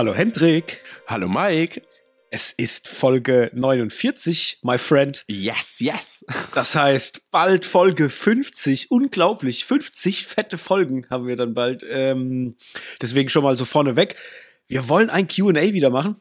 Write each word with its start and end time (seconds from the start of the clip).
Hallo 0.00 0.14
Hendrik. 0.14 0.80
Hallo 1.08 1.28
Mike. 1.28 1.82
Es 2.30 2.52
ist 2.52 2.88
Folge 2.88 3.50
49, 3.52 4.60
my 4.62 4.78
friend. 4.78 5.26
Yes, 5.28 5.78
yes. 5.78 6.24
Das 6.54 6.74
heißt, 6.74 7.30
bald 7.30 7.66
Folge 7.66 8.08
50. 8.08 8.90
Unglaublich. 8.90 9.66
50 9.66 10.26
fette 10.26 10.56
Folgen 10.56 11.06
haben 11.10 11.26
wir 11.26 11.36
dann 11.36 11.52
bald. 11.52 11.84
Ähm, 11.86 12.56
deswegen 13.02 13.28
schon 13.28 13.44
mal 13.44 13.58
so 13.58 13.66
vorneweg. 13.66 14.16
Wir 14.68 14.88
wollen 14.88 15.10
ein 15.10 15.28
QA 15.28 15.74
wieder 15.74 15.90
machen 15.90 16.18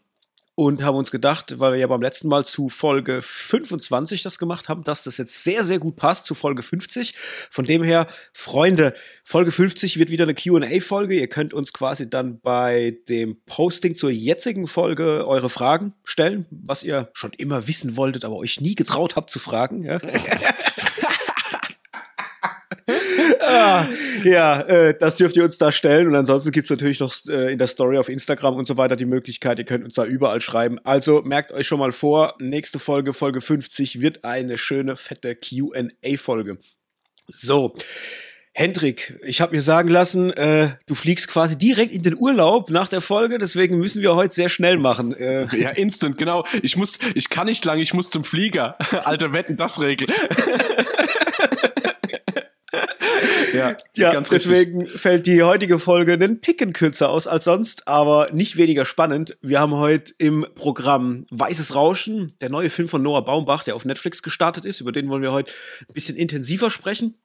und 0.59 0.83
haben 0.83 0.97
uns 0.97 1.09
gedacht, 1.09 1.57
weil 1.57 1.71
wir 1.71 1.79
ja 1.79 1.87
beim 1.87 2.01
letzten 2.01 2.27
Mal 2.27 2.43
zu 2.43 2.67
Folge 2.67 3.21
25 3.21 4.23
das 4.23 4.37
gemacht 4.37 4.67
haben, 4.67 4.83
dass 4.83 5.03
das 5.03 5.17
jetzt 5.17 5.45
sehr, 5.45 5.63
sehr 5.63 5.79
gut 5.79 5.95
passt 5.95 6.25
zu 6.25 6.35
Folge 6.35 6.63
50. 6.63 7.15
Von 7.49 7.63
dem 7.63 7.81
her, 7.81 8.07
Freunde, 8.33 8.93
Folge 9.23 9.53
50 9.53 9.97
wird 9.99 10.09
wieder 10.09 10.25
eine 10.25 10.35
QA-Folge. 10.35 11.17
Ihr 11.17 11.29
könnt 11.29 11.53
uns 11.53 11.71
quasi 11.71 12.09
dann 12.09 12.41
bei 12.41 12.97
dem 13.07 13.37
Posting 13.45 13.95
zur 13.95 14.09
jetzigen 14.09 14.67
Folge 14.67 15.25
eure 15.25 15.49
Fragen 15.49 15.93
stellen, 16.03 16.45
was 16.51 16.83
ihr 16.83 17.09
schon 17.13 17.31
immer 17.31 17.69
wissen 17.69 17.95
wolltet, 17.95 18.25
aber 18.25 18.35
euch 18.35 18.59
nie 18.59 18.75
getraut 18.75 19.15
habt 19.15 19.29
zu 19.29 19.39
fragen. 19.39 19.85
Ja? 19.85 20.01
ah, 23.41 23.87
ja, 24.23 24.61
äh, 24.61 24.95
das 24.97 25.15
dürft 25.15 25.37
ihr 25.37 25.43
uns 25.43 25.57
da 25.57 25.71
stellen. 25.71 26.07
Und 26.07 26.15
ansonsten 26.15 26.51
gibt's 26.51 26.69
natürlich 26.69 26.99
noch 26.99 27.13
äh, 27.27 27.51
in 27.51 27.57
der 27.57 27.67
Story 27.67 27.97
auf 27.97 28.09
Instagram 28.09 28.55
und 28.55 28.67
so 28.67 28.77
weiter 28.77 28.95
die 28.95 29.05
Möglichkeit, 29.05 29.59
ihr 29.59 29.65
könnt 29.65 29.83
uns 29.83 29.95
da 29.95 30.05
überall 30.05 30.41
schreiben. 30.41 30.79
Also 30.83 31.21
merkt 31.21 31.51
euch 31.51 31.67
schon 31.67 31.79
mal 31.79 31.91
vor, 31.91 32.35
nächste 32.39 32.79
Folge, 32.79 33.13
Folge 33.13 33.41
50, 33.41 34.01
wird 34.01 34.23
eine 34.23 34.57
schöne, 34.57 34.95
fette 34.95 35.35
QA-Folge. 35.35 36.57
So. 37.27 37.75
Hendrik, 38.51 39.17
ich 39.23 39.41
habe 39.41 39.55
mir 39.55 39.61
sagen 39.61 39.89
lassen, 39.89 40.31
äh, 40.31 40.71
du 40.87 40.95
fliegst 40.95 41.29
quasi 41.29 41.57
direkt 41.57 41.93
in 41.93 42.03
den 42.03 42.17
Urlaub 42.17 42.71
nach 42.71 42.89
der 42.89 42.99
Folge, 42.99 43.37
deswegen 43.37 43.77
müssen 43.77 44.01
wir 44.01 44.15
heute 44.15 44.33
sehr 44.33 44.49
schnell 44.49 44.77
machen. 44.77 45.13
Äh. 45.13 45.47
Ja, 45.55 45.69
instant, 45.69 46.17
genau. 46.17 46.43
Ich 46.61 46.75
muss, 46.75 46.99
ich 47.13 47.29
kann 47.29 47.45
nicht 47.45 47.63
lang, 47.63 47.79
ich 47.79 47.93
muss 47.93 48.09
zum 48.09 48.23
Flieger. 48.23 48.75
Alter 49.05 49.31
Wetten, 49.33 49.55
das 49.55 49.79
regelt. 49.79 50.11
Ja, 53.53 53.77
ja 53.95 54.21
deswegen 54.21 54.81
richtig. 54.81 55.01
fällt 55.01 55.27
die 55.27 55.43
heutige 55.43 55.79
Folge 55.79 56.13
einen 56.13 56.41
Ticken 56.41 56.73
kürzer 56.73 57.09
aus 57.09 57.27
als 57.27 57.43
sonst, 57.43 57.87
aber 57.87 58.29
nicht 58.31 58.57
weniger 58.57 58.85
spannend. 58.85 59.37
Wir 59.41 59.59
haben 59.59 59.75
heute 59.75 60.13
im 60.17 60.45
Programm 60.55 61.25
Weißes 61.31 61.75
Rauschen, 61.75 62.33
der 62.41 62.49
neue 62.49 62.69
Film 62.69 62.87
von 62.87 63.01
Noah 63.01 63.25
Baumbach, 63.25 63.63
der 63.63 63.75
auf 63.75 63.85
Netflix 63.85 64.23
gestartet 64.23 64.65
ist. 64.65 64.81
Über 64.81 64.91
den 64.91 65.09
wollen 65.09 65.21
wir 65.21 65.31
heute 65.31 65.53
ein 65.87 65.93
bisschen 65.93 66.15
intensiver 66.15 66.69
sprechen. 66.69 67.15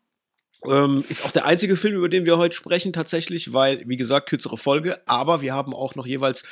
Ähm, 0.67 1.05
ist 1.09 1.25
auch 1.25 1.31
der 1.31 1.45
einzige 1.45 1.77
Film, 1.77 1.97
über 1.97 2.09
den 2.09 2.25
wir 2.25 2.39
heute 2.39 2.55
sprechen, 2.55 2.93
tatsächlich, 2.93 3.53
weil, 3.53 3.87
wie 3.87 3.97
gesagt, 3.97 4.29
kürzere 4.29 4.57
Folge. 4.57 5.01
Aber 5.07 5.43
wir 5.43 5.53
haben 5.53 5.75
auch 5.75 5.95
noch 5.95 6.07
jeweils 6.07 6.45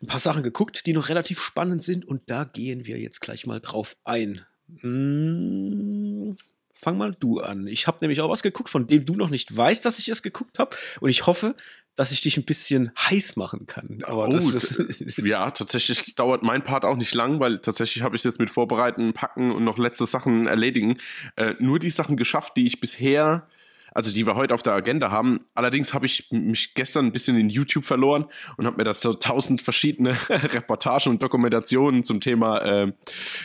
ein 0.00 0.08
paar 0.08 0.20
Sachen 0.20 0.42
geguckt, 0.42 0.86
die 0.86 0.92
noch 0.92 1.08
relativ 1.08 1.40
spannend 1.40 1.82
sind. 1.82 2.04
Und 2.04 2.22
da 2.26 2.44
gehen 2.44 2.86
wir 2.86 2.98
jetzt 2.98 3.20
gleich 3.20 3.46
mal 3.46 3.60
drauf 3.60 3.96
ein. 4.04 4.44
Hm, 4.80 6.36
fang 6.82 6.98
mal 6.98 7.16
du 7.18 7.40
an. 7.40 7.66
Ich 7.68 7.86
habe 7.86 7.98
nämlich 8.00 8.20
auch 8.20 8.28
was 8.28 8.42
geguckt, 8.42 8.68
von 8.68 8.88
dem 8.88 9.06
du 9.06 9.14
noch 9.14 9.30
nicht 9.30 9.56
weißt, 9.56 9.84
dass 9.84 9.98
ich 10.00 10.08
es 10.08 10.22
geguckt 10.22 10.58
habe. 10.58 10.76
Und 11.00 11.08
ich 11.10 11.26
hoffe, 11.26 11.54
dass 11.94 12.10
ich 12.10 12.22
dich 12.22 12.36
ein 12.36 12.44
bisschen 12.44 12.90
heiß 12.98 13.36
machen 13.36 13.66
kann. 13.66 14.02
Aber 14.04 14.28
oh, 14.28 14.50
das, 14.50 14.82
das 14.98 15.16
ja, 15.18 15.50
tatsächlich 15.50 16.14
dauert 16.16 16.42
mein 16.42 16.64
Part 16.64 16.84
auch 16.84 16.96
nicht 16.96 17.14
lang, 17.14 17.38
weil 17.38 17.60
tatsächlich 17.60 18.02
habe 18.02 18.16
ich 18.16 18.24
jetzt 18.24 18.40
mit 18.40 18.50
Vorbereiten, 18.50 19.12
Packen 19.12 19.52
und 19.52 19.64
noch 19.64 19.78
letzte 19.78 20.06
Sachen 20.06 20.46
erledigen 20.46 20.98
äh, 21.36 21.54
nur 21.58 21.78
die 21.78 21.90
Sachen 21.90 22.16
geschafft, 22.16 22.56
die 22.56 22.66
ich 22.66 22.80
bisher 22.80 23.46
also 23.94 24.12
die 24.12 24.26
wir 24.26 24.34
heute 24.34 24.54
auf 24.54 24.62
der 24.62 24.72
Agenda 24.72 25.10
haben. 25.10 25.40
Allerdings 25.54 25.94
habe 25.94 26.06
ich 26.06 26.28
mich 26.30 26.74
gestern 26.74 27.06
ein 27.06 27.12
bisschen 27.12 27.38
in 27.38 27.48
YouTube 27.48 27.84
verloren 27.84 28.26
und 28.56 28.66
habe 28.66 28.76
mir 28.76 28.84
das 28.84 29.00
so 29.00 29.14
tausend 29.14 29.62
verschiedene 29.62 30.16
Reportagen 30.28 31.10
und 31.10 31.22
Dokumentationen 31.22 32.04
zum 32.04 32.20
Thema 32.20 32.58
äh, 32.58 32.92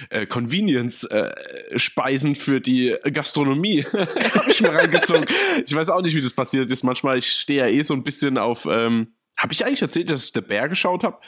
äh, 0.09 0.25
Convenience-Speisen 0.25 2.31
äh, 2.31 2.35
für 2.35 2.61
die 2.61 2.95
Gastronomie 3.11 3.83
habe 3.93 4.51
ich 4.51 4.61
mir 4.61 4.73
reingezogen. 4.73 5.25
Ich 5.65 5.75
weiß 5.75 5.89
auch 5.89 6.01
nicht, 6.01 6.15
wie 6.15 6.21
das 6.21 6.33
passiert 6.33 6.69
ist. 6.69 6.83
Manchmal, 6.83 7.17
ich 7.17 7.31
stehe 7.31 7.59
ja 7.59 7.67
eh 7.67 7.81
so 7.81 7.93
ein 7.93 8.03
bisschen 8.03 8.37
auf. 8.37 8.67
Ähm, 8.69 9.13
habe 9.37 9.53
ich 9.53 9.65
eigentlich 9.65 9.81
erzählt, 9.81 10.09
dass 10.09 10.25
ich 10.25 10.31
The 10.33 10.41
Bär 10.41 10.67
geschaut 10.67 11.03
habe? 11.03 11.19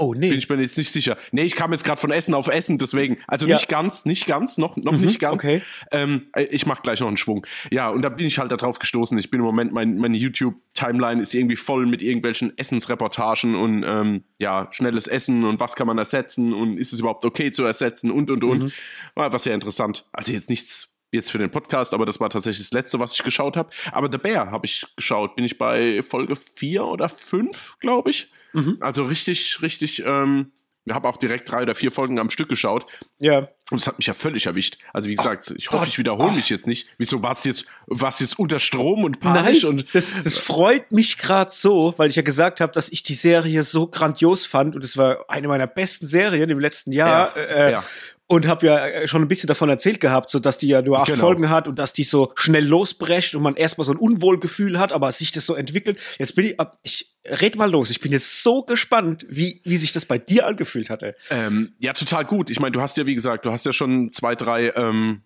Oh, 0.00 0.14
nee. 0.14 0.28
Bin 0.28 0.38
ich 0.38 0.48
mir 0.48 0.60
jetzt 0.60 0.78
nicht 0.78 0.92
sicher. 0.92 1.18
Nee, 1.32 1.42
ich 1.42 1.56
kam 1.56 1.72
jetzt 1.72 1.82
gerade 1.82 2.00
von 2.00 2.12
Essen 2.12 2.32
auf 2.32 2.46
Essen, 2.46 2.78
deswegen. 2.78 3.18
Also 3.26 3.48
ja. 3.48 3.56
nicht 3.56 3.68
ganz, 3.68 4.04
nicht 4.04 4.26
ganz, 4.26 4.56
noch, 4.56 4.76
noch 4.76 4.92
mhm, 4.92 5.00
nicht 5.00 5.18
ganz. 5.18 5.42
Okay. 5.42 5.60
Ähm, 5.90 6.28
ich 6.50 6.66
mach 6.66 6.82
gleich 6.82 7.00
noch 7.00 7.08
einen 7.08 7.16
Schwung. 7.16 7.44
Ja, 7.72 7.88
und 7.88 8.02
da 8.02 8.08
bin 8.08 8.24
ich 8.24 8.38
halt 8.38 8.52
darauf 8.52 8.78
gestoßen. 8.78 9.18
Ich 9.18 9.28
bin 9.28 9.40
im 9.40 9.46
Moment, 9.46 9.72
mein, 9.72 9.98
meine 9.98 10.16
YouTube-Timeline 10.16 11.20
ist 11.20 11.34
irgendwie 11.34 11.56
voll 11.56 11.86
mit 11.86 12.00
irgendwelchen 12.00 12.56
Essensreportagen 12.56 13.56
und 13.56 13.84
ähm, 13.84 14.22
ja, 14.38 14.68
schnelles 14.70 15.08
Essen 15.08 15.44
und 15.44 15.58
was 15.58 15.74
kann 15.74 15.88
man 15.88 15.98
ersetzen 15.98 16.54
und 16.54 16.78
ist 16.78 16.92
es 16.92 17.00
überhaupt 17.00 17.24
okay 17.24 17.50
zu 17.50 17.64
ersetzen 17.64 18.12
und 18.12 18.30
und 18.30 18.44
und. 18.44 18.62
Mhm. 18.62 18.72
War 19.16 19.32
was 19.32 19.42
sehr 19.42 19.54
interessant. 19.54 20.06
Also 20.12 20.30
jetzt 20.30 20.48
nichts 20.48 20.94
jetzt 21.10 21.32
für 21.32 21.38
den 21.38 21.50
Podcast, 21.50 21.92
aber 21.92 22.06
das 22.06 22.20
war 22.20 22.30
tatsächlich 22.30 22.68
das 22.68 22.72
letzte, 22.72 23.00
was 23.00 23.14
ich 23.14 23.24
geschaut 23.24 23.56
habe. 23.56 23.70
Aber 23.90 24.08
The 24.12 24.18
Bear 24.18 24.52
habe 24.52 24.66
ich 24.66 24.86
geschaut. 24.94 25.34
Bin 25.34 25.44
ich 25.44 25.58
bei 25.58 26.02
Folge 26.02 26.36
4 26.36 26.84
oder 26.84 27.08
5, 27.08 27.78
glaube 27.80 28.10
ich. 28.10 28.30
Mhm. 28.52 28.78
Also 28.80 29.04
richtig, 29.04 29.60
richtig, 29.62 30.02
ähm, 30.04 30.52
ich 30.88 30.94
habe 30.94 31.08
auch 31.08 31.18
direkt 31.18 31.50
drei 31.50 31.62
oder 31.62 31.74
vier 31.74 31.92
Folgen 31.92 32.18
am 32.18 32.30
Stück 32.30 32.48
geschaut. 32.48 32.86
Ja. 33.18 33.48
Und 33.70 33.80
es 33.80 33.86
hat 33.86 33.98
mich 33.98 34.06
ja 34.06 34.14
völlig 34.14 34.46
erwischt. 34.46 34.78
Also 34.94 35.08
wie 35.08 35.14
gesagt, 35.14 35.52
ich 35.56 35.70
hoffe, 35.70 35.86
ich 35.86 35.98
wiederhole 35.98 36.32
mich 36.32 36.48
jetzt 36.48 36.66
nicht. 36.66 36.88
Wieso 36.96 37.22
war 37.22 37.32
es 37.32 37.44
jetzt, 37.44 37.66
war's 37.86 38.20
jetzt 38.20 38.38
unter 38.38 38.58
Strom 38.58 39.04
und 39.04 39.20
panisch? 39.20 39.64
Nein, 39.64 39.70
und 39.70 39.94
das, 39.94 40.14
das 40.24 40.38
freut 40.38 40.90
mich 40.90 41.18
gerade 41.18 41.50
so, 41.50 41.92
weil 41.98 42.08
ich 42.08 42.16
ja 42.16 42.22
gesagt 42.22 42.62
habe, 42.62 42.72
dass 42.72 42.88
ich 42.88 43.02
die 43.02 43.14
Serie 43.14 43.62
so 43.62 43.86
grandios 43.86 44.46
fand 44.46 44.74
und 44.74 44.84
es 44.84 44.96
war 44.96 45.26
eine 45.28 45.48
meiner 45.48 45.66
besten 45.66 46.06
Serien 46.06 46.48
im 46.48 46.58
letzten 46.58 46.92
Jahr. 46.92 47.36
Ja, 47.36 47.42
äh, 47.42 47.72
ja 47.72 47.84
und 48.28 48.46
habe 48.46 48.66
ja 48.66 48.86
äh, 48.86 49.08
schon 49.08 49.22
ein 49.22 49.28
bisschen 49.28 49.48
davon 49.48 49.68
erzählt 49.70 50.00
gehabt, 50.00 50.30
so 50.30 50.38
dass 50.38 50.58
die 50.58 50.68
ja 50.68 50.82
nur 50.82 51.00
acht 51.00 51.06
genau. 51.06 51.18
Folgen 51.18 51.48
hat 51.48 51.66
und 51.66 51.78
dass 51.78 51.94
die 51.94 52.04
so 52.04 52.32
schnell 52.36 52.64
losbrecht 52.64 53.34
und 53.34 53.42
man 53.42 53.56
erstmal 53.56 53.86
so 53.86 53.92
ein 53.92 53.98
Unwohlgefühl 53.98 54.78
hat, 54.78 54.92
aber 54.92 55.10
sich 55.12 55.32
das 55.32 55.46
so 55.46 55.54
entwickelt. 55.54 55.98
Jetzt 56.18 56.36
bin 56.36 56.44
ich, 56.44 56.56
ich 56.82 57.16
red 57.26 57.56
mal 57.56 57.70
los. 57.70 57.90
Ich 57.90 58.00
bin 58.00 58.12
jetzt 58.12 58.42
so 58.42 58.62
gespannt, 58.62 59.26
wie 59.28 59.62
wie 59.64 59.78
sich 59.78 59.92
das 59.92 60.04
bei 60.04 60.18
dir 60.18 60.46
angefühlt 60.46 60.90
hatte. 60.90 61.16
Ähm, 61.30 61.72
ja, 61.78 61.94
total 61.94 62.26
gut. 62.26 62.50
Ich 62.50 62.60
meine, 62.60 62.72
du 62.72 62.82
hast 62.82 62.98
ja 62.98 63.06
wie 63.06 63.14
gesagt, 63.14 63.46
du 63.46 63.50
hast 63.50 63.64
ja 63.64 63.72
schon 63.72 64.12
zwei, 64.12 64.34
drei 64.34 64.72
ähm, 64.76 65.22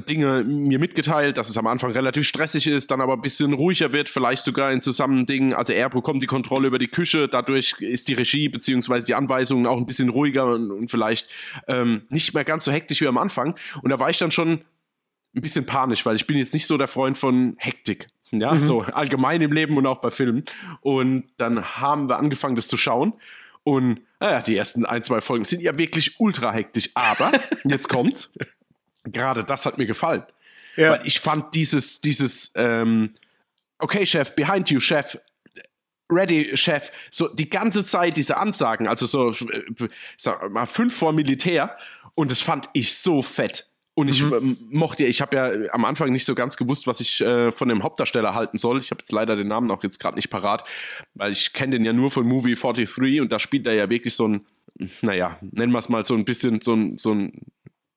Dinge 0.00 0.42
mir 0.44 0.78
mitgeteilt, 0.78 1.38
dass 1.38 1.48
es 1.48 1.56
am 1.56 1.66
Anfang 1.66 1.92
relativ 1.92 2.26
stressig 2.26 2.66
ist, 2.66 2.90
dann 2.90 3.00
aber 3.00 3.12
ein 3.12 3.20
bisschen 3.20 3.52
ruhiger 3.52 3.92
wird, 3.92 4.08
vielleicht 4.08 4.44
sogar 4.44 4.72
in 4.72 4.80
Zusammendingen. 4.80 5.54
Also 5.54 5.72
er 5.72 5.88
bekommt 5.88 6.22
die 6.22 6.26
Kontrolle 6.26 6.66
über 6.66 6.78
die 6.78 6.88
Küche, 6.88 7.28
dadurch 7.28 7.76
ist 7.80 8.08
die 8.08 8.14
Regie 8.14 8.48
beziehungsweise 8.48 9.06
die 9.06 9.14
Anweisungen 9.14 9.66
auch 9.66 9.78
ein 9.78 9.86
bisschen 9.86 10.08
ruhiger 10.08 10.46
und, 10.46 10.70
und 10.70 10.90
vielleicht 10.90 11.28
ähm, 11.68 12.02
nicht 12.08 12.34
mehr 12.34 12.44
ganz 12.44 12.64
so 12.64 12.72
hektisch 12.72 13.00
wie 13.00 13.06
am 13.06 13.18
Anfang. 13.18 13.54
Und 13.82 13.90
da 13.90 14.00
war 14.00 14.10
ich 14.10 14.18
dann 14.18 14.32
schon 14.32 14.64
ein 15.36 15.40
bisschen 15.40 15.66
panisch, 15.66 16.04
weil 16.06 16.16
ich 16.16 16.26
bin 16.26 16.36
jetzt 16.36 16.54
nicht 16.54 16.66
so 16.66 16.76
der 16.76 16.88
Freund 16.88 17.16
von 17.16 17.54
Hektik. 17.58 18.08
Ja, 18.32 18.54
mhm. 18.54 18.60
so 18.60 18.80
allgemein 18.82 19.42
im 19.42 19.52
Leben 19.52 19.76
und 19.76 19.86
auch 19.86 20.00
bei 20.00 20.10
Filmen. 20.10 20.44
Und 20.80 21.24
dann 21.36 21.62
haben 21.78 22.08
wir 22.08 22.18
angefangen, 22.18 22.56
das 22.56 22.66
zu 22.66 22.76
schauen. 22.76 23.12
Und 23.62 24.00
naja, 24.18 24.40
die 24.40 24.56
ersten 24.56 24.84
ein, 24.86 25.02
zwei 25.02 25.20
Folgen 25.20 25.44
sind 25.44 25.62
ja 25.62 25.78
wirklich 25.78 26.18
ultra 26.18 26.52
hektisch. 26.52 26.90
Aber 26.94 27.30
jetzt 27.64 27.88
kommt's 27.88 28.32
gerade 29.04 29.44
das 29.44 29.66
hat 29.66 29.78
mir 29.78 29.86
gefallen. 29.86 30.24
Ja. 30.76 30.92
Weil 30.92 31.06
ich 31.06 31.20
fand 31.20 31.54
dieses, 31.54 32.00
dieses, 32.00 32.52
ähm, 32.56 33.14
okay, 33.78 34.04
Chef, 34.06 34.34
behind 34.34 34.70
you, 34.70 34.80
Chef, 34.80 35.18
ready, 36.10 36.56
Chef, 36.56 36.90
so 37.10 37.28
die 37.28 37.48
ganze 37.48 37.84
Zeit 37.84 38.16
diese 38.16 38.36
Ansagen, 38.36 38.88
also 38.88 39.06
so, 39.06 39.30
äh, 39.30 39.88
sag 40.16 40.50
mal, 40.50 40.66
fünf 40.66 40.96
vor 40.96 41.12
Militär 41.12 41.76
und 42.14 42.30
das 42.30 42.40
fand 42.40 42.68
ich 42.72 42.94
so 42.96 43.22
fett. 43.22 43.70
Und 43.96 44.08
ich 44.08 44.22
mhm. 44.22 44.58
mochte, 44.70 45.04
ich 45.04 45.20
habe 45.20 45.36
ja 45.36 45.72
am 45.72 45.84
Anfang 45.84 46.10
nicht 46.10 46.24
so 46.24 46.34
ganz 46.34 46.56
gewusst, 46.56 46.88
was 46.88 46.98
ich 46.98 47.20
äh, 47.20 47.52
von 47.52 47.68
dem 47.68 47.84
Hauptdarsteller 47.84 48.34
halten 48.34 48.58
soll. 48.58 48.80
Ich 48.80 48.90
habe 48.90 49.00
jetzt 49.00 49.12
leider 49.12 49.36
den 49.36 49.46
Namen 49.46 49.70
auch 49.70 49.84
jetzt 49.84 50.00
gerade 50.00 50.16
nicht 50.16 50.30
parat, 50.30 50.64
weil 51.14 51.30
ich 51.30 51.52
kenne 51.52 51.76
den 51.76 51.84
ja 51.84 51.92
nur 51.92 52.10
von 52.10 52.26
Movie 52.26 52.56
43 52.56 53.20
und 53.20 53.30
da 53.30 53.38
spielt 53.38 53.68
er 53.68 53.74
ja 53.74 53.88
wirklich 53.88 54.16
so 54.16 54.26
ein, 54.26 54.46
naja, 55.02 55.38
nennen 55.42 55.72
wir 55.72 55.78
es 55.78 55.88
mal 55.88 56.04
so 56.04 56.14
ein 56.14 56.24
bisschen 56.24 56.60
so 56.60 56.74
ein, 56.74 56.98
so 56.98 57.12
ein 57.12 57.40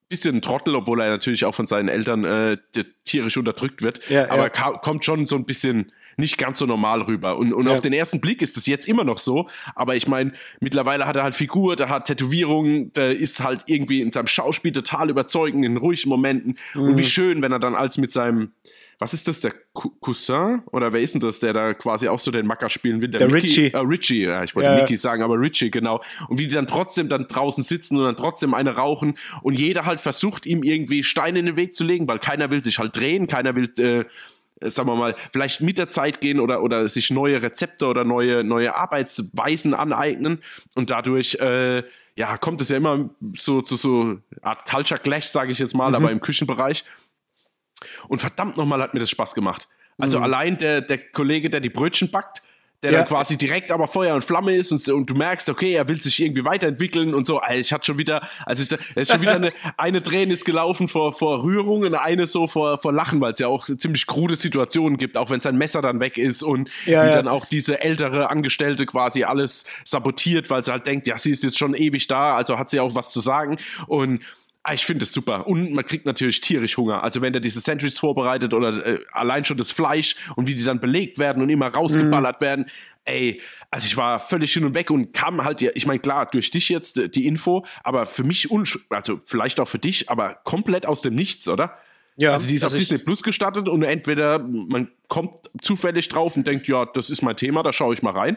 bisschen 0.08 0.36
ein 0.36 0.42
Trottel, 0.42 0.74
obwohl 0.74 1.00
er 1.00 1.10
natürlich 1.10 1.44
auch 1.44 1.54
von 1.54 1.66
seinen 1.66 1.88
Eltern 1.88 2.24
äh, 2.24 2.56
tierisch 3.04 3.36
unterdrückt 3.36 3.82
wird. 3.82 4.00
Ja, 4.08 4.30
aber 4.30 4.52
ja. 4.54 4.72
kommt 4.78 5.04
schon 5.04 5.26
so 5.26 5.36
ein 5.36 5.44
bisschen 5.44 5.92
nicht 6.18 6.36
ganz 6.36 6.58
so 6.58 6.66
normal 6.66 7.02
rüber. 7.02 7.38
Und, 7.38 7.52
und 7.52 7.66
ja. 7.66 7.72
auf 7.72 7.80
den 7.80 7.92
ersten 7.92 8.20
Blick 8.20 8.42
ist 8.42 8.56
das 8.56 8.66
jetzt 8.66 8.88
immer 8.88 9.04
noch 9.04 9.18
so. 9.18 9.48
Aber 9.74 9.94
ich 9.94 10.08
meine, 10.08 10.32
mittlerweile 10.60 11.06
hat 11.06 11.16
er 11.16 11.22
halt 11.22 11.36
Figur, 11.36 11.76
der 11.76 11.88
hat 11.88 12.06
Tätowierungen, 12.06 12.92
der 12.92 13.12
ist 13.16 13.42
halt 13.42 13.62
irgendwie 13.66 14.00
in 14.00 14.10
seinem 14.10 14.26
Schauspiel 14.26 14.72
total 14.72 15.10
überzeugend, 15.10 15.64
in 15.64 15.76
ruhigen 15.76 16.08
Momenten. 16.08 16.58
Mhm. 16.74 16.80
Und 16.80 16.98
wie 16.98 17.02
mhm. 17.02 17.06
schön, 17.06 17.42
wenn 17.42 17.52
er 17.52 17.60
dann 17.60 17.76
als 17.76 17.98
mit 17.98 18.10
seinem 18.10 18.52
was 18.98 19.14
ist 19.14 19.28
das, 19.28 19.40
der 19.40 19.52
Cousin? 19.72 20.62
Oder 20.72 20.92
wer 20.92 21.00
ist 21.00 21.14
denn 21.14 21.20
das, 21.20 21.38
der 21.38 21.52
da 21.52 21.72
quasi 21.74 22.08
auch 22.08 22.18
so 22.18 22.30
den 22.30 22.46
Macker 22.46 22.68
spielen 22.68 23.00
will? 23.00 23.08
Der, 23.08 23.20
der 23.20 23.28
Mickey, 23.28 23.46
Richie. 23.46 23.70
Äh, 23.72 23.78
Richie, 23.78 24.22
ja, 24.22 24.42
ich 24.42 24.56
wollte 24.56 24.70
ja. 24.70 24.76
Mickey 24.76 24.96
sagen, 24.96 25.22
aber 25.22 25.38
Richie, 25.40 25.70
genau. 25.70 26.02
Und 26.28 26.38
wie 26.38 26.48
die 26.48 26.54
dann 26.54 26.66
trotzdem 26.66 27.08
dann 27.08 27.28
draußen 27.28 27.62
sitzen 27.62 27.96
und 27.96 28.04
dann 28.04 28.16
trotzdem 28.16 28.54
eine 28.54 28.74
rauchen 28.74 29.16
und 29.42 29.58
jeder 29.58 29.84
halt 29.84 30.00
versucht, 30.00 30.46
ihm 30.46 30.64
irgendwie 30.64 31.04
Steine 31.04 31.38
in 31.38 31.46
den 31.46 31.56
Weg 31.56 31.74
zu 31.74 31.84
legen, 31.84 32.08
weil 32.08 32.18
keiner 32.18 32.50
will 32.50 32.62
sich 32.62 32.78
halt 32.78 32.96
drehen, 32.96 33.28
keiner 33.28 33.54
will 33.54 33.72
äh, 33.78 34.04
äh, 34.60 34.70
sagen 34.70 34.88
wir 34.88 34.96
mal, 34.96 35.14
vielleicht 35.32 35.60
mit 35.60 35.78
der 35.78 35.88
Zeit 35.88 36.20
gehen 36.20 36.40
oder, 36.40 36.62
oder 36.62 36.88
sich 36.88 37.10
neue 37.10 37.40
Rezepte 37.42 37.86
oder 37.86 38.04
neue, 38.04 38.42
neue 38.42 38.74
Arbeitsweisen 38.74 39.74
aneignen 39.74 40.40
und 40.74 40.90
dadurch, 40.90 41.36
äh, 41.36 41.84
ja, 42.16 42.36
kommt 42.36 42.60
es 42.60 42.68
ja 42.68 42.76
immer 42.76 43.10
so 43.36 43.62
zu 43.62 43.76
so, 43.76 44.02
so 44.02 44.18
Art 44.42 44.68
Culture 44.68 44.98
Clash, 44.98 45.26
sage 45.26 45.52
ich 45.52 45.60
jetzt 45.60 45.74
mal, 45.74 45.90
mhm. 45.90 45.94
aber 45.94 46.10
im 46.10 46.20
Küchenbereich. 46.20 46.84
Und 48.08 48.20
verdammt 48.20 48.56
nochmal 48.56 48.80
hat 48.82 48.94
mir 48.94 49.00
das 49.00 49.10
Spaß 49.10 49.34
gemacht. 49.34 49.68
Also 49.98 50.18
mhm. 50.18 50.24
allein 50.24 50.58
der, 50.58 50.80
der 50.80 50.98
Kollege, 50.98 51.50
der 51.50 51.60
die 51.60 51.70
Brötchen 51.70 52.10
backt, 52.10 52.42
der 52.82 52.92
ja. 52.92 52.98
dann 52.98 53.08
quasi 53.08 53.36
direkt 53.36 53.72
aber 53.72 53.88
Feuer 53.88 54.14
und 54.14 54.24
Flamme 54.24 54.54
ist 54.54 54.70
und, 54.70 54.88
und, 54.88 55.10
du 55.10 55.14
merkst, 55.14 55.48
okay, 55.48 55.72
er 55.72 55.88
will 55.88 56.00
sich 56.00 56.22
irgendwie 56.22 56.44
weiterentwickeln 56.44 57.12
und 57.12 57.26
so. 57.26 57.38
Also 57.38 57.58
ich 57.58 57.72
hatte 57.72 57.86
schon 57.86 57.98
wieder, 57.98 58.22
also 58.46 58.62
ich, 58.62 58.70
es 58.70 58.96
ist 58.96 59.10
schon 59.10 59.20
wieder 59.20 59.34
eine, 59.34 59.52
eine 59.76 60.00
Träne 60.00 60.32
ist 60.32 60.44
gelaufen 60.44 60.86
vor, 60.86 61.12
vor 61.12 61.42
Rührung 61.42 61.82
und 61.82 61.94
eine 61.96 62.28
so 62.28 62.46
vor, 62.46 62.80
vor 62.80 62.92
Lachen, 62.92 63.20
weil 63.20 63.32
es 63.32 63.40
ja 63.40 63.48
auch 63.48 63.66
ziemlich 63.66 64.06
krude 64.06 64.36
Situationen 64.36 64.96
gibt, 64.96 65.16
auch 65.16 65.30
wenn 65.30 65.40
sein 65.40 65.58
Messer 65.58 65.82
dann 65.82 65.98
weg 65.98 66.18
ist 66.18 66.44
und 66.44 66.70
ja, 66.86 67.02
wie 67.02 67.08
ja. 67.08 67.14
dann 67.16 67.26
auch 67.26 67.46
diese 67.46 67.80
ältere 67.80 68.30
Angestellte 68.30 68.86
quasi 68.86 69.24
alles 69.24 69.64
sabotiert, 69.84 70.48
weil 70.48 70.62
sie 70.62 70.70
halt 70.70 70.86
denkt, 70.86 71.08
ja, 71.08 71.18
sie 71.18 71.32
ist 71.32 71.42
jetzt 71.42 71.58
schon 71.58 71.74
ewig 71.74 72.06
da, 72.06 72.36
also 72.36 72.60
hat 72.60 72.70
sie 72.70 72.78
auch 72.78 72.94
was 72.94 73.10
zu 73.10 73.18
sagen 73.18 73.58
und 73.88 74.20
Ah, 74.20 74.24
ich 74.72 74.84
finde 74.84 75.04
es 75.04 75.12
super. 75.12 75.46
Und 75.46 75.72
man 75.72 75.86
kriegt 75.86 76.04
natürlich 76.04 76.40
tierisch 76.40 76.76
Hunger. 76.76 77.02
Also 77.02 77.22
wenn 77.22 77.32
der 77.32 77.40
diese 77.40 77.60
Sandwiches 77.60 77.98
vorbereitet 77.98 78.52
oder 78.54 78.86
äh, 78.86 78.98
allein 79.12 79.44
schon 79.44 79.56
das 79.56 79.70
Fleisch 79.70 80.16
und 80.36 80.46
wie 80.46 80.54
die 80.54 80.64
dann 80.64 80.80
belegt 80.80 81.18
werden 81.18 81.42
und 81.42 81.48
immer 81.48 81.68
rausgeballert 81.68 82.40
mm. 82.40 82.44
werden. 82.44 82.66
Ey, 83.04 83.40
also 83.70 83.86
ich 83.86 83.96
war 83.96 84.20
völlig 84.20 84.52
hin 84.52 84.64
und 84.64 84.74
weg 84.74 84.90
und 84.90 85.14
kam 85.14 85.42
halt, 85.42 85.62
ich 85.62 85.86
meine, 85.86 86.00
klar, 86.00 86.26
durch 86.26 86.50
dich 86.50 86.68
jetzt 86.68 86.98
äh, 86.98 87.08
die 87.08 87.26
Info, 87.26 87.64
aber 87.82 88.04
für 88.04 88.24
mich, 88.24 88.48
also 88.90 89.18
vielleicht 89.24 89.60
auch 89.60 89.68
für 89.68 89.78
dich, 89.78 90.10
aber 90.10 90.34
komplett 90.44 90.84
aus 90.84 91.00
dem 91.00 91.14
Nichts, 91.14 91.48
oder? 91.48 91.78
Ja, 92.16 92.32
also 92.32 92.48
die 92.48 92.56
ist 92.56 92.64
also 92.64 92.76
auf 92.76 92.80
Disney 92.80 92.98
Plus 92.98 93.22
gestartet 93.22 93.68
und 93.68 93.82
entweder 93.84 94.40
man 94.40 94.90
kommt 95.06 95.50
zufällig 95.62 96.08
drauf 96.08 96.36
und 96.36 96.46
denkt, 96.46 96.66
ja, 96.66 96.84
das 96.84 97.10
ist 97.10 97.22
mein 97.22 97.36
Thema, 97.36 97.62
da 97.62 97.72
schaue 97.72 97.94
ich 97.94 98.02
mal 98.02 98.12
rein. 98.12 98.36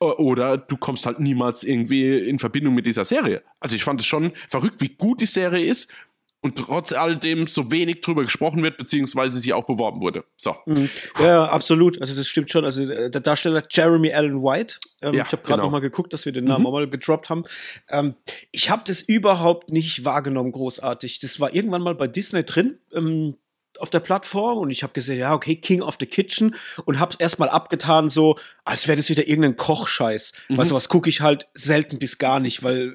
Oder 0.00 0.58
du 0.58 0.76
kommst 0.76 1.06
halt 1.06 1.18
niemals 1.18 1.64
irgendwie 1.64 2.18
in 2.18 2.38
Verbindung 2.38 2.74
mit 2.74 2.86
dieser 2.86 3.04
Serie. 3.04 3.42
Also 3.58 3.74
ich 3.74 3.82
fand 3.82 4.00
es 4.00 4.06
schon 4.06 4.32
verrückt, 4.48 4.80
wie 4.80 4.90
gut 4.90 5.20
die 5.20 5.26
Serie 5.26 5.64
ist 5.64 5.92
und 6.40 6.56
trotz 6.56 6.92
alledem 6.92 7.48
so 7.48 7.72
wenig 7.72 8.00
drüber 8.00 8.22
gesprochen 8.22 8.62
wird, 8.62 8.78
beziehungsweise 8.78 9.40
sie 9.40 9.52
auch 9.52 9.66
beworben 9.66 10.00
wurde. 10.00 10.24
So. 10.36 10.54
Mhm. 10.66 10.88
Ja, 11.20 11.46
absolut. 11.46 12.00
Also 12.00 12.14
das 12.14 12.28
stimmt 12.28 12.50
schon. 12.50 12.64
Also 12.64 12.82
äh, 12.82 13.10
der 13.10 13.20
Darsteller 13.20 13.64
Jeremy 13.68 14.12
Allen 14.12 14.42
White, 14.42 14.76
ähm, 15.02 15.14
ja, 15.14 15.24
ich 15.24 15.32
habe 15.32 15.42
gerade 15.42 15.56
genau. 15.56 15.64
noch 15.64 15.72
mal 15.72 15.80
geguckt, 15.80 16.12
dass 16.12 16.26
wir 16.26 16.32
den 16.32 16.44
Namen 16.44 16.62
mhm. 16.62 16.66
auch 16.68 16.72
mal 16.72 16.88
gedroppt 16.88 17.28
haben. 17.28 17.42
Ähm, 17.88 18.14
ich 18.52 18.70
habe 18.70 18.82
das 18.86 19.02
überhaupt 19.02 19.70
nicht 19.70 20.04
wahrgenommen, 20.04 20.52
großartig. 20.52 21.18
Das 21.18 21.40
war 21.40 21.52
irgendwann 21.52 21.82
mal 21.82 21.96
bei 21.96 22.06
Disney 22.06 22.44
drin. 22.44 22.78
Ähm, 22.94 23.34
auf 23.78 23.90
der 23.90 24.00
Plattform 24.00 24.58
und 24.58 24.70
ich 24.70 24.82
habe 24.82 24.92
gesehen, 24.92 25.18
ja, 25.18 25.34
okay, 25.34 25.56
King 25.56 25.82
of 25.82 25.96
the 25.98 26.06
Kitchen 26.06 26.54
und 26.84 27.00
hab's 27.00 27.16
erstmal 27.16 27.48
abgetan, 27.48 28.10
so, 28.10 28.38
als 28.64 28.86
wäre 28.88 28.96
das 28.96 29.08
wieder 29.08 29.26
irgendein 29.26 29.56
Kochscheiß. 29.56 30.32
Mhm. 30.48 30.56
Weil 30.56 30.66
sowas 30.66 30.88
gucke 30.88 31.08
ich 31.08 31.20
halt 31.20 31.48
selten 31.54 31.98
bis 31.98 32.18
gar 32.18 32.40
nicht, 32.40 32.62
weil, 32.62 32.94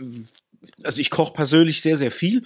also 0.83 1.00
ich 1.00 1.09
koche 1.09 1.33
persönlich 1.33 1.81
sehr, 1.81 1.97
sehr 1.97 2.12
viel 2.12 2.45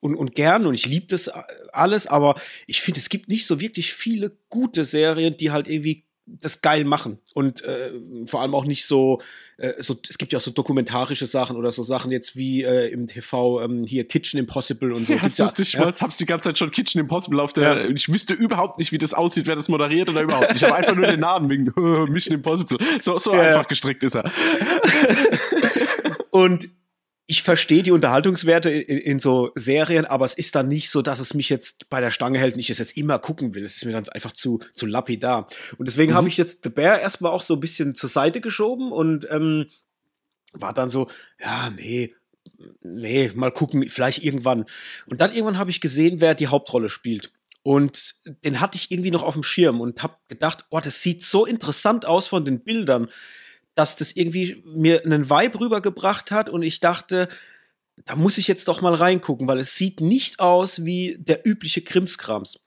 und, 0.00 0.14
und 0.16 0.34
gern 0.34 0.66
und 0.66 0.74
ich 0.74 0.86
liebe 0.86 1.06
das 1.06 1.28
alles, 1.72 2.06
aber 2.06 2.40
ich 2.66 2.82
finde, 2.82 3.00
es 3.00 3.08
gibt 3.08 3.28
nicht 3.28 3.46
so 3.46 3.60
wirklich 3.60 3.92
viele 3.92 4.32
gute 4.48 4.84
Serien, 4.84 5.36
die 5.36 5.50
halt 5.50 5.68
irgendwie 5.68 6.04
das 6.26 6.62
geil 6.62 6.84
machen 6.84 7.18
und 7.34 7.62
äh, 7.64 7.92
vor 8.26 8.40
allem 8.40 8.54
auch 8.54 8.64
nicht 8.64 8.86
so, 8.86 9.20
äh, 9.56 9.82
so, 9.82 9.96
es 10.08 10.16
gibt 10.16 10.32
ja 10.32 10.38
auch 10.38 10.42
so 10.42 10.50
dokumentarische 10.50 11.26
Sachen 11.26 11.56
oder 11.56 11.72
so 11.72 11.82
Sachen 11.82 12.12
jetzt 12.12 12.36
wie 12.36 12.62
äh, 12.62 12.88
im 12.88 13.08
TV 13.08 13.62
ähm, 13.62 13.84
hier 13.84 14.06
Kitchen 14.06 14.38
Impossible 14.38 14.92
und 14.92 15.06
so. 15.06 15.14
Ja, 15.14 15.20
das 15.22 15.38
ja, 15.38 15.44
lustig, 15.44 15.72
ja. 15.72 15.88
ich 15.88 16.00
hab's 16.00 16.16
die 16.16 16.26
ganze 16.26 16.48
Zeit 16.48 16.58
schon 16.58 16.70
Kitchen 16.70 17.00
Impossible 17.00 17.40
auf 17.40 17.52
der, 17.52 17.84
ja. 17.84 17.88
ich 17.88 18.12
wüsste 18.12 18.34
überhaupt 18.34 18.78
nicht, 18.78 18.92
wie 18.92 18.98
das 18.98 19.14
aussieht, 19.14 19.46
wer 19.46 19.56
das 19.56 19.68
moderiert 19.68 20.08
oder 20.08 20.22
überhaupt. 20.22 20.54
Ich 20.54 20.62
habe 20.62 20.74
einfach 20.74 20.94
nur 20.94 21.06
den 21.06 21.20
Namen 21.20 21.50
wegen 21.50 21.64
Mission 22.12 22.34
Impossible. 22.34 22.78
So, 23.00 23.18
so 23.18 23.34
ja. 23.34 23.42
einfach 23.42 23.68
gestrickt 23.68 24.02
ist 24.02 24.14
er. 24.14 24.30
und 26.30 26.68
ich 27.30 27.44
verstehe 27.44 27.84
die 27.84 27.92
Unterhaltungswerte 27.92 28.70
in, 28.70 28.98
in, 28.98 29.18
so 29.20 29.52
Serien, 29.54 30.04
aber 30.04 30.24
es 30.24 30.34
ist 30.34 30.56
dann 30.56 30.66
nicht 30.66 30.90
so, 30.90 31.00
dass 31.00 31.20
es 31.20 31.32
mich 31.32 31.48
jetzt 31.48 31.88
bei 31.88 32.00
der 32.00 32.10
Stange 32.10 32.40
hält 32.40 32.54
und 32.54 32.60
ich 32.60 32.70
es 32.70 32.78
jetzt 32.78 32.96
immer 32.96 33.20
gucken 33.20 33.54
will. 33.54 33.64
Es 33.64 33.76
ist 33.76 33.84
mir 33.84 33.92
dann 33.92 34.08
einfach 34.08 34.32
zu, 34.32 34.58
zu 34.74 34.84
lapidar. 34.84 35.46
Und 35.78 35.86
deswegen 35.86 36.10
mhm. 36.10 36.16
habe 36.16 36.28
ich 36.28 36.36
jetzt 36.36 36.64
The 36.64 36.70
Bear 36.70 36.98
erstmal 36.98 37.30
auch 37.30 37.42
so 37.42 37.54
ein 37.54 37.60
bisschen 37.60 37.94
zur 37.94 38.10
Seite 38.10 38.40
geschoben 38.40 38.90
und 38.90 39.28
ähm, 39.30 39.66
war 40.54 40.74
dann 40.74 40.90
so, 40.90 41.08
ja, 41.38 41.70
nee, 41.70 42.16
nee, 42.82 43.30
mal 43.36 43.52
gucken, 43.52 43.88
vielleicht 43.88 44.24
irgendwann. 44.24 44.64
Und 45.06 45.20
dann 45.20 45.30
irgendwann 45.30 45.58
habe 45.58 45.70
ich 45.70 45.80
gesehen, 45.80 46.20
wer 46.20 46.34
die 46.34 46.48
Hauptrolle 46.48 46.88
spielt. 46.88 47.32
Und 47.62 48.16
den 48.44 48.58
hatte 48.58 48.74
ich 48.74 48.90
irgendwie 48.90 49.12
noch 49.12 49.22
auf 49.22 49.34
dem 49.34 49.44
Schirm 49.44 49.80
und 49.80 50.02
habe 50.02 50.16
gedacht, 50.26 50.64
oh, 50.70 50.80
das 50.80 51.00
sieht 51.00 51.24
so 51.24 51.46
interessant 51.46 52.06
aus 52.06 52.26
von 52.26 52.44
den 52.44 52.64
Bildern 52.64 53.08
dass 53.80 53.96
das 53.96 54.12
irgendwie 54.12 54.62
mir 54.66 55.02
einen 55.06 55.30
Vibe 55.30 55.58
rübergebracht 55.58 56.30
hat 56.30 56.50
und 56.50 56.62
ich 56.62 56.80
dachte, 56.80 57.28
da 58.04 58.14
muss 58.14 58.36
ich 58.36 58.46
jetzt 58.46 58.68
doch 58.68 58.82
mal 58.82 58.92
reingucken, 58.92 59.48
weil 59.48 59.58
es 59.58 59.74
sieht 59.74 60.02
nicht 60.02 60.38
aus 60.38 60.84
wie 60.84 61.16
der 61.18 61.46
übliche 61.46 61.80
Krimskrams. 61.80 62.60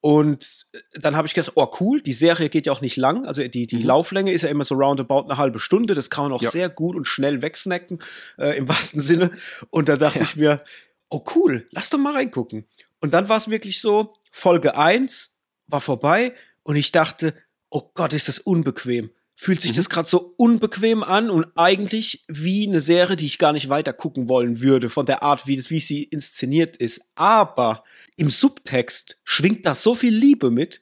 Und 0.00 0.66
dann 0.94 1.14
habe 1.14 1.26
ich 1.26 1.34
gedacht, 1.34 1.52
oh 1.56 1.70
cool, 1.78 2.00
die 2.00 2.14
Serie 2.14 2.48
geht 2.48 2.64
ja 2.64 2.72
auch 2.72 2.80
nicht 2.80 2.96
lang, 2.96 3.26
also 3.26 3.46
die, 3.46 3.66
die 3.66 3.76
mhm. 3.76 3.84
Lauflänge 3.84 4.32
ist 4.32 4.42
ja 4.42 4.48
immer 4.48 4.64
so 4.64 4.76
roundabout 4.76 5.24
eine 5.24 5.36
halbe 5.36 5.60
Stunde, 5.60 5.92
das 5.92 6.08
kann 6.08 6.24
man 6.24 6.32
auch 6.32 6.42
ja. 6.42 6.50
sehr 6.50 6.70
gut 6.70 6.96
und 6.96 7.06
schnell 7.06 7.42
wegsnacken, 7.42 7.98
äh, 8.38 8.56
im 8.56 8.66
wahrsten 8.66 9.02
Sinne. 9.02 9.32
Und 9.68 9.90
da 9.90 9.98
dachte 9.98 10.20
ja. 10.20 10.24
ich 10.24 10.36
mir, 10.36 10.64
oh 11.10 11.22
cool, 11.34 11.68
lass 11.70 11.90
doch 11.90 11.98
mal 11.98 12.14
reingucken. 12.14 12.64
Und 13.00 13.12
dann 13.12 13.28
war 13.28 13.36
es 13.36 13.50
wirklich 13.50 13.82
so, 13.82 14.14
Folge 14.32 14.78
1 14.78 15.36
war 15.66 15.82
vorbei 15.82 16.32
und 16.62 16.76
ich 16.76 16.92
dachte, 16.92 17.34
oh 17.68 17.90
Gott, 17.92 18.14
ist 18.14 18.28
das 18.28 18.38
unbequem 18.38 19.10
fühlt 19.36 19.60
sich 19.60 19.72
mhm. 19.72 19.76
das 19.76 19.90
gerade 19.90 20.08
so 20.08 20.34
unbequem 20.38 21.02
an 21.02 21.30
und 21.30 21.46
eigentlich 21.54 22.24
wie 22.26 22.66
eine 22.66 22.80
Serie, 22.80 23.16
die 23.16 23.26
ich 23.26 23.38
gar 23.38 23.52
nicht 23.52 23.68
weiter 23.68 23.92
gucken 23.92 24.28
wollen 24.28 24.60
würde, 24.60 24.88
von 24.88 25.06
der 25.06 25.22
Art, 25.22 25.46
wie, 25.46 25.56
das, 25.56 25.70
wie 25.70 25.78
sie 25.78 26.02
inszeniert 26.02 26.78
ist. 26.78 27.12
Aber 27.14 27.84
im 28.16 28.30
Subtext 28.30 29.20
schwingt 29.24 29.66
da 29.66 29.74
so 29.74 29.94
viel 29.94 30.14
Liebe 30.14 30.50
mit 30.50 30.80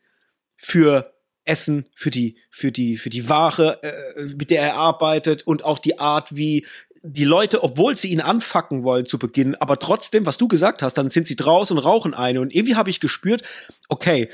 für 0.57 1.13
Essen, 1.45 1.87
für 1.95 2.11
die, 2.11 2.39
für 2.51 2.73
die, 2.73 2.97
für 2.97 3.11
die 3.11 3.29
Ware, 3.29 3.83
äh, 3.83 4.23
mit 4.37 4.51
der 4.51 4.63
er 4.63 4.77
arbeitet 4.77 5.47
und 5.47 5.65
auch 5.65 5.81
die 5.81 5.99
Art, 5.99 6.37
wie 6.37 6.65
die 7.03 7.25
Leute, 7.25 7.63
obwohl 7.63 7.97
sie 7.97 8.09
ihn 8.09 8.23
anfacken 8.23 8.83
wollen 8.83 9.05
zu 9.05 9.19
Beginn, 9.19 9.57
aber 9.57 9.79
trotzdem, 9.79 10.25
was 10.25 10.39
du 10.39 10.49
gesagt 10.49 10.81
hast, 10.81 10.95
dann 10.95 11.11
sind 11.11 11.27
sie 11.27 11.37
draußen 11.37 11.77
und 11.77 11.85
rauchen 11.85 12.15
eine. 12.15 12.41
Und 12.41 12.55
irgendwie 12.55 12.77
habe 12.77 12.89
ich 12.89 12.99
gespürt, 12.99 13.43
okay, 13.89 14.31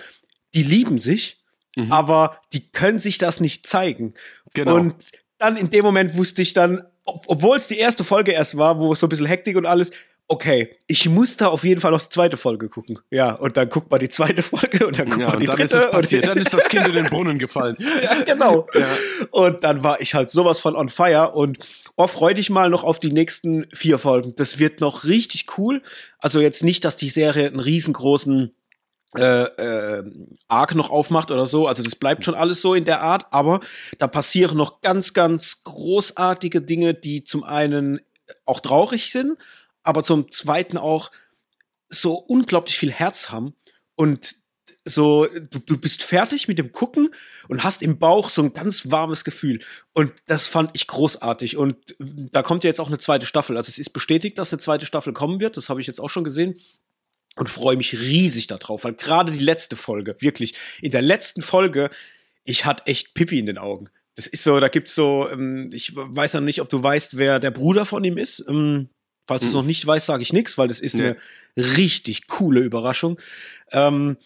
die 0.55 0.63
lieben 0.63 1.01
sich, 1.01 1.40
mhm. 1.77 1.93
aber 1.93 2.41
die 2.53 2.71
können 2.71 2.99
sich 2.99 3.19
das 3.19 3.41
nicht 3.41 3.67
zeigen. 3.67 4.15
Genau. 4.55 4.77
Und 4.77 4.95
dann 5.39 5.57
in 5.57 5.71
dem 5.71 5.85
Moment 5.85 6.17
wusste 6.17 6.43
ich 6.43 6.53
dann, 6.53 6.83
ob, 7.05 7.25
obwohl 7.27 7.57
es 7.57 7.67
die 7.67 7.79
erste 7.79 8.05
Folge 8.05 8.33
erst 8.33 8.57
war, 8.57 8.79
wo 8.79 8.93
es 8.93 9.01
so 9.01 9.07
ein 9.07 9.11
bisschen 9.11 9.27
Hektik 9.27 9.57
und 9.57 9.67
alles, 9.67 9.91
okay, 10.31 10.77
ich 10.87 11.09
muss 11.09 11.37
da 11.37 11.49
auf 11.49 11.65
jeden 11.65 11.81
Fall 11.81 11.91
noch 11.91 12.03
die 12.03 12.09
zweite 12.09 12.37
Folge 12.37 12.69
gucken. 12.69 13.01
Ja, 13.11 13.33
und 13.33 13.57
dann 13.57 13.69
guckt 13.69 13.91
man 13.91 13.99
die 13.99 14.09
zweite 14.09 14.43
Folge 14.45 14.87
und 14.87 14.99
dann 14.99 15.09
guckt 15.09 15.21
ja, 15.21 15.29
man 15.29 15.41
die 15.41 15.47
dann 15.47 15.57
dritte. 15.57 15.77
Ist 15.77 15.85
es 15.85 15.91
passiert. 15.91 16.27
dann 16.27 16.39
ist 16.39 16.55
das 16.55 16.69
Kind 16.69 16.87
in 16.87 16.95
den 16.95 17.05
Brunnen 17.11 17.39
gefallen. 17.39 17.77
ja, 17.81 18.21
genau. 18.23 18.69
Ja. 18.73 18.87
Und 19.33 19.65
dann 19.65 19.83
war 19.83 20.01
ich 20.01 20.15
halt 20.15 20.31
sowas 20.31 20.61
von 20.61 20.77
on 20.77 20.89
fire 20.89 21.33
und 21.33 21.59
oh, 21.97 22.07
freu 22.07 22.33
dich 22.33 22.49
mal 22.49 22.71
noch 22.71 22.85
auf 22.85 23.01
die 23.01 23.13
nächsten 23.13 23.67
vier 23.75 23.99
Folgen. 23.99 24.35
Das 24.37 24.61
wird 24.61 24.81
noch 24.81 25.05
richtig 25.05 25.59
cool. 25.59 25.83
Also 26.19 26.41
jetzt 26.41 26.63
nicht, 26.63 26.85
dass 26.85 26.97
die 26.97 27.09
Serie 27.09 27.49
einen 27.49 27.61
riesengroßen 27.61 28.55
äh, 29.17 29.43
äh, 29.43 30.05
Arc 30.49 30.75
noch 30.75 30.91
aufmacht 30.91 31.31
oder 31.31 31.47
so. 31.47 31.67
Also 31.67 31.83
das 31.83 31.97
bleibt 31.97 32.25
schon 32.25 32.35
alles 32.35 32.63
so 32.63 32.75
in 32.75 32.85
der 32.85 33.01
Art, 33.01 33.27
aber 33.33 33.61
da 33.99 34.07
passieren 34.07 34.57
noch 34.57 34.81
ganz, 34.83 35.15
ganz 35.15 35.65
großartige 35.65 36.63
Dinge, 36.63 36.95
die 36.95 37.25
zum 37.25 37.43
einen 37.43 38.01
auch 38.47 38.61
traurig 38.61 39.11
sind, 39.11 39.37
aber 39.83 40.05
zum 40.05 40.31
zweiten 40.31 40.79
auch 40.79 41.11
so 41.89 42.15
unglaublich 42.15 42.79
viel 42.79 42.93
Herz 42.93 43.31
haben 43.31 43.55
und 43.97 44.37
so, 44.85 45.27
du, 45.27 45.59
du 45.59 45.77
bist 45.77 46.03
fertig 46.03 46.49
mit 46.49 46.59
dem 46.59 46.73
Gucken 46.73 47.11
und 47.49 47.65
hast 47.65 47.83
im 47.83 47.99
Bauch 47.99 48.31
so 48.31 48.43
ein 48.43 48.55
ganz 48.55 48.91
warmes 48.91 49.25
Gefühl. 49.25 49.61
Und 49.93 50.13
das 50.27 50.47
fand 50.47 50.71
ich 50.73 50.87
großartig. 50.87 51.59
Und 51.59 51.77
da 51.99 52.43
kommt 52.43 52.65
ja 52.65 52.69
jetzt 52.69 52.81
auch 52.81 52.89
eine 52.89 52.99
zweite 52.99 53.27
Staffel. 53.27 53.59
Also 53.59 53.69
es 53.69 53.79
ist 53.79 53.91
bestätigt, 53.91 54.39
dass 54.39 54.53
eine 54.53 54.61
zweite 54.61 54.87
Staffel 54.87 55.13
kommen 55.13 55.39
wird. 55.39 55.59
Das 55.59 55.69
habe 55.69 55.83
ich 55.83 55.87
jetzt 55.87 56.01
auch 56.01 56.09
schon 56.09 56.25
gesehen 56.25 56.59
und 57.41 57.49
freue 57.49 57.79
mich 57.79 57.99
riesig 57.99 58.49
darauf, 58.49 58.85
weil 58.85 58.93
gerade 58.93 59.33
die 59.33 59.39
letzte 59.39 59.75
Folge, 59.75 60.15
wirklich, 60.21 60.55
in 60.83 60.91
der 60.91 61.01
letzten 61.01 61.41
Folge, 61.41 61.89
ich 62.45 62.67
hatte 62.67 62.87
echt 62.87 63.15
Pippi 63.15 63.39
in 63.39 63.47
den 63.47 63.57
Augen. 63.57 63.89
Das 64.15 64.27
ist 64.27 64.45
so, 64.45 64.61
da 64.61 64.69
gibt's 64.69 64.95
so, 64.95 65.27
ähm, 65.31 65.71
ich 65.73 65.97
weiß 65.97 66.35
ja 66.35 66.43
nicht, 66.43 66.61
ob 66.61 66.69
du 66.69 66.83
weißt, 66.83 67.17
wer 67.17 67.41
der 67.41 67.51
Bruder 67.51 67.87
von 67.87 68.05
ihm 68.05 68.19
ist. 68.19 68.45
Ähm, 68.47 68.91
falls 69.27 69.41
du 69.41 69.49
es 69.49 69.55
noch 69.55 69.65
nicht 69.65 69.87
weißt, 69.87 70.05
sage 70.05 70.23
ich 70.23 70.35
nichts, 70.35 70.59
weil 70.59 70.69
das 70.69 70.81
ist 70.81 70.97
eine 70.97 71.17
richtig 71.57 72.29
coole 72.29 72.61
Überraschung. 72.61 73.19
Ähm, 73.73 74.19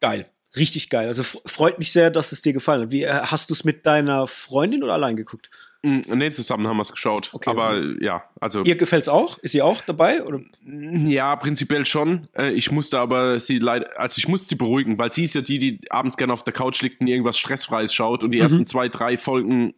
geil, 0.00 0.30
richtig 0.54 0.88
geil. 0.88 1.08
Also 1.08 1.24
freut 1.24 1.80
mich 1.80 1.90
sehr, 1.90 2.12
dass 2.12 2.30
es 2.30 2.42
dir 2.42 2.52
gefallen 2.52 2.82
hat. 2.82 2.90
Wie 2.92 3.02
äh, 3.02 3.12
hast 3.12 3.50
du 3.50 3.54
es 3.54 3.64
mit 3.64 3.86
deiner 3.86 4.28
Freundin 4.28 4.84
oder 4.84 4.92
allein 4.92 5.16
geguckt? 5.16 5.50
Mm, 5.82 6.00
nee, 6.14 6.30
zusammen 6.30 6.66
haben 6.68 6.76
wir 6.76 6.82
es 6.82 6.92
geschaut. 6.92 7.30
Okay, 7.32 7.50
aber 7.50 7.76
okay. 7.76 7.96
ja, 8.00 8.24
also. 8.40 8.62
Ihr 8.62 8.76
gefällt's 8.76 9.08
auch? 9.08 9.38
Ist 9.38 9.52
sie 9.52 9.62
auch 9.62 9.82
dabei? 9.82 10.22
Oder? 10.22 10.40
Ja, 10.64 11.34
prinzipiell 11.36 11.84
schon. 11.86 12.28
Äh, 12.36 12.52
ich 12.52 12.70
musste 12.70 12.98
aber 13.00 13.40
sie 13.40 13.58
leider, 13.58 13.98
also 13.98 14.18
ich 14.18 14.28
musste 14.28 14.48
sie 14.48 14.54
beruhigen, 14.56 14.98
weil 14.98 15.10
sie 15.10 15.24
ist 15.24 15.34
ja 15.34 15.40
die, 15.40 15.58
die 15.58 15.80
abends 15.90 16.16
gerne 16.16 16.32
auf 16.32 16.44
der 16.44 16.52
Couch 16.52 16.82
liegt 16.82 17.00
und 17.00 17.08
irgendwas 17.08 17.36
Stressfreies 17.38 17.92
schaut 17.92 18.22
und 18.22 18.30
die 18.30 18.38
mhm. 18.38 18.44
ersten 18.44 18.66
zwei, 18.66 18.88
drei 18.88 19.16
Folgen 19.16 19.74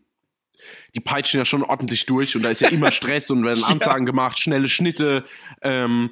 die 0.95 1.01
peitschen 1.01 1.39
ja 1.39 1.45
schon 1.45 1.63
ordentlich 1.63 2.07
durch 2.07 2.37
und 2.37 2.43
da 2.43 2.51
ist 2.51 2.61
ja 2.61 2.69
immer 2.69 2.91
Stress 2.93 3.31
und 3.31 3.45
werden 3.45 3.65
Ansagen 3.65 4.07
ja. 4.07 4.11
gemacht, 4.11 4.39
schnelle 4.39 4.69
Schnitte. 4.69 5.25
Ähm, 5.61 6.11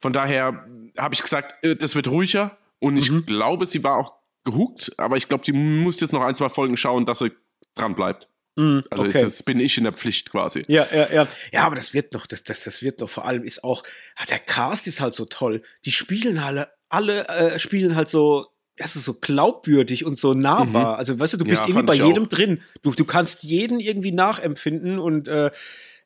von 0.00 0.12
daher 0.12 0.66
habe 0.98 1.14
ich 1.14 1.22
gesagt, 1.22 1.62
äh, 1.64 1.76
das 1.76 1.94
wird 1.94 2.08
ruhiger 2.08 2.56
und 2.78 2.96
ich 2.96 3.10
mhm. 3.10 3.26
glaube, 3.26 3.66
sie 3.66 3.84
war 3.84 3.96
auch 3.96 4.14
gehuckt, 4.44 4.92
aber 4.98 5.16
ich 5.16 5.28
glaube, 5.28 5.44
die 5.44 5.52
muss 5.52 6.00
jetzt 6.00 6.12
noch 6.12 6.22
ein, 6.22 6.34
zwei 6.34 6.48
Folgen 6.48 6.76
schauen, 6.76 7.06
dass 7.06 7.20
sie 7.20 7.32
dran 7.74 7.94
bleibt. 7.94 8.28
Mm, 8.56 8.80
also 8.90 9.04
okay. 9.04 9.22
das 9.22 9.42
bin 9.42 9.60
ich 9.60 9.78
in 9.78 9.84
der 9.84 9.92
Pflicht 9.92 10.30
quasi. 10.30 10.64
Ja, 10.68 10.86
ja, 10.92 11.12
ja. 11.12 11.28
Ja, 11.52 11.64
aber 11.64 11.76
das 11.76 11.94
wird 11.94 12.12
noch, 12.12 12.26
das, 12.26 12.42
das, 12.42 12.64
das 12.64 12.82
wird 12.82 13.00
noch. 13.00 13.08
Vor 13.08 13.24
allem 13.24 13.44
ist 13.44 13.64
auch, 13.64 13.82
der 14.28 14.38
Cast 14.38 14.86
ist 14.86 15.00
halt 15.00 15.14
so 15.14 15.24
toll. 15.24 15.62
Die 15.84 15.92
spielen 15.92 16.38
alle, 16.38 16.70
alle 16.88 17.28
äh, 17.28 17.58
spielen 17.58 17.96
halt 17.96 18.08
so, 18.08 18.46
das 18.76 18.96
ist 18.96 19.04
so 19.04 19.14
glaubwürdig 19.14 20.04
und 20.04 20.18
so 20.18 20.34
nahbar. 20.34 20.94
Mhm. 20.94 20.98
Also 20.98 21.18
weißt 21.18 21.34
du, 21.34 21.38
du 21.38 21.44
bist 21.44 21.62
ja, 21.62 21.68
irgendwie 21.68 21.86
bei 21.86 21.94
jedem 21.94 22.24
auch. 22.24 22.28
drin. 22.28 22.60
Du, 22.82 22.92
du 22.92 23.04
kannst 23.04 23.42
jeden 23.42 23.80
irgendwie 23.80 24.12
nachempfinden 24.12 24.98
und 24.98 25.28
äh, 25.28 25.50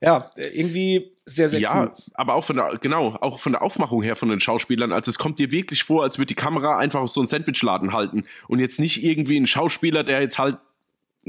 ja, 0.01 0.31
irgendwie 0.37 1.17
sehr, 1.25 1.49
sehr 1.49 1.61
ja, 1.61 1.81
cool. 1.81 1.93
Ja, 1.97 2.05
aber 2.15 2.35
auch 2.35 2.45
von 2.45 2.57
der, 2.57 2.79
genau, 2.81 3.17
auch 3.21 3.41
von 3.41 3.53
der 3.53 3.63
Aufmachung 3.63 4.03
her 4.03 4.15
von 4.15 4.29
den 4.29 4.41
Schauspielern. 4.41 4.93
Also 4.93 5.11
es 5.11 5.19
kommt 5.19 5.39
dir 5.39 5.51
wirklich 5.51 5.85
vor, 5.85 6.03
als 6.03 6.19
würde 6.19 6.27
die 6.27 6.35
Kamera 6.35 6.79
einfach 6.79 7.01
auf 7.01 7.11
so 7.11 7.21
einen 7.21 7.29
Sandwichladen 7.29 7.93
halten 7.93 8.25
und 8.47 8.61
jetzt 8.61 8.79
nicht 8.79 9.03
irgendwie 9.03 9.39
ein 9.39 9.47
Schauspieler, 9.47 10.05
der 10.05 10.21
jetzt 10.21 10.39
halt 10.39 10.59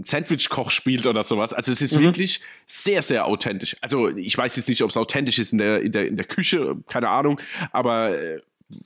Sandwich-Koch 0.03 0.71
spielt 0.71 1.07
oder 1.07 1.23
sowas. 1.23 1.53
Also 1.53 1.71
es 1.71 1.81
ist 1.81 1.95
mhm. 1.95 2.03
wirklich 2.03 2.41
sehr, 2.65 3.01
sehr 3.01 3.25
authentisch. 3.25 3.75
Also 3.81 4.15
ich 4.15 4.37
weiß 4.37 4.55
jetzt 4.55 4.69
nicht, 4.69 4.83
ob 4.83 4.89
es 4.89 4.97
authentisch 4.97 5.39
ist 5.39 5.51
in 5.51 5.57
der, 5.57 5.81
in 5.81 5.91
der, 5.91 6.07
in 6.07 6.17
der 6.17 6.25
Küche, 6.25 6.77
keine 6.87 7.09
Ahnung, 7.09 7.39
aber 7.71 8.17
äh, 8.17 8.41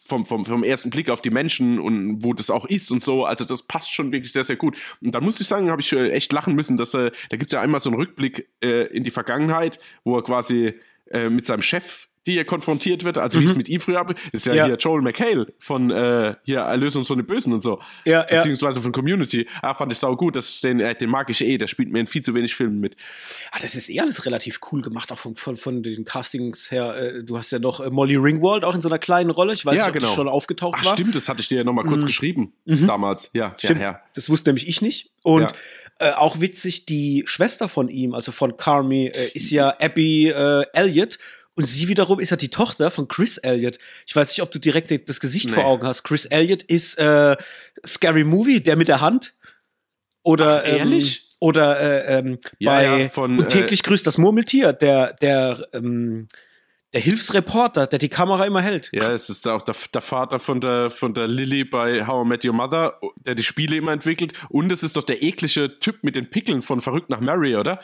vom, 0.06 0.25
vom, 0.25 0.46
vom 0.46 0.63
ersten 0.63 0.89
Blick 0.89 1.10
auf 1.10 1.22
die 1.22 1.32
Menschen 1.32 1.80
und 1.80 2.24
wo 2.24 2.34
das 2.34 2.51
auch 2.51 2.65
ist 2.65 2.91
und 2.91 3.01
so, 3.01 3.25
also 3.25 3.46
das 3.46 3.63
passt 3.63 3.94
schon 3.94 4.12
wirklich 4.12 4.32
sehr, 4.32 4.44
sehr 4.44 4.56
gut. 4.56 4.77
Und 5.01 5.13
dann 5.13 5.24
muss 5.24 5.41
ich 5.41 5.48
sagen, 5.48 5.70
habe 5.70 5.82
ich 5.82 5.91
äh, 5.91 6.12
echt 6.12 6.32
lachen 6.32 6.56
müssen, 6.56 6.77
dass 6.77 6.94
äh, 6.94 7.12
da 7.30 7.38
gibt 7.38 7.51
es 7.51 7.53
ja 7.53 7.62
einmal 7.62 7.80
so 7.80 7.89
einen 7.89 7.98
Rückblick 7.98 8.48
äh, 8.63 8.86
in 8.88 9.03
die 9.03 9.12
Vergangenheit, 9.12 9.80
wo 10.03 10.15
er 10.15 10.24
quasi 10.24 10.75
äh, 11.10 11.30
mit 11.30 11.46
seinem 11.46 11.62
Chef 11.62 12.08
die 12.28 12.38
er 12.38 12.46
konfrontiert 12.46 13.04
wird, 13.04 13.18
also 13.18 13.40
mhm. 13.40 13.44
wie 13.44 13.46
es 13.48 13.56
mit 13.56 13.70
ihm 13.70 13.82
früher 13.82 14.00
ab, 14.00 14.13
ist 14.32 14.46
ja, 14.46 14.54
ja, 14.54 14.66
hier 14.66 14.75
Joel 14.75 15.01
McHale 15.01 15.48
von 15.58 15.90
äh, 15.90 16.36
hier 16.44 16.60
Erlösung 16.60 17.04
von 17.04 17.18
den 17.18 17.25
Bösen 17.25 17.54
und 17.54 17.62
so. 17.62 17.80
Ja, 18.06 18.24
Beziehungsweise 18.24 18.80
ja. 18.80 18.84
von 18.84 18.92
Community. 18.92 19.48
Ah, 19.62 19.74
fand 19.74 19.92
ich 19.92 19.98
sau 19.98 20.16
gut, 20.16 20.36
das, 20.36 20.62
den, 20.62 20.80
äh, 20.80 20.96
den 20.96 21.10
mag 21.10 21.30
ich 21.30 21.42
eh, 21.42 21.58
der 21.58 21.68
spielt 21.68 21.92
mir 21.92 22.00
in 22.00 22.08
viel 22.08 22.22
zu 22.22 22.36
wenig 22.36 22.54
Filmen 22.56 22.80
mit. 22.80 22.96
Ah, 23.51 23.58
das 23.60 23.75
ist 23.75 23.90
eh 23.90 24.00
alles 24.00 24.25
relativ 24.25 24.60
cool 24.72 24.82
gemacht, 24.82 25.12
auch 25.12 25.18
von, 25.18 25.36
von, 25.36 25.58
von 25.58 25.82
den 25.82 26.06
Castings 26.06 26.70
her. 26.70 26.96
Äh, 26.96 27.24
du 27.24 27.38
hast 27.38 27.51
ja 27.51 27.60
noch 27.60 27.80
äh, 27.80 27.90
Molly 27.90 28.18
Ringwald 28.18 28.63
auch 28.63 28.75
in 28.75 28.82
so 28.82 28.90
einer 28.90 29.00
kleinen 29.00 29.32
Rolle. 29.32 29.54
Ich 29.54 29.66
weiß 29.66 29.78
ja, 29.78 29.86
nicht, 29.86 29.96
ob 29.96 30.00
genau. 30.00 30.10
die 30.10 30.16
schon 30.16 30.28
aufgetaucht 30.28 30.78
Ach, 30.80 30.86
war. 30.86 30.94
Stimmt, 30.94 31.16
das 31.16 31.28
hatte 31.28 31.42
ich 31.42 31.48
dir 31.48 31.60
ja 31.60 31.63
nochmal 31.63 31.86
kurz 31.86 32.04
mhm. 32.04 32.08
geschrieben 32.08 32.54
mhm. 32.66 32.86
damals. 32.86 33.32
Ja, 33.34 33.56
stimmt. 33.58 33.82
Ja, 33.82 34.01
das 34.13 34.30
wusste 34.30 34.50
nämlich 34.50 34.68
ich 34.68 34.82
nicht. 34.82 35.12
Und 35.24 35.51
äh, 36.01 36.12
auch 36.13 36.40
witzig, 36.40 36.86
die 36.86 37.24
Schwester 37.25 37.70
von 37.70 37.88
ihm, 37.88 38.16
also 38.16 38.32
von 38.32 38.58
Carmi, 38.58 39.08
äh, 39.08 39.32
ist 39.34 39.51
ja 39.51 39.75
Abby 39.80 40.30
äh, 40.30 40.66
Elliott. 40.74 41.20
Und 41.55 41.65
sie 41.65 41.88
wiederum 41.88 42.20
ist 42.20 42.29
ja 42.29 42.38
die 42.38 42.50
Tochter 42.50 42.91
von 42.91 43.08
Chris 43.08 43.38
Elliott. 43.38 43.77
Ich 44.05 44.15
weiß 44.15 44.29
nicht, 44.29 44.41
ob 44.41 44.51
du 44.51 44.60
direkt 44.60 45.10
das 45.10 45.20
Gesicht 45.20 45.48
nee. 45.48 45.53
vor 45.53 45.65
Augen 45.65 45.86
hast. 45.86 46.03
Chris 46.03 46.25
Elliott 46.25 46.63
ist 46.63 46.98
äh, 46.98 47.36
Scary 47.86 48.24
Movie, 48.24 48.62
der 48.62 48.77
mit 48.77 48.88
der 48.88 49.01
Hand. 49.01 49.36
Oder 50.24 50.62
Ach, 50.63 50.67
ehrlich? 50.67 51.17
Ähm, 51.17 51.27
oder 51.39 51.79
äh, 51.79 52.20
ähm, 52.20 52.39
ja, 52.60 52.72
bei 52.72 53.01
ja, 53.01 53.10
von, 53.10 53.39
und 53.39 53.50
täglich 53.50 53.79
äh, 53.79 53.84
grüßt 53.84 54.05
das 54.05 54.20
Murmeltier, 54.20 54.74
der 54.74 55.13
der 55.13 55.67
ähm, 55.74 56.27
der 56.93 57.01
Hilfsreporter, 57.01 57.88
der 57.88 58.00
die 58.00 58.10
Kamera 58.10 58.46
immer 58.46 58.62
hält. 58.62 58.89
Ja, 58.91 59.12
es 59.13 59.29
ist 59.29 59.48
auch 59.48 59.62
der, 59.62 59.75
der, 59.93 60.01
Vater 60.01 60.39
von 60.39 60.60
der, 60.60 60.89
von 60.89 61.13
der 61.13 61.27
Lily 61.27 61.63
bei 61.63 62.05
How 62.05 62.25
I 62.25 62.27
Met 62.27 62.46
Your 62.46 62.53
Mother, 62.53 63.00
der 63.15 63.36
die 63.36 63.43
Spiele 63.43 63.77
immer 63.77 63.93
entwickelt. 63.93 64.34
Und 64.50 64.72
es 64.72 64.84
ist 64.84 64.98
doch 64.98 65.03
der 65.03 65.24
eklige 65.24 65.79
Typ 65.79 66.03
mit 66.03 66.15
den 66.15 66.29
Pickeln 66.29 66.62
von 66.62 66.81
Verrückt 66.81 67.10
nach 67.10 67.22
Mary, 67.22 67.55
oder? 67.55 67.79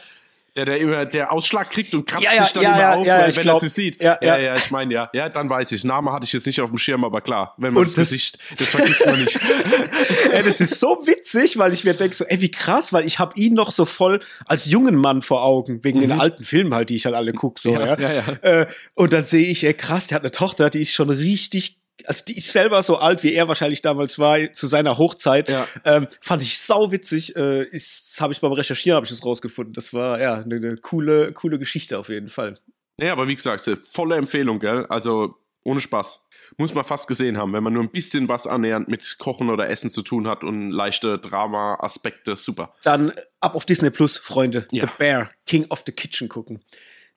Der, 0.66 0.78
der 0.80 1.06
der 1.06 1.32
Ausschlag 1.32 1.70
kriegt 1.70 1.94
und 1.94 2.06
kratzt 2.06 2.24
ja, 2.24 2.34
ja, 2.34 2.44
sich 2.44 2.54
dann 2.54 2.64
ja, 2.64 2.94
immer 2.94 3.02
auf, 3.02 3.08
wenn 3.08 3.42
glaub, 3.42 3.56
er 3.56 3.60
sie 3.60 3.70
sieht. 3.70 4.02
Ja, 4.02 4.18
ja, 4.22 4.38
ja, 4.38 4.56
ich 4.56 4.72
meine, 4.72 4.94
ja. 4.94 5.10
Ja, 5.14 5.30
dann 5.30 5.50
weiß 5.50 5.72
ich. 5.72 5.84
Name 5.84 6.12
hatte 6.12 6.26
ich 6.26 6.34
jetzt 6.34 6.48
nicht 6.48 6.60
auf 6.62 6.70
dem 6.70 6.78
Schirm, 6.78 7.04
aber 7.04 7.22
klar, 7.22 7.54
wenn 7.58 7.74
man 7.74 7.84
das, 7.84 7.94
das 7.94 8.10
Gesicht, 8.10 8.38
das 8.58 8.68
vergisst 8.68 9.06
man 9.06 9.20
nicht. 9.20 9.40
ey, 10.32 10.44
das 10.44 10.62
ist 10.62 10.80
so 10.80 11.02
witzig, 11.06 11.58
weil 11.58 11.74
ich 11.74 11.84
mir 11.84 11.94
denke 11.94 12.16
so, 12.16 12.26
ey, 12.26 12.42
wie 12.42 12.52
krass, 12.52 12.94
weil 12.94 13.06
ich 13.06 13.20
habe 13.20 13.40
ihn 13.40 13.54
noch 13.54 13.72
so 13.72 13.86
voll 13.86 14.20
als 14.46 14.66
jungen 14.66 14.96
Mann 14.96 15.22
vor 15.22 15.44
Augen, 15.44 15.84
wegen 15.84 16.00
mhm. 16.00 16.10
den 16.10 16.20
alten 16.20 16.44
Filmen 16.44 16.74
halt, 16.74 16.90
die 16.90 16.96
ich 16.96 17.06
halt 17.06 17.16
alle 17.16 17.34
gucke, 17.34 17.62
so, 17.62 17.72
ja. 17.72 17.98
ja. 17.98 18.12
ja, 18.12 18.24
Äh, 18.42 18.68
und 18.94 19.14
dann 19.14 19.26
sehe 19.26 19.46
ich, 19.46 19.64
ey, 19.64 19.74
krass, 19.74 20.08
der 20.08 20.16
hat 20.16 20.24
eine 20.24 20.32
Tochter, 20.32 20.70
die 20.70 20.82
ist 20.82 20.94
schon 20.94 21.10
richtig 21.10 21.77
also 22.06 22.24
die 22.26 22.38
ist 22.38 22.52
selber 22.52 22.84
so 22.84 22.98
alt, 22.98 23.24
wie 23.24 23.34
er 23.34 23.48
wahrscheinlich 23.48 23.82
damals 23.82 24.20
war, 24.20 24.52
zu 24.54 24.68
seiner 24.68 24.98
Hochzeit, 24.98 25.50
ja. 25.50 25.68
ähm, 25.84 26.08
fand 26.22 26.42
ich 26.42 26.60
sau 26.60 26.92
witzig. 26.92 27.36
Äh, 27.36 27.64
ist, 27.64 28.20
habe 28.22 28.34
ich 28.34 28.42
beim 28.42 28.52
Recherchieren 28.52 28.96
habe 28.96 29.06
ich 29.06 29.10
das 29.10 29.26
rausgefunden. 29.26 29.74
Das 29.74 29.94
war 29.94 30.20
ja 30.20 30.36
eine, 30.36 30.56
eine 30.56 30.78
coole, 30.78 31.34
coole 31.34 31.60
Geschichte 31.60 31.98
auf 31.98 32.10
jeden 32.10 32.30
Fall. 32.30 32.60
Ja, 33.00 33.12
aber 33.12 33.28
wie 33.28 33.36
gesagt, 33.36 33.70
volle 33.86 34.16
Empfehlung, 34.16 34.60
gell? 34.60 34.86
Also 34.88 35.36
ohne 35.64 35.82
Spaß. 35.82 36.22
Muss 36.56 36.74
man 36.74 36.86
fast 36.86 37.08
gesehen 37.08 37.38
haben, 37.38 37.52
wenn 37.52 37.62
man 37.62 37.74
nur 37.74 37.84
ein 37.84 37.92
bisschen 37.92 38.30
was 38.30 38.48
annähernd 38.48 38.88
mit 38.88 39.18
Kochen 39.20 39.50
oder 39.50 39.70
Essen 39.70 39.90
zu 39.90 40.02
tun 40.02 40.28
hat 40.28 40.44
und 40.44 40.72
leichte 40.72 41.20
Drama-Aspekte, 41.20 42.38
super. 42.38 42.74
Dann 42.84 43.12
ab 43.42 43.54
auf 43.54 43.66
Disney 43.66 43.90
Plus, 43.90 44.18
Freunde. 44.18 44.66
Ja. 44.72 44.86
The 44.86 44.92
Bear, 44.98 45.30
King 45.46 45.66
of 45.70 45.84
the 45.86 45.92
Kitchen 45.92 46.30
gucken. 46.30 46.64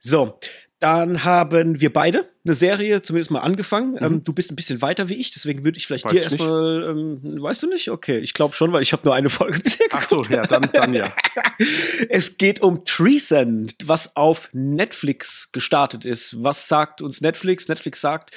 So, 0.00 0.38
dann 0.80 1.24
haben 1.24 1.80
wir 1.80 1.92
beide 1.92 2.30
eine 2.42 2.56
Serie 2.56 3.02
zumindest 3.02 3.30
mal 3.30 3.40
angefangen. 3.40 3.92
Mhm. 3.92 3.98
Ähm, 4.00 4.24
du 4.24 4.32
bist 4.32 4.50
ein 4.50 4.56
bisschen 4.56 4.80
weiter 4.80 5.10
wie 5.10 5.14
ich, 5.14 5.30
deswegen 5.30 5.62
würde 5.62 5.76
ich 5.76 5.86
vielleicht 5.86 6.06
Weiß 6.06 6.12
dir 6.12 6.22
erstmal, 6.22 6.82
ähm, 6.84 7.20
weißt 7.42 7.62
du 7.62 7.68
nicht? 7.68 7.90
Okay, 7.90 8.18
ich 8.18 8.32
glaube 8.32 8.54
schon, 8.54 8.72
weil 8.72 8.80
ich 8.80 8.94
habe 8.94 9.02
nur 9.04 9.14
eine 9.14 9.28
Folge 9.28 9.58
bisher 9.62 9.88
geguckt. 9.88 10.02
Ach 10.02 10.08
so, 10.08 10.22
ja, 10.22 10.40
dann, 10.42 10.70
dann 10.72 10.94
ja. 10.94 11.14
es 12.08 12.38
geht 12.38 12.62
um 12.62 12.86
Treason, 12.86 13.70
was 13.84 14.16
auf 14.16 14.48
Netflix 14.52 15.52
gestartet 15.52 16.06
ist. 16.06 16.42
Was 16.42 16.66
sagt 16.66 17.02
uns 17.02 17.20
Netflix? 17.20 17.68
Netflix 17.68 18.00
sagt, 18.00 18.30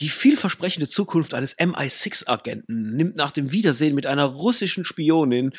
die 0.00 0.08
vielversprechende 0.08 0.88
Zukunft 0.88 1.34
eines 1.34 1.58
MI6-Agenten 1.58 2.94
nimmt 2.94 3.16
nach 3.16 3.32
dem 3.32 3.50
Wiedersehen 3.50 3.96
mit 3.96 4.06
einer 4.06 4.26
russischen 4.26 4.84
Spionin, 4.84 5.50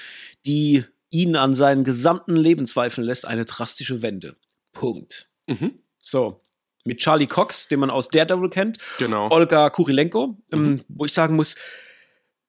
die 0.45 0.85
ihn 1.09 1.35
an 1.35 1.53
seinen 1.53 1.83
gesamten 1.83 2.37
Leben 2.37 2.65
zweifeln 2.65 3.05
lässt, 3.05 3.27
eine 3.27 3.43
drastische 3.43 4.01
Wende. 4.01 4.37
Punkt. 4.71 5.29
Mhm. 5.47 5.79
So. 6.09 6.41
Mit 6.85 6.99
Charlie 6.99 7.27
Cox, 7.27 7.67
den 7.67 7.79
man 7.79 7.89
aus 7.89 8.07
Daredevil 8.07 8.49
kennt. 8.49 8.77
Genau. 8.97 9.29
Olga 9.29 9.69
Kurilenko, 9.69 10.37
ähm, 10.51 10.63
mhm. 10.63 10.83
wo 10.87 11.05
ich 11.05 11.13
sagen 11.13 11.35
muss, 11.35 11.55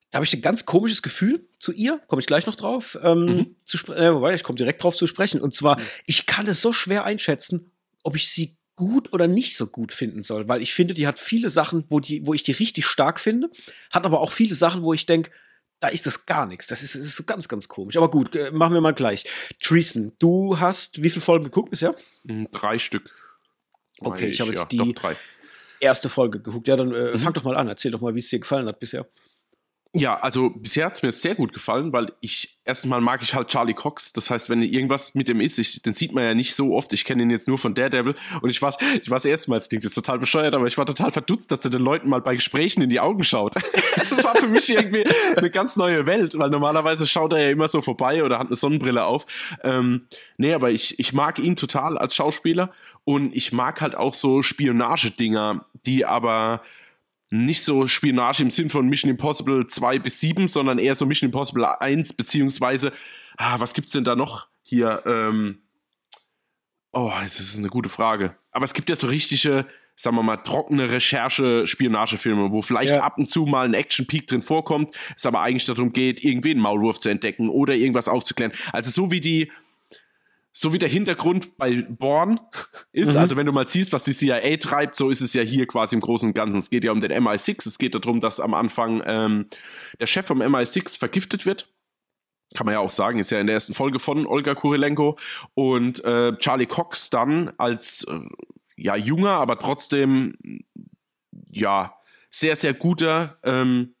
da 0.09 0.17
habe 0.17 0.25
ich 0.25 0.33
ein 0.33 0.41
ganz 0.41 0.65
komisches 0.65 1.01
Gefühl 1.01 1.47
zu 1.59 1.71
ihr, 1.71 2.01
komme 2.07 2.21
ich 2.21 2.27
gleich 2.27 2.45
noch 2.45 2.55
drauf, 2.55 2.97
ähm, 3.01 3.25
mhm. 3.25 3.55
zu 3.65 3.77
äh, 3.93 4.35
ich 4.35 4.43
komme 4.43 4.57
direkt 4.57 4.83
drauf 4.83 4.95
zu 4.95 5.07
sprechen. 5.07 5.41
Und 5.41 5.53
zwar, 5.53 5.79
mhm. 5.79 5.83
ich 6.05 6.25
kann 6.25 6.47
es 6.47 6.61
so 6.61 6.73
schwer 6.73 7.05
einschätzen, 7.05 7.71
ob 8.03 8.15
ich 8.15 8.29
sie 8.29 8.57
gut 8.75 9.13
oder 9.13 9.27
nicht 9.27 9.55
so 9.55 9.67
gut 9.67 9.93
finden 9.93 10.21
soll, 10.21 10.47
weil 10.47 10.61
ich 10.61 10.73
finde, 10.73 10.93
die 10.93 11.07
hat 11.07 11.19
viele 11.19 11.49
Sachen, 11.49 11.85
wo, 11.89 11.99
die, 11.99 12.25
wo 12.25 12.33
ich 12.33 12.43
die 12.43 12.51
richtig 12.51 12.85
stark 12.85 13.19
finde, 13.19 13.49
hat 13.91 14.05
aber 14.05 14.21
auch 14.21 14.31
viele 14.31 14.55
Sachen, 14.55 14.81
wo 14.81 14.93
ich 14.93 15.05
denke, 15.05 15.29
da 15.81 15.87
ist 15.87 16.05
das 16.05 16.25
gar 16.25 16.45
nichts. 16.45 16.67
Das 16.67 16.83
ist, 16.83 16.95
das 16.95 17.01
ist 17.01 17.15
so 17.15 17.23
ganz, 17.23 17.47
ganz 17.47 17.67
komisch. 17.67 17.97
Aber 17.97 18.09
gut, 18.09 18.35
äh, 18.35 18.51
machen 18.51 18.73
wir 18.73 18.81
mal 18.81 18.93
gleich. 18.93 19.25
Treason, 19.59 20.13
du 20.19 20.59
hast 20.59 21.03
wie 21.03 21.09
viele 21.09 21.21
Folgen 21.21 21.45
geguckt 21.45 21.71
bisher? 21.71 21.95
Hm, 22.25 22.47
drei 22.51 22.79
Stück. 22.79 23.11
Okay, 24.01 24.25
ich, 24.25 24.31
ich 24.31 24.41
habe 24.41 24.51
jetzt 24.51 24.71
ja, 24.73 24.85
die 24.85 24.95
erste 25.79 26.09
Folge 26.09 26.39
geguckt. 26.39 26.67
Ja, 26.67 26.75
dann 26.75 26.93
äh, 26.93 27.13
mhm. 27.13 27.19
fang 27.19 27.33
doch 27.33 27.43
mal 27.43 27.55
an. 27.55 27.67
Erzähl 27.67 27.91
doch 27.91 28.01
mal, 28.01 28.15
wie 28.15 28.19
es 28.19 28.29
dir 28.29 28.39
gefallen 28.39 28.67
hat 28.67 28.79
bisher. 28.79 29.07
Ja, 29.93 30.17
also 30.19 30.51
bisher 30.51 30.85
hat 30.85 30.93
es 30.93 31.03
mir 31.03 31.11
sehr 31.11 31.35
gut 31.35 31.51
gefallen, 31.51 31.91
weil 31.91 32.13
ich 32.21 32.61
erstens 32.63 32.89
mal 32.89 33.01
mag 33.01 33.21
ich 33.21 33.33
halt 33.33 33.49
Charlie 33.49 33.73
Cox. 33.73 34.13
Das 34.13 34.29
heißt, 34.29 34.49
wenn 34.49 34.61
irgendwas 34.61 35.15
mit 35.15 35.27
dem 35.27 35.41
ist, 35.41 35.59
ich, 35.59 35.81
den 35.81 35.93
sieht 35.93 36.13
man 36.13 36.23
ja 36.23 36.33
nicht 36.33 36.55
so 36.55 36.73
oft. 36.75 36.93
Ich 36.93 37.03
kenne 37.03 37.23
ihn 37.23 37.29
jetzt 37.29 37.49
nur 37.49 37.57
von 37.57 37.73
Daredevil 37.73 38.15
und 38.41 38.49
ich 38.49 38.61
war, 38.61 38.73
ich 39.01 39.09
war 39.09 39.17
das 39.17 39.25
erste 39.25 39.49
Mal, 39.49 39.57
das 39.57 39.67
klingt 39.67 39.83
jetzt 39.83 39.95
total 39.95 40.17
bescheuert, 40.17 40.53
aber 40.53 40.65
ich 40.67 40.77
war 40.77 40.85
total 40.85 41.11
verdutzt, 41.11 41.51
dass 41.51 41.65
er 41.65 41.71
den 41.71 41.81
Leuten 41.81 42.07
mal 42.07 42.21
bei 42.21 42.35
Gesprächen 42.35 42.81
in 42.81 42.89
die 42.89 43.01
Augen 43.01 43.25
schaut. 43.25 43.55
das 43.97 44.23
war 44.23 44.35
für 44.37 44.47
mich 44.47 44.69
irgendwie 44.69 45.03
eine 45.35 45.49
ganz 45.49 45.75
neue 45.75 46.05
Welt, 46.05 46.37
weil 46.37 46.49
normalerweise 46.49 47.05
schaut 47.05 47.33
er 47.33 47.43
ja 47.43 47.49
immer 47.49 47.67
so 47.67 47.81
vorbei 47.81 48.23
oder 48.23 48.39
hat 48.39 48.47
eine 48.47 48.55
Sonnenbrille 48.55 49.03
auf. 49.03 49.25
Ähm, 49.61 50.07
nee, 50.37 50.53
aber 50.53 50.71
ich, 50.71 50.99
ich 50.99 51.11
mag 51.11 51.37
ihn 51.37 51.57
total 51.57 51.97
als 51.97 52.15
Schauspieler 52.15 52.71
und 53.03 53.35
ich 53.35 53.51
mag 53.51 53.81
halt 53.81 53.95
auch 53.95 54.13
so 54.13 54.43
Spionagedinger, 54.43 55.65
die 55.85 56.05
aber 56.05 56.61
nicht 57.31 57.63
so 57.63 57.87
Spionage 57.87 58.43
im 58.43 58.51
Sinn 58.51 58.69
von 58.69 58.87
Mission 58.87 59.09
Impossible 59.09 59.65
2 59.67 59.99
bis 59.99 60.19
7, 60.19 60.47
sondern 60.47 60.77
eher 60.77 60.95
so 60.95 61.05
Mission 61.05 61.29
Impossible 61.29 61.65
1, 61.65 62.13
beziehungsweise, 62.13 62.91
ah, 63.37 63.59
was 63.59 63.73
gibt's 63.73 63.93
denn 63.93 64.03
da 64.03 64.15
noch 64.15 64.47
hier? 64.61 65.01
Ähm, 65.05 65.59
oh, 66.91 67.11
das 67.21 67.39
ist 67.39 67.57
eine 67.57 67.69
gute 67.69 67.89
Frage. 67.89 68.35
Aber 68.51 68.65
es 68.65 68.73
gibt 68.73 68.89
ja 68.89 68.95
so 68.95 69.07
richtige, 69.07 69.65
sagen 69.95 70.17
wir 70.17 70.23
mal, 70.23 70.37
trockene 70.37 70.91
Recherche-Spionagefilme, 70.91 72.51
wo 72.51 72.61
vielleicht 72.61 72.91
ja. 72.91 73.01
ab 73.01 73.17
und 73.17 73.29
zu 73.29 73.45
mal 73.45 73.65
ein 73.65 73.73
Action-Peak 73.73 74.27
drin 74.27 74.41
vorkommt, 74.41 74.93
es 75.15 75.25
aber 75.25 75.41
eigentlich 75.41 75.65
darum 75.65 75.93
geht, 75.93 76.23
irgendwie 76.23 76.51
einen 76.51 76.59
Maulwurf 76.59 76.99
zu 76.99 77.07
entdecken 77.07 77.49
oder 77.49 77.75
irgendwas 77.75 78.09
aufzuklären. 78.09 78.51
Also 78.73 78.91
so 78.91 79.09
wie 79.09 79.21
die 79.21 79.49
so 80.53 80.73
wie 80.73 80.79
der 80.79 80.89
Hintergrund 80.89 81.57
bei 81.57 81.81
Born 81.81 82.39
ist. 82.91 83.13
Mhm. 83.13 83.19
Also 83.19 83.37
wenn 83.37 83.45
du 83.45 83.51
mal 83.51 83.67
siehst, 83.67 83.93
was 83.93 84.03
die 84.03 84.13
CIA 84.13 84.57
treibt, 84.57 84.97
so 84.97 85.09
ist 85.09 85.21
es 85.21 85.33
ja 85.33 85.41
hier 85.41 85.67
quasi 85.67 85.95
im 85.95 86.01
Großen 86.01 86.29
und 86.29 86.33
Ganzen. 86.33 86.59
Es 86.59 86.69
geht 86.69 86.83
ja 86.83 86.91
um 86.91 87.01
den 87.01 87.11
MI6. 87.11 87.67
Es 87.67 87.77
geht 87.77 87.95
darum, 87.95 88.21
dass 88.21 88.39
am 88.39 88.53
Anfang 88.53 89.01
ähm, 89.05 89.45
der 89.99 90.07
Chef 90.07 90.25
vom 90.25 90.41
MI6 90.41 90.97
vergiftet 90.97 91.45
wird. 91.45 91.73
Kann 92.53 92.65
man 92.65 92.73
ja 92.73 92.79
auch 92.79 92.91
sagen, 92.91 93.19
ist 93.19 93.31
ja 93.31 93.39
in 93.39 93.47
der 93.47 93.53
ersten 93.53 93.73
Folge 93.73 93.99
von 93.99 94.25
Olga 94.25 94.55
Kurilenko. 94.55 95.17
Und 95.53 96.03
äh, 96.03 96.35
Charlie 96.37 96.65
Cox 96.65 97.09
dann 97.09 97.53
als 97.57 98.03
äh, 98.03 98.19
ja 98.75 98.97
junger, 98.97 99.31
aber 99.31 99.57
trotzdem 99.57 100.33
ja 101.49 101.93
sehr, 102.29 102.55
sehr 102.55 102.73
guter 102.73 103.37
ähm, 103.43 103.95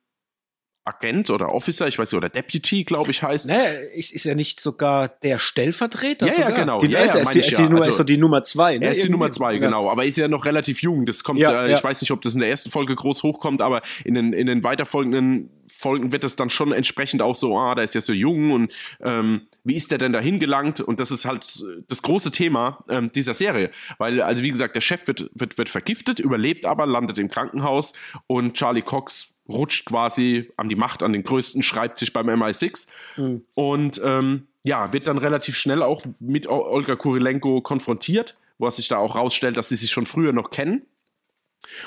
Agent 0.83 1.29
oder 1.29 1.53
Officer, 1.53 1.87
ich 1.87 1.99
weiß 1.99 2.11
nicht, 2.11 2.17
oder 2.17 2.29
Deputy, 2.29 2.83
glaube 2.83 3.11
ich, 3.11 3.21
heißt. 3.21 3.47
Naja, 3.47 3.69
ist, 3.93 4.11
ist 4.11 4.25
er 4.25 4.33
nicht 4.33 4.59
sogar 4.59 5.09
der 5.09 5.37
Stellvertreter? 5.37 6.25
Ja, 6.25 6.33
sogar? 6.33 6.49
ja, 6.49 6.55
genau. 6.55 6.83
ja, 6.83 6.89
ja, 6.89 6.97
er 6.99 7.21
ist, 7.21 7.33
die, 7.35 7.39
ist, 7.39 7.57
die, 7.57 7.61
Nummer, 7.61 7.85
also, 7.85 8.01
ist 8.01 8.09
die 8.09 8.17
Nummer 8.17 8.43
zwei. 8.43 8.79
Ne? 8.79 8.85
Er 8.85 8.91
ist 8.93 9.03
die 9.03 9.09
Nummer 9.09 9.31
zwei, 9.31 9.57
genau. 9.57 9.91
Aber 9.91 10.05
ist 10.05 10.17
ja 10.17 10.27
noch 10.27 10.45
relativ 10.45 10.81
jung. 10.81 11.05
Das 11.05 11.23
kommt, 11.23 11.39
ja, 11.39 11.65
äh, 11.65 11.75
ich 11.75 11.83
weiß 11.83 12.01
nicht, 12.01 12.09
ob 12.11 12.21
das 12.23 12.33
in 12.33 12.39
der 12.39 12.49
ersten 12.49 12.71
Folge 12.71 12.95
groß 12.95 13.21
hochkommt, 13.21 13.61
aber 13.61 13.81
in 14.03 14.15
den, 14.15 14.33
in 14.33 14.47
den 14.47 14.63
weiterfolgenden 14.63 15.51
Folgen 15.67 16.11
wird 16.11 16.23
es 16.23 16.35
dann 16.35 16.49
schon 16.49 16.71
entsprechend 16.71 17.21
auch 17.21 17.35
so, 17.35 17.57
ah, 17.57 17.75
da 17.75 17.83
ist 17.83 17.93
ja 17.93 18.01
so 18.01 18.13
jung 18.13 18.51
und 18.51 18.71
ähm, 19.01 19.41
wie 19.63 19.75
ist 19.75 19.91
der 19.91 19.99
denn 19.99 20.13
dahin 20.13 20.39
gelangt? 20.39 20.81
Und 20.81 20.99
das 20.99 21.11
ist 21.11 21.25
halt 21.25 21.45
das 21.87 22.01
große 22.01 22.31
Thema 22.31 22.83
ähm, 22.89 23.11
dieser 23.13 23.35
Serie. 23.35 23.69
Weil, 23.99 24.21
also 24.21 24.41
wie 24.41 24.49
gesagt, 24.49 24.75
der 24.75 24.81
Chef 24.81 25.05
wird, 25.07 25.29
wird, 25.35 25.57
wird 25.57 25.69
vergiftet, 25.69 26.19
überlebt 26.19 26.65
aber, 26.65 26.87
landet 26.87 27.19
im 27.19 27.29
Krankenhaus 27.29 27.93
und 28.27 28.55
Charlie 28.55 28.81
Cox 28.81 29.35
rutscht 29.51 29.85
quasi 29.85 30.51
an 30.57 30.69
die 30.69 30.75
Macht, 30.75 31.03
an 31.03 31.13
den 31.13 31.23
größten 31.23 31.63
Schreibtisch 31.63 32.13
beim 32.13 32.29
MI6 32.29 32.87
mhm. 33.17 33.45
und 33.53 34.01
ähm, 34.03 34.47
ja, 34.63 34.93
wird 34.93 35.07
dann 35.07 35.17
relativ 35.17 35.57
schnell 35.57 35.81
auch 35.81 36.03
mit 36.19 36.47
Olga 36.47 36.95
Kurilenko 36.95 37.61
konfrontiert, 37.61 38.37
wo 38.57 38.67
es 38.67 38.75
sich 38.75 38.87
da 38.87 38.97
auch 38.97 39.15
rausstellt, 39.15 39.57
dass 39.57 39.69
sie 39.69 39.75
sich 39.75 39.91
schon 39.91 40.05
früher 40.05 40.33
noch 40.33 40.51
kennen. 40.51 40.85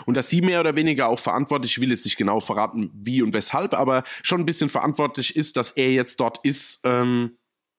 Und 0.06 0.16
dass 0.16 0.30
sie 0.30 0.40
mehr 0.40 0.60
oder 0.60 0.76
weniger 0.76 1.08
auch 1.08 1.18
verantwortlich, 1.18 1.72
ich 1.72 1.80
will 1.80 1.90
jetzt 1.90 2.04
nicht 2.04 2.16
genau 2.16 2.38
verraten, 2.40 2.90
wie 2.94 3.22
und 3.22 3.34
weshalb, 3.34 3.74
aber 3.74 4.04
schon 4.22 4.40
ein 4.40 4.46
bisschen 4.46 4.68
verantwortlich 4.68 5.34
ist, 5.34 5.56
dass 5.56 5.72
er 5.72 5.90
jetzt 5.90 6.20
dort 6.20 6.38
ist, 6.44 6.80
ähm, 6.84 7.36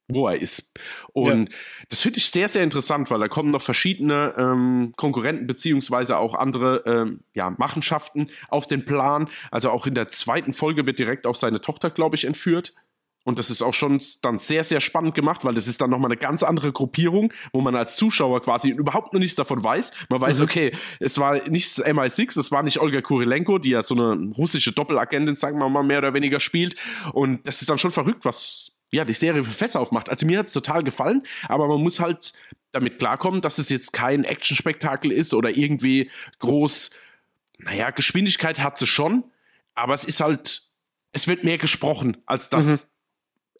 wo 0.07 0.27
er 0.27 0.39
ist. 0.39 0.71
Und 1.13 1.50
ja. 1.50 1.57
das 1.89 2.01
finde 2.01 2.19
ich 2.19 2.29
sehr, 2.29 2.47
sehr 2.47 2.63
interessant, 2.63 3.09
weil 3.09 3.19
da 3.19 3.27
kommen 3.27 3.51
noch 3.51 3.62
verschiedene 3.62 4.33
ähm, 4.38 4.93
Konkurrenten 4.95 5.47
beziehungsweise 5.47 6.17
auch 6.17 6.35
andere 6.35 6.83
ähm, 6.85 7.21
ja, 7.33 7.50
Machenschaften 7.50 8.29
auf 8.50 8.67
den 8.67 8.85
Plan. 8.85 9.29
Also 9.51 9.71
auch 9.71 9.88
in 9.88 9.95
der 9.95 10.07
zweiten 10.07 10.53
Folge 10.53 10.85
wird 10.85 11.00
direkt 11.00 11.25
auch 11.25 11.35
seine 11.35 11.62
Tochter, 11.62 11.89
glaube 11.89 12.15
ich, 12.15 12.25
entführt. 12.25 12.74
Und 13.25 13.39
das 13.39 13.50
ist 13.50 13.63
auch 13.63 13.74
schon 13.74 14.00
dann 14.21 14.38
sehr, 14.38 14.63
sehr 14.63 14.79
spannend 14.79 15.15
gemacht, 15.15 15.43
weil 15.43 15.55
das 15.55 15.67
ist 15.67 15.81
dann 15.81 15.89
nochmal 15.89 16.12
eine 16.12 16.17
ganz 16.17 16.43
andere 16.43 16.71
Gruppierung, 16.71 17.33
wo 17.51 17.62
man 17.62 17.75
als 17.75 17.95
Zuschauer 17.95 18.39
quasi 18.41 18.69
überhaupt 18.69 19.13
noch 19.13 19.19
nichts 19.19 19.33
davon 19.33 19.63
weiß. 19.63 19.91
Man 20.09 20.21
weiß, 20.21 20.38
mhm. 20.38 20.45
okay, 20.45 20.71
es 21.00 21.17
war 21.17 21.50
nicht 21.50 21.69
MI6, 21.69 22.39
es 22.39 22.51
war 22.51 22.62
nicht 22.62 22.79
Olga 22.79 23.01
Kurilenko, 23.01 23.57
die 23.57 23.71
ja 23.71 23.81
so 23.81 23.95
eine 23.95 24.31
russische 24.38 24.74
Doppelagentin, 24.74 25.38
sagen 25.38 25.57
wir 25.57 25.67
mal, 25.69 25.81
mehr 25.81 25.97
oder 25.97 26.13
weniger 26.13 26.39
spielt. 26.39 26.75
Und 27.13 27.47
das 27.47 27.62
ist 27.62 27.69
dann 27.69 27.79
schon 27.79 27.89
verrückt, 27.89 28.25
was 28.25 28.75
ja, 28.91 29.05
die 29.05 29.13
Serie 29.13 29.43
für 29.43 29.51
Fässer 29.51 29.79
aufmacht. 29.79 30.09
Also 30.09 30.25
mir 30.25 30.39
hat 30.39 30.47
es 30.47 30.53
total 30.53 30.83
gefallen, 30.83 31.23
aber 31.47 31.67
man 31.67 31.81
muss 31.81 31.99
halt 31.99 32.33
damit 32.71 32.99
klarkommen, 32.99 33.41
dass 33.41 33.57
es 33.57 33.69
jetzt 33.69 33.93
kein 33.93 34.23
Actionspektakel 34.23 35.11
ist 35.11 35.33
oder 35.33 35.49
irgendwie 35.49 36.09
groß, 36.39 36.91
naja, 37.57 37.89
Geschwindigkeit 37.91 38.59
hat 38.61 38.77
sie 38.77 38.87
schon, 38.87 39.23
aber 39.73 39.93
es 39.93 40.03
ist 40.03 40.19
halt, 40.19 40.63
es 41.13 41.27
wird 41.27 41.43
mehr 41.43 41.57
gesprochen, 41.57 42.17
als 42.25 42.49
das 42.49 42.65
mhm 42.65 42.94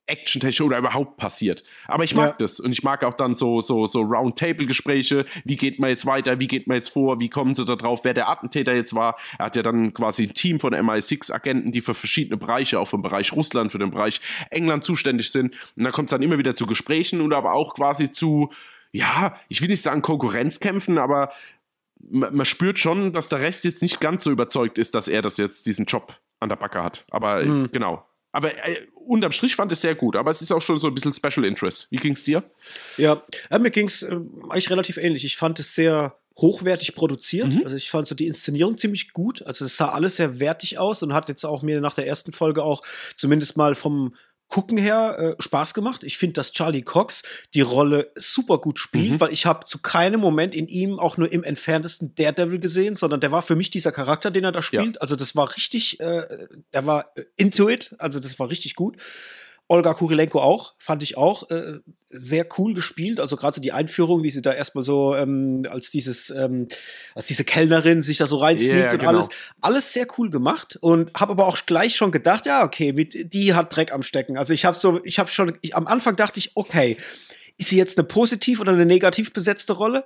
actiontechnisch 0.08 0.62
oder 0.62 0.78
überhaupt 0.78 1.18
passiert. 1.18 1.64
Aber 1.88 2.04
ich 2.04 2.16
mag 2.16 2.32
ja. 2.32 2.36
das 2.38 2.60
und 2.60 2.72
ich 2.72 2.84
mag 2.84 3.04
auch 3.04 3.16
dann 3.16 3.36
so 3.36 3.62
so 3.62 3.88
so 3.88 4.02
Roundtable-Gespräche. 4.02 5.26
Wie 5.44 5.58
geht 5.58 5.80
man 5.80 5.90
jetzt 5.90 6.06
weiter? 6.06 6.40
Wie 6.40 6.48
geht 6.48 6.68
man 6.68 6.76
jetzt 6.76 6.90
vor? 6.90 7.20
Wie 7.20 7.30
kommen 7.30 7.56
sie 7.56 7.66
da 7.66 7.76
drauf? 7.76 8.02
Wer 8.04 8.14
der 8.14 8.30
Attentäter 8.30 8.74
jetzt 8.74 8.94
war? 8.94 9.18
Er 9.40 9.46
hat 9.46 9.56
ja 9.56 9.64
dann 9.64 9.94
quasi 9.94 10.24
ein 10.24 10.34
Team 10.34 10.60
von 10.60 10.74
MI6-Agenten, 10.74 11.72
die 11.72 11.82
für 11.82 11.94
verschiedene 11.94 12.38
Bereiche, 12.38 12.80
auch 12.80 12.90
den 12.90 13.02
Bereich 13.02 13.34
Russland, 13.34 13.72
für 13.72 13.80
den 13.80 13.92
Bereich 13.92 14.22
England 14.50 14.84
zuständig 14.84 15.32
sind. 15.32 15.56
Und 15.76 15.84
da 15.84 15.92
kommt 15.92 16.10
es 16.10 16.12
dann 16.12 16.22
immer 16.22 16.38
wieder 16.38 16.56
zu 16.56 16.66
Gesprächen 16.66 17.22
und 17.22 17.34
aber 17.34 17.54
auch 17.54 17.76
quasi 17.76 18.12
zu 18.12 18.52
ja, 18.92 19.36
ich 19.50 19.62
will 19.62 19.68
nicht 19.68 19.82
sagen 19.82 20.02
Konkurrenzkämpfen, 20.02 20.98
aber 20.98 21.34
man 22.00 22.46
spürt 22.46 22.80
schon, 22.80 23.12
dass 23.14 23.30
der 23.30 23.42
Rest 23.42 23.66
jetzt 23.66 23.82
nicht 23.82 24.00
ganz 24.00 24.24
so 24.24 24.32
überzeugt 24.32 24.78
ist, 24.78 24.96
dass 24.96 25.08
er 25.08 25.22
das 25.22 25.38
jetzt 25.38 25.66
diesen 25.66 25.86
Job 25.86 26.18
an 26.40 26.50
der 26.50 26.56
Backe 26.56 26.84
hat. 26.84 27.06
Aber 27.10 27.44
mhm. 27.44 27.70
genau. 27.72 28.06
Aber 28.36 28.54
äh, 28.54 28.86
unterm 28.94 29.32
Strich 29.32 29.56
fand 29.56 29.72
es 29.72 29.80
sehr 29.80 29.96
gut, 29.96 30.18
aber 30.18 30.30
es 30.30 30.42
ist 30.42 30.52
auch 30.52 30.62
schon 30.62 30.78
so 30.78 30.90
ein 30.90 30.94
bisschen 30.94 31.14
Special 31.14 31.46
Interest. 31.46 31.88
Wie 31.90 31.96
ging 31.96 32.12
es 32.12 32.26
dir? 32.26 32.44
Ja, 32.98 33.24
äh, 33.50 33.60
mir 33.60 33.72
ging 33.72 33.88
es 33.88 34.04
äh, 34.04 34.20
eigentlich 34.50 34.70
relativ 34.70 34.98
ähnlich. 34.98 35.24
Ich 35.24 35.38
fand 35.38 35.58
es 35.60 35.74
sehr 35.74 36.18
hochwertig 36.38 36.96
produziert. 36.96 37.56
Mhm. 37.56 37.62
Also 37.64 37.78
ich 37.78 37.90
fand 37.90 38.08
so 38.08 38.14
die 38.14 38.28
Inszenierung 38.28 38.78
ziemlich 38.78 39.14
gut. 39.14 39.42
Also 39.44 39.64
es 39.64 39.78
sah 39.78 39.88
alles 39.90 40.18
sehr 40.18 40.42
wertig 40.42 40.78
aus 40.78 41.02
und 41.02 41.14
hat 41.14 41.30
jetzt 41.30 41.46
auch 41.46 41.62
mir 41.62 41.80
nach 41.80 41.96
der 41.96 42.08
ersten 42.08 42.34
Folge 42.34 42.62
auch 42.62 42.84
zumindest 43.16 43.56
mal 43.56 43.74
vom 43.74 44.16
Gucken 44.48 44.78
her 44.78 45.36
äh, 45.38 45.42
Spaß 45.42 45.74
gemacht. 45.74 46.04
Ich 46.04 46.18
finde, 46.18 46.34
dass 46.34 46.52
Charlie 46.52 46.84
Cox 46.84 47.24
die 47.54 47.62
Rolle 47.62 48.12
super 48.16 48.60
gut 48.60 48.80
spielt, 48.80 49.14
mhm. 49.14 49.20
weil 49.20 49.34
ich 49.34 49.46
habe 49.46 49.66
zu 49.66 49.80
keinem 49.80 50.20
Moment 50.20 50.54
in 50.54 50.68
ihm 50.68 51.00
auch 51.00 51.18
nur 51.18 51.32
im 51.32 51.44
entferntesten 51.44 52.14
Daredevil 52.16 52.60
gesehen, 52.60 52.96
sondern 52.96 53.20
der 53.20 53.32
war 53.32 53.42
für 53.42 53.56
mich 53.56 53.72
dieser 53.72 53.92
Charakter, 53.92 54.32
den 54.32 54.44
er 54.44 54.52
da 54.52 54.62
spielt. 54.62 54.96
Ja. 54.96 55.02
Also 55.02 55.16
das 55.16 55.36
war 55.36 55.56
richtig, 55.56 56.00
äh, 56.00 56.24
der 56.74 56.86
war 56.86 57.12
äh, 57.16 57.24
into 57.38 57.70
it, 57.70 57.96
also 57.98 58.20
das 58.20 58.38
war 58.40 58.50
richtig 58.50 58.76
gut. 58.76 58.98
Olga 59.68 59.96
Kurilenko 59.96 60.40
auch, 60.40 60.76
fand 60.78 61.02
ich 61.02 61.18
auch 61.18 61.50
äh, 61.50 61.80
sehr 62.10 62.46
cool 62.58 62.76
gespielt. 62.76 63.20
Also 63.20 63.36
gerade 63.36 63.56
so 63.56 63.62
die 63.62 63.72
Einführung, 63.72 64.22
wie 64.22 64.30
sie 64.30 64.44
da 64.44 64.54
erstmal 64.54 64.84
so 64.84 65.16
ähm, 65.16 65.66
als 65.70 65.90
dieses, 65.90 66.30
ähm, 66.30 66.68
als 67.16 67.26
diese 67.28 67.44
Kellnerin 67.44 68.02
sich 68.02 68.18
da 68.18 68.26
so 68.26 68.38
reinsneakt 68.38 68.76
yeah, 68.76 68.94
und 68.94 69.00
genau. 69.00 69.10
alles. 69.10 69.30
Alles 69.62 69.92
sehr 69.92 70.08
cool 70.18 70.30
gemacht 70.30 70.78
und 70.82 71.12
habe 71.16 71.32
aber 71.32 71.48
auch 71.48 71.58
gleich 71.66 71.96
schon 71.96 72.12
gedacht, 72.12 72.46
ja, 72.46 72.64
okay, 72.64 72.94
mit, 72.94 73.34
die 73.34 73.56
hat 73.56 73.76
Dreck 73.76 73.92
am 73.92 74.04
Stecken. 74.04 74.38
Also 74.38 74.54
ich 74.54 74.66
habe 74.66 74.78
so, 74.78 75.04
ich 75.04 75.18
habe 75.18 75.32
schon, 75.32 75.58
ich, 75.62 75.76
am 75.76 75.88
Anfang 75.88 76.16
dachte 76.16 76.40
ich, 76.40 76.52
okay, 76.56 76.98
ist 77.58 77.70
sie 77.70 77.78
jetzt 77.78 77.98
eine 77.98 78.08
positiv 78.08 78.60
oder 78.60 78.74
eine 78.74 78.86
negativ 78.86 79.34
besetzte 79.34 79.74
Rolle? 79.74 80.06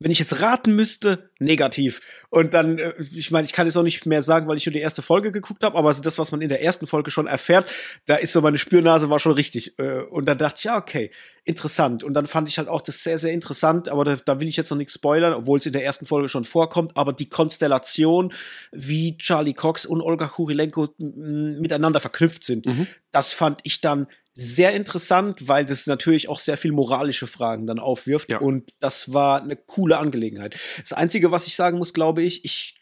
Wenn 0.00 0.10
ich 0.10 0.18
jetzt 0.18 0.40
raten 0.40 0.74
müsste, 0.74 1.30
negativ. 1.38 2.00
Und 2.30 2.54
dann, 2.54 2.78
äh, 2.78 2.94
ich 3.14 3.30
meine, 3.30 3.44
ich 3.44 3.52
kann 3.52 3.66
jetzt 3.66 3.76
auch 3.76 3.82
nicht 3.82 4.06
mehr 4.06 4.22
sagen, 4.22 4.48
weil 4.48 4.56
ich 4.56 4.64
schon 4.64 4.72
die 4.72 4.80
erste 4.80 5.02
Folge 5.02 5.30
geguckt 5.30 5.62
habe, 5.62 5.76
aber 5.76 5.92
das, 5.92 6.18
was 6.18 6.32
man 6.32 6.40
in 6.40 6.48
der 6.48 6.62
ersten 6.62 6.86
Folge 6.86 7.10
schon 7.10 7.26
erfährt, 7.26 7.70
da 8.06 8.16
ist 8.16 8.32
so 8.32 8.40
meine 8.40 8.56
Spürnase 8.56 9.10
war 9.10 9.18
schon 9.18 9.32
richtig. 9.32 9.78
Äh, 9.78 10.00
und 10.04 10.24
dann 10.24 10.38
dachte 10.38 10.56
ich, 10.58 10.64
ja, 10.64 10.78
okay, 10.78 11.10
interessant. 11.44 12.02
Und 12.02 12.14
dann 12.14 12.26
fand 12.26 12.48
ich 12.48 12.56
halt 12.56 12.68
auch 12.68 12.80
das 12.80 13.02
sehr, 13.02 13.18
sehr 13.18 13.32
interessant, 13.32 13.90
aber 13.90 14.04
da, 14.04 14.16
da 14.16 14.40
will 14.40 14.48
ich 14.48 14.56
jetzt 14.56 14.70
noch 14.70 14.78
nichts 14.78 14.94
spoilern, 14.94 15.34
obwohl 15.34 15.58
es 15.58 15.66
in 15.66 15.74
der 15.74 15.84
ersten 15.84 16.06
Folge 16.06 16.30
schon 16.30 16.44
vorkommt, 16.44 16.96
aber 16.96 17.12
die 17.12 17.28
Konstellation, 17.28 18.32
wie 18.72 19.18
Charlie 19.18 19.54
Cox 19.54 19.84
und 19.84 20.00
Olga 20.00 20.28
Kurilenko 20.28 20.94
miteinander 20.98 22.00
verknüpft 22.00 22.44
sind, 22.44 22.64
mhm. 22.64 22.86
das 23.12 23.34
fand 23.34 23.60
ich 23.64 23.82
dann 23.82 24.06
sehr 24.40 24.72
interessant, 24.72 25.48
weil 25.48 25.64
das 25.64 25.86
natürlich 25.86 26.28
auch 26.28 26.38
sehr 26.38 26.56
viel 26.56 26.72
moralische 26.72 27.26
Fragen 27.26 27.66
dann 27.66 27.78
aufwirft. 27.78 28.32
Ja. 28.32 28.38
Und 28.38 28.72
das 28.80 29.12
war 29.12 29.42
eine 29.42 29.56
coole 29.56 29.98
Angelegenheit. 29.98 30.56
Das 30.80 30.92
Einzige, 30.92 31.30
was 31.30 31.46
ich 31.46 31.56
sagen 31.56 31.78
muss, 31.78 31.92
glaube 31.92 32.22
ich, 32.22 32.44
ich 32.44 32.74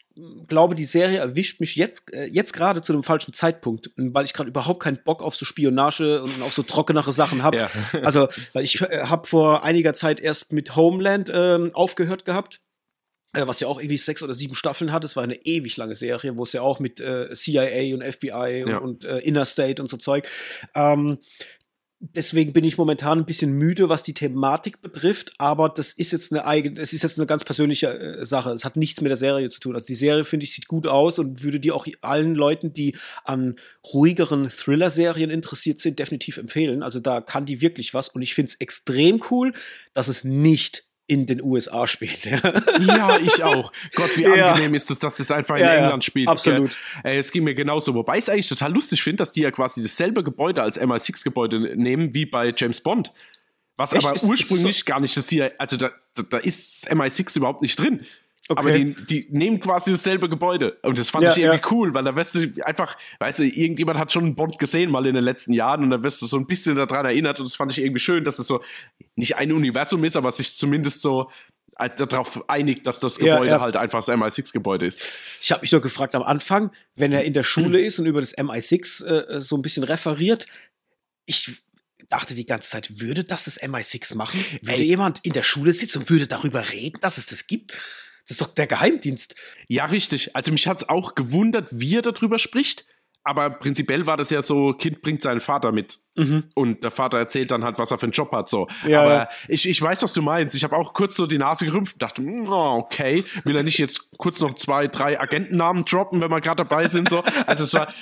glaube, 0.47 0.75
die 0.75 0.85
Serie 0.85 1.19
erwischt 1.19 1.59
mich 1.59 1.75
jetzt, 1.75 2.13
äh, 2.13 2.25
jetzt 2.25 2.53
gerade 2.53 2.81
zu 2.81 2.93
einem 2.93 3.03
falschen 3.03 3.33
Zeitpunkt, 3.33 3.91
weil 3.95 4.25
ich 4.25 4.33
gerade 4.33 4.49
überhaupt 4.49 4.81
keinen 4.81 4.99
Bock 5.03 5.21
auf 5.21 5.35
so 5.35 5.45
Spionage 5.45 6.21
und 6.23 6.41
auf 6.41 6.53
so 6.53 6.63
trockenere 6.63 7.13
Sachen 7.13 7.43
habe. 7.43 7.57
Ja. 7.57 7.69
also, 8.03 8.27
weil 8.53 8.63
ich 8.63 8.81
äh, 8.81 9.03
habe 9.03 9.27
vor 9.27 9.63
einiger 9.63 9.93
Zeit 9.93 10.19
erst 10.19 10.51
mit 10.51 10.75
Homeland 10.75 11.31
ähm, 11.33 11.71
aufgehört 11.73 12.25
gehabt 12.25 12.55
äh, 12.55 12.68
was 13.33 13.59
ja 13.59 13.67
auch 13.67 13.79
irgendwie 13.79 13.97
sechs 13.97 14.23
oder 14.23 14.33
sieben 14.33 14.55
Staffeln 14.55 14.91
hat. 14.91 15.03
Es 15.03 15.15
war 15.15 15.23
eine 15.23 15.45
ewig 15.45 15.77
lange 15.77 15.95
Serie, 15.95 16.35
wo 16.37 16.43
es 16.43 16.53
ja 16.53 16.61
auch 16.61 16.79
mit 16.79 16.99
äh, 16.99 17.33
CIA 17.35 17.93
und 17.93 18.03
FBI 18.03 18.65
ja. 18.67 18.77
und, 18.77 19.03
und 19.03 19.05
äh, 19.05 19.19
Interstate 19.19 19.81
und 19.81 19.87
so 19.87 19.97
Zeug. 19.97 20.27
Ähm, 20.75 21.19
deswegen 21.99 22.53
bin 22.53 22.63
ich 22.63 22.77
momentan 22.77 23.19
ein 23.19 23.25
bisschen 23.25 23.51
müde, 23.51 23.89
was 23.89 24.03
die 24.03 24.13
Thematik 24.13 24.81
betrifft, 24.81 25.33
aber 25.37 25.69
das 25.69 25.91
ist 25.91 26.11
jetzt 26.11 26.31
eine 26.31 26.45
eigene, 26.45 26.75
das 26.75 26.93
ist 26.93 27.03
jetzt 27.03 27.19
eine 27.19 27.27
ganz 27.27 27.43
persönliche 27.43 27.87
äh, 27.87 28.25
Sache. 28.25 28.51
Es 28.51 28.63
hat 28.65 28.77
nichts 28.77 29.01
mit 29.01 29.09
der 29.09 29.17
Serie 29.17 29.49
zu 29.49 29.59
tun. 29.59 29.75
Also 29.75 29.87
die 29.87 29.95
Serie 29.95 30.25
finde 30.25 30.45
ich 30.45 30.53
sieht 30.53 30.67
gut 30.67 30.87
aus 30.87 31.19
und 31.19 31.43
würde 31.43 31.59
die 31.59 31.71
auch 31.71 31.85
allen 32.01 32.35
Leuten, 32.35 32.73
die 32.73 32.95
an 33.25 33.57
ruhigeren 33.93 34.49
Thriller-Serien 34.49 35.29
interessiert 35.29 35.79
sind, 35.79 35.99
definitiv 35.99 36.37
empfehlen. 36.37 36.83
Also 36.83 36.99
da 36.99 37.21
kann 37.21 37.45
die 37.45 37.61
wirklich 37.61 37.93
was 37.93 38.09
und 38.09 38.21
ich 38.21 38.33
finde 38.33 38.49
es 38.49 38.55
extrem 38.55 39.21
cool, 39.29 39.53
dass 39.93 40.07
es 40.07 40.23
nicht 40.23 40.88
in 41.09 41.25
den 41.25 41.41
USA 41.41 41.87
spielt. 41.87 42.25
ja, 42.25 43.19
ich 43.19 43.43
auch. 43.43 43.73
Gott, 43.95 44.15
wie 44.15 44.21
ja. 44.37 44.51
angenehm 44.51 44.75
ist 44.75 44.91
es, 44.91 44.99
dass 44.99 45.17
das 45.17 45.31
einfach 45.31 45.55
in 45.55 45.63
ja, 45.63 45.75
England 45.75 46.03
spielt. 46.03 46.27
Absolut. 46.29 46.77
Äh, 47.03 47.17
es 47.17 47.31
ging 47.31 47.43
mir 47.43 47.55
genauso. 47.55 47.95
Wobei 47.95 48.17
ich 48.17 48.23
es 48.23 48.29
eigentlich 48.29 48.47
total 48.47 48.71
lustig 48.71 49.01
finde, 49.01 49.17
dass 49.17 49.33
die 49.33 49.41
ja 49.41 49.51
quasi 49.51 49.81
dasselbe 49.81 50.23
Gebäude 50.23 50.61
als 50.61 50.79
MI6-Gebäude 50.79 51.75
nehmen 51.75 52.13
wie 52.13 52.25
bei 52.25 52.53
James 52.55 52.79
Bond. 52.81 53.11
Was 53.75 53.93
Echt? 53.93 54.05
aber 54.05 54.21
ursprünglich 54.23 54.79
so? 54.79 54.85
gar 54.85 54.99
nicht 54.99 55.17
das 55.17 55.29
hier, 55.29 55.53
also 55.57 55.77
da, 55.77 55.91
da, 56.13 56.23
da 56.23 56.37
ist 56.37 56.91
MI6 56.91 57.37
überhaupt 57.37 57.61
nicht 57.61 57.79
drin. 57.79 58.05
Okay. 58.51 58.59
Aber 58.59 58.71
die, 58.71 58.95
die 59.05 59.27
nehmen 59.29 59.59
quasi 59.59 59.91
dasselbe 59.91 60.27
Gebäude. 60.27 60.79
Und 60.81 60.97
das 60.97 61.11
fand 61.11 61.23
ja, 61.23 61.31
ich 61.31 61.37
irgendwie 61.37 61.61
ja. 61.61 61.71
cool, 61.71 61.93
weil 61.93 62.03
da 62.03 62.15
wirst 62.15 62.33
du 62.33 62.51
einfach, 62.63 62.97
weißt 63.19 63.39
du, 63.39 63.43
irgendjemand 63.43 63.99
hat 63.99 64.11
schon 64.11 64.23
einen 64.23 64.35
Bond 64.35 64.57
gesehen 64.57 64.89
mal 64.89 65.05
in 65.05 65.13
den 65.13 65.23
letzten 65.23 65.53
Jahren 65.53 65.83
und 65.83 65.91
da 65.91 66.01
wirst 66.01 66.19
du 66.23 66.25
so 66.25 66.35
ein 66.37 66.47
bisschen 66.47 66.75
daran 66.75 67.05
erinnert 67.05 67.39
und 67.39 67.47
das 67.47 67.55
fand 67.55 67.71
ich 67.71 67.77
irgendwie 67.77 67.99
schön, 67.99 68.23
dass 68.23 68.39
es 68.39 68.47
so 68.47 68.63
nicht 69.15 69.37
ein 69.37 69.51
Universum 69.51 70.03
ist, 70.03 70.17
aber 70.17 70.31
sich 70.31 70.55
zumindest 70.55 71.03
so 71.03 71.29
äh, 71.77 71.91
darauf 71.95 72.49
einigt, 72.49 72.87
dass 72.87 72.99
das 72.99 73.19
Gebäude 73.19 73.45
ja, 73.45 73.57
ja. 73.57 73.61
halt 73.61 73.77
einfach 73.77 73.99
das 73.99 74.09
MI6-Gebäude 74.09 74.87
ist. 74.87 74.99
Ich 75.41 75.51
habe 75.51 75.61
mich 75.61 75.71
nur 75.71 75.81
gefragt 75.81 76.15
am 76.15 76.23
Anfang, 76.23 76.71
wenn 76.95 77.11
er 77.11 77.25
in 77.25 77.35
der 77.35 77.43
Schule 77.43 77.79
ist 77.79 77.99
und 77.99 78.07
über 78.07 78.19
das 78.19 78.35
MI6 78.35 79.05
äh, 79.05 79.41
so 79.41 79.57
ein 79.57 79.61
bisschen 79.61 79.83
referiert, 79.83 80.47
ich 81.27 81.61
dachte 82.09 82.33
die 82.33 82.47
ganze 82.47 82.69
Zeit, 82.69 82.99
würde 82.99 83.23
das 83.23 83.45
das 83.45 83.61
MI6 83.61 84.15
machen? 84.15 84.43
Würde 84.63 84.81
Ey. 84.81 84.87
jemand 84.87 85.19
in 85.23 85.33
der 85.33 85.43
Schule 85.43 85.71
sitzen 85.73 85.99
und 85.99 86.09
würde 86.09 86.25
darüber 86.25 86.71
reden, 86.71 86.99
dass 87.01 87.19
es 87.19 87.27
das 87.27 87.45
gibt? 87.45 87.77
Das 88.29 88.39
ist 88.39 88.41
doch 88.41 88.53
der 88.53 88.67
Geheimdienst. 88.67 89.35
Ja, 89.67 89.85
richtig. 89.85 90.35
Also 90.35 90.51
mich 90.51 90.67
hat 90.67 90.77
es 90.77 90.87
auch 90.87 91.15
gewundert, 91.15 91.67
wie 91.71 91.95
er 91.95 92.01
darüber 92.01 92.39
spricht 92.39 92.85
aber 93.23 93.49
prinzipiell 93.49 94.07
war 94.07 94.17
das 94.17 94.29
ja 94.29 94.41
so, 94.41 94.73
Kind 94.73 95.01
bringt 95.01 95.21
seinen 95.21 95.39
Vater 95.39 95.71
mit. 95.71 95.99
Mhm. 96.15 96.45
Und 96.55 96.83
der 96.83 96.89
Vater 96.89 97.17
erzählt 97.17 97.51
dann 97.51 97.63
halt, 97.63 97.77
was 97.77 97.91
er 97.91 97.97
für 97.97 98.07
einen 98.07 98.13
Job 98.13 98.31
hat. 98.31 98.49
So. 98.49 98.67
Ja, 98.87 99.01
aber 99.01 99.13
ja. 99.13 99.29
Ich, 99.47 99.67
ich 99.67 99.79
weiß, 99.81 100.01
was 100.01 100.13
du 100.13 100.21
meinst. 100.21 100.55
Ich 100.55 100.63
habe 100.63 100.75
auch 100.75 100.93
kurz 100.93 101.15
so 101.15 101.27
die 101.27 101.37
Nase 101.37 101.65
gerümpft 101.65 101.93
und 101.93 102.01
dachte, 102.01 102.23
oh, 102.23 102.77
okay, 102.79 103.23
will 103.43 103.55
er 103.55 103.63
nicht 103.63 103.77
jetzt 103.77 104.17
kurz 104.17 104.39
noch 104.39 104.55
zwei, 104.55 104.87
drei 104.87 105.19
Agentennamen 105.19 105.85
droppen, 105.85 106.21
wenn 106.21 106.31
wir 106.31 106.41
gerade 106.41 106.63
dabei 106.63 106.87
sind? 106.87 107.09
So. 107.09 107.21
Also 107.45 107.65
es 107.65 107.73
war, 107.73 107.93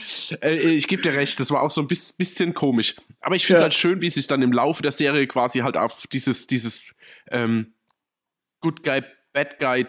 äh, 0.41 0.55
ich 0.55 0.87
gebe 0.87 1.01
dir 1.01 1.13
recht, 1.13 1.39
das 1.39 1.51
war 1.51 1.61
auch 1.61 1.71
so 1.71 1.81
ein 1.81 1.87
bisschen 1.87 2.53
komisch. 2.53 2.95
Aber 3.19 3.35
ich 3.35 3.45
finde 3.45 3.57
es 3.57 3.61
ja. 3.61 3.65
halt 3.65 3.73
schön, 3.73 4.01
wie 4.01 4.09
sich 4.09 4.27
dann 4.27 4.41
im 4.41 4.53
Laufe 4.53 4.81
der 4.81 4.91
Serie 4.91 5.25
quasi 5.27 5.59
halt 5.59 5.77
auf 5.77 6.05
dieses, 6.07 6.47
dieses 6.47 6.83
ähm, 7.31 7.73
Good 8.61 8.83
Guy, 8.83 9.01
Bad 9.33 9.59
Guy 9.59 9.87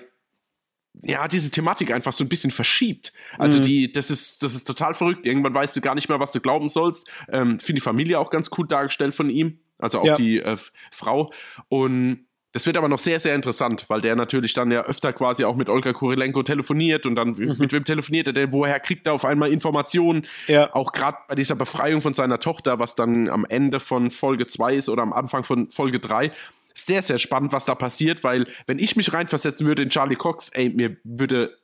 ja, 1.02 1.28
diese 1.28 1.50
Thematik 1.50 1.92
einfach 1.92 2.12
so 2.12 2.24
ein 2.24 2.28
bisschen 2.28 2.50
verschiebt. 2.50 3.12
Also 3.38 3.60
mhm. 3.60 3.64
die, 3.64 3.92
das 3.92 4.10
ist, 4.10 4.42
das 4.42 4.54
ist 4.54 4.64
total 4.64 4.94
verrückt. 4.94 5.26
Irgendwann 5.26 5.54
weißt 5.54 5.76
du 5.76 5.80
gar 5.80 5.94
nicht 5.94 6.08
mehr, 6.08 6.20
was 6.20 6.32
du 6.32 6.40
glauben 6.40 6.68
sollst. 6.68 7.08
Ähm, 7.28 7.60
Finde 7.60 7.74
die 7.74 7.84
Familie 7.84 8.18
auch 8.18 8.30
ganz 8.30 8.50
cool 8.58 8.66
dargestellt 8.66 9.14
von 9.14 9.30
ihm. 9.30 9.60
Also 9.78 10.00
auch 10.00 10.04
ja. 10.04 10.16
die 10.16 10.40
äh, 10.40 10.56
Frau. 10.90 11.32
Und 11.68 12.26
das 12.52 12.66
wird 12.66 12.76
aber 12.76 12.88
noch 12.88 12.98
sehr, 12.98 13.20
sehr 13.20 13.34
interessant, 13.34 13.84
weil 13.88 14.00
der 14.00 14.16
natürlich 14.16 14.54
dann 14.54 14.70
ja 14.70 14.82
öfter 14.82 15.12
quasi 15.12 15.44
auch 15.44 15.54
mit 15.54 15.68
Olga 15.68 15.92
Kurilenko 15.92 16.42
telefoniert 16.42 17.06
und 17.06 17.14
dann 17.14 17.32
mhm. 17.32 17.56
mit 17.58 17.72
wem 17.72 17.84
telefoniert 17.84 18.26
er 18.26 18.32
denn, 18.32 18.52
woher 18.52 18.80
kriegt 18.80 19.06
er 19.06 19.12
auf 19.12 19.24
einmal 19.24 19.52
Informationen? 19.52 20.26
Ja. 20.46 20.74
Auch 20.74 20.92
gerade 20.92 21.18
bei 21.28 21.34
dieser 21.34 21.54
Befreiung 21.54 22.00
von 22.00 22.14
seiner 22.14 22.40
Tochter, 22.40 22.78
was 22.78 22.94
dann 22.94 23.28
am 23.28 23.44
Ende 23.44 23.80
von 23.80 24.10
Folge 24.10 24.46
2 24.46 24.74
ist 24.74 24.88
oder 24.88 25.02
am 25.02 25.12
Anfang 25.12 25.44
von 25.44 25.70
Folge 25.70 26.00
3 26.00 26.32
sehr, 26.78 27.02
sehr 27.02 27.18
spannend, 27.18 27.52
was 27.52 27.64
da 27.64 27.74
passiert, 27.74 28.24
weil 28.24 28.46
wenn 28.66 28.78
ich 28.78 28.96
mich 28.96 29.12
reinversetzen 29.12 29.66
würde 29.66 29.82
in 29.82 29.90
Charlie 29.90 30.16
Cox, 30.16 30.48
ey, 30.50 30.70
mir 30.70 30.96
würde 31.04 31.58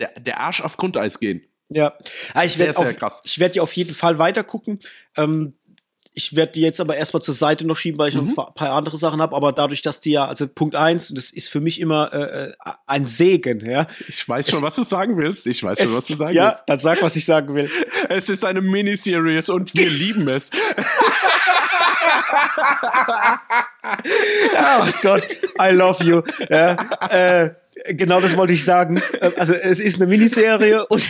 der, 0.00 0.18
der 0.20 0.40
Arsch 0.40 0.60
auf 0.60 0.76
Grundeis 0.76 1.20
gehen. 1.20 1.42
Ja, 1.70 1.94
ah, 2.34 2.44
ich 2.44 2.58
werde 2.58 2.96
ich 3.24 3.38
werde 3.38 3.52
die 3.54 3.60
auf 3.60 3.72
jeden 3.72 3.94
Fall 3.94 4.18
weiter 4.18 4.44
gucken. 4.44 4.80
Ähm, 5.16 5.54
ich 6.16 6.36
werde 6.36 6.52
die 6.52 6.60
jetzt 6.60 6.80
aber 6.80 6.96
erstmal 6.96 7.22
zur 7.22 7.34
Seite 7.34 7.66
noch 7.66 7.76
schieben, 7.76 7.98
weil 7.98 8.08
ich 8.08 8.14
mhm. 8.14 8.26
noch 8.26 8.48
ein 8.48 8.54
paar 8.54 8.70
andere 8.70 8.96
Sachen 8.96 9.20
habe. 9.20 9.34
Aber 9.34 9.52
dadurch, 9.52 9.82
dass 9.82 10.00
die 10.00 10.12
ja, 10.12 10.26
also 10.26 10.46
Punkt 10.46 10.76
eins, 10.76 11.10
und 11.10 11.16
das 11.16 11.30
ist 11.30 11.48
für 11.48 11.60
mich 11.60 11.80
immer 11.80 12.12
äh, 12.12 12.50
äh 12.50 12.52
ein 12.86 13.04
Segen, 13.04 13.68
ja. 13.68 13.88
Ich 14.06 14.28
weiß 14.28 14.48
schon, 14.48 14.60
es, 14.60 14.62
was 14.62 14.76
du 14.76 14.84
sagen 14.84 15.18
willst. 15.18 15.46
Ich 15.48 15.62
weiß 15.62 15.78
schon, 15.78 15.96
was 15.96 16.06
du 16.06 16.14
sagen 16.14 16.36
ja, 16.36 16.50
willst. 16.50 16.58
Ja, 16.60 16.64
dann 16.68 16.78
sag, 16.78 17.02
was 17.02 17.16
ich 17.16 17.24
sagen 17.24 17.54
will. 17.54 17.68
Es 18.08 18.28
ist 18.28 18.44
eine 18.44 18.60
Miniseries 18.60 19.48
und 19.48 19.74
wir 19.74 19.88
lieben 19.90 20.28
es. 20.28 20.50
oh 24.54 24.88
Gott, 25.02 25.26
I 25.60 25.70
love 25.72 26.04
you. 26.04 26.22
Ja, 26.48 26.76
äh, 27.10 27.50
genau 27.94 28.20
das 28.20 28.36
wollte 28.36 28.52
ich 28.52 28.64
sagen. 28.64 29.02
Äh, 29.20 29.32
also 29.36 29.54
es 29.54 29.80
ist 29.80 29.96
eine 29.96 30.06
Miniserie 30.06 30.86
und, 30.86 31.02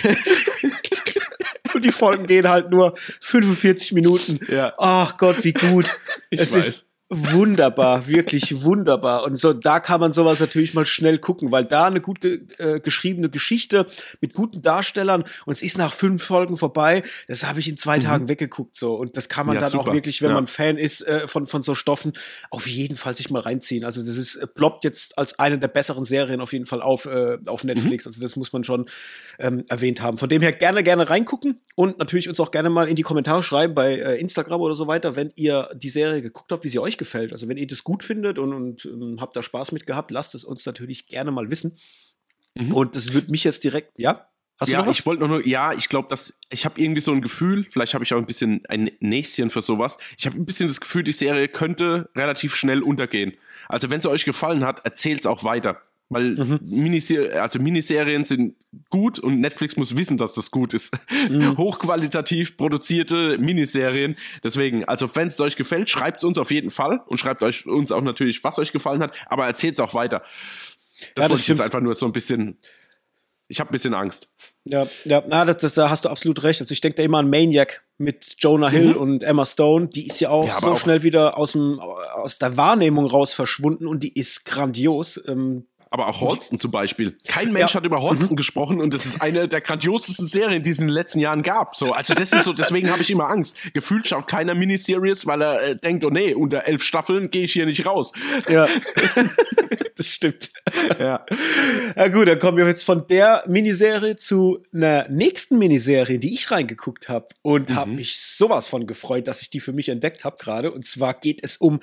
und 1.84 1.92
die 1.92 1.92
Folgen 1.92 2.26
gehen 2.26 2.48
halt 2.48 2.70
nur 2.70 2.94
45 3.20 3.92
Minuten. 3.92 4.40
Ja. 4.48 4.72
Ach 4.78 5.16
Gott, 5.16 5.44
wie 5.44 5.52
gut. 5.52 5.86
Ich 6.30 6.40
es 6.40 6.52
weiß. 6.52 6.68
ist 6.68 6.93
wunderbar, 7.14 8.06
wirklich 8.06 8.62
wunderbar. 8.62 9.24
Und 9.24 9.38
so, 9.38 9.52
da 9.52 9.80
kann 9.80 10.00
man 10.00 10.12
sowas 10.12 10.40
natürlich 10.40 10.74
mal 10.74 10.86
schnell 10.86 11.18
gucken, 11.18 11.52
weil 11.52 11.64
da 11.64 11.86
eine 11.86 12.00
gut 12.00 12.20
ge 12.20 12.40
äh, 12.58 12.80
geschriebene 12.80 13.30
Geschichte 13.30 13.86
mit 14.20 14.34
guten 14.34 14.62
Darstellern 14.62 15.24
und 15.46 15.52
es 15.52 15.62
ist 15.62 15.78
nach 15.78 15.92
fünf 15.92 16.22
Folgen 16.22 16.56
vorbei. 16.56 17.02
Das 17.28 17.46
habe 17.46 17.60
ich 17.60 17.68
in 17.68 17.76
zwei 17.76 17.96
mhm. 17.96 18.02
Tagen 18.02 18.28
weggeguckt 18.28 18.76
so 18.76 18.94
und 18.94 19.16
das 19.16 19.28
kann 19.28 19.46
man 19.46 19.56
ja, 19.56 19.60
dann 19.60 19.70
super. 19.70 19.88
auch 19.88 19.94
wirklich, 19.94 20.22
wenn 20.22 20.30
ja. 20.30 20.34
man 20.34 20.46
Fan 20.46 20.76
ist 20.76 21.06
äh, 21.06 21.26
von 21.28 21.46
von 21.46 21.62
so 21.62 21.74
Stoffen, 21.74 22.12
auf 22.50 22.66
jeden 22.66 22.96
Fall 22.96 23.16
sich 23.16 23.30
mal 23.30 23.40
reinziehen. 23.40 23.84
Also 23.84 24.00
das 24.00 24.16
ist 24.16 24.36
äh, 24.36 24.46
ploppt 24.46 24.84
jetzt 24.84 25.18
als 25.18 25.38
eine 25.38 25.58
der 25.58 25.68
besseren 25.68 26.04
Serien 26.04 26.40
auf 26.40 26.52
jeden 26.52 26.66
Fall 26.66 26.82
auf 26.82 27.06
äh, 27.06 27.38
auf 27.46 27.64
Netflix. 27.64 28.04
Mhm. 28.04 28.10
Also 28.10 28.20
das 28.20 28.36
muss 28.36 28.52
man 28.52 28.64
schon 28.64 28.86
ähm, 29.38 29.64
erwähnt 29.68 30.02
haben. 30.02 30.18
Von 30.18 30.28
dem 30.28 30.42
her 30.42 30.52
gerne 30.52 30.82
gerne 30.82 31.08
reingucken 31.08 31.60
und 31.74 31.98
natürlich 31.98 32.28
uns 32.28 32.40
auch 32.40 32.50
gerne 32.50 32.70
mal 32.70 32.88
in 32.88 32.96
die 32.96 33.02
Kommentare 33.02 33.42
schreiben 33.42 33.74
bei 33.74 33.94
äh, 33.94 34.20
Instagram 34.20 34.60
oder 34.60 34.74
so 34.74 34.86
weiter, 34.86 35.16
wenn 35.16 35.32
ihr 35.36 35.68
die 35.74 35.88
Serie 35.88 36.22
geguckt 36.22 36.52
habt, 36.52 36.64
wie 36.64 36.68
sie 36.68 36.78
euch 36.78 36.98
gefällt 36.98 37.03
gefällt. 37.04 37.32
Also 37.32 37.48
wenn 37.48 37.56
ihr 37.56 37.66
das 37.66 37.84
gut 37.84 38.02
findet 38.02 38.38
und, 38.38 38.52
und 38.52 38.84
ähm, 38.86 39.18
habt 39.20 39.36
da 39.36 39.42
Spaß 39.42 39.72
mit 39.72 39.86
gehabt, 39.86 40.10
lasst 40.10 40.34
es 40.34 40.44
uns 40.44 40.66
natürlich 40.66 41.06
gerne 41.06 41.30
mal 41.30 41.50
wissen. 41.50 41.78
Mhm. 42.54 42.72
Und 42.72 42.96
das 42.96 43.12
wird 43.12 43.30
mich 43.30 43.44
jetzt 43.44 43.62
direkt, 43.64 43.98
ja? 43.98 44.28
Hast 44.58 44.70
ja, 44.70 44.88
ich 44.88 45.04
wollte 45.04 45.26
nur, 45.26 45.44
ja, 45.46 45.72
ich 45.72 45.88
glaube, 45.88 46.08
dass 46.08 46.38
ich 46.48 46.64
habe 46.64 46.80
irgendwie 46.80 47.00
so 47.00 47.10
ein 47.10 47.22
Gefühl, 47.22 47.66
vielleicht 47.70 47.92
habe 47.92 48.04
ich 48.04 48.14
auch 48.14 48.18
ein 48.18 48.26
bisschen 48.26 48.64
ein 48.68 48.90
Näschen 49.00 49.50
für 49.50 49.62
sowas. 49.62 49.98
Ich 50.16 50.26
habe 50.26 50.36
ein 50.36 50.46
bisschen 50.46 50.68
das 50.68 50.80
Gefühl, 50.80 51.02
die 51.02 51.12
Serie 51.12 51.48
könnte 51.48 52.08
relativ 52.14 52.54
schnell 52.54 52.80
untergehen. 52.82 53.32
Also 53.68 53.90
wenn 53.90 53.98
es 53.98 54.06
euch 54.06 54.24
gefallen 54.24 54.64
hat, 54.64 54.84
erzählt 54.84 55.20
es 55.20 55.26
auch 55.26 55.42
weiter. 55.42 55.82
Weil 56.10 56.34
mhm. 56.34 56.60
Miniser 56.62 57.42
also 57.42 57.58
Miniserien 57.58 58.24
sind 58.24 58.56
gut 58.90 59.18
und 59.18 59.40
Netflix 59.40 59.76
muss 59.76 59.96
wissen, 59.96 60.18
dass 60.18 60.34
das 60.34 60.50
gut 60.50 60.74
ist. 60.74 60.96
Mhm. 61.30 61.56
Hochqualitativ 61.58 62.56
produzierte 62.56 63.38
Miniserien. 63.38 64.16
Deswegen, 64.42 64.84
also 64.84 65.14
wenn 65.16 65.28
es 65.28 65.40
euch 65.40 65.56
gefällt, 65.56 65.88
schreibt 65.88 66.18
es 66.18 66.24
uns 66.24 66.38
auf 66.38 66.50
jeden 66.50 66.70
Fall 66.70 67.00
und 67.06 67.18
schreibt 67.18 67.42
euch 67.42 67.66
uns 67.66 67.90
auch 67.90 68.02
natürlich, 68.02 68.44
was 68.44 68.58
euch 68.58 68.72
gefallen 68.72 69.02
hat, 69.02 69.14
aber 69.26 69.46
erzählt 69.46 69.74
es 69.74 69.80
auch 69.80 69.94
weiter. 69.94 70.20
Das, 70.20 70.28
ja, 71.00 71.12
das 71.14 71.30
wollte 71.30 71.42
ich 71.42 71.48
jetzt 71.48 71.62
einfach 71.62 71.80
nur 71.80 71.94
so 71.94 72.06
ein 72.06 72.12
bisschen. 72.12 72.58
Ich 73.46 73.60
habe 73.60 73.70
ein 73.70 73.72
bisschen 73.72 73.92
Angst. 73.92 74.34
Ja, 74.64 74.86
ja, 75.04 75.22
na, 75.26 75.44
das, 75.44 75.58
das, 75.58 75.74
da 75.74 75.90
hast 75.90 76.06
du 76.06 76.08
absolut 76.08 76.42
recht. 76.42 76.62
Also 76.62 76.72
ich 76.72 76.80
denke 76.80 76.96
da 76.96 77.02
immer 77.02 77.18
an 77.18 77.28
Maniac 77.28 77.84
mit 77.98 78.36
Jonah 78.38 78.70
Hill 78.70 78.94
mhm. 78.94 78.96
und 78.96 79.22
Emma 79.22 79.44
Stone. 79.44 79.88
Die 79.88 80.06
ist 80.06 80.18
ja 80.20 80.30
auch 80.30 80.46
ja, 80.46 80.58
so 80.58 80.72
auch 80.72 80.78
schnell 80.78 81.02
wieder 81.02 81.36
aus, 81.36 81.52
dem, 81.52 81.78
aus 81.78 82.38
der 82.38 82.56
Wahrnehmung 82.56 83.04
raus 83.04 83.34
verschwunden 83.34 83.86
und 83.86 84.00
die 84.02 84.14
ist 84.18 84.46
grandios. 84.46 85.22
Ähm, 85.28 85.66
aber 85.94 86.08
auch 86.08 86.20
Holston 86.20 86.58
zum 86.58 86.72
Beispiel. 86.72 87.16
Kein 87.28 87.52
Mensch 87.52 87.70
ja. 87.72 87.76
hat 87.76 87.86
über 87.86 88.02
Holston 88.02 88.32
mhm. 88.32 88.36
gesprochen 88.36 88.80
und 88.80 88.92
das 88.92 89.06
ist 89.06 89.22
eine 89.22 89.46
der 89.46 89.60
grandiosesten 89.60 90.26
Serien, 90.26 90.60
die 90.60 90.70
es 90.70 90.80
in 90.80 90.88
den 90.88 90.92
letzten 90.92 91.20
Jahren 91.20 91.44
gab. 91.44 91.76
So, 91.76 91.92
also 91.92 92.14
das 92.14 92.32
ist 92.32 92.42
so, 92.42 92.52
deswegen 92.52 92.90
habe 92.90 93.00
ich 93.02 93.12
immer 93.12 93.28
Angst. 93.28 93.56
Gefühlt 93.74 94.08
schaut 94.08 94.26
keiner 94.26 94.56
Miniseries, 94.56 95.24
weil 95.24 95.40
er 95.40 95.62
äh, 95.62 95.76
denkt, 95.76 96.04
oh 96.04 96.10
nee, 96.10 96.34
unter 96.34 96.66
elf 96.66 96.82
Staffeln 96.82 97.30
gehe 97.30 97.44
ich 97.44 97.52
hier 97.52 97.64
nicht 97.64 97.86
raus. 97.86 98.12
Ja, 98.48 98.66
das 99.96 100.08
stimmt. 100.08 100.50
Ja. 100.98 101.24
ja 101.94 102.08
gut, 102.08 102.26
dann 102.26 102.40
kommen 102.40 102.58
wir 102.58 102.66
jetzt 102.66 102.82
von 102.82 103.06
der 103.06 103.44
Miniserie 103.46 104.16
zu 104.16 104.64
einer 104.74 105.08
nächsten 105.08 105.60
Miniserie, 105.60 106.18
die 106.18 106.34
ich 106.34 106.50
reingeguckt 106.50 107.08
habe 107.08 107.28
und 107.42 107.70
mhm. 107.70 107.74
habe 107.76 107.90
mich 107.92 108.18
sowas 108.18 108.66
von 108.66 108.88
gefreut, 108.88 109.28
dass 109.28 109.42
ich 109.42 109.50
die 109.50 109.60
für 109.60 109.72
mich 109.72 109.88
entdeckt 109.90 110.24
habe 110.24 110.38
gerade. 110.40 110.72
Und 110.72 110.84
zwar 110.84 111.14
geht 111.14 111.44
es 111.44 111.56
um 111.56 111.78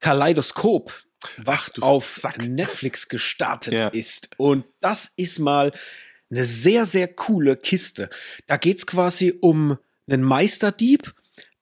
Kaleidoskop 0.00 0.92
was 1.36 1.72
Ach, 1.78 1.82
auf 1.82 2.08
Sack. 2.08 2.46
Netflix 2.46 3.08
gestartet 3.08 3.74
ja. 3.74 3.88
ist. 3.88 4.30
Und 4.36 4.64
das 4.80 5.12
ist 5.16 5.38
mal 5.38 5.72
eine 6.30 6.44
sehr, 6.44 6.86
sehr 6.86 7.08
coole 7.08 7.56
Kiste. 7.56 8.08
Da 8.46 8.56
geht 8.56 8.78
es 8.78 8.86
quasi 8.86 9.34
um 9.40 9.78
einen 10.08 10.22
Meisterdieb, 10.22 11.14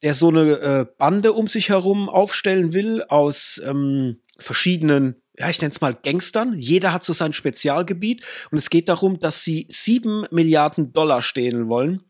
der 0.02 0.14
so 0.14 0.28
eine 0.28 0.52
äh, 0.58 0.86
Bande 0.98 1.32
um 1.32 1.48
sich 1.48 1.68
herum 1.68 2.08
aufstellen 2.08 2.72
will 2.72 3.02
aus 3.04 3.60
ähm, 3.64 4.20
verschiedenen 4.38 5.22
ja, 5.38 5.48
ich 5.48 5.60
nenne 5.60 5.72
es 5.72 5.80
mal 5.80 5.94
Gangstern. 5.94 6.58
Jeder 6.58 6.92
hat 6.92 7.04
so 7.04 7.12
sein 7.12 7.32
Spezialgebiet. 7.32 8.22
Und 8.50 8.58
es 8.58 8.70
geht 8.70 8.88
darum, 8.88 9.18
dass 9.18 9.42
sie 9.42 9.66
sieben 9.70 10.26
Milliarden 10.30 10.92
Dollar 10.92 11.22
stehlen 11.22 11.68
wollen. 11.68 12.02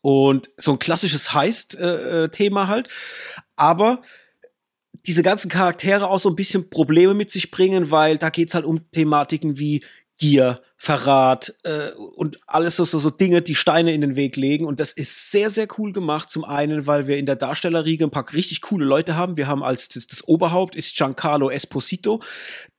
Und 0.00 0.50
so 0.56 0.72
ein 0.72 0.80
klassisches 0.80 1.32
Heist-Thema 1.32 2.64
äh, 2.64 2.66
halt. 2.66 2.88
Aber 3.54 4.02
diese 5.06 5.22
ganzen 5.22 5.48
Charaktere 5.48 6.08
auch 6.08 6.20
so 6.20 6.28
ein 6.28 6.36
bisschen 6.36 6.70
Probleme 6.70 7.14
mit 7.14 7.30
sich 7.30 7.50
bringen, 7.50 7.90
weil 7.90 8.18
da 8.18 8.30
geht's 8.30 8.54
halt 8.54 8.64
um 8.64 8.90
Thematiken 8.92 9.58
wie 9.58 9.82
Gier, 10.18 10.60
Verrat 10.76 11.54
äh, 11.64 11.90
und 12.16 12.38
alles 12.46 12.76
so, 12.76 12.84
so, 12.84 12.98
so 12.98 13.10
Dinge, 13.10 13.42
die 13.42 13.54
Steine 13.54 13.92
in 13.92 14.00
den 14.00 14.14
Weg 14.14 14.36
legen. 14.36 14.66
Und 14.66 14.78
das 14.78 14.92
ist 14.92 15.30
sehr, 15.30 15.50
sehr 15.50 15.66
cool 15.78 15.92
gemacht. 15.92 16.30
Zum 16.30 16.44
einen, 16.44 16.86
weil 16.86 17.06
wir 17.06 17.18
in 17.18 17.26
der 17.26 17.36
Darstellerriege 17.36 18.04
ein 18.04 18.10
paar 18.10 18.32
richtig 18.32 18.62
coole 18.62 18.84
Leute 18.84 19.16
haben. 19.16 19.36
Wir 19.36 19.46
haben 19.46 19.62
als 19.62 19.88
das, 19.88 20.06
das 20.06 20.26
Oberhaupt 20.26 20.76
ist 20.76 20.96
Giancarlo 20.96 21.50
Esposito. 21.50 22.20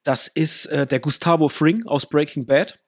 Das 0.04 0.28
ist 0.28 0.68
äh, 0.68 0.86
der 0.86 1.00
Gustavo 1.00 1.50
Fring 1.50 1.86
aus 1.86 2.06
Breaking 2.08 2.46
Bad. 2.46 2.80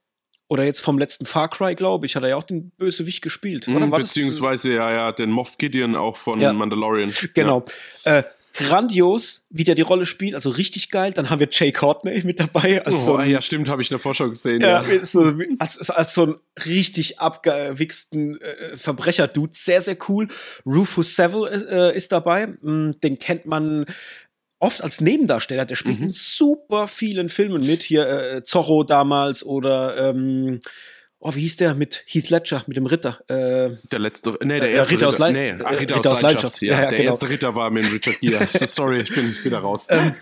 Oder 0.48 0.64
jetzt 0.64 0.82
vom 0.82 1.00
letzten 1.00 1.26
Far 1.26 1.50
Cry, 1.50 1.76
glaube 1.76 2.06
ich, 2.06 2.16
hat 2.16 2.24
er 2.24 2.30
ja 2.30 2.36
auch 2.36 2.44
den 2.44 2.70
Bösewicht 2.72 3.22
gespielt. 3.24 3.68
Mhm, 3.68 3.90
beziehungsweise, 3.90 4.74
ja, 4.74 4.92
ja, 4.92 5.12
den 5.12 5.32
Moff 5.32 5.58
Gideon 5.58 5.96
auch 5.96 6.18
von 6.18 6.40
ja, 6.40 6.54
Mandalorian. 6.54 7.12
Genau. 7.34 7.66
Ja. 8.06 8.20
Äh, 8.20 8.24
grandios, 8.56 9.46
wie 9.50 9.66
der 9.66 9.76
die 9.76 9.82
Rolle 9.82 10.06
spielt, 10.06 10.34
also 10.34 10.50
richtig 10.50 10.90
geil. 10.90 11.12
Dann 11.14 11.30
haben 11.30 11.40
wir 11.40 11.50
Jay 11.52 11.72
Courtney 11.72 12.22
mit 12.24 12.40
dabei. 12.40 12.84
Als 12.86 13.02
oh, 13.02 13.06
so 13.06 13.16
ein, 13.18 13.30
ja, 13.30 13.42
stimmt, 13.42 13.70
habe 13.70 13.82
ich 13.82 13.92
in 13.92 13.96
der 13.96 14.00
Vorschau 14.00 14.30
gesehen. 14.30 14.62
Ja, 14.62 14.82
ja. 14.82 15.06
So, 15.06 15.34
als, 15.60 15.90
als, 15.90 16.14
so 16.14 16.26
ein 16.28 16.36
richtig 16.66 17.20
abgewichsten 17.20 18.40
äh, 18.40 18.78
Verbrecher-Dude. 18.78 19.54
Sehr, 19.54 19.82
sehr 19.82 19.98
cool. 20.08 20.30
Rufus 20.66 21.16
Seville 21.16 21.92
äh, 21.92 21.98
ist 21.98 22.14
dabei. 22.14 22.48
Mm, 22.48 22.92
den 23.04 23.20
kennt 23.20 23.46
man 23.46 23.86
oft 24.60 24.82
als 24.82 25.02
Nebendarsteller. 25.02 25.66
Der 25.66 25.76
spielt 25.76 26.00
mhm. 26.00 26.06
in 26.06 26.12
super 26.12 26.88
vielen 26.88 27.30
Filmen 27.30 27.66
mit. 27.66 27.84
Hier 27.84 28.08
äh, 28.08 28.44
Zorro 28.46 28.84
damals 28.84 29.44
oder 29.44 30.10
ähm, 30.10 30.62
oh, 31.26 31.36
wie 31.36 31.42
hieß 31.42 31.58
der 31.58 31.76
mit 31.76 32.04
Heath 32.08 32.30
Ledger, 32.30 32.64
mit 32.68 32.78
dem 32.78 32.86
Ritter? 32.86 33.20
Äh, 33.28 33.78
der 33.92 34.00
letzte, 34.00 34.38
nee, 34.44 34.60
der 34.60 34.70
erste 34.70 34.94
Ritter, 34.94 35.08
Ritter 35.08 35.10
aus, 35.10 35.18
Le 35.20 35.32
nee, 35.34 35.56
Ach, 35.64 35.72
Ritter, 35.72 35.96
Ritter 35.96 36.12
aus, 36.12 36.18
aus 36.18 36.22
Leidenschaft. 36.22 36.62
Ja, 36.62 36.74
ja, 36.74 36.80
der 36.90 36.98
genau. 36.98 37.12
erste 37.12 37.30
Ritter 37.30 37.56
war 37.56 37.72
mit 37.72 37.92
Richard 37.92 38.20
Gere. 38.20 38.48
Sorry, 38.68 39.00
ich 39.00 39.14
bin 39.14 39.36
wieder 39.44 39.60
raus. 39.60 39.88
Ähm, 39.90 40.16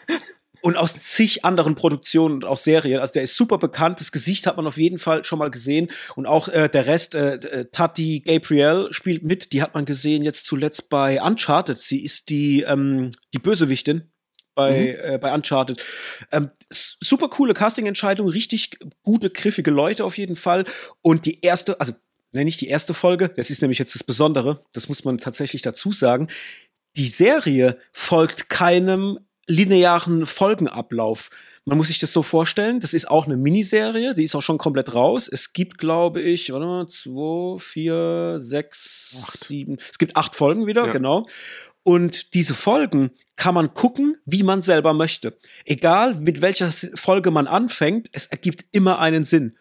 und 0.62 0.78
aus 0.78 0.98
zig 0.98 1.44
anderen 1.44 1.76
Produktionen 1.76 2.36
und 2.36 2.46
auch 2.46 2.58
Serien. 2.58 3.02
Also 3.02 3.16
der 3.16 3.24
ist 3.24 3.36
super 3.36 3.58
bekannt. 3.58 4.00
Das 4.00 4.14
Gesicht 4.14 4.48
hat 4.48 4.56
man 4.56 4.66
auf 4.66 4.78
jeden 4.78 4.98
Fall 4.98 5.26
schon 5.26 5.40
mal 5.40 5.52
gesehen. 5.52 5.90
Und 6.16 6.26
auch 6.26 6.48
äh, 6.48 6.70
der 6.70 6.86
Rest, 6.86 7.16
äh, 7.16 7.36
äh 7.36 7.66
Tati 7.70 8.22
Gabriel 8.22 8.88
spielt 8.92 9.24
mit. 9.24 9.52
Die 9.52 9.62
hat 9.62 9.74
man 9.74 9.84
gesehen 9.84 10.24
jetzt 10.24 10.46
zuletzt 10.46 10.90
bei 10.90 11.22
Uncharted. 11.22 11.78
Sie 11.78 12.02
ist 12.02 12.30
die, 12.30 12.62
ähm, 12.62 13.12
die 13.34 13.40
Bösewichtin 13.40 14.13
bei, 14.56 14.98
mhm. 15.04 15.14
äh, 15.14 15.18
bei 15.18 15.34
Uncharted. 15.34 15.84
Ähm, 16.32 16.52
super 16.70 17.30
coole 17.30 17.54
Casting-Entscheidung, 17.54 18.28
richtig 18.28 18.78
gute, 19.04 19.30
griffige 19.30 19.72
Leute 19.72 20.06
auf 20.06 20.18
jeden 20.18 20.36
Fall. 20.36 20.66
Und 21.02 21.26
die 21.26 21.42
erste, 21.42 21.80
also 21.80 21.94
nenne 22.34 22.50
ich 22.50 22.58
die 22.58 22.68
erste 22.68 22.94
Folge, 22.94 23.30
das 23.30 23.50
ist 23.50 23.62
nämlich 23.62 23.80
jetzt 23.80 23.96
das 23.96 24.04
Besondere, 24.04 24.64
das 24.74 24.90
muss 24.90 25.06
man 25.06 25.18
tatsächlich 25.18 25.62
dazu 25.62 25.92
sagen. 25.92 26.28
Die 26.96 27.08
Serie 27.08 27.78
folgt 27.92 28.50
keinem 28.50 29.20
linearen 29.48 30.26
Folgenablauf. 30.26 31.30
Man 31.66 31.78
muss 31.78 31.88
sich 31.88 32.00
das 32.00 32.12
so 32.12 32.24
vorstellen, 32.24 32.82
das 32.82 32.94
ist 32.94 33.10
auch 33.10 33.26
eine 33.26 33.38
Miniserie, 33.38 34.14
die 34.16 34.26
ist 34.26 34.36
auch 34.36 34.42
schon 34.42 34.58
komplett 34.58 34.94
raus. 34.94 35.30
Es 35.32 35.54
gibt, 35.54 35.78
glaube 35.78 36.22
ich, 36.22 36.52
warte 36.52 36.66
mal, 36.66 36.88
zwei, 36.88 37.58
vier, 37.58 38.36
sechs, 38.38 39.18
acht. 39.24 39.44
sieben, 39.46 39.78
es 39.90 39.98
gibt 39.98 40.18
acht 40.18 40.36
Folgen 40.36 40.68
wieder, 40.68 40.88
ja. 40.88 40.92
genau. 40.92 41.26
Und 41.84 42.34
diese 42.34 42.54
Folgen 42.54 43.12
kann 43.36 43.54
man 43.54 43.74
gucken, 43.74 44.18
wie 44.26 44.44
man 44.44 44.62
selber 44.62 44.94
möchte. 44.94 45.38
Egal 45.66 46.16
mit 46.16 46.42
welcher 46.42 46.72
Folge 46.72 47.30
man 47.30 47.48
anfängt, 47.48 48.10
es 48.14 48.28
ergibt 48.28 48.66
immer 48.72 49.00
einen 49.00 49.26
Sinn. 49.26 49.58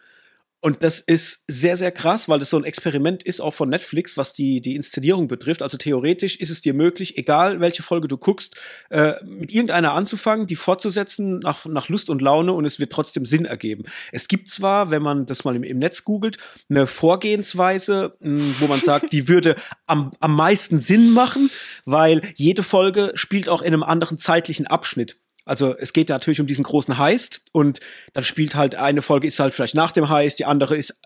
Und 0.63 0.81
das 0.81 1.01
ist 1.01 1.43
sehr, 1.49 1.75
sehr 1.75 1.91
krass, 1.91 2.29
weil 2.29 2.39
das 2.39 2.49
so 2.49 2.57
ein 2.57 2.63
Experiment 2.63 3.21
ist, 3.21 3.41
auch 3.41 3.53
von 3.53 3.67
Netflix, 3.67 4.15
was 4.15 4.31
die, 4.31 4.61
die 4.61 4.77
Inszenierung 4.77 5.27
betrifft. 5.27 5.61
Also 5.61 5.77
theoretisch 5.77 6.37
ist 6.37 6.49
es 6.49 6.61
dir 6.61 6.73
möglich, 6.73 7.17
egal 7.17 7.59
welche 7.59 7.83
Folge 7.83 8.07
du 8.07 8.15
guckst, 8.15 8.55
äh, 8.89 9.15
mit 9.25 9.51
irgendeiner 9.51 9.91
anzufangen, 9.91 10.47
die 10.47 10.55
fortzusetzen 10.55 11.39
nach, 11.39 11.65
nach 11.65 11.89
Lust 11.89 12.09
und 12.09 12.21
Laune 12.21 12.53
und 12.53 12.63
es 12.63 12.79
wird 12.79 12.93
trotzdem 12.93 13.25
Sinn 13.25 13.43
ergeben. 13.43 13.83
Es 14.13 14.29
gibt 14.29 14.47
zwar, 14.47 14.89
wenn 14.89 15.01
man 15.01 15.25
das 15.25 15.43
mal 15.43 15.53
im, 15.53 15.63
im 15.63 15.79
Netz 15.79 16.05
googelt, 16.05 16.37
eine 16.69 16.87
Vorgehensweise, 16.87 18.15
mh, 18.21 18.39
hm, 18.39 18.55
wo 18.59 18.67
man 18.67 18.79
sagt, 18.79 19.11
die 19.11 19.27
würde 19.27 19.57
am, 19.85 20.11
am 20.21 20.33
meisten 20.33 20.79
Sinn 20.79 21.11
machen, 21.11 21.49
weil 21.83 22.21
jede 22.35 22.63
Folge 22.63 23.11
spielt 23.15 23.49
auch 23.49 23.63
in 23.63 23.73
einem 23.73 23.83
anderen 23.83 24.17
zeitlichen 24.17 24.67
Abschnitt. 24.67 25.17
Also 25.45 25.75
es 25.77 25.93
geht 25.93 26.09
natürlich 26.09 26.39
um 26.39 26.47
diesen 26.47 26.63
großen 26.63 26.97
Heist 26.97 27.41
und 27.51 27.79
dann 28.13 28.23
spielt 28.23 28.55
halt 28.55 28.75
eine 28.75 29.01
Folge 29.01 29.27
ist 29.27 29.39
halt 29.39 29.53
vielleicht 29.53 29.75
nach 29.75 29.91
dem 29.91 30.09
Heist, 30.09 30.39
die 30.39 30.45
andere 30.45 30.77
ist 30.77 31.01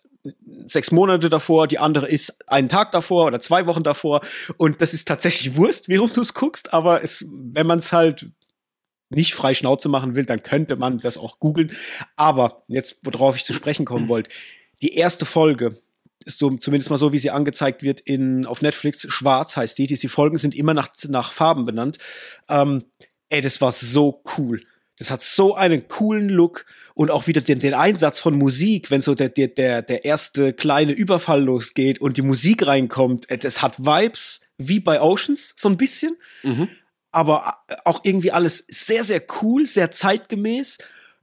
sechs 0.67 0.91
Monate 0.91 1.29
davor, 1.29 1.67
die 1.67 1.79
andere 1.79 2.07
ist 2.07 2.37
einen 2.47 2.69
Tag 2.69 2.91
davor 2.91 3.27
oder 3.27 3.39
zwei 3.39 3.65
Wochen 3.65 3.83
davor 3.83 4.21
und 4.57 4.81
das 4.81 4.93
ist 4.93 5.07
tatsächlich 5.07 5.55
Wurst, 5.55 5.89
wie 5.89 5.95
du 5.95 6.21
es 6.21 6.33
guckst, 6.33 6.73
aber 6.73 7.03
es, 7.03 7.25
wenn 7.31 7.67
man 7.67 7.79
es 7.79 7.93
halt 7.93 8.29
nicht 9.09 9.33
frei 9.33 9.53
Schnauze 9.53 9.89
machen 9.89 10.15
will, 10.15 10.25
dann 10.25 10.43
könnte 10.43 10.75
man 10.75 10.99
das 10.99 11.17
auch 11.17 11.39
googeln. 11.39 11.71
Aber 12.15 12.63
jetzt, 12.67 12.99
worauf 13.03 13.35
ich 13.35 13.45
zu 13.45 13.53
sprechen 13.53 13.85
kommen 13.85 14.07
wollte, 14.09 14.29
die 14.81 14.95
erste 14.95 15.25
Folge, 15.25 15.81
ist 16.25 16.39
so, 16.39 16.49
zumindest 16.57 16.89
mal 16.89 16.97
so, 16.97 17.13
wie 17.13 17.19
sie 17.19 17.31
angezeigt 17.31 17.83
wird 17.83 18.01
in, 18.01 18.45
auf 18.45 18.61
Netflix, 18.61 19.07
schwarz 19.09 19.55
heißt 19.55 19.77
die, 19.77 19.87
die, 19.87 19.97
die 19.97 20.09
Folgen 20.09 20.37
sind 20.37 20.55
immer 20.55 20.73
nach, 20.73 20.89
nach 21.07 21.31
Farben 21.31 21.65
benannt. 21.65 21.99
Ähm, 22.49 22.83
ey, 23.29 23.41
das 23.41 23.61
war 23.61 23.71
so 23.71 24.23
cool. 24.37 24.63
Das 24.97 25.11
hat 25.11 25.21
so 25.21 25.55
einen 25.55 25.87
coolen 25.87 26.29
Look 26.29 26.65
und 26.95 27.11
auch 27.11 27.27
wieder 27.27 27.41
den, 27.41 27.59
den 27.59 27.75
Einsatz 27.75 28.19
von 28.19 28.35
Musik, 28.35 28.89
wenn 28.89 29.03
so 29.03 29.13
der, 29.13 29.29
der, 29.29 29.47
der, 29.47 29.81
der 29.83 30.05
erste 30.05 30.53
kleine 30.53 30.93
Überfall 30.93 31.43
losgeht 31.43 32.01
und 32.01 32.17
die 32.17 32.23
Musik 32.23 32.65
reinkommt. 32.65 33.27
Das 33.43 33.61
hat 33.61 33.77
Vibes 33.79 34.41
wie 34.57 34.79
bei 34.79 34.99
Oceans, 34.99 35.53
so 35.55 35.69
ein 35.69 35.77
bisschen. 35.77 36.17
Mhm. 36.41 36.69
Aber 37.11 37.57
auch 37.85 38.01
irgendwie 38.03 38.31
alles 38.31 38.65
sehr, 38.67 39.03
sehr 39.03 39.21
cool, 39.41 39.67
sehr 39.67 39.91
zeitgemäß. 39.91 40.79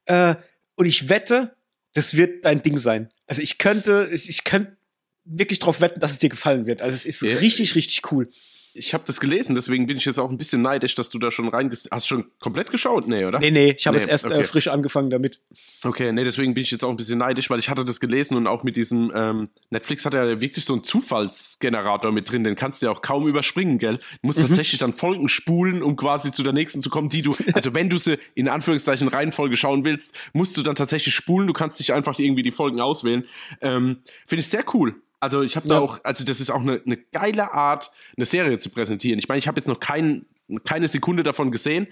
Äh, 0.07 0.37
und 0.77 0.87
ich 0.87 1.09
wette, 1.09 1.57
das 1.95 2.17
wird 2.17 2.45
dein 2.45 2.63
Ding 2.63 2.79
sein. 2.79 3.11
Also 3.27 3.43
ich 3.43 3.59
könnte, 3.59 4.09
ich, 4.13 4.29
ich 4.29 4.45
könnte 4.45 4.77
wirklich 5.25 5.59
drauf 5.59 5.81
wetten, 5.81 6.01
dass 6.01 6.13
es 6.13 6.19
dir 6.21 6.29
gefallen 6.29 6.67
wird. 6.67 6.81
Also 6.81 6.95
es 6.95 7.05
ist 7.05 7.23
ja. 7.23 7.37
richtig, 7.39 7.75
richtig 7.75 8.13
cool 8.13 8.29
ich 8.75 8.93
habe 8.93 9.05
das 9.07 9.21
gelesen, 9.21 9.55
deswegen 9.55 9.87
bin 9.87 9.97
ich 9.97 10.05
jetzt 10.05 10.19
auch 10.19 10.31
ein 10.31 10.37
bisschen 10.37 10.61
neidisch, 10.61 10.97
dass 10.97 11.09
du 11.09 11.19
da 11.21 11.31
schon 11.31 11.49
reingehst. 11.49 11.89
Hast 11.93 12.11
du 12.11 12.17
schon 12.17 12.25
komplett 12.41 12.71
geschaut? 12.71 13.07
Nee, 13.07 13.25
oder? 13.25 13.39
Nee, 13.39 13.53
nee, 13.53 13.75
ich 13.79 13.87
habe 13.87 13.97
nee, 13.97 14.03
es 14.03 14.09
erst 14.09 14.25
äh, 14.27 14.29
okay. 14.29 14.41
äh, 14.41 14.45
frisch 14.45 14.69
angefangen 14.69 15.11
damit. 15.11 15.41
Okay, 15.85 16.13
nee, 16.13 16.25
deswegen 16.25 16.55
bin 16.55 16.65
ich 16.65 16.73
jetzt 16.73 16.85
auch 16.85 16.91
ein 16.91 16.97
bisschen 16.97 17.19
neidisch, 17.19 17.51
weil 17.51 17.61
ich 17.61 17.69
hatte 17.69 17.85
das 17.85 18.01
gelesen 18.01 18.37
und 18.37 18.49
auch 18.49 18.65
mit 18.65 18.77
diesem 18.77 19.13
ähm, 19.15 19.49
Netflix 19.71 20.05
hat 20.05 20.15
ja 20.15 20.41
wirklich 20.41 20.65
so 20.65 20.73
einen 20.73 20.83
Zufallsgenerator 20.83 22.11
mit 22.11 22.31
drin, 22.31 22.43
den 22.43 22.57
kannst 22.57 22.83
du 22.83 22.87
ja 22.87 22.93
auch 22.93 23.01
kaum 23.01 23.29
überspringen, 23.29 23.79
gell? 23.79 23.99
Du 23.99 24.03
musst 24.23 24.41
mhm. 24.41 24.49
tatsächlich 24.49 24.81
dann 24.81 24.93
Folgen 24.93 25.29
spulen, 25.29 25.83
um 25.83 25.95
quasi 25.95 26.33
zu 26.33 26.43
der 26.43 26.53
nächsten 26.53 26.83
zu 26.83 26.91
kommen, 26.91 27.09
die 27.09 27.21
du, 27.21 27.35
also 27.55 27.75
wenn 27.75 27.89
du 27.89 27.97
sie 27.97 28.19
in 28.35 28.49
Anführungszeichen 28.49 29.07
Reihenfolge 29.07 29.57
schauen 29.57 29.85
willst, 29.85 30.17
musst 30.33 30.57
du 30.57 30.63
dann 30.63 30.75
tatsächlich 30.75 31.15
spulen, 31.15 31.47
du 31.47 31.53
kannst 31.53 31.79
dich 31.79 31.93
einfach 31.93 32.19
irgendwie 32.19 32.43
die 32.43 32.51
Folgen 32.51 32.81
auswählen. 32.81 33.25
Ähm, 33.61 33.99
Finde 34.27 34.41
ich 34.41 34.49
sehr 34.49 34.65
cool. 34.75 34.97
Also 35.25 35.41
ich 35.41 35.57
habe 35.57 35.67
da 35.67 35.79
auch, 35.79 36.01
also 36.05 36.23
das 36.23 36.39
ist 36.39 36.51
auch 36.51 36.61
eine, 36.61 36.83
eine 36.85 36.99
geile 36.99 37.55
Art, 37.55 37.91
eine 38.15 38.27
Serie 38.27 38.59
zu 38.59 38.69
präsentieren. 38.69 39.19
Ich 39.19 39.27
meine, 39.27 39.39
ich 39.39 39.49
habe 39.49 39.59
jetzt 39.59 39.69
noch 39.69 39.81
kein, 39.81 40.27
keine 40.65 40.87
Sekunde 40.87 41.23
davon 41.23 41.51
gesehen, 41.51 41.87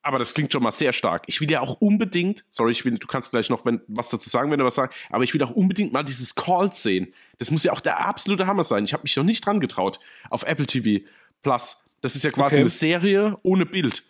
aber 0.00 0.20
das 0.20 0.32
klingt 0.32 0.52
schon 0.52 0.62
mal 0.62 0.70
sehr 0.70 0.92
stark. 0.92 1.24
Ich 1.26 1.40
will 1.40 1.50
ja 1.50 1.60
auch 1.60 1.80
unbedingt, 1.80 2.44
sorry, 2.50 2.70
ich 2.70 2.84
will, 2.84 2.98
du 2.98 3.08
kannst 3.08 3.32
gleich 3.32 3.50
noch 3.50 3.64
wenn, 3.64 3.80
was 3.88 4.10
dazu 4.10 4.30
sagen, 4.30 4.52
wenn 4.52 4.60
du 4.60 4.64
was 4.64 4.76
sagst, 4.76 4.96
aber 5.10 5.24
ich 5.24 5.34
will 5.34 5.42
auch 5.42 5.50
unbedingt 5.50 5.92
mal 5.92 6.04
dieses 6.04 6.36
Call 6.36 6.72
sehen. 6.72 7.12
Das 7.38 7.50
muss 7.50 7.64
ja 7.64 7.72
auch 7.72 7.80
der 7.80 8.06
absolute 8.06 8.46
Hammer 8.46 8.62
sein. 8.62 8.84
Ich 8.84 8.92
habe 8.92 9.02
mich 9.02 9.16
noch 9.16 9.24
nicht 9.24 9.44
dran 9.44 9.58
getraut 9.58 9.98
auf 10.30 10.44
Apple 10.44 10.66
TV 10.66 11.04
Plus. 11.42 11.78
Das 12.00 12.14
ist 12.14 12.22
ja 12.22 12.30
quasi 12.30 12.54
okay. 12.54 12.60
eine 12.60 12.70
Serie 12.70 13.36
ohne 13.42 13.66
Bild. 13.66 14.04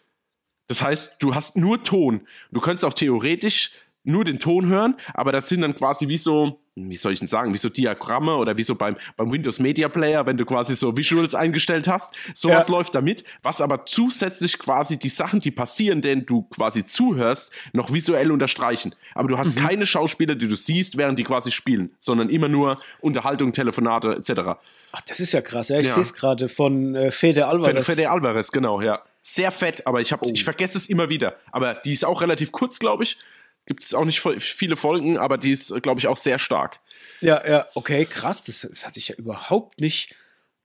Das 0.66 0.82
heißt, 0.82 1.16
du 1.20 1.34
hast 1.34 1.56
nur 1.56 1.82
Ton. 1.84 2.26
Du 2.50 2.60
könntest 2.60 2.84
auch 2.84 2.92
theoretisch 2.92 3.70
nur 4.04 4.24
den 4.24 4.40
Ton 4.40 4.66
hören, 4.66 4.96
aber 5.14 5.32
das 5.32 5.48
sind 5.48 5.60
dann 5.60 5.74
quasi 5.74 6.08
wie 6.08 6.18
so, 6.18 6.60
wie 6.74 6.96
soll 6.96 7.12
ich 7.12 7.20
denn 7.20 7.28
sagen, 7.28 7.52
wie 7.52 7.58
so 7.58 7.68
Diagramme 7.68 8.36
oder 8.36 8.56
wie 8.56 8.62
so 8.62 8.74
beim, 8.74 8.96
beim 9.16 9.30
Windows 9.30 9.60
Media 9.60 9.88
Player, 9.88 10.26
wenn 10.26 10.36
du 10.36 10.44
quasi 10.44 10.74
so 10.74 10.96
Visuals 10.96 11.34
eingestellt 11.34 11.86
hast. 11.86 12.14
Sowas 12.34 12.68
ja. 12.68 12.74
läuft 12.74 12.94
damit, 12.94 13.24
was 13.42 13.60
aber 13.60 13.86
zusätzlich 13.86 14.58
quasi 14.58 14.98
die 14.98 15.08
Sachen, 15.08 15.40
die 15.40 15.50
passieren, 15.50 16.02
denen 16.02 16.26
du 16.26 16.42
quasi 16.42 16.84
zuhörst, 16.84 17.52
noch 17.72 17.92
visuell 17.92 18.32
unterstreichen. 18.32 18.94
Aber 19.14 19.28
du 19.28 19.38
hast 19.38 19.56
mhm. 19.56 19.60
keine 19.60 19.86
Schauspieler, 19.86 20.34
die 20.34 20.48
du 20.48 20.56
siehst, 20.56 20.96
während 20.96 21.18
die 21.18 21.24
quasi 21.24 21.52
spielen, 21.52 21.92
sondern 21.98 22.28
immer 22.28 22.48
nur 22.48 22.78
Unterhaltung, 23.00 23.52
Telefonate 23.52 24.16
etc. 24.16 24.58
Ach, 24.92 25.00
das 25.02 25.20
ist 25.20 25.32
ja 25.32 25.42
krass. 25.42 25.68
Ja, 25.68 25.78
ich 25.78 25.86
ja. 25.86 25.94
sehe 25.94 26.02
es 26.02 26.14
gerade 26.14 26.48
von 26.48 26.94
äh, 26.94 27.10
Fede 27.10 27.46
Alvarez. 27.46 27.86
Fede 27.86 28.10
Alvarez, 28.10 28.50
genau, 28.50 28.80
ja. 28.80 29.02
Sehr 29.20 29.52
fett, 29.52 29.86
aber 29.86 30.00
ich, 30.00 30.12
hab, 30.12 30.22
oh. 30.22 30.30
ich 30.32 30.42
vergesse 30.42 30.76
es 30.76 30.88
immer 30.88 31.08
wieder. 31.08 31.36
Aber 31.52 31.74
die 31.74 31.92
ist 31.92 32.04
auch 32.04 32.20
relativ 32.20 32.50
kurz, 32.50 32.80
glaube 32.80 33.04
ich. 33.04 33.18
Gibt 33.66 33.82
es 33.82 33.94
auch 33.94 34.04
nicht 34.04 34.20
viele 34.20 34.76
Folgen, 34.76 35.18
aber 35.18 35.38
die 35.38 35.52
ist, 35.52 35.72
glaube 35.82 36.00
ich, 36.00 36.08
auch 36.08 36.16
sehr 36.16 36.38
stark. 36.38 36.80
Ja, 37.20 37.46
ja, 37.46 37.66
okay, 37.74 38.04
krass. 38.04 38.44
Das, 38.44 38.62
das 38.62 38.86
hatte 38.86 38.98
ich 38.98 39.08
ja 39.08 39.14
überhaupt 39.14 39.80
nicht 39.80 40.16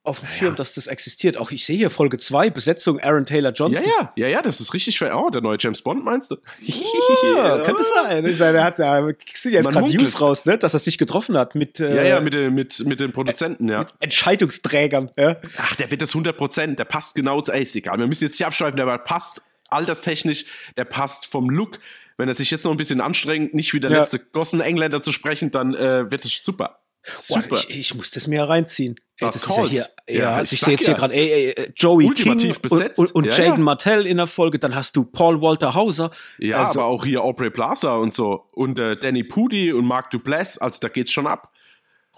auf 0.08 0.22
dem 0.22 0.30
Schirm, 0.30 0.52
ja. 0.54 0.56
dass 0.56 0.74
das 0.74 0.88
existiert. 0.88 1.38
Auch 1.38 1.52
ich 1.52 1.66
sehe 1.66 1.78
hier 1.78 1.90
Folge 1.90 2.18
2, 2.18 2.50
Besetzung 2.50 3.00
Aaron 3.00 3.26
Taylor 3.26 3.52
Johnson. 3.52 3.86
Ja, 3.86 4.10
ja, 4.16 4.26
ja, 4.26 4.28
ja, 4.28 4.42
das 4.42 4.62
ist 4.62 4.74
richtig 4.74 4.98
für 4.98 5.14
oh, 5.14 5.30
der 5.30 5.42
neue 5.42 5.58
James 5.60 5.82
Bond, 5.82 6.04
meinst 6.04 6.32
du? 6.32 6.38
Ja, 6.62 7.60
könnte 7.64 7.84
sein. 7.84 8.26
Ich 8.26 8.40
meine, 8.40 8.60
er 8.60 8.64
hat 8.64 8.80
da 8.80 9.12
kriegst 9.12 9.46
du 9.46 9.50
jetzt 9.50 9.70
gerade 9.70 9.96
News 9.96 10.22
raus, 10.22 10.46
ne, 10.46 10.58
dass 10.58 10.74
er 10.74 10.80
sich 10.80 10.98
getroffen 10.98 11.38
hat 11.38 11.56
mit 11.56 11.80
äh, 11.80 11.96
Ja, 11.96 12.04
ja, 12.04 12.20
mit, 12.22 12.34
mit, 12.34 12.86
mit 12.86 13.00
den 13.00 13.12
Produzenten, 13.12 13.68
ja. 13.68 13.80
Mit 13.80 13.90
Entscheidungsträgern, 14.00 15.12
ja. 15.18 15.36
Ach, 15.58 15.76
der 15.76 15.92
wird 15.92 16.02
das 16.02 16.12
100 16.12 16.38
Prozent, 16.38 16.80
der 16.80 16.86
passt 16.86 17.14
genau 17.14 17.42
zu, 17.42 17.52
ey, 17.52 17.64
ist 17.64 17.76
egal. 17.76 18.00
Wir 18.00 18.08
müssen 18.08 18.24
jetzt 18.24 18.40
nicht 18.40 18.46
abschweifen, 18.46 18.78
der 18.78 18.98
passt 19.00 19.42
alterstechnisch, 19.68 20.46
der 20.78 20.86
passt 20.86 21.26
vom 21.26 21.50
Look, 21.50 21.80
wenn 22.18 22.28
er 22.28 22.34
sich 22.34 22.52
jetzt 22.52 22.66
noch 22.66 22.72
ein 22.72 22.78
bisschen 22.78 23.02
anstrengt, 23.02 23.54
nicht 23.54 23.74
wie 23.74 23.80
der 23.80 23.92
ja. 23.92 24.02
letzte 24.02 24.20
Gossen-Engländer 24.20 25.02
zu 25.02 25.12
sprechen, 25.12 25.52
dann 25.52 25.74
äh, 25.74 26.12
wird 26.12 26.26
es 26.26 26.44
super. 26.44 26.80
Super. 27.20 27.48
Boah, 27.48 27.58
ich, 27.60 27.70
ich, 27.70 27.96
muss 27.96 28.12
das 28.12 28.28
mir 28.28 28.44
reinziehen. 28.44 29.00
Ey, 29.18 29.28
das 29.28 29.38
ist 29.38 29.50
ja 29.50 29.66
hier, 29.66 29.86
ja, 30.10 30.16
ja 30.16 30.36
also 30.36 30.54
ich, 30.54 30.54
ich 30.54 30.60
sehe 30.60 30.74
jetzt 30.74 30.82
ja. 30.82 30.88
hier 30.88 30.96
gerade, 30.96 31.14
ey, 31.14 31.54
ey, 31.56 31.72
Joey 31.76 32.10
King 32.10 32.56
besetzt. 32.62 33.00
und, 33.00 33.14
und, 33.14 33.16
und 33.16 33.38
ja, 33.38 33.46
Jaden 33.46 33.64
Martell 33.64 34.06
in 34.06 34.18
der 34.18 34.28
Folge, 34.28 34.60
dann 34.60 34.76
hast 34.76 34.96
du 34.96 35.06
Paul 35.06 35.42
Walter 35.42 35.74
Hauser. 35.74 36.12
Ja, 36.38 36.66
also, 36.66 36.82
aber 36.82 36.90
auch 36.90 37.06
hier 37.06 37.24
Aubrey 37.24 37.50
Plaza 37.50 37.96
und 37.96 38.14
so 38.14 38.48
und 38.54 38.78
äh, 38.78 38.98
Danny 38.98 39.24
Pudi 39.24 39.72
und 39.72 39.86
Mark 39.86 40.12
Duplass, 40.12 40.58
also 40.58 40.80
da 40.82 40.90
geht's 40.90 41.12
schon 41.12 41.28
ab. 41.28 41.54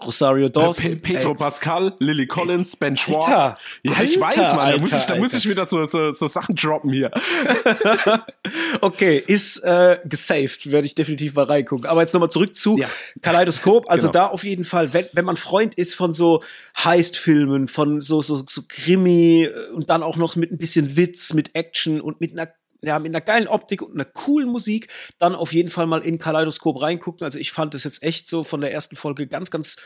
Rosario 0.04 0.48
Dawson. 0.48 0.82
Pe 0.82 0.96
Pedro 0.96 1.32
ey. 1.32 1.36
Pascal, 1.36 1.94
Lily 1.98 2.26
Collins, 2.26 2.76
Ben 2.76 2.96
Schwartz. 2.96 3.26
Alter, 3.26 3.58
ja, 3.82 3.92
Alter, 3.92 4.04
ich 4.04 4.20
weiß, 4.20 4.36
Mann. 4.54 4.72
Da, 4.72 4.78
muss 4.78 4.92
ich, 4.92 5.04
da 5.04 5.16
muss 5.16 5.34
ich 5.34 5.48
wieder 5.48 5.66
so, 5.66 5.84
so, 5.84 6.10
so 6.10 6.26
Sachen 6.26 6.54
droppen 6.54 6.92
hier. 6.92 7.10
okay, 8.80 9.22
ist 9.26 9.58
äh, 9.58 9.98
gesaved, 10.04 10.70
werde 10.70 10.86
ich 10.86 10.94
definitiv 10.94 11.34
mal 11.34 11.44
reingucken. 11.44 11.86
Aber 11.86 12.00
jetzt 12.00 12.12
nochmal 12.12 12.30
zurück 12.30 12.54
zu 12.54 12.78
ja. 12.78 12.88
Kaleidoskop. 13.22 13.90
Also 13.90 14.08
genau. 14.08 14.24
da 14.24 14.26
auf 14.28 14.44
jeden 14.44 14.64
Fall, 14.64 14.92
wenn, 14.92 15.06
wenn 15.12 15.24
man 15.24 15.36
Freund 15.36 15.74
ist 15.74 15.94
von 15.94 16.12
so 16.12 16.42
Heist-Filmen, 16.76 17.68
von 17.68 18.00
so, 18.00 18.22
so, 18.22 18.44
so 18.48 18.62
Krimi 18.66 19.44
äh, 19.44 19.72
und 19.74 19.90
dann 19.90 20.02
auch 20.02 20.16
noch 20.16 20.36
mit 20.36 20.50
ein 20.50 20.58
bisschen 20.58 20.96
Witz, 20.96 21.32
mit 21.32 21.54
Action 21.54 22.00
und 22.00 22.20
mit 22.20 22.32
einer 22.32 22.48
ja, 22.82 22.98
mit 22.98 23.10
einer 23.10 23.20
geilen 23.20 23.48
Optik 23.48 23.82
und 23.82 23.94
einer 23.94 24.04
coolen 24.04 24.48
Musik, 24.48 24.88
dann 25.18 25.34
auf 25.34 25.52
jeden 25.52 25.70
Fall 25.70 25.86
mal 25.86 26.02
in 26.02 26.18
Kaleidoskop 26.18 26.80
reingucken. 26.80 27.24
Also 27.24 27.38
ich 27.38 27.52
fand 27.52 27.74
das 27.74 27.84
jetzt 27.84 28.02
echt 28.02 28.28
so 28.28 28.44
von 28.44 28.60
der 28.60 28.72
ersten 28.72 28.96
Folge 28.96 29.26
ganz, 29.26 29.50
ganz 29.50 29.76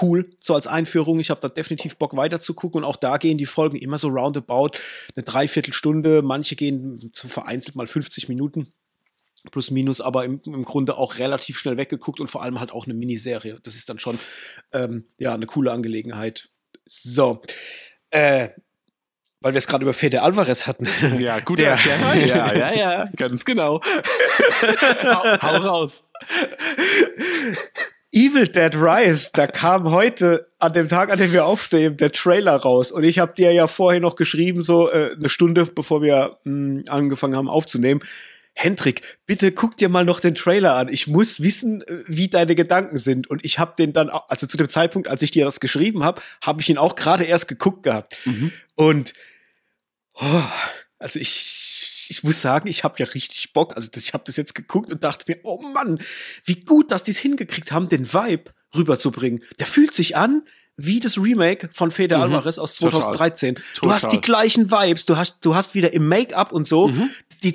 cool, 0.00 0.30
so 0.40 0.54
als 0.54 0.66
Einführung. 0.66 1.20
Ich 1.20 1.30
habe 1.30 1.40
da 1.40 1.48
definitiv 1.48 1.96
Bock 1.96 2.16
weiter 2.16 2.40
zu 2.40 2.54
gucken 2.54 2.82
und 2.82 2.84
auch 2.84 2.96
da 2.96 3.16
gehen 3.16 3.38
die 3.38 3.46
Folgen 3.46 3.76
immer 3.76 3.98
so 3.98 4.08
roundabout 4.08 4.72
eine 5.14 5.24
Dreiviertelstunde. 5.24 6.22
Manche 6.22 6.56
gehen 6.56 7.10
zu 7.12 7.28
vereinzelt 7.28 7.76
mal 7.76 7.86
50 7.86 8.28
Minuten. 8.28 8.72
Plus 9.50 9.72
minus, 9.72 10.00
aber 10.00 10.24
im, 10.24 10.40
im 10.46 10.64
Grunde 10.64 10.96
auch 10.96 11.18
relativ 11.18 11.58
schnell 11.58 11.76
weggeguckt 11.76 12.20
und 12.20 12.28
vor 12.28 12.44
allem 12.44 12.60
halt 12.60 12.70
auch 12.70 12.84
eine 12.86 12.94
Miniserie. 12.94 13.58
Das 13.64 13.74
ist 13.74 13.88
dann 13.88 13.98
schon 13.98 14.18
ähm, 14.72 15.06
ja 15.18 15.34
eine 15.34 15.46
coole 15.46 15.72
Angelegenheit. 15.72 16.50
So. 16.86 17.42
Äh, 18.10 18.50
weil 19.42 19.52
wir 19.52 19.58
es 19.58 19.66
gerade 19.66 19.82
über 19.82 19.92
Fede 19.92 20.22
Alvarez 20.22 20.66
hatten. 20.66 20.88
Ja, 21.18 21.40
gut, 21.40 21.58
der, 21.58 21.76
ja, 21.76 22.14
ja, 22.26 22.54
ja, 22.54 22.74
ja, 22.74 23.04
ganz 23.16 23.44
genau. 23.44 23.80
hau, 25.04 25.42
hau 25.42 25.56
raus. 25.56 26.08
Evil 28.10 28.48
Dead 28.48 28.74
Rise, 28.74 29.30
da 29.32 29.46
kam 29.46 29.90
heute 29.90 30.48
an 30.58 30.72
dem 30.72 30.88
Tag, 30.88 31.10
an 31.10 31.18
dem 31.18 31.32
wir 31.32 31.44
aufstehen, 31.44 31.96
der 31.96 32.12
Trailer 32.12 32.56
raus. 32.56 32.92
Und 32.92 33.04
ich 33.04 33.18
habe 33.18 33.34
dir 33.34 33.52
ja 33.52 33.68
vorher 33.68 34.00
noch 34.00 34.16
geschrieben, 34.16 34.62
so 34.62 34.90
äh, 34.90 35.12
eine 35.16 35.28
Stunde 35.28 35.66
bevor 35.66 36.02
wir 36.02 36.38
mh, 36.44 36.80
hm, 36.80 36.84
angefangen 36.88 37.36
haben 37.36 37.48
aufzunehmen. 37.48 38.00
Hendrik, 38.54 39.18
bitte 39.24 39.50
guck 39.50 39.78
dir 39.78 39.88
mal 39.88 40.04
noch 40.04 40.20
den 40.20 40.34
Trailer 40.34 40.74
an. 40.74 40.88
Ich 40.88 41.06
muss 41.06 41.40
wissen, 41.40 41.82
äh, 41.82 42.00
wie 42.06 42.28
deine 42.28 42.54
Gedanken 42.54 42.98
sind. 42.98 43.28
Und 43.30 43.44
ich 43.44 43.58
habe 43.58 43.72
den 43.78 43.92
dann, 43.92 44.10
also 44.10 44.46
zu 44.46 44.56
dem 44.56 44.68
Zeitpunkt, 44.68 45.08
als 45.08 45.22
ich 45.22 45.30
dir 45.30 45.46
das 45.46 45.58
geschrieben 45.58 46.04
habe, 46.04 46.20
habe 46.42 46.60
ich 46.60 46.68
ihn 46.68 46.78
auch 46.78 46.96
gerade 46.96 47.24
erst 47.24 47.48
geguckt 47.48 47.82
gehabt. 47.82 48.16
Mhm. 48.26 48.52
Und 48.74 49.14
Oh, 50.24 50.42
also 51.00 51.18
ich, 51.18 52.06
ich 52.10 52.22
muss 52.22 52.40
sagen, 52.40 52.68
ich 52.68 52.84
habe 52.84 52.94
ja 52.98 53.06
richtig 53.06 53.52
Bock. 53.52 53.76
Also 53.76 53.90
ich 53.96 54.14
habe 54.14 54.22
das 54.24 54.36
jetzt 54.36 54.54
geguckt 54.54 54.92
und 54.92 55.02
dachte 55.02 55.24
mir, 55.26 55.40
oh 55.42 55.60
Mann, 55.60 55.98
wie 56.44 56.62
gut, 56.62 56.92
dass 56.92 57.02
die 57.02 57.10
es 57.10 57.18
hingekriegt 57.18 57.72
haben, 57.72 57.88
den 57.88 58.12
Vibe 58.12 58.52
rüberzubringen. 58.72 59.42
Der 59.58 59.66
fühlt 59.66 59.92
sich 59.94 60.16
an 60.16 60.44
wie 60.76 61.00
das 61.00 61.18
Remake 61.18 61.68
von 61.72 61.90
Fede 61.90 62.16
mhm. 62.16 62.22
Alvarez 62.22 62.58
aus 62.58 62.74
2013. 62.76 63.56
Total. 63.56 63.70
Du 63.80 63.92
hast 63.92 64.12
die 64.12 64.20
gleichen 64.20 64.70
Vibes, 64.70 65.06
du 65.06 65.16
hast, 65.16 65.44
du 65.44 65.54
hast 65.54 65.74
wieder 65.74 65.92
im 65.92 66.08
Make-up 66.08 66.52
und 66.52 66.66
so, 66.66 66.88
mhm. 66.88 67.10
die, 67.42 67.54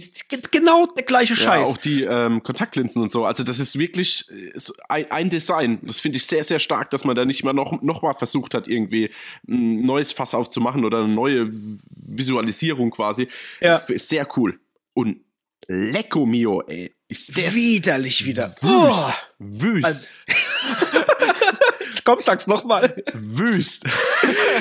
genau 0.52 0.86
der 0.86 1.06
gleiche 1.06 1.36
Scheiß. 1.36 1.68
Ja, 1.68 1.74
auch 1.74 1.78
die 1.78 2.04
ähm, 2.04 2.44
Kontaktlinsen 2.44 3.02
und 3.02 3.12
so. 3.12 3.26
Also 3.26 3.44
das 3.44 3.60
ist 3.60 3.80
wirklich 3.80 4.30
ist 4.30 4.74
ein, 4.90 5.10
ein 5.12 5.30
Design. 5.30 5.80
Das 5.82 6.00
finde 6.00 6.18
ich 6.18 6.28
sehr, 6.28 6.44
sehr 6.44 6.60
stark, 6.60 6.92
dass 6.92 7.04
man 7.06 7.16
da 7.16 7.26
nicht 7.26 7.44
mal 7.44 7.54
noch, 7.54 7.82
noch 7.82 8.02
mal 8.02 8.14
versucht 8.14 8.54
hat, 8.54 8.68
irgendwie 8.68 9.10
ein 9.48 9.86
neues 9.86 10.12
Fass 10.12 10.36
aufzumachen 10.36 10.86
oder 10.86 11.00
eine 11.00 11.14
neue 11.14 11.48
Visualisierung 11.50 12.92
quasi. 12.92 13.28
Ja. 13.62 13.78
Ist 13.78 14.10
sehr 14.10 14.28
cool. 14.38 14.60
Und 14.94 15.22
Lecco 15.68 16.26
mio, 16.26 16.62
ey. 16.62 16.94
Ist 17.10 17.36
Widerlich 17.38 18.26
wieder. 18.26 18.50
Wüst. 18.50 18.64
Oh. 18.64 19.12
Wüst. 19.40 19.86
Also 19.86 20.08
Komm, 22.04 22.20
sag's 22.20 22.48
nochmal. 22.48 23.04
Wüst. 23.14 23.86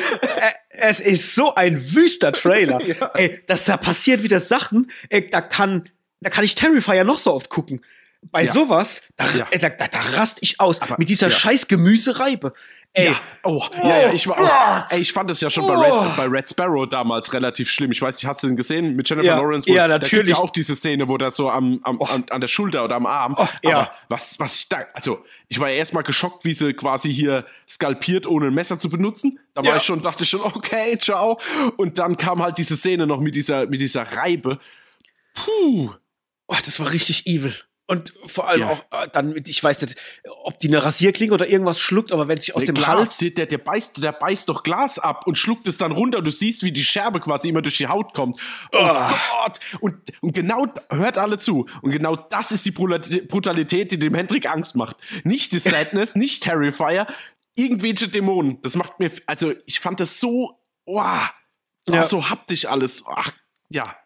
es 0.70 1.00
ist 1.00 1.34
so 1.34 1.54
ein 1.54 1.94
wüster 1.94 2.32
Trailer. 2.32 2.80
ja. 2.86 3.10
Ey, 3.14 3.42
das 3.46 3.64
da 3.64 3.76
passiert 3.76 4.22
wieder 4.22 4.40
Sachen, 4.40 4.90
ey, 5.08 5.28
da 5.30 5.40
kann, 5.40 5.88
da 6.20 6.30
kann 6.30 6.44
ich 6.44 6.54
Terrifier 6.54 7.04
noch 7.04 7.18
so 7.18 7.32
oft 7.32 7.48
gucken. 7.48 7.80
Bei 8.22 8.42
ja. 8.42 8.52
sowas, 8.52 9.02
da, 9.16 9.26
ja. 9.36 9.46
da, 9.52 9.68
da, 9.68 9.88
da 9.88 10.00
rast 10.16 10.38
ich 10.40 10.58
aus. 10.58 10.82
Aber, 10.82 10.96
mit 10.98 11.08
dieser 11.08 11.30
scheiß 11.30 11.68
Gemüsereibe. 11.68 12.52
Ey. 12.96 13.08
Ja. 13.08 13.20
Oh, 13.42 13.62
oh, 13.62 13.86
ja, 13.86 14.00
ja, 14.00 14.12
ich 14.12 14.26
war 14.26 14.38
auch, 14.38 14.90
ey, 14.90 15.00
ich 15.00 15.12
fand 15.12 15.28
das 15.28 15.42
ja 15.42 15.50
schon 15.50 15.64
oh. 15.64 15.68
bei, 15.68 15.76
Red, 15.76 15.92
oh. 15.92 16.06
bei 16.16 16.24
Red 16.24 16.48
Sparrow 16.48 16.88
damals 16.88 17.30
relativ 17.34 17.70
schlimm. 17.70 17.92
Ich 17.92 18.00
weiß 18.00 18.16
nicht, 18.16 18.26
hast 18.26 18.42
du 18.42 18.46
den 18.46 18.56
gesehen 18.56 18.96
mit 18.96 19.08
Jennifer 19.08 19.26
ja. 19.26 19.36
Lawrence? 19.36 19.68
Wo, 19.68 19.74
ja, 19.74 19.86
natürlich. 19.86 20.30
Da 20.30 20.38
ja 20.38 20.42
auch 20.42 20.48
diese 20.48 20.74
Szene, 20.74 21.06
wo 21.06 21.18
das 21.18 21.36
so 21.36 21.50
am, 21.50 21.78
am, 21.82 22.00
oh. 22.00 22.06
an, 22.06 22.24
an, 22.30 22.40
der 22.40 22.48
Schulter 22.48 22.84
oder 22.84 22.96
am 22.96 23.04
Arm. 23.04 23.36
Oh, 23.36 23.46
ja. 23.62 23.80
Aber 23.80 23.92
was, 24.08 24.40
was 24.40 24.58
ich 24.58 24.68
da, 24.70 24.78
also, 24.94 25.22
ich 25.48 25.60
war 25.60 25.68
ja 25.68 25.76
erstmal 25.76 26.04
geschockt, 26.04 26.46
wie 26.46 26.54
sie 26.54 26.72
quasi 26.72 27.12
hier 27.12 27.44
skalpiert, 27.68 28.26
ohne 28.26 28.46
ein 28.46 28.54
Messer 28.54 28.78
zu 28.80 28.88
benutzen. 28.88 29.38
Da 29.52 29.62
war 29.62 29.72
ja. 29.72 29.76
ich 29.76 29.82
schon, 29.82 30.00
dachte 30.00 30.24
ich 30.24 30.30
schon, 30.30 30.40
okay, 30.40 30.98
ciao. 30.98 31.38
Und 31.76 31.98
dann 31.98 32.16
kam 32.16 32.42
halt 32.42 32.56
diese 32.56 32.76
Szene 32.76 33.06
noch 33.06 33.20
mit 33.20 33.34
dieser, 33.34 33.66
mit 33.66 33.80
dieser 33.82 34.04
Reibe. 34.04 34.58
Puh. 35.34 35.90
Oh, 36.46 36.56
das 36.64 36.80
war 36.80 36.90
richtig 36.92 37.26
evil. 37.26 37.54
Und 37.88 38.12
vor 38.26 38.48
allem 38.48 38.62
ja. 38.62 38.70
auch 38.70 39.04
äh, 39.04 39.08
dann 39.12 39.32
mit, 39.32 39.48
ich 39.48 39.62
weiß 39.62 39.82
nicht, 39.82 39.96
ob 40.42 40.58
die 40.58 40.66
eine 40.66 40.82
Rasierklinge 40.82 41.32
oder 41.32 41.48
irgendwas 41.48 41.78
schluckt, 41.78 42.10
aber 42.10 42.26
wenn 42.26 42.40
sich 42.40 42.56
aus 42.56 42.64
der 42.64 42.74
dem 42.74 42.82
Glas, 42.82 42.88
Hals. 42.88 43.18
Der, 43.18 43.46
der, 43.46 43.58
beißt, 43.58 44.02
der 44.02 44.10
beißt 44.10 44.48
doch 44.48 44.64
Glas 44.64 44.98
ab 44.98 45.26
und 45.28 45.38
schluckt 45.38 45.68
es 45.68 45.78
dann 45.78 45.92
runter. 45.92 46.20
Du 46.20 46.32
siehst, 46.32 46.64
wie 46.64 46.72
die 46.72 46.84
Scherbe 46.84 47.20
quasi 47.20 47.48
immer 47.48 47.62
durch 47.62 47.76
die 47.76 47.86
Haut 47.86 48.12
kommt. 48.12 48.40
Oh, 48.72 48.78
oh. 48.80 49.14
Gott! 49.30 49.60
Und, 49.80 49.94
und 50.20 50.34
genau, 50.34 50.66
hört 50.90 51.16
alle 51.16 51.38
zu. 51.38 51.66
Und 51.80 51.92
genau 51.92 52.16
das 52.16 52.50
ist 52.50 52.66
die 52.66 52.72
Brutalität, 52.72 53.92
die 53.92 53.98
dem 54.00 54.16
Hendrik 54.16 54.50
Angst 54.50 54.74
macht. 54.74 54.96
Nicht 55.22 55.52
die 55.52 55.60
Sadness, 55.60 56.14
nicht 56.16 56.42
Terrifier, 56.42 57.06
irgendwelche 57.54 58.08
Dämonen. 58.08 58.60
Das 58.62 58.74
macht 58.74 58.98
mir, 58.98 59.12
also 59.26 59.54
ich 59.64 59.78
fand 59.78 60.00
das 60.00 60.18
so, 60.18 60.60
oh, 60.86 61.00
ja. 61.88 62.02
so 62.02 62.28
haptisch 62.28 62.66
alles. 62.66 63.04
Ach, 63.06 63.32
ja, 63.68 63.96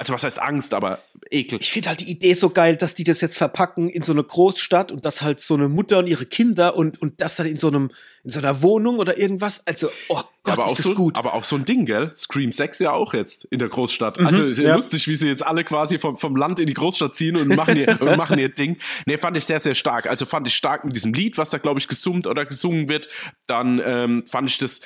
also 0.00 0.14
was 0.14 0.24
heißt 0.24 0.40
Angst, 0.40 0.72
aber 0.72 1.00
Ekel. 1.30 1.58
Ich 1.60 1.70
finde 1.70 1.90
halt 1.90 2.00
die 2.00 2.10
Idee 2.10 2.32
so 2.32 2.48
geil, 2.48 2.74
dass 2.74 2.94
die 2.94 3.04
das 3.04 3.20
jetzt 3.20 3.36
verpacken 3.36 3.90
in 3.90 4.00
so 4.00 4.12
eine 4.12 4.24
Großstadt 4.24 4.92
und 4.92 5.04
dass 5.04 5.20
halt 5.20 5.40
so 5.40 5.52
eine 5.52 5.68
Mutter 5.68 5.98
und 5.98 6.06
ihre 6.06 6.24
Kinder 6.24 6.74
und, 6.74 7.02
und 7.02 7.20
das 7.20 7.36
dann 7.36 7.46
in 7.46 7.58
so 7.58 7.68
einem, 7.68 7.90
in 8.24 8.30
so 8.30 8.38
einer 8.38 8.62
Wohnung 8.62 8.98
oder 8.98 9.18
irgendwas. 9.18 9.66
Also, 9.66 9.90
oh 10.08 10.22
Gott, 10.42 10.54
aber 10.54 10.64
ist 10.64 10.70
auch 10.70 10.76
das 10.76 10.84
so, 10.86 10.94
gut. 10.94 11.16
Aber 11.18 11.34
auch 11.34 11.44
so 11.44 11.54
ein 11.54 11.66
Ding, 11.66 11.84
gell? 11.84 12.12
Scream 12.16 12.50
6 12.50 12.78
ja 12.78 12.92
auch 12.92 13.12
jetzt 13.12 13.44
in 13.44 13.58
der 13.58 13.68
Großstadt. 13.68 14.18
Mhm, 14.18 14.26
also 14.26 14.44
ja. 14.62 14.74
lustig, 14.74 15.06
wie 15.06 15.16
sie 15.16 15.28
jetzt 15.28 15.44
alle 15.44 15.64
quasi 15.64 15.98
vom, 15.98 16.16
vom 16.16 16.34
Land 16.34 16.60
in 16.60 16.66
die 16.66 16.72
Großstadt 16.72 17.14
ziehen 17.14 17.36
und 17.36 17.48
machen 17.48 17.76
ihr, 17.76 17.88
und 18.00 18.16
machen 18.16 18.38
ihr 18.38 18.48
Ding. 18.48 18.78
Nee, 19.04 19.18
fand 19.18 19.36
ich 19.36 19.44
sehr, 19.44 19.60
sehr 19.60 19.74
stark. 19.74 20.06
Also 20.06 20.24
fand 20.24 20.46
ich 20.46 20.54
stark 20.54 20.82
mit 20.86 20.96
diesem 20.96 21.12
Lied, 21.12 21.36
was 21.36 21.50
da, 21.50 21.58
glaube 21.58 21.78
ich, 21.78 21.88
gesummt 21.88 22.26
oder 22.26 22.46
gesungen 22.46 22.88
wird. 22.88 23.10
Dann 23.46 23.82
ähm, 23.84 24.24
fand 24.26 24.48
ich 24.48 24.56
das. 24.56 24.80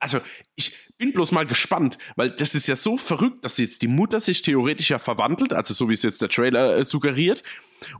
Also, 0.00 0.18
ich, 0.56 0.74
bin 0.98 1.12
bloß 1.12 1.32
mal 1.32 1.46
gespannt, 1.46 1.96
weil 2.16 2.30
das 2.30 2.54
ist 2.54 2.66
ja 2.66 2.76
so 2.76 2.98
verrückt, 2.98 3.44
dass 3.44 3.58
jetzt 3.58 3.82
die 3.82 3.88
Mutter 3.88 4.20
sich 4.20 4.42
theoretisch 4.42 4.90
ja 4.90 4.98
verwandelt, 4.98 5.52
also 5.52 5.72
so 5.72 5.88
wie 5.88 5.94
es 5.94 6.02
jetzt 6.02 6.20
der 6.20 6.28
Trailer 6.28 6.76
äh, 6.76 6.84
suggeriert. 6.84 7.42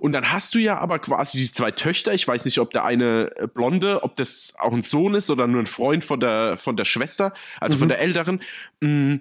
Und 0.01 0.13
dann 0.13 0.33
hast 0.33 0.55
du 0.55 0.59
ja 0.59 0.79
aber 0.79 0.99
quasi 0.99 1.39
die 1.39 1.53
zwei 1.53 1.71
Töchter. 1.71 2.13
Ich 2.13 2.27
weiß 2.27 2.45
nicht, 2.45 2.59
ob 2.59 2.73
der 2.73 2.85
eine 2.85 3.31
äh, 3.37 3.47
Blonde, 3.47 4.03
ob 4.03 4.17
das 4.17 4.53
auch 4.59 4.73
ein 4.73 4.83
Sohn 4.83 5.15
ist 5.15 5.31
oder 5.31 5.47
nur 5.47 5.63
ein 5.63 5.67
Freund 5.67 6.05
von 6.05 6.19
der, 6.19 6.57
von 6.57 6.77
der 6.77 6.85
Schwester, 6.85 7.33
also 7.61 7.77
mhm. 7.77 7.81
von 7.81 7.89
der 7.89 8.01
Älteren. 8.01 8.41
Mhm 8.81 9.21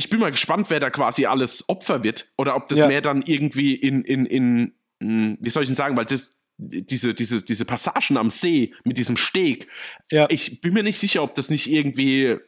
ich 0.00 0.08
bin 0.08 0.20
mal 0.20 0.30
gespannt, 0.30 0.70
wer 0.70 0.80
da 0.80 0.88
quasi 0.88 1.26
alles 1.26 1.68
Opfer 1.68 2.02
wird 2.02 2.32
oder 2.38 2.56
ob 2.56 2.68
das 2.68 2.78
ja. 2.78 2.88
mehr 2.88 3.02
dann 3.02 3.22
irgendwie 3.22 3.74
in, 3.74 4.02
in, 4.02 4.24
in, 4.24 4.72
hm, 5.02 5.36
wie 5.40 5.50
soll 5.50 5.62
ich 5.62 5.68
denn 5.68 5.76
sagen, 5.76 5.96
weil 5.96 6.06
das, 6.06 6.36
diese, 6.56 7.14
diese, 7.14 7.42
diese 7.44 7.64
Passagen 7.64 8.16
am 8.16 8.30
See 8.30 8.74
mit 8.84 8.98
diesem 8.98 9.16
Steg, 9.16 9.68
ja. 10.10 10.26
ich 10.30 10.60
bin 10.60 10.74
mir 10.74 10.82
nicht 10.82 10.98
sicher, 10.98 11.22
ob 11.22 11.34
das 11.34 11.50
nicht 11.50 11.70
irgendwie 11.70 12.38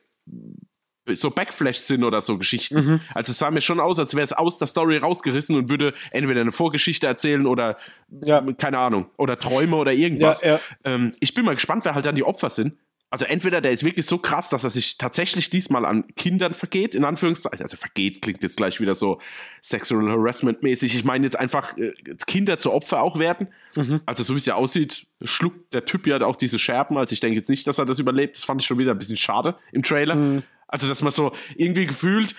so 1.15 1.31
Backflash 1.31 1.79
sind 1.79 2.05
oder 2.05 2.21
so 2.21 2.39
Geschichten. 2.39 2.77
Mhm. 2.77 3.01
Also 3.15 3.33
es 3.33 3.39
sah 3.39 3.51
mir 3.51 3.61
schon 3.61 3.81
aus, 3.81 3.99
als 3.99 4.15
wäre 4.15 4.25
es 4.25 4.33
aus 4.33 4.59
der 4.59 4.69
Story 4.69 4.99
rausgerissen 4.99 5.57
und 5.57 5.69
würde 5.69 5.95
entweder 6.11 6.41
eine 6.41 6.53
Vorgeschichte 6.53 7.07
erzählen 7.07 7.47
oder 7.47 7.77
ja. 8.25 8.41
keine 8.59 8.79
Ahnung 8.79 9.07
oder 9.17 9.39
Träume 9.39 9.77
oder 9.77 9.93
irgendwas. 9.93 10.43
Ja, 10.43 10.55
ja. 10.55 10.61
Ähm, 10.85 11.11
ich 11.21 11.35
bin 11.35 11.45
mal 11.45 11.55
gespannt, 11.55 11.85
wer 11.85 11.95
halt 11.95 12.07
dann 12.07 12.15
die 12.15 12.25
Opfer 12.25 12.51
sind. 12.51 12.77
Also 13.13 13.27
entweder 13.27 13.61
der 13.61 13.73
ist 13.73 13.85
wirklich 13.85 14.07
so 14.07 14.17
krass, 14.17 14.49
dass 14.49 14.65
er 14.65 14.71
sich 14.71 14.97
tatsächlich 14.97 15.51
diesmal 15.51 15.85
an 15.85 16.07
Kindern 16.17 16.55
vergeht, 16.55 16.95
in 16.95 17.05
Anführungszeichen. 17.05 17.61
Also 17.61 17.77
vergeht 17.77 18.23
klingt 18.23 18.43
jetzt 18.43 18.57
gleich 18.57 18.81
wieder 18.81 18.95
so 18.95 19.21
Sexual 19.61 20.09
Harassment 20.09 20.63
mäßig. 20.63 20.95
Ich 20.95 21.05
meine 21.05 21.27
jetzt 21.27 21.39
einfach 21.39 21.77
äh, 21.77 21.93
Kinder 22.27 22.59
zu 22.59 22.73
Opfer 22.73 23.03
auch 23.03 23.19
werden. 23.19 23.49
Mhm. 23.75 24.01
Also 24.07 24.23
so 24.23 24.33
wie 24.33 24.39
es 24.39 24.47
ja 24.47 24.55
aussieht, 24.55 25.07
schluckt 25.21 25.75
der 25.75 25.85
Typ 25.85 26.07
ja 26.07 26.23
auch 26.23 26.37
diese 26.37 26.59
Scherben. 26.59 26.97
Also 26.97 27.13
ich 27.13 27.21
denke 27.21 27.37
jetzt 27.37 27.51
nicht, 27.51 27.67
dass 27.67 27.79
er 27.79 27.85
das 27.85 27.99
überlebt. 27.99 28.39
Das 28.39 28.45
fand 28.45 28.63
ich 28.63 28.67
schon 28.67 28.79
wieder 28.79 28.93
ein 28.93 28.99
bisschen 28.99 29.19
schade 29.19 29.59
im 29.73 29.83
Trailer. 29.83 30.15
Mhm. 30.15 30.43
Also 30.67 30.89
dass 30.89 31.03
man 31.03 31.13
so 31.13 31.33
irgendwie 31.55 31.85
gefühlt 31.85 32.35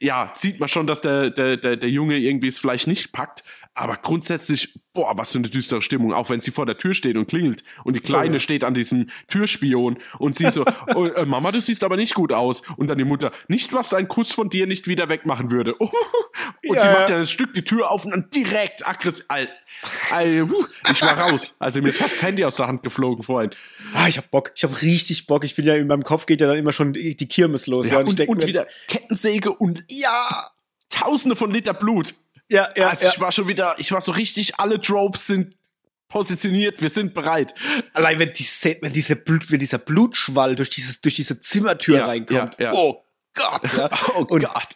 ja, 0.00 0.32
sieht 0.34 0.58
man 0.58 0.68
schon, 0.68 0.86
dass 0.86 1.02
der, 1.02 1.30
der, 1.30 1.56
der, 1.56 1.76
der 1.76 1.90
Junge 1.90 2.16
irgendwie 2.16 2.48
es 2.48 2.58
vielleicht 2.58 2.86
nicht 2.86 3.12
packt. 3.12 3.44
Aber 3.78 3.96
grundsätzlich, 3.96 4.80
boah, 4.92 5.16
was 5.16 5.30
für 5.30 5.38
eine 5.38 5.48
düstere 5.48 5.82
Stimmung, 5.82 6.12
auch 6.12 6.30
wenn 6.30 6.40
sie 6.40 6.50
vor 6.50 6.66
der 6.66 6.78
Tür 6.78 6.94
steht 6.94 7.16
und 7.16 7.28
klingelt 7.28 7.62
und 7.84 7.94
die 7.94 8.00
Kleine 8.00 8.34
ja. 8.34 8.40
steht 8.40 8.64
an 8.64 8.74
diesem 8.74 9.08
Türspion 9.28 9.98
und 10.18 10.34
sie 10.34 10.50
so, 10.50 10.64
oh, 10.96 11.04
äh, 11.04 11.24
Mama, 11.24 11.52
du 11.52 11.60
siehst 11.60 11.84
aber 11.84 11.96
nicht 11.96 12.14
gut 12.14 12.32
aus. 12.32 12.62
Und 12.76 12.88
dann 12.88 12.98
die 12.98 13.04
Mutter, 13.04 13.30
nicht 13.46 13.72
was 13.72 13.94
ein 13.94 14.08
Kuss 14.08 14.32
von 14.32 14.50
dir 14.50 14.66
nicht 14.66 14.88
wieder 14.88 15.08
wegmachen 15.08 15.52
würde. 15.52 15.74
und 15.76 15.92
ja. 16.62 16.80
sie 16.80 16.88
macht 16.88 17.10
ja 17.10 17.18
ein 17.18 17.26
Stück 17.26 17.54
die 17.54 17.62
Tür 17.62 17.92
auf 17.92 18.04
und 18.04 18.10
dann 18.10 18.30
direkt 18.30 18.84
aggressiv. 18.84 19.26
Ich 20.90 21.02
war 21.02 21.16
raus. 21.16 21.54
Also 21.60 21.80
mir 21.80 21.90
ist 21.90 21.98
fast 21.98 22.16
das 22.16 22.22
Handy 22.24 22.44
aus 22.44 22.56
der 22.56 22.66
Hand 22.66 22.82
geflogen 22.82 23.22
vorhin. 23.22 23.50
Ah, 23.94 24.08
ich 24.08 24.18
hab 24.18 24.28
Bock. 24.32 24.50
Ich 24.56 24.64
hab 24.64 24.82
richtig 24.82 25.28
Bock. 25.28 25.44
Ich 25.44 25.54
bin 25.54 25.64
ja 25.64 25.76
in 25.76 25.86
meinem 25.86 26.02
Kopf 26.02 26.26
geht 26.26 26.40
ja 26.40 26.48
dann 26.48 26.58
immer 26.58 26.72
schon 26.72 26.94
die 26.94 27.14
Kirmes 27.14 27.68
los. 27.68 27.88
Ja, 27.88 28.00
und, 28.00 28.20
und 28.20 28.44
wieder 28.44 28.66
Kettensäge 28.88 29.52
und 29.52 29.84
ja, 29.88 30.50
Tausende 30.90 31.36
von 31.36 31.52
Liter 31.52 31.74
Blut. 31.74 32.14
Ja, 32.48 32.68
ja, 32.76 32.88
also 32.88 33.06
ja. 33.06 33.12
ich 33.14 33.20
war 33.20 33.32
schon 33.32 33.48
wieder, 33.48 33.74
ich 33.78 33.92
war 33.92 34.00
so 34.00 34.12
richtig, 34.12 34.58
alle 34.58 34.80
Tropes 34.80 35.26
sind 35.26 35.56
positioniert, 36.08 36.80
wir 36.80 36.90
sind 36.90 37.14
bereit. 37.14 37.54
Allein 37.92 38.18
wenn, 38.18 38.32
die, 38.32 38.44
wenn, 38.80 38.92
diese 38.92 39.16
Blut, 39.16 39.50
wenn 39.50 39.58
dieser 39.58 39.78
Blutschwall 39.78 40.56
durch, 40.56 40.70
dieses, 40.70 41.00
durch 41.00 41.16
diese 41.16 41.40
Zimmertür 41.40 41.98
ja, 41.98 42.06
reinkommt. 42.06 42.56
Ja, 42.58 42.72
ja. 42.72 42.72
Oh 42.72 43.04
Gott. 43.34 43.72
Ja. 43.76 43.90
oh 44.16 44.22
und, 44.22 44.42
Gott. 44.42 44.68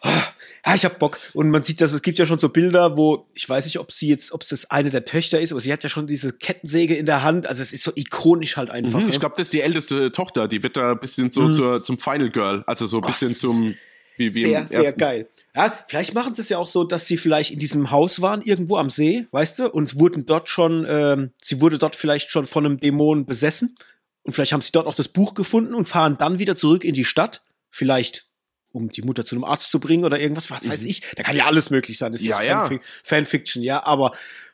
Ja, 0.65 0.75
ich 0.75 0.85
hab 0.85 0.99
Bock. 0.99 1.19
Und 1.33 1.49
man 1.49 1.63
sieht 1.63 1.81
das, 1.81 1.91
es 1.91 2.01
gibt 2.03 2.19
ja 2.19 2.25
schon 2.25 2.39
so 2.39 2.49
Bilder, 2.49 2.95
wo, 2.95 3.27
ich 3.33 3.49
weiß 3.49 3.65
nicht, 3.65 3.79
ob 3.79 3.91
sie 3.91 4.07
jetzt, 4.07 4.31
ob 4.31 4.43
es 4.43 4.49
das 4.49 4.69
eine 4.69 4.91
der 4.91 5.05
Töchter 5.05 5.41
ist, 5.41 5.51
aber 5.51 5.59
sie 5.59 5.73
hat 5.73 5.83
ja 5.83 5.89
schon 5.89 6.07
diese 6.07 6.33
Kettensäge 6.33 6.95
in 6.95 7.05
der 7.05 7.23
Hand. 7.23 7.47
Also 7.47 7.61
es 7.61 7.73
ist 7.73 7.83
so 7.83 7.91
ikonisch 7.95 8.55
halt 8.55 8.69
einfach. 8.69 8.99
Mhm, 8.99 9.09
ich 9.09 9.19
glaube, 9.19 9.35
das 9.37 9.47
ist 9.47 9.53
die 9.53 9.61
älteste 9.61 10.11
Tochter, 10.11 10.47
die 10.47 10.61
wird 10.61 10.77
da 10.77 10.91
ein 10.91 10.99
bisschen 10.99 11.31
so 11.31 11.41
mhm. 11.41 11.53
zur, 11.53 11.83
zum 11.83 11.97
Final 11.97 12.29
Girl, 12.29 12.63
also 12.67 12.85
so 12.85 12.97
ein 12.97 13.03
bisschen 13.03 13.31
oh, 13.31 13.35
zum 13.35 13.75
wie, 14.17 14.33
wie 14.33 14.43
sehr, 14.43 14.67
sehr 14.67 14.93
geil. 14.93 15.27
Ja, 15.55 15.77
vielleicht 15.87 16.13
machen 16.13 16.33
sie 16.33 16.41
es 16.41 16.49
ja 16.49 16.57
auch 16.57 16.67
so, 16.67 16.83
dass 16.83 17.05
sie 17.05 17.17
vielleicht 17.17 17.51
in 17.51 17.59
diesem 17.59 17.91
Haus 17.91 18.21
waren, 18.21 18.41
irgendwo 18.41 18.77
am 18.77 18.89
See, 18.89 19.27
weißt 19.31 19.59
du, 19.59 19.71
und 19.71 19.99
wurden 19.99 20.25
dort 20.25 20.49
schon, 20.49 20.85
ähm, 20.87 21.31
sie 21.41 21.61
wurde 21.61 21.77
dort 21.77 21.95
vielleicht 21.95 22.29
schon 22.29 22.45
von 22.45 22.65
einem 22.65 22.79
Dämon 22.79 23.25
besessen. 23.25 23.75
Und 24.23 24.33
vielleicht 24.33 24.53
haben 24.53 24.61
sie 24.61 24.71
dort 24.71 24.87
auch 24.87 24.95
das 24.95 25.07
Buch 25.07 25.33
gefunden 25.33 25.73
und 25.73 25.87
fahren 25.87 26.17
dann 26.17 26.39
wieder 26.39 26.55
zurück 26.55 26.83
in 26.83 26.93
die 26.93 27.05
Stadt. 27.05 27.43
Vielleicht, 27.69 28.27
um 28.71 28.89
die 28.89 29.01
Mutter 29.01 29.25
zu 29.25 29.35
einem 29.35 29.43
Arzt 29.43 29.69
zu 29.69 29.79
bringen 29.79 30.05
oder 30.05 30.19
irgendwas, 30.19 30.49
was 30.49 30.63
mhm. 30.63 30.71
weiß 30.71 30.85
ich. 30.85 31.01
Da 31.15 31.23
kann 31.23 31.35
ja 31.35 31.45
alles 31.45 31.69
möglich 31.69 31.97
sein. 31.97 32.11
Das 32.11 32.23
ja, 32.23 32.39
ist 32.39 32.45
ja. 32.45 32.69
Fanfiction, 33.03 33.63
ja. 33.63 33.83
Aber 33.83 34.13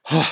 oh, 0.10 0.26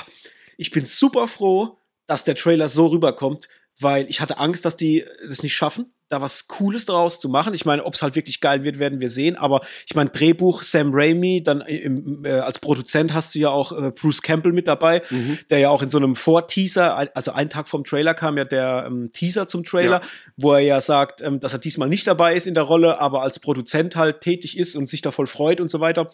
ich 0.56 0.70
bin 0.70 0.86
super 0.86 1.28
froh, 1.28 1.78
dass 2.06 2.24
der 2.24 2.34
Trailer 2.34 2.68
so 2.68 2.86
rüberkommt, 2.86 3.48
weil 3.78 4.08
ich 4.08 4.20
hatte 4.20 4.38
Angst, 4.38 4.64
dass 4.64 4.76
die 4.76 5.04
das 5.28 5.42
nicht 5.42 5.54
schaffen 5.54 5.92
da 6.08 6.20
was 6.20 6.48
Cooles 6.48 6.86
draus 6.86 7.20
zu 7.20 7.28
machen. 7.28 7.54
Ich 7.54 7.64
meine, 7.64 7.84
ob 7.84 7.94
es 7.94 8.02
halt 8.02 8.14
wirklich 8.14 8.40
geil 8.40 8.64
wird, 8.64 8.78
werden 8.78 9.00
wir 9.00 9.10
sehen. 9.10 9.36
Aber 9.36 9.60
ich 9.86 9.94
meine, 9.94 10.10
Drehbuch 10.10 10.62
Sam 10.62 10.90
Raimi, 10.92 11.42
dann 11.42 11.60
im, 11.60 12.24
äh, 12.24 12.30
als 12.30 12.58
Produzent 12.58 13.12
hast 13.12 13.34
du 13.34 13.40
ja 13.40 13.50
auch 13.50 13.72
äh, 13.72 13.90
Bruce 13.90 14.22
Campbell 14.22 14.52
mit 14.52 14.66
dabei, 14.66 15.02
mhm. 15.10 15.38
der 15.50 15.58
ja 15.58 15.70
auch 15.70 15.82
in 15.82 15.90
so 15.90 15.98
einem 15.98 16.16
Vorteaser, 16.16 17.14
also 17.14 17.32
einen 17.32 17.50
Tag 17.50 17.68
vom 17.68 17.84
Trailer 17.84 18.14
kam 18.14 18.38
ja 18.38 18.44
der 18.44 18.84
ähm, 18.86 19.10
Teaser 19.12 19.48
zum 19.48 19.64
Trailer, 19.64 20.00
ja. 20.00 20.08
wo 20.36 20.52
er 20.54 20.60
ja 20.60 20.80
sagt, 20.80 21.22
ähm, 21.22 21.40
dass 21.40 21.52
er 21.52 21.58
diesmal 21.58 21.88
nicht 21.88 22.06
dabei 22.06 22.34
ist 22.34 22.46
in 22.46 22.54
der 22.54 22.64
Rolle, 22.64 23.00
aber 23.00 23.22
als 23.22 23.38
Produzent 23.38 23.96
halt 23.96 24.22
tätig 24.22 24.56
ist 24.56 24.76
und 24.76 24.88
sich 24.88 25.02
da 25.02 25.10
voll 25.10 25.26
freut 25.26 25.60
und 25.60 25.70
so 25.70 25.80
weiter. 25.80 26.10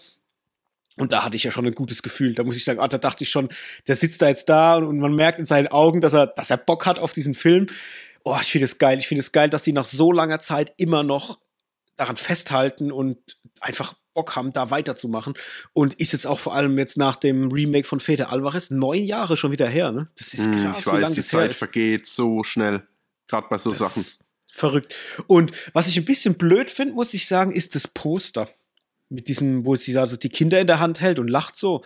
Und 0.96 1.12
da 1.12 1.24
hatte 1.24 1.36
ich 1.36 1.42
ja 1.42 1.50
schon 1.50 1.66
ein 1.66 1.74
gutes 1.74 2.02
Gefühl. 2.02 2.34
Da 2.34 2.44
muss 2.44 2.56
ich 2.56 2.64
sagen, 2.64 2.78
ah, 2.78 2.86
da 2.86 2.98
dachte 2.98 3.24
ich 3.24 3.30
schon, 3.30 3.48
der 3.88 3.96
sitzt 3.96 4.22
da 4.22 4.28
jetzt 4.28 4.48
da 4.48 4.76
und, 4.76 4.84
und 4.84 4.98
man 4.98 5.14
merkt 5.14 5.40
in 5.40 5.44
seinen 5.44 5.66
Augen, 5.68 6.00
dass 6.00 6.12
er, 6.12 6.28
dass 6.28 6.50
er 6.50 6.56
Bock 6.56 6.86
hat 6.86 7.00
auf 7.00 7.12
diesen 7.12 7.34
Film 7.34 7.66
oh, 8.24 8.36
ich 8.40 8.50
finde 8.50 8.64
es 8.64 8.78
geil. 8.78 8.98
Ich 8.98 9.06
finde 9.06 9.20
es 9.20 9.32
geil, 9.32 9.48
dass 9.48 9.62
die 9.62 9.72
nach 9.72 9.84
so 9.84 10.10
langer 10.10 10.40
Zeit 10.40 10.74
immer 10.76 11.02
noch 11.02 11.38
daran 11.96 12.16
festhalten 12.16 12.90
und 12.90 13.18
einfach 13.60 13.94
Bock 14.14 14.36
haben, 14.36 14.52
da 14.52 14.70
weiterzumachen. 14.70 15.34
Und 15.72 15.94
ist 15.94 16.12
jetzt 16.12 16.26
auch 16.26 16.38
vor 16.38 16.54
allem 16.54 16.78
jetzt 16.78 16.96
nach 16.96 17.16
dem 17.16 17.50
Remake 17.50 17.86
von 17.86 18.00
Fede 18.00 18.28
Alvarez 18.28 18.70
neun 18.70 19.04
Jahre 19.04 19.36
schon 19.36 19.52
wieder 19.52 19.68
her, 19.68 19.92
ne? 19.92 20.08
Das 20.16 20.34
ist 20.34 20.46
hm, 20.46 20.62
krass, 20.62 20.78
ich 20.80 20.86
weiß, 20.86 21.10
wie 21.10 21.14
die 21.14 21.22
Zeit 21.22 21.54
vergeht 21.54 22.06
so 22.06 22.42
schnell. 22.42 22.86
Gerade 23.28 23.46
bei 23.48 23.58
so 23.58 23.70
das 23.70 23.78
Sachen. 23.78 24.04
Verrückt. 24.50 24.94
Und 25.26 25.52
was 25.72 25.88
ich 25.88 25.96
ein 25.96 26.04
bisschen 26.04 26.34
blöd 26.36 26.70
finde, 26.70 26.94
muss 26.94 27.12
ich 27.14 27.26
sagen, 27.26 27.52
ist 27.52 27.74
das 27.74 27.88
Poster. 27.88 28.48
Mit 29.08 29.28
diesem, 29.28 29.66
wo 29.66 29.76
sie 29.76 29.96
also 29.98 30.16
die 30.16 30.28
Kinder 30.28 30.60
in 30.60 30.66
der 30.66 30.78
Hand 30.78 31.00
hält 31.00 31.18
und 31.18 31.28
lacht 31.28 31.56
so. 31.56 31.84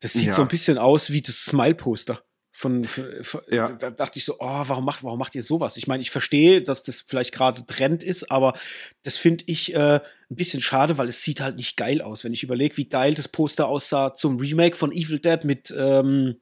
Das 0.00 0.12
sieht 0.12 0.28
ja. 0.28 0.32
so 0.32 0.42
ein 0.42 0.48
bisschen 0.48 0.78
aus 0.78 1.10
wie 1.10 1.22
das 1.22 1.44
Smile-Poster. 1.44 2.22
Von, 2.58 2.82
von 2.82 3.40
ja. 3.48 3.68
da 3.68 3.92
dachte 3.92 4.18
ich 4.18 4.24
so, 4.24 4.34
oh, 4.40 4.64
warum 4.66 4.84
macht, 4.84 5.04
warum 5.04 5.20
macht 5.20 5.36
ihr 5.36 5.44
sowas? 5.44 5.76
Ich 5.76 5.86
meine, 5.86 6.02
ich 6.02 6.10
verstehe, 6.10 6.60
dass 6.60 6.82
das 6.82 7.02
vielleicht 7.02 7.32
gerade 7.32 7.64
Trend 7.64 8.02
ist, 8.02 8.32
aber 8.32 8.58
das 9.04 9.16
finde 9.16 9.44
ich 9.46 9.74
äh, 9.74 10.00
ein 10.00 10.02
bisschen 10.28 10.60
schade, 10.60 10.98
weil 10.98 11.08
es 11.08 11.22
sieht 11.22 11.40
halt 11.40 11.54
nicht 11.54 11.76
geil 11.76 12.02
aus. 12.02 12.24
Wenn 12.24 12.32
ich 12.32 12.42
überlege, 12.42 12.76
wie 12.76 12.88
geil 12.88 13.14
das 13.14 13.28
Poster 13.28 13.68
aussah 13.68 14.12
zum 14.12 14.40
Remake 14.40 14.74
von 14.74 14.90
Evil 14.90 15.20
Dead 15.20 15.44
mit, 15.44 15.72
ähm, 15.78 16.40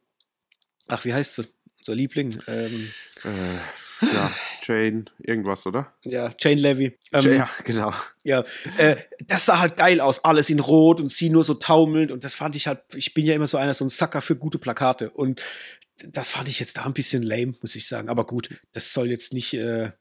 ach, 0.89 1.05
wie 1.05 1.13
heißt 1.13 1.35
sie? 1.35 1.45
Unser 1.81 1.95
Liebling. 1.95 2.41
Ähm, 2.47 2.91
äh, 3.23 3.59
ja, 4.01 4.31
Jane, 4.63 5.07
irgendwas, 5.19 5.67
oder? 5.67 5.93
Ja, 6.03 6.33
Jane 6.39 6.61
Levy. 6.61 6.99
Ähm, 7.13 7.37
ja, 7.37 7.49
genau. 7.65 7.93
Ja, 8.23 8.45
äh, 8.79 8.97
das 9.27 9.47
sah 9.47 9.59
halt 9.59 9.77
geil 9.77 10.01
aus, 10.01 10.25
alles 10.25 10.51
in 10.51 10.61
Rot 10.61 11.01
und 11.01 11.11
sie 11.11 11.31
nur 11.31 11.45
so 11.45 11.55
taumelnd 11.55 12.13
und 12.13 12.25
das 12.25 12.35
fand 12.35 12.57
ich 12.57 12.67
halt, 12.67 12.81
ich 12.95 13.15
bin 13.15 13.25
ja 13.25 13.35
immer 13.35 13.49
so 13.49 13.57
einer, 13.57 13.75
so 13.75 13.85
ein 13.85 13.89
Sucker 13.89 14.21
für 14.21 14.37
gute 14.37 14.59
Plakate 14.59 15.11
und 15.11 15.43
das 16.05 16.31
fand 16.31 16.49
ich 16.49 16.61
jetzt 16.61 16.77
da 16.77 16.85
ein 16.85 16.93
bisschen 16.93 17.23
lame, 17.23 17.55
muss 17.63 17.75
ich 17.75 17.89
sagen. 17.89 18.09
Aber 18.09 18.27
gut, 18.27 18.51
das 18.73 18.93
soll 18.93 19.09
jetzt 19.09 19.33
nicht 19.33 19.55
äh, 19.55 19.93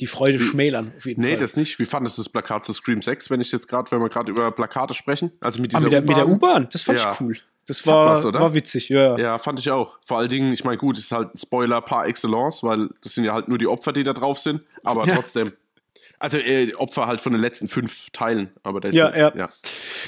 die 0.00 0.06
Freude 0.06 0.40
schmälern, 0.40 0.92
auf 0.96 1.06
jeden 1.06 1.20
nee, 1.20 1.28
Fall. 1.28 1.36
Nee, 1.36 1.40
das 1.40 1.56
nicht. 1.56 1.78
Wie 1.78 1.84
fandest 1.84 2.18
du 2.18 2.22
das 2.22 2.28
Plakat 2.28 2.64
zu 2.64 2.72
Scream 2.72 3.02
6, 3.02 3.30
wenn 3.30 3.40
ich 3.40 3.50
jetzt 3.50 3.68
gerade, 3.68 3.90
wenn 3.90 4.00
wir 4.00 4.08
gerade 4.08 4.30
über 4.30 4.50
Plakate 4.52 4.94
sprechen? 4.94 5.32
Also 5.40 5.60
mit 5.60 5.72
dieser 5.72 5.86
ah, 5.86 6.00
mit 6.00 6.16
der 6.16 6.28
U-Bahn, 6.28 6.68
das 6.70 6.82
fand 6.82 6.98
ja. 6.98 7.12
ich 7.12 7.20
cool. 7.20 7.36
Das, 7.66 7.78
das 7.78 7.86
war, 7.86 8.24
was, 8.24 8.24
war 8.32 8.54
witzig, 8.54 8.88
ja. 8.88 9.18
Ja, 9.18 9.38
fand 9.38 9.58
ich 9.58 9.70
auch. 9.70 9.98
Vor 10.04 10.18
allen 10.18 10.28
Dingen, 10.28 10.52
ich 10.52 10.62
meine, 10.62 10.76
gut, 10.76 10.98
ist 10.98 11.10
halt 11.10 11.34
ein 11.34 11.36
Spoiler 11.36 11.80
par 11.80 12.06
excellence, 12.06 12.62
weil 12.62 12.90
das 13.02 13.14
sind 13.14 13.24
ja 13.24 13.34
halt 13.34 13.48
nur 13.48 13.58
die 13.58 13.66
Opfer, 13.66 13.92
die 13.92 14.04
da 14.04 14.12
drauf 14.12 14.38
sind. 14.38 14.62
Aber 14.84 15.04
ja. 15.06 15.16
trotzdem, 15.16 15.52
also 16.18 16.38
äh, 16.38 16.74
Opfer 16.74 17.06
halt 17.06 17.20
von 17.20 17.32
den 17.32 17.40
letzten 17.40 17.68
fünf 17.68 18.10
Teilen, 18.10 18.50
aber 18.62 18.80
das 18.80 18.94
ja, 18.94 19.08
ist, 19.08 19.18
ja. 19.18 19.32
ja. 19.36 19.48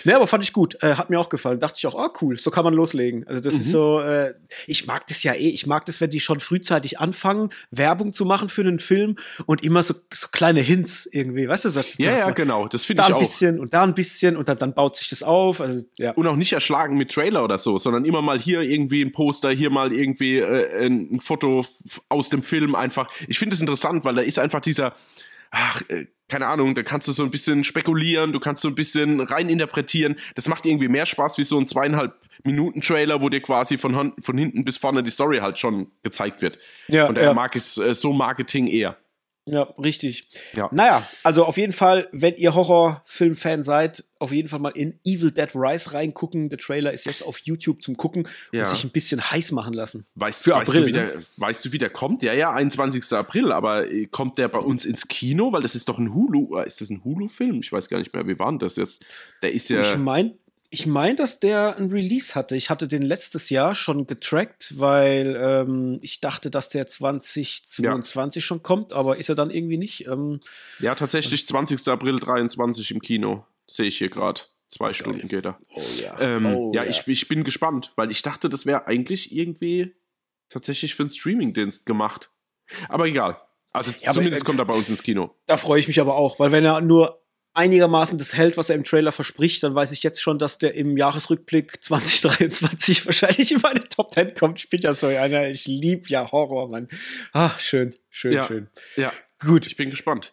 Ne, 0.04 0.16
aber 0.16 0.26
fand 0.26 0.44
ich 0.44 0.52
gut. 0.52 0.82
Äh, 0.82 0.94
hat 0.94 1.10
mir 1.10 1.20
auch 1.20 1.28
gefallen. 1.28 1.60
Dachte 1.60 1.76
ich 1.78 1.86
auch, 1.86 1.94
oh 1.94 2.08
cool, 2.22 2.38
so 2.38 2.50
kann 2.50 2.64
man 2.64 2.74
loslegen. 2.74 3.26
Also 3.26 3.40
das 3.40 3.54
mhm. 3.54 3.60
ist 3.60 3.70
so, 3.70 4.00
äh, 4.00 4.34
ich 4.66 4.86
mag 4.86 5.06
das 5.08 5.22
ja 5.22 5.34
eh. 5.34 5.48
Ich 5.48 5.66
mag 5.66 5.84
das, 5.86 6.00
wenn 6.00 6.10
die 6.10 6.20
schon 6.20 6.40
frühzeitig 6.40 6.98
anfangen, 6.98 7.50
Werbung 7.70 8.14
zu 8.14 8.24
machen 8.24 8.48
für 8.48 8.62
einen 8.62 8.80
Film 8.80 9.16
und 9.46 9.62
immer 9.62 9.82
so, 9.82 9.94
so 10.12 10.28
kleine 10.32 10.60
Hints 10.60 11.08
irgendwie, 11.10 11.48
weißt 11.48 11.66
du? 11.66 11.70
Das, 11.70 11.98
ja, 11.98 12.14
ja, 12.14 12.30
genau. 12.30 12.68
Das 12.68 12.84
finde 12.84 13.02
ich 13.02 13.06
auch. 13.06 13.10
Da 13.10 13.16
ein 13.16 13.20
bisschen 13.20 13.60
und 13.60 13.74
da 13.74 13.82
ein 13.82 13.94
bisschen 13.94 14.36
und 14.36 14.48
dann, 14.48 14.58
dann 14.58 14.74
baut 14.74 14.96
sich 14.96 15.10
das 15.10 15.22
auf. 15.22 15.60
Also, 15.60 15.84
ja. 15.98 16.12
Und 16.12 16.26
auch 16.26 16.36
nicht 16.36 16.52
erschlagen 16.52 16.96
mit 16.96 17.12
Trailer 17.12 17.44
oder 17.44 17.58
so, 17.58 17.78
sondern 17.78 18.04
immer 18.04 18.22
mal 18.22 18.38
hier 18.38 18.60
irgendwie 18.62 19.02
ein 19.02 19.12
Poster, 19.12 19.50
hier 19.50 19.70
mal 19.70 19.92
irgendwie 19.92 20.38
äh, 20.38 20.86
ein 20.86 21.20
Foto 21.20 21.66
aus 22.08 22.28
dem 22.28 22.42
Film 22.42 22.74
einfach. 22.74 23.10
Ich 23.26 23.38
finde 23.38 23.54
es 23.54 23.60
interessant, 23.60 24.04
weil 24.04 24.14
da 24.14 24.22
ist 24.22 24.38
einfach 24.38 24.60
dieser 24.60 24.94
ach, 25.50 25.82
äh, 25.88 26.06
keine 26.28 26.46
Ahnung, 26.46 26.74
da 26.74 26.82
kannst 26.82 27.08
du 27.08 27.12
so 27.12 27.22
ein 27.22 27.30
bisschen 27.30 27.64
spekulieren, 27.64 28.32
du 28.32 28.40
kannst 28.40 28.62
so 28.62 28.68
ein 28.68 28.74
bisschen 28.74 29.20
reininterpretieren. 29.20 30.16
Das 30.34 30.46
macht 30.46 30.66
irgendwie 30.66 30.88
mehr 30.88 31.06
Spaß 31.06 31.38
wie 31.38 31.44
so 31.44 31.58
ein 31.58 31.66
zweieinhalb 31.66 32.14
Minuten 32.44 32.82
Trailer, 32.82 33.22
wo 33.22 33.30
dir 33.30 33.40
quasi 33.40 33.78
von, 33.78 34.12
von 34.18 34.38
hinten 34.38 34.64
bis 34.64 34.76
vorne 34.76 35.02
die 35.02 35.10
Story 35.10 35.38
halt 35.38 35.58
schon 35.58 35.90
gezeigt 36.02 36.42
wird. 36.42 36.58
Ja, 36.88 37.06
Von 37.06 37.14
daher 37.14 37.30
ja. 37.30 37.34
mag 37.34 37.56
ich 37.56 37.78
äh, 37.78 37.94
so 37.94 38.12
Marketing 38.12 38.66
eher. 38.66 38.98
Ja, 39.50 39.62
richtig. 39.78 40.28
Ja. 40.54 40.68
Naja, 40.72 41.08
also 41.22 41.44
auf 41.44 41.56
jeden 41.56 41.72
Fall, 41.72 42.08
wenn 42.12 42.34
ihr 42.36 42.54
Horrorfilm-Fan 42.54 43.62
seid, 43.62 44.04
auf 44.18 44.32
jeden 44.32 44.48
Fall 44.48 44.58
mal 44.58 44.70
in 44.70 44.98
Evil 45.04 45.30
Dead 45.30 45.48
Rise 45.54 45.94
reingucken. 45.94 46.50
Der 46.50 46.58
Trailer 46.58 46.92
ist 46.92 47.06
jetzt 47.06 47.24
auf 47.24 47.38
YouTube 47.38 47.82
zum 47.82 47.96
Gucken 47.96 48.28
ja. 48.52 48.64
und 48.64 48.68
sich 48.68 48.84
ein 48.84 48.90
bisschen 48.90 49.30
heiß 49.30 49.52
machen 49.52 49.72
lassen. 49.72 50.06
Weißt, 50.16 50.44
Für 50.44 50.52
weißt 50.52 50.70
April, 50.70 50.80
du, 50.82 50.86
wie 50.88 50.92
der, 50.92 51.04
ne? 51.04 51.22
weißt 51.36 51.64
du, 51.64 51.72
wie 51.72 51.78
der 51.78 51.90
kommt? 51.90 52.22
Ja, 52.22 52.34
ja, 52.34 52.52
21. 52.52 53.12
April, 53.12 53.52
aber 53.52 53.90
äh, 53.90 54.06
kommt 54.06 54.38
der 54.38 54.48
bei 54.48 54.58
uns 54.58 54.84
ins 54.84 55.08
Kino? 55.08 55.52
Weil 55.52 55.62
das 55.62 55.74
ist 55.74 55.88
doch 55.88 55.98
ein 55.98 56.12
Hulu, 56.12 56.58
äh, 56.58 56.66
ist 56.66 56.80
das 56.80 56.90
ein 56.90 57.02
Hulu-Film? 57.04 57.60
Ich 57.60 57.72
weiß 57.72 57.88
gar 57.88 57.98
nicht 57.98 58.12
mehr, 58.12 58.26
wie 58.26 58.38
war 58.38 58.50
denn 58.50 58.58
das 58.58 58.76
jetzt? 58.76 59.04
Der 59.42 59.52
ist 59.52 59.70
ja. 59.70 59.80
Ich 59.80 59.96
meine, 59.96 60.34
ich 60.70 60.86
meine, 60.86 61.16
dass 61.16 61.40
der 61.40 61.76
ein 61.76 61.90
Release 61.90 62.34
hatte. 62.34 62.54
Ich 62.54 62.68
hatte 62.68 62.88
den 62.88 63.02
letztes 63.02 63.48
Jahr 63.48 63.74
schon 63.74 64.06
getrackt, 64.06 64.78
weil 64.78 65.38
ähm, 65.40 65.98
ich 66.02 66.20
dachte, 66.20 66.50
dass 66.50 66.68
der 66.68 66.86
2022 66.86 68.42
ja. 68.42 68.46
schon 68.46 68.62
kommt, 68.62 68.92
aber 68.92 69.16
ist 69.16 69.30
er 69.30 69.34
dann 69.34 69.50
irgendwie 69.50 69.78
nicht. 69.78 70.06
Ähm, 70.06 70.40
ja, 70.78 70.94
tatsächlich 70.94 71.46
20. 71.46 71.88
April 71.88 72.20
23 72.20 72.90
im 72.90 73.00
Kino. 73.00 73.46
Sehe 73.66 73.86
ich 73.86 73.98
hier 73.98 74.10
gerade. 74.10 74.42
Zwei 74.68 74.86
Geil. 74.86 74.94
Stunden 74.94 75.28
geht 75.28 75.46
er. 75.46 75.58
Oh 75.74 75.82
ja. 76.02 76.20
Ähm, 76.20 76.46
oh, 76.46 76.72
ja, 76.74 76.84
ja. 76.84 76.90
Ich, 76.90 77.08
ich 77.08 77.28
bin 77.28 77.44
gespannt, 77.44 77.92
weil 77.96 78.10
ich 78.10 78.20
dachte, 78.20 78.50
das 78.50 78.66
wäre 78.66 78.86
eigentlich 78.86 79.34
irgendwie 79.34 79.94
tatsächlich 80.50 80.94
für 80.94 81.04
einen 81.04 81.10
Streamingdienst 81.10 81.86
gemacht. 81.86 82.30
Aber 82.90 83.06
egal. 83.06 83.40
Also 83.72 83.92
ja, 84.00 84.12
zumindest 84.12 84.42
aber, 84.42 84.44
äh, 84.44 84.46
kommt 84.46 84.58
er 84.58 84.64
bei 84.66 84.74
uns 84.74 84.90
ins 84.90 85.02
Kino. 85.02 85.34
Da 85.46 85.56
freue 85.56 85.80
ich 85.80 85.88
mich 85.88 86.00
aber 86.00 86.16
auch, 86.16 86.38
weil 86.38 86.52
wenn 86.52 86.66
er 86.66 86.82
nur 86.82 87.22
einigermaßen 87.58 88.18
das 88.18 88.34
hält, 88.34 88.56
was 88.56 88.70
er 88.70 88.76
im 88.76 88.84
Trailer 88.84 89.10
verspricht, 89.10 89.62
dann 89.64 89.74
weiß 89.74 89.90
ich 89.90 90.04
jetzt 90.04 90.22
schon, 90.22 90.38
dass 90.38 90.58
der 90.58 90.74
im 90.74 90.96
Jahresrückblick 90.96 91.78
2023 91.82 93.04
wahrscheinlich 93.04 93.52
in 93.52 93.60
meine 93.60 93.86
Top 93.88 94.14
10 94.14 94.34
kommt. 94.34 94.60
Ich 94.60 94.70
bin 94.70 94.80
ja 94.80 94.94
so 94.94 95.08
einer, 95.08 95.48
ich 95.48 95.66
liebe 95.66 96.08
ja 96.08 96.30
Horror, 96.30 96.68
Mann. 96.68 96.88
Ach, 97.32 97.58
schön, 97.58 97.94
schön, 98.10 98.32
ja, 98.32 98.46
schön. 98.46 98.68
Ja, 98.96 99.12
gut. 99.40 99.66
Ich 99.66 99.76
bin 99.76 99.90
gespannt. 99.90 100.32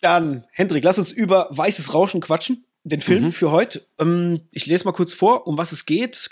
Dann, 0.00 0.44
Hendrik, 0.52 0.84
lass 0.84 0.98
uns 0.98 1.10
über 1.10 1.48
Weißes 1.50 1.92
Rauschen 1.92 2.20
quatschen. 2.20 2.64
Den 2.84 3.00
Film 3.00 3.24
mhm. 3.24 3.32
für 3.32 3.50
heute. 3.50 3.86
Ähm, 3.98 4.42
ich 4.50 4.66
lese 4.66 4.84
mal 4.84 4.92
kurz 4.92 5.14
vor, 5.14 5.46
um 5.46 5.58
was 5.58 5.72
es 5.72 5.86
geht. 5.86 6.30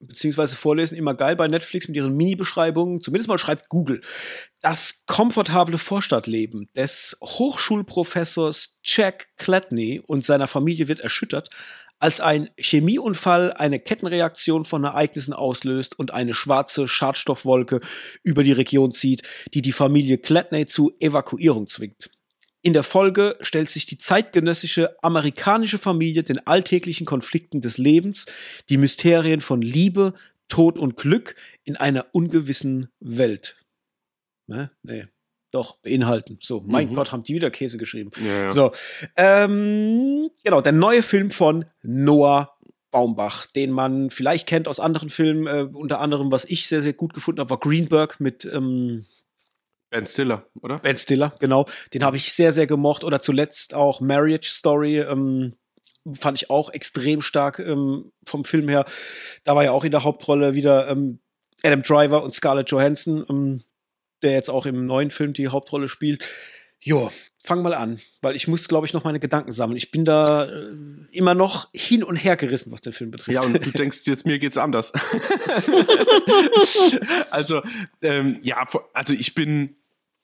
Beziehungsweise 0.00 0.56
vorlesen 0.56 0.96
immer 0.96 1.14
geil 1.14 1.36
bei 1.36 1.48
Netflix 1.48 1.88
mit 1.88 1.96
ihren 1.96 2.16
Mini-Beschreibungen. 2.16 3.00
Zumindest 3.00 3.28
mal 3.28 3.38
schreibt 3.38 3.68
Google. 3.68 4.00
Das 4.60 5.04
komfortable 5.06 5.78
Vorstadtleben 5.78 6.68
des 6.76 7.16
Hochschulprofessors 7.22 8.80
Jack 8.84 9.28
Clatney 9.36 10.00
und 10.04 10.24
seiner 10.24 10.48
Familie 10.48 10.88
wird 10.88 11.00
erschüttert, 11.00 11.50
als 11.98 12.20
ein 12.20 12.50
Chemieunfall 12.56 13.52
eine 13.52 13.80
Kettenreaktion 13.80 14.64
von 14.64 14.84
Ereignissen 14.84 15.32
auslöst 15.32 15.98
und 15.98 16.14
eine 16.14 16.34
schwarze 16.34 16.86
Schadstoffwolke 16.86 17.80
über 18.22 18.44
die 18.44 18.52
Region 18.52 18.92
zieht, 18.92 19.22
die 19.54 19.62
die 19.62 19.72
Familie 19.72 20.18
Clatney 20.18 20.66
zu 20.66 20.92
Evakuierung 21.00 21.66
zwingt. 21.66 22.10
In 22.62 22.72
der 22.72 22.82
Folge 22.82 23.36
stellt 23.40 23.70
sich 23.70 23.86
die 23.86 23.98
zeitgenössische 23.98 24.96
amerikanische 25.02 25.78
Familie 25.78 26.22
den 26.22 26.44
alltäglichen 26.46 27.06
Konflikten 27.06 27.60
des 27.60 27.78
Lebens, 27.78 28.26
die 28.68 28.78
Mysterien 28.78 29.40
von 29.40 29.62
Liebe, 29.62 30.14
Tod 30.48 30.78
und 30.78 30.96
Glück 30.96 31.36
in 31.64 31.76
einer 31.76 32.06
ungewissen 32.12 32.88
Welt. 33.00 33.56
Ne? 34.46 34.70
Nee. 34.82 35.06
Doch, 35.50 35.78
beinhalten. 35.78 36.38
So, 36.42 36.62
mein 36.66 36.90
mhm. 36.90 36.94
Gott, 36.94 37.10
haben 37.10 37.22
die 37.22 37.34
wieder 37.34 37.50
Käse 37.50 37.78
geschrieben. 37.78 38.10
Ja, 38.22 38.42
ja. 38.42 38.48
So, 38.50 38.72
ähm, 39.16 40.30
genau, 40.44 40.60
der 40.60 40.72
neue 40.72 41.02
Film 41.02 41.30
von 41.30 41.64
Noah 41.82 42.58
Baumbach, 42.90 43.46
den 43.46 43.70
man 43.70 44.10
vielleicht 44.10 44.46
kennt 44.46 44.68
aus 44.68 44.80
anderen 44.80 45.08
Filmen, 45.10 45.46
äh, 45.46 45.62
unter 45.72 46.00
anderem, 46.00 46.32
was 46.32 46.44
ich 46.44 46.66
sehr, 46.66 46.82
sehr 46.82 46.92
gut 46.92 47.14
gefunden 47.14 47.40
habe, 47.40 47.50
war 47.50 47.60
Greenberg 47.60 48.20
mit 48.20 48.44
ähm, 48.46 49.06
Ben 49.90 50.06
Stiller, 50.06 50.46
oder? 50.60 50.78
Ben 50.78 50.96
Stiller, 50.96 51.32
genau. 51.40 51.66
Den 51.94 52.04
habe 52.04 52.16
ich 52.16 52.32
sehr, 52.32 52.52
sehr 52.52 52.66
gemocht. 52.66 53.04
Oder 53.04 53.20
zuletzt 53.20 53.74
auch 53.74 54.00
Marriage 54.00 54.50
Story. 54.50 55.00
Ähm, 55.00 55.54
fand 56.14 56.40
ich 56.40 56.50
auch 56.50 56.70
extrem 56.70 57.20
stark 57.20 57.58
ähm, 57.58 58.12
vom 58.24 58.44
Film 58.44 58.68
her. 58.68 58.84
Da 59.44 59.56
war 59.56 59.64
ja 59.64 59.72
auch 59.72 59.84
in 59.84 59.90
der 59.90 60.04
Hauptrolle 60.04 60.54
wieder 60.54 60.88
ähm, 60.88 61.20
Adam 61.62 61.82
Driver 61.82 62.22
und 62.22 62.32
Scarlett 62.32 62.70
Johansson, 62.70 63.24
ähm, 63.28 63.62
der 64.22 64.32
jetzt 64.32 64.50
auch 64.50 64.66
im 64.66 64.86
neuen 64.86 65.10
Film 65.10 65.32
die 65.32 65.48
Hauptrolle 65.48 65.88
spielt. 65.88 66.24
Jo, 66.80 67.10
fang 67.42 67.62
mal 67.62 67.74
an, 67.74 68.00
weil 68.20 68.36
ich 68.36 68.46
muss, 68.46 68.68
glaube 68.68 68.86
ich, 68.86 68.92
noch 68.92 69.02
meine 69.02 69.18
Gedanken 69.18 69.52
sammeln. 69.52 69.76
Ich 69.76 69.90
bin 69.90 70.04
da 70.04 70.44
äh, 70.44 70.72
immer 71.10 71.34
noch 71.34 71.68
hin 71.74 72.04
und 72.04 72.16
her 72.16 72.36
gerissen, 72.36 72.70
was 72.70 72.82
den 72.82 72.92
Film 72.92 73.10
betrifft. 73.10 73.34
Ja, 73.34 73.42
und 73.42 73.54
du 73.54 73.70
denkst 73.72 74.00
jetzt, 74.04 74.26
mir 74.26 74.38
geht's 74.38 74.56
anders. 74.56 74.92
also, 77.30 77.62
ähm, 78.02 78.38
ja, 78.42 78.64
also 78.92 79.12
ich 79.12 79.34
bin, 79.34 79.74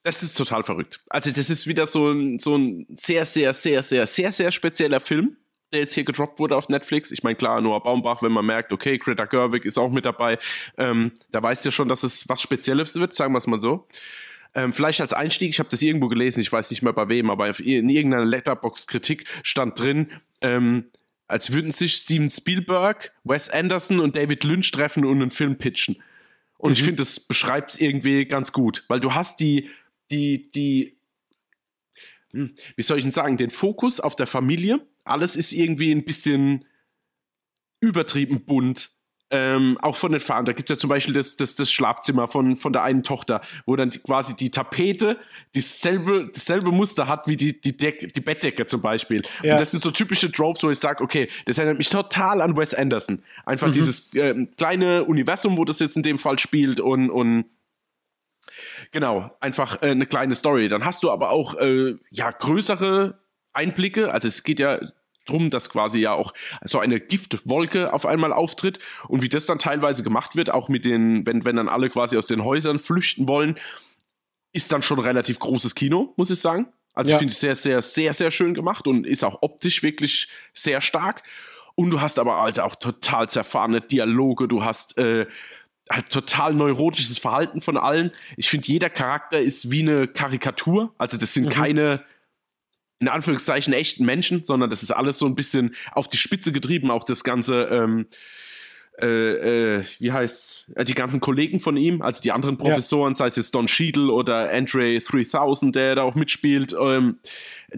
das 0.04 0.22
ist 0.22 0.34
total 0.34 0.62
verrückt. 0.62 1.00
Also, 1.08 1.32
das 1.32 1.50
ist 1.50 1.66
wieder 1.66 1.86
so 1.86 2.10
ein, 2.10 2.38
so 2.38 2.56
ein 2.56 2.86
sehr, 2.96 3.24
sehr, 3.24 3.52
sehr, 3.52 3.82
sehr, 3.82 4.06
sehr, 4.06 4.32
sehr 4.32 4.52
spezieller 4.52 5.00
Film 5.00 5.36
der 5.74 5.82
jetzt 5.82 5.94
hier 5.94 6.04
gedroppt 6.04 6.38
wurde 6.38 6.56
auf 6.56 6.68
Netflix. 6.68 7.10
Ich 7.10 7.22
meine, 7.22 7.36
klar, 7.36 7.60
Noah 7.60 7.82
Baumbach, 7.82 8.22
wenn 8.22 8.32
man 8.32 8.46
merkt, 8.46 8.72
okay, 8.72 8.96
Greta 8.96 9.26
Gerwig 9.26 9.64
ist 9.64 9.76
auch 9.76 9.90
mit 9.90 10.06
dabei, 10.06 10.38
ähm, 10.78 11.12
da 11.30 11.42
weißt 11.42 11.64
du 11.64 11.68
ja 11.68 11.72
schon, 11.72 11.88
dass 11.88 12.02
es 12.02 12.28
was 12.28 12.40
Spezielles 12.40 12.94
wird, 12.94 13.12
sagen 13.12 13.34
wir 13.34 13.38
es 13.38 13.46
mal 13.46 13.60
so. 13.60 13.86
Ähm, 14.54 14.72
vielleicht 14.72 15.00
als 15.00 15.12
Einstieg, 15.12 15.50
ich 15.50 15.58
habe 15.58 15.68
das 15.68 15.82
irgendwo 15.82 16.08
gelesen, 16.08 16.40
ich 16.40 16.50
weiß 16.50 16.70
nicht 16.70 16.82
mehr 16.82 16.92
bei 16.92 17.08
wem, 17.08 17.28
aber 17.28 17.58
in 17.58 17.88
irgendeiner 17.88 18.24
Letterbox-Kritik 18.24 19.24
stand 19.42 19.78
drin, 19.78 20.12
ähm, 20.40 20.86
als 21.26 21.52
würden 21.52 21.72
sich 21.72 21.96
Steven 21.96 22.30
Spielberg, 22.30 23.12
Wes 23.24 23.50
Anderson 23.50 23.98
und 23.98 24.14
David 24.14 24.44
Lynch 24.44 24.70
treffen 24.70 25.04
und 25.04 25.20
einen 25.20 25.32
Film 25.32 25.58
pitchen. 25.58 25.96
Und 26.56 26.70
mhm. 26.70 26.74
ich 26.74 26.82
finde, 26.84 27.02
das 27.02 27.18
beschreibt 27.18 27.72
es 27.72 27.80
irgendwie 27.80 28.26
ganz 28.26 28.52
gut, 28.52 28.84
weil 28.86 29.00
du 29.00 29.12
hast 29.14 29.40
die, 29.40 29.70
die, 30.10 30.50
die, 30.50 30.98
hm, 32.30 32.54
wie 32.76 32.82
soll 32.82 32.98
ich 32.98 33.04
denn 33.04 33.10
sagen, 33.10 33.36
den 33.36 33.50
Fokus 33.50 34.00
auf 34.00 34.16
der 34.16 34.26
Familie. 34.26 34.86
Alles 35.04 35.36
ist 35.36 35.52
irgendwie 35.52 35.92
ein 35.92 36.04
bisschen 36.04 36.64
übertrieben 37.80 38.44
bunt 38.44 38.90
ähm, 39.34 39.78
auch 39.80 39.96
von 39.96 40.12
den 40.12 40.20
Farben. 40.20 40.46
Da 40.46 40.52
gibt 40.52 40.70
es 40.70 40.76
ja 40.76 40.78
zum 40.78 40.88
Beispiel 40.88 41.12
das, 41.12 41.36
das, 41.36 41.56
das 41.56 41.72
Schlafzimmer 41.72 42.28
von, 42.28 42.56
von 42.56 42.72
der 42.72 42.84
einen 42.84 43.02
Tochter, 43.02 43.40
wo 43.66 43.74
dann 43.74 43.90
die, 43.90 43.98
quasi 43.98 44.36
die 44.36 44.50
Tapete 44.50 45.18
dieselbe, 45.56 46.30
dasselbe 46.32 46.70
Muster 46.70 47.08
hat 47.08 47.26
wie 47.26 47.36
die, 47.36 47.60
die, 47.60 47.76
Deck, 47.76 48.14
die 48.14 48.20
Bettdecke 48.20 48.66
zum 48.66 48.80
Beispiel. 48.80 49.22
Ja. 49.42 49.54
Und 49.54 49.60
das 49.60 49.72
sind 49.72 49.82
so 49.82 49.90
typische 49.90 50.30
Tropes, 50.30 50.62
wo 50.62 50.70
ich 50.70 50.78
sage, 50.78 51.02
okay, 51.02 51.28
das 51.46 51.58
erinnert 51.58 51.78
mich 51.78 51.88
total 51.88 52.40
an 52.42 52.56
Wes 52.56 52.74
Anderson. 52.74 53.22
Einfach 53.44 53.68
mhm. 53.68 53.72
dieses 53.72 54.14
äh, 54.14 54.46
kleine 54.56 55.04
Universum, 55.04 55.56
wo 55.56 55.64
das 55.64 55.80
jetzt 55.80 55.96
in 55.96 56.04
dem 56.04 56.18
Fall 56.18 56.38
spielt 56.38 56.78
und, 56.78 57.10
und 57.10 57.46
genau, 58.92 59.30
einfach 59.40 59.82
äh, 59.82 59.90
eine 59.90 60.06
kleine 60.06 60.36
Story. 60.36 60.68
Dann 60.68 60.84
hast 60.84 61.02
du 61.02 61.10
aber 61.10 61.30
auch 61.30 61.54
äh, 61.56 61.96
ja 62.10 62.30
größere 62.30 63.18
Einblicke. 63.52 64.12
Also 64.12 64.28
es 64.28 64.42
geht 64.42 64.60
ja 64.60 64.80
drum, 65.26 65.50
dass 65.50 65.70
quasi 65.70 66.00
ja 66.00 66.12
auch 66.12 66.32
so 66.62 66.78
eine 66.78 67.00
Giftwolke 67.00 67.92
auf 67.92 68.06
einmal 68.06 68.32
auftritt 68.32 68.78
und 69.08 69.22
wie 69.22 69.28
das 69.28 69.46
dann 69.46 69.58
teilweise 69.58 70.02
gemacht 70.02 70.36
wird, 70.36 70.50
auch 70.50 70.68
mit 70.68 70.84
den, 70.84 71.26
wenn, 71.26 71.44
wenn 71.44 71.56
dann 71.56 71.68
alle 71.68 71.88
quasi 71.88 72.16
aus 72.16 72.26
den 72.26 72.44
Häusern 72.44 72.78
flüchten 72.78 73.26
wollen, 73.26 73.56
ist 74.52 74.72
dann 74.72 74.82
schon 74.82 74.98
relativ 74.98 75.38
großes 75.38 75.74
Kino, 75.74 76.12
muss 76.16 76.30
ich 76.30 76.40
sagen. 76.40 76.66
Also 76.92 77.10
ja. 77.10 77.16
ich 77.16 77.18
finde 77.18 77.32
es 77.32 77.40
sehr, 77.40 77.56
sehr, 77.56 77.82
sehr, 77.82 78.12
sehr 78.12 78.30
schön 78.30 78.54
gemacht 78.54 78.86
und 78.86 79.06
ist 79.06 79.24
auch 79.24 79.38
optisch 79.42 79.82
wirklich 79.82 80.28
sehr 80.52 80.80
stark. 80.80 81.22
Und 81.74 81.90
du 81.90 82.00
hast 82.00 82.20
aber 82.20 82.40
halt 82.40 82.60
auch 82.60 82.76
total 82.76 83.28
zerfahrene 83.28 83.80
Dialoge, 83.80 84.46
du 84.46 84.64
hast 84.64 84.96
äh, 84.96 85.26
halt 85.90 86.10
total 86.10 86.54
neurotisches 86.54 87.18
Verhalten 87.18 87.60
von 87.60 87.76
allen. 87.76 88.10
Ich 88.36 88.48
finde, 88.48 88.68
jeder 88.68 88.90
Charakter 88.90 89.38
ist 89.38 89.70
wie 89.70 89.82
eine 89.82 90.08
Karikatur. 90.08 90.94
Also 90.98 91.16
das 91.16 91.34
sind 91.34 91.46
mhm. 91.46 91.50
keine 91.50 92.04
in 93.00 93.08
Anführungszeichen 93.08 93.74
echten 93.74 94.04
Menschen, 94.04 94.44
sondern 94.44 94.70
das 94.70 94.82
ist 94.82 94.90
alles 94.90 95.18
so 95.18 95.26
ein 95.26 95.34
bisschen 95.34 95.74
auf 95.92 96.08
die 96.08 96.16
Spitze 96.16 96.52
getrieben, 96.52 96.90
auch 96.90 97.04
das 97.04 97.22
ganze, 97.22 97.64
ähm, 97.64 98.06
äh, 98.98 99.76
äh, 99.76 99.84
wie 99.98 100.12
heißt 100.12 100.72
äh, 100.76 100.84
die 100.84 100.94
ganzen 100.94 101.20
Kollegen 101.20 101.60
von 101.60 101.76
ihm, 101.76 102.00
also 102.00 102.22
die 102.22 102.32
anderen 102.32 102.56
Professoren, 102.56 103.12
ja. 103.12 103.16
sei 103.16 103.26
es 103.26 103.36
jetzt 103.36 103.54
Don 103.54 103.66
Cheadle 103.66 104.10
oder 104.10 104.50
Andre 104.50 105.00
3000, 105.00 105.74
der 105.74 105.96
da 105.96 106.02
auch 106.02 106.14
mitspielt, 106.14 106.74
ähm, 106.80 107.18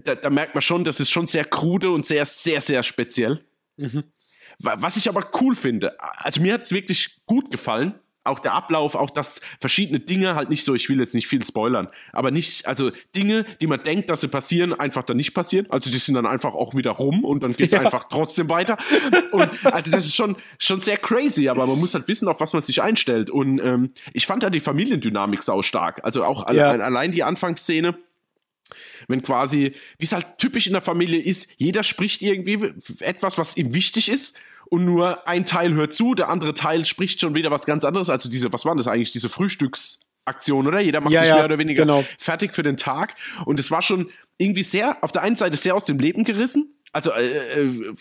da, 0.05 0.15
da, 0.15 0.31
merkt 0.31 0.55
man 0.55 0.63
schon, 0.63 0.85
das 0.85 1.01
ist 1.01 1.11
schon 1.11 1.27
sehr 1.27 1.45
krude 1.45 1.91
und 1.91 2.07
sehr, 2.07 2.25
sehr, 2.25 2.61
sehr 2.61 2.83
speziell. 2.83 3.41
Mhm. 3.79 4.05
Was 4.59 4.97
ich 4.97 5.09
aber 5.09 5.29
cool 5.41 5.55
finde, 5.55 6.01
also 6.01 6.41
mir 6.41 6.55
hat 6.55 6.63
es 6.63 6.73
wirklich 6.73 7.21
gut 7.27 7.51
gefallen, 7.51 7.95
auch 8.27 8.39
der 8.39 8.55
Ablauf, 8.55 8.95
auch 8.95 9.11
das 9.11 9.41
verschiedene 9.61 10.01
Dinge 10.01 10.35
halt 10.35 10.51
nicht 10.51 10.65
so, 10.65 10.75
ich 10.75 10.89
will 10.89 10.99
jetzt 10.99 11.15
nicht 11.15 11.29
viel 11.29 11.45
spoilern, 11.45 11.89
aber 12.13 12.31
nicht, 12.31 12.67
also 12.67 12.91
Dinge, 13.15 13.45
die 13.61 13.67
man 13.67 13.83
denkt, 13.83 14.11
dass 14.11 14.21
sie 14.21 14.29
passieren, 14.29 14.73
einfach 14.73 15.05
dann 15.05 15.17
nicht 15.17 15.35
passieren. 15.35 15.67
Also 15.71 15.91
die 15.91 15.99
sind 15.99 16.15
dann 16.15 16.27
einfach 16.27 16.55
auch 16.55 16.75
wieder 16.75 16.93
rum 16.93 17.25
und 17.25 17.43
dann 17.43 17.53
geht's 17.53 17.73
ja. 17.73 17.81
einfach 17.81 18.05
trotzdem 18.11 18.49
weiter. 18.51 18.77
Und 19.33 19.49
also 19.65 19.91
das 19.91 20.05
ist 20.05 20.15
schon, 20.15 20.37
schon 20.59 20.81
sehr 20.81 20.97
crazy, 20.97 21.49
aber 21.49 21.67
man 21.67 21.79
muss 21.79 21.95
halt 21.95 22.09
wissen, 22.09 22.29
auf 22.29 22.41
was 22.41 22.53
man 22.53 22.63
sich 22.63 22.83
einstellt. 22.83 23.31
Und 23.31 23.59
ähm, 23.61 23.93
ich 24.13 24.27
fand 24.27 24.43
da 24.43 24.51
die 24.51 24.61
Familiendynamik 24.61 25.43
sau 25.43 25.63
stark. 25.63 26.01
Also 26.03 26.25
auch 26.25 26.51
ja. 26.53 26.71
allein 26.71 27.13
die 27.13 27.23
Anfangsszene 27.23 27.97
wenn 29.09 29.23
quasi, 29.23 29.73
wie 29.99 30.05
es 30.05 30.13
halt 30.13 30.39
typisch 30.39 30.67
in 30.67 30.73
der 30.73 30.83
Familie 30.83 31.21
ist, 31.21 31.51
jeder 31.57 31.83
spricht 31.83 32.23
irgendwie 32.23 32.73
etwas, 33.01 33.39
was 33.39 33.57
ihm 33.57 33.75
wichtig 33.75 34.09
ist 34.09 34.39
und 34.69 34.85
nur 34.85 35.27
ein 35.29 35.47
Teil 35.47 35.75
hört 35.75 35.95
zu, 35.95 36.15
der 36.15 36.29
andere 36.29 36.55
Teil 36.55 36.85
spricht 36.85 37.21
schon 37.21 37.35
wieder 37.35 37.51
was 37.51 37.67
ganz 37.67 37.85
anderes. 37.85 38.11
Also 38.11 38.29
diese, 38.29 38.53
was 38.53 38.65
war 38.65 38.75
das 38.75 38.87
eigentlich, 38.87 39.13
diese 39.13 39.29
Frühstücksaktion, 39.29 40.67
oder? 40.67 40.81
Jeder 40.81 41.01
macht 41.01 41.13
ja, 41.13 41.21
sich 41.21 41.29
ja, 41.29 41.37
mehr 41.37 41.45
oder 41.45 41.59
weniger 41.59 41.83
genau. 41.83 42.05
fertig 42.19 42.53
für 42.53 42.63
den 42.63 42.77
Tag. 42.77 43.15
Und 43.45 43.61
es 43.61 43.71
war 43.71 43.83
schon 43.83 44.11
irgendwie 44.39 44.65
sehr, 44.65 45.03
auf 45.03 45.13
der 45.13 45.23
einen 45.23 45.37
Seite 45.37 45.57
sehr 45.57 45.75
aus 45.75 45.85
dem 45.85 45.99
Leben 45.99 46.25
gerissen. 46.25 46.75
Also, 46.93 47.13
äh, 47.13 47.63
äh, 47.63 47.95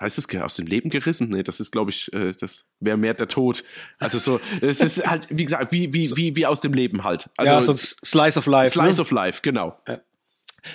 heißt 0.00 0.18
es 0.18 0.40
aus 0.40 0.56
dem 0.56 0.66
Leben 0.66 0.90
gerissen? 0.90 1.30
Nee, 1.30 1.42
das 1.42 1.60
ist, 1.60 1.70
glaube 1.70 1.90
ich, 1.90 2.12
äh, 2.12 2.32
das 2.38 2.66
wäre 2.80 2.96
mehr 2.96 3.14
der 3.14 3.28
Tod. 3.28 3.64
Also 3.98 4.18
so, 4.18 4.40
es 4.60 4.80
ist 4.80 5.06
halt, 5.06 5.28
wie 5.30 5.44
gesagt, 5.44 5.72
wie, 5.72 5.92
wie, 5.92 6.10
wie, 6.16 6.36
wie 6.36 6.46
aus 6.46 6.60
dem 6.60 6.74
Leben 6.74 7.04
halt. 7.04 7.30
Also, 7.36 7.52
ja, 7.52 7.62
so 7.62 7.72
ein 7.72 7.78
Slice 7.78 8.38
of 8.38 8.46
Life. 8.46 8.72
Slice 8.72 8.96
ne? 8.96 9.02
of 9.02 9.10
Life, 9.10 9.40
genau. 9.42 9.78
Ja. 9.88 10.00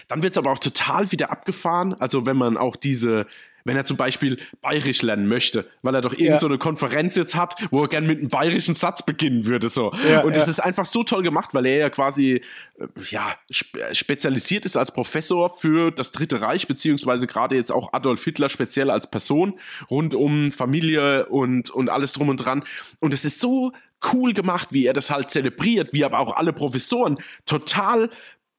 Dann 0.08 0.24
wird 0.24 0.34
es 0.34 0.38
aber 0.38 0.52
auch 0.52 0.60
total 0.60 1.12
wieder 1.12 1.32
abgefahren. 1.32 1.94
Also 2.00 2.26
wenn 2.26 2.38
man 2.38 2.58
auch 2.58 2.76
diese, 2.76 3.26
wenn 3.68 3.76
er 3.76 3.86
zum 3.86 3.98
Beispiel 3.98 4.38
bayerisch 4.62 5.02
lernen 5.02 5.28
möchte, 5.28 5.70
weil 5.82 5.94
er 5.94 6.02
doch 6.02 6.14
irgendeine 6.14 6.36
ja. 6.36 6.40
so 6.40 6.58
Konferenz 6.58 7.16
jetzt 7.16 7.36
hat, 7.36 7.56
wo 7.70 7.82
er 7.82 7.90
gern 7.90 8.08
mit 8.08 8.20
einem 8.20 8.30
bayerischen 8.30 8.74
Satz 8.74 9.06
beginnen 9.06 9.46
würde. 9.46 9.70
So. 9.70 9.94
Ja, 10.10 10.22
und 10.22 10.36
das 10.36 10.46
ja. 10.46 10.52
ist 10.52 10.60
einfach 10.60 10.86
so 10.86 11.04
toll 11.04 11.22
gemacht, 11.22 11.54
weil 11.54 11.66
er 11.66 11.78
ja 11.78 11.90
quasi 11.90 12.42
äh, 12.80 12.88
ja, 13.10 13.36
spezialisiert 13.50 14.66
ist 14.66 14.78
als 14.78 14.92
Professor 14.92 15.50
für 15.50 15.92
das 15.92 16.14
Dritte 16.14 16.42
Reich, 16.42 16.68
beziehungsweise 16.68 17.28
gerade 17.28 17.56
jetzt 17.56 17.72
auch 17.72 17.94
Adolf 17.94 18.24
Hitler 18.24 18.50
speziell 18.50 18.90
als 18.90 19.12
Person, 19.12 19.60
rund 19.92 20.16
um 20.16 20.52
Familie 20.52 21.28
und, 21.28 21.70
und 21.70 21.90
alles 21.90 22.14
drum 22.14 22.30
und 22.30 22.38
dran. 22.38 22.64
Und 23.00 23.14
es 23.14 23.26
ist 23.26 23.40
so 23.40 23.74
cool 24.14 24.34
gemacht, 24.34 24.70
wie 24.72 24.86
er 24.86 24.94
das 24.94 25.10
halt 25.10 25.30
zelebriert, 25.32 25.92
wie 25.92 26.06
aber 26.06 26.20
auch 26.20 26.36
alle 26.36 26.54
Professoren 26.54 27.18
total 27.46 28.10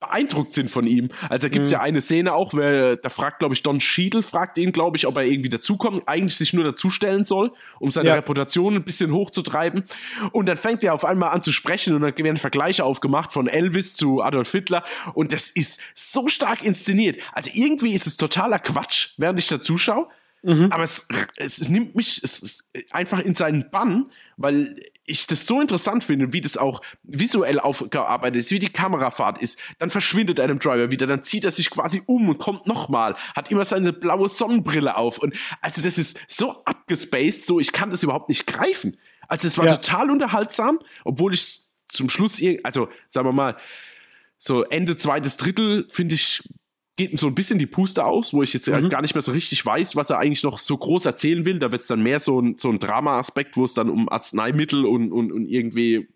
beeindruckt 0.00 0.52
sind 0.52 0.70
von 0.70 0.86
ihm. 0.86 1.10
Also 1.28 1.48
da 1.48 1.52
gibt 1.52 1.64
es 1.64 1.70
mhm. 1.70 1.74
ja 1.74 1.80
eine 1.80 2.00
Szene 2.00 2.32
auch, 2.32 2.54
wer, 2.54 2.96
da 2.96 3.08
fragt, 3.08 3.40
glaube 3.40 3.54
ich, 3.54 3.62
Don 3.62 3.80
Schiedel, 3.80 4.22
fragt 4.22 4.56
ihn, 4.58 4.72
glaube 4.72 4.96
ich, 4.96 5.06
ob 5.06 5.16
er 5.16 5.24
irgendwie 5.24 5.48
dazukommt, 5.48 6.04
eigentlich 6.06 6.36
sich 6.36 6.52
nur 6.52 6.64
dazustellen 6.64 7.24
soll, 7.24 7.52
um 7.80 7.90
seine 7.90 8.10
ja. 8.10 8.14
Reputation 8.14 8.76
ein 8.76 8.84
bisschen 8.84 9.12
hochzutreiben. 9.12 9.84
Und 10.32 10.46
dann 10.46 10.56
fängt 10.56 10.84
er 10.84 10.94
auf 10.94 11.04
einmal 11.04 11.30
an 11.30 11.42
zu 11.42 11.52
sprechen 11.52 11.94
und 11.94 12.02
dann 12.02 12.16
werden 12.16 12.36
Vergleiche 12.36 12.84
aufgemacht 12.84 13.32
von 13.32 13.48
Elvis 13.48 13.96
zu 13.96 14.22
Adolf 14.22 14.52
Hitler 14.52 14.84
und 15.14 15.32
das 15.32 15.50
ist 15.50 15.80
so 15.94 16.28
stark 16.28 16.62
inszeniert. 16.62 17.20
Also 17.32 17.50
irgendwie 17.52 17.92
ist 17.92 18.06
es 18.06 18.16
totaler 18.16 18.58
Quatsch, 18.58 19.14
während 19.16 19.38
ich 19.38 19.48
da 19.48 19.60
zuschaue. 19.60 20.08
Mhm. 20.42 20.70
Aber 20.70 20.84
es, 20.84 21.08
es, 21.36 21.60
es, 21.60 21.68
nimmt 21.68 21.96
mich 21.96 22.22
es, 22.22 22.64
einfach 22.90 23.18
in 23.18 23.34
seinen 23.34 23.70
Bann, 23.70 24.10
weil 24.36 24.76
ich 25.08 25.26
das 25.26 25.46
so 25.46 25.60
interessant 25.60 26.04
finde, 26.04 26.32
wie 26.32 26.40
das 26.40 26.56
auch 26.56 26.80
visuell 27.02 27.58
aufgearbeitet 27.58 28.40
ist, 28.40 28.50
wie 28.50 28.58
die 28.58 28.68
Kamerafahrt 28.68 29.38
ist. 29.38 29.58
Dann 29.78 29.90
verschwindet 29.90 30.38
einem 30.38 30.58
Driver 30.58 30.90
wieder, 30.90 31.06
dann 31.06 31.22
zieht 31.22 31.44
er 31.44 31.50
sich 31.50 31.70
quasi 31.70 32.02
um 32.06 32.28
und 32.28 32.38
kommt 32.38 32.66
nochmal, 32.66 33.16
hat 33.34 33.50
immer 33.50 33.64
seine 33.64 33.92
blaue 33.92 34.28
Sonnenbrille 34.28 34.96
auf. 34.96 35.18
Und 35.18 35.34
also 35.60 35.82
das 35.82 35.98
ist 35.98 36.20
so 36.28 36.62
abgespaced, 36.64 37.46
so 37.46 37.58
ich 37.58 37.72
kann 37.72 37.90
das 37.90 38.02
überhaupt 38.02 38.28
nicht 38.28 38.46
greifen. 38.46 38.96
Also 39.26 39.48
es 39.48 39.58
war 39.58 39.66
ja. 39.66 39.76
total 39.76 40.10
unterhaltsam, 40.10 40.78
obwohl 41.04 41.34
ich 41.34 41.62
zum 41.88 42.08
Schluss, 42.08 42.40
also 42.62 42.88
sagen 43.08 43.26
wir 43.26 43.32
mal, 43.32 43.56
so 44.38 44.62
Ende 44.64 44.96
zweites 44.96 45.36
Drittel 45.36 45.86
finde 45.88 46.14
ich 46.14 46.42
geht 46.98 47.18
so 47.18 47.28
ein 47.28 47.34
bisschen 47.34 47.58
die 47.58 47.66
Puste 47.66 48.04
aus, 48.04 48.34
wo 48.34 48.42
ich 48.42 48.52
jetzt 48.52 48.68
halt 48.68 48.84
mhm. 48.84 48.88
gar 48.90 49.00
nicht 49.00 49.14
mehr 49.14 49.22
so 49.22 49.32
richtig 49.32 49.64
weiß, 49.64 49.96
was 49.96 50.10
er 50.10 50.18
eigentlich 50.18 50.42
noch 50.42 50.58
so 50.58 50.76
groß 50.76 51.06
erzählen 51.06 51.46
will. 51.46 51.58
Da 51.58 51.72
wird 51.72 51.82
es 51.82 51.88
dann 51.88 52.02
mehr 52.02 52.20
so 52.20 52.40
ein, 52.40 52.58
so 52.58 52.68
ein 52.68 52.80
Drama-Aspekt, 52.80 53.56
wo 53.56 53.64
es 53.64 53.72
dann 53.72 53.88
um 53.88 54.08
Arzneimittel 54.08 54.84
und, 54.84 55.12
und, 55.12 55.32
und 55.32 55.46
irgendwie 55.46 56.08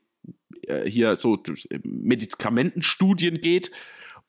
äh, 0.66 0.91
hier 0.91 1.16
so 1.16 1.43
Medikamentenstudien 1.85 3.41
geht. 3.41 3.70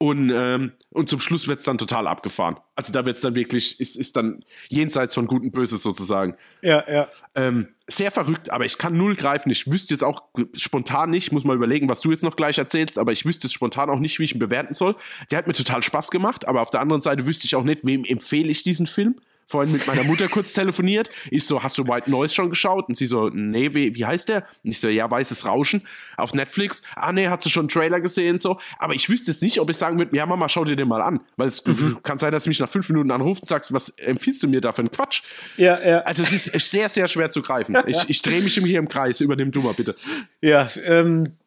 Und, 0.03 0.33
ähm, 0.35 0.73
und 0.89 1.07
zum 1.07 1.21
Schluss 1.21 1.47
wird 1.47 1.59
es 1.59 1.65
dann 1.65 1.77
total 1.77 2.07
abgefahren. 2.07 2.57
Also 2.75 2.91
da 2.91 3.05
wird 3.05 3.15
es 3.15 3.21
dann 3.21 3.35
wirklich, 3.35 3.79
ist, 3.79 3.95
ist 3.95 4.17
dann 4.17 4.43
jenseits 4.67 5.13
von 5.13 5.27
Gut 5.27 5.43
und 5.43 5.51
Böses 5.51 5.81
sozusagen. 5.81 6.35
Ja, 6.61 6.83
ja. 6.91 7.07
Ähm, 7.35 7.69
sehr 7.87 8.11
verrückt, 8.11 8.49
aber 8.49 8.65
ich 8.65 8.77
kann 8.77 8.97
null 8.97 9.15
greifen. 9.15 9.49
Ich 9.49 9.71
wüsste 9.71 9.93
jetzt 9.93 10.03
auch 10.03 10.23
spontan 10.55 11.09
nicht, 11.09 11.31
muss 11.31 11.45
mal 11.45 11.55
überlegen, 11.55 11.87
was 11.87 12.01
du 12.01 12.11
jetzt 12.11 12.21
noch 12.21 12.35
gleich 12.35 12.57
erzählst, 12.57 12.99
aber 12.99 13.13
ich 13.13 13.23
wüsste 13.23 13.47
es 13.47 13.53
spontan 13.53 13.89
auch 13.89 13.99
nicht, 13.99 14.19
wie 14.19 14.25
ich 14.25 14.33
ihn 14.33 14.39
bewerten 14.39 14.73
soll. 14.73 14.97
Der 15.31 15.37
hat 15.37 15.47
mir 15.47 15.53
total 15.53 15.81
Spaß 15.81 16.11
gemacht, 16.11 16.49
aber 16.49 16.63
auf 16.63 16.69
der 16.69 16.81
anderen 16.81 17.01
Seite 17.01 17.25
wüsste 17.25 17.45
ich 17.45 17.55
auch 17.55 17.63
nicht, 17.63 17.85
wem 17.85 18.03
empfehle 18.03 18.51
ich 18.51 18.61
diesen 18.61 18.87
Film 18.87 19.15
vorhin 19.45 19.71
mit 19.71 19.87
meiner 19.87 20.03
Mutter 20.03 20.27
kurz 20.27 20.53
telefoniert. 20.53 21.09
Ich 21.29 21.45
so, 21.45 21.63
hast 21.63 21.77
du 21.77 21.87
White 21.87 22.09
Noise 22.09 22.33
schon 22.33 22.49
geschaut? 22.49 22.89
Und 22.89 22.97
sie 22.97 23.05
so, 23.05 23.29
nee, 23.29 23.73
wie, 23.73 23.95
wie 23.95 24.05
heißt 24.05 24.29
der? 24.29 24.43
Und 24.63 24.71
ich 24.71 24.79
so, 24.79 24.87
ja, 24.87 25.09
Weißes 25.09 25.45
Rauschen 25.45 25.83
auf 26.17 26.33
Netflix. 26.33 26.81
Ah, 26.95 27.11
nee, 27.11 27.27
hat 27.27 27.43
sie 27.43 27.49
schon 27.49 27.63
einen 27.63 27.69
Trailer 27.69 28.01
gesehen 28.01 28.39
so. 28.39 28.59
Aber 28.79 28.93
ich 28.93 29.09
wüsste 29.09 29.31
jetzt 29.31 29.41
nicht, 29.41 29.59
ob 29.59 29.69
ich 29.69 29.77
sagen 29.77 29.97
würde, 29.97 30.15
ja, 30.15 30.25
Mama, 30.25 30.49
schau 30.49 30.65
dir 30.65 30.75
den 30.75 30.87
mal 30.87 31.01
an. 31.01 31.21
Weil 31.37 31.47
es 31.47 31.65
mhm. 31.65 31.99
kann 32.03 32.17
sein, 32.17 32.31
dass 32.31 32.43
du 32.43 32.49
mich 32.49 32.59
nach 32.59 32.69
fünf 32.69 32.87
Minuten 32.89 33.11
anruft 33.11 33.43
und 33.43 33.47
sagst, 33.47 33.73
was 33.73 33.89
empfiehlst 33.89 34.43
du 34.43 34.47
mir 34.47 34.61
da 34.61 34.71
für 34.71 34.79
einen 34.79 34.91
Quatsch? 34.91 35.23
Ja, 35.57 35.79
ja. 35.85 35.99
Also 35.99 36.23
es 36.23 36.47
ist 36.47 36.71
sehr, 36.71 36.89
sehr 36.89 37.07
schwer 37.07 37.31
zu 37.31 37.41
greifen. 37.41 37.77
ich, 37.87 38.09
ich 38.09 38.21
drehe 38.21 38.41
mich 38.41 38.55
hier 38.55 38.79
im 38.79 38.89
Kreis. 38.89 39.21
Übernimm 39.21 39.51
du 39.51 39.61
mal 39.61 39.73
bitte. 39.73 39.95
Ja, 40.41 40.69
ähm, 40.83 41.37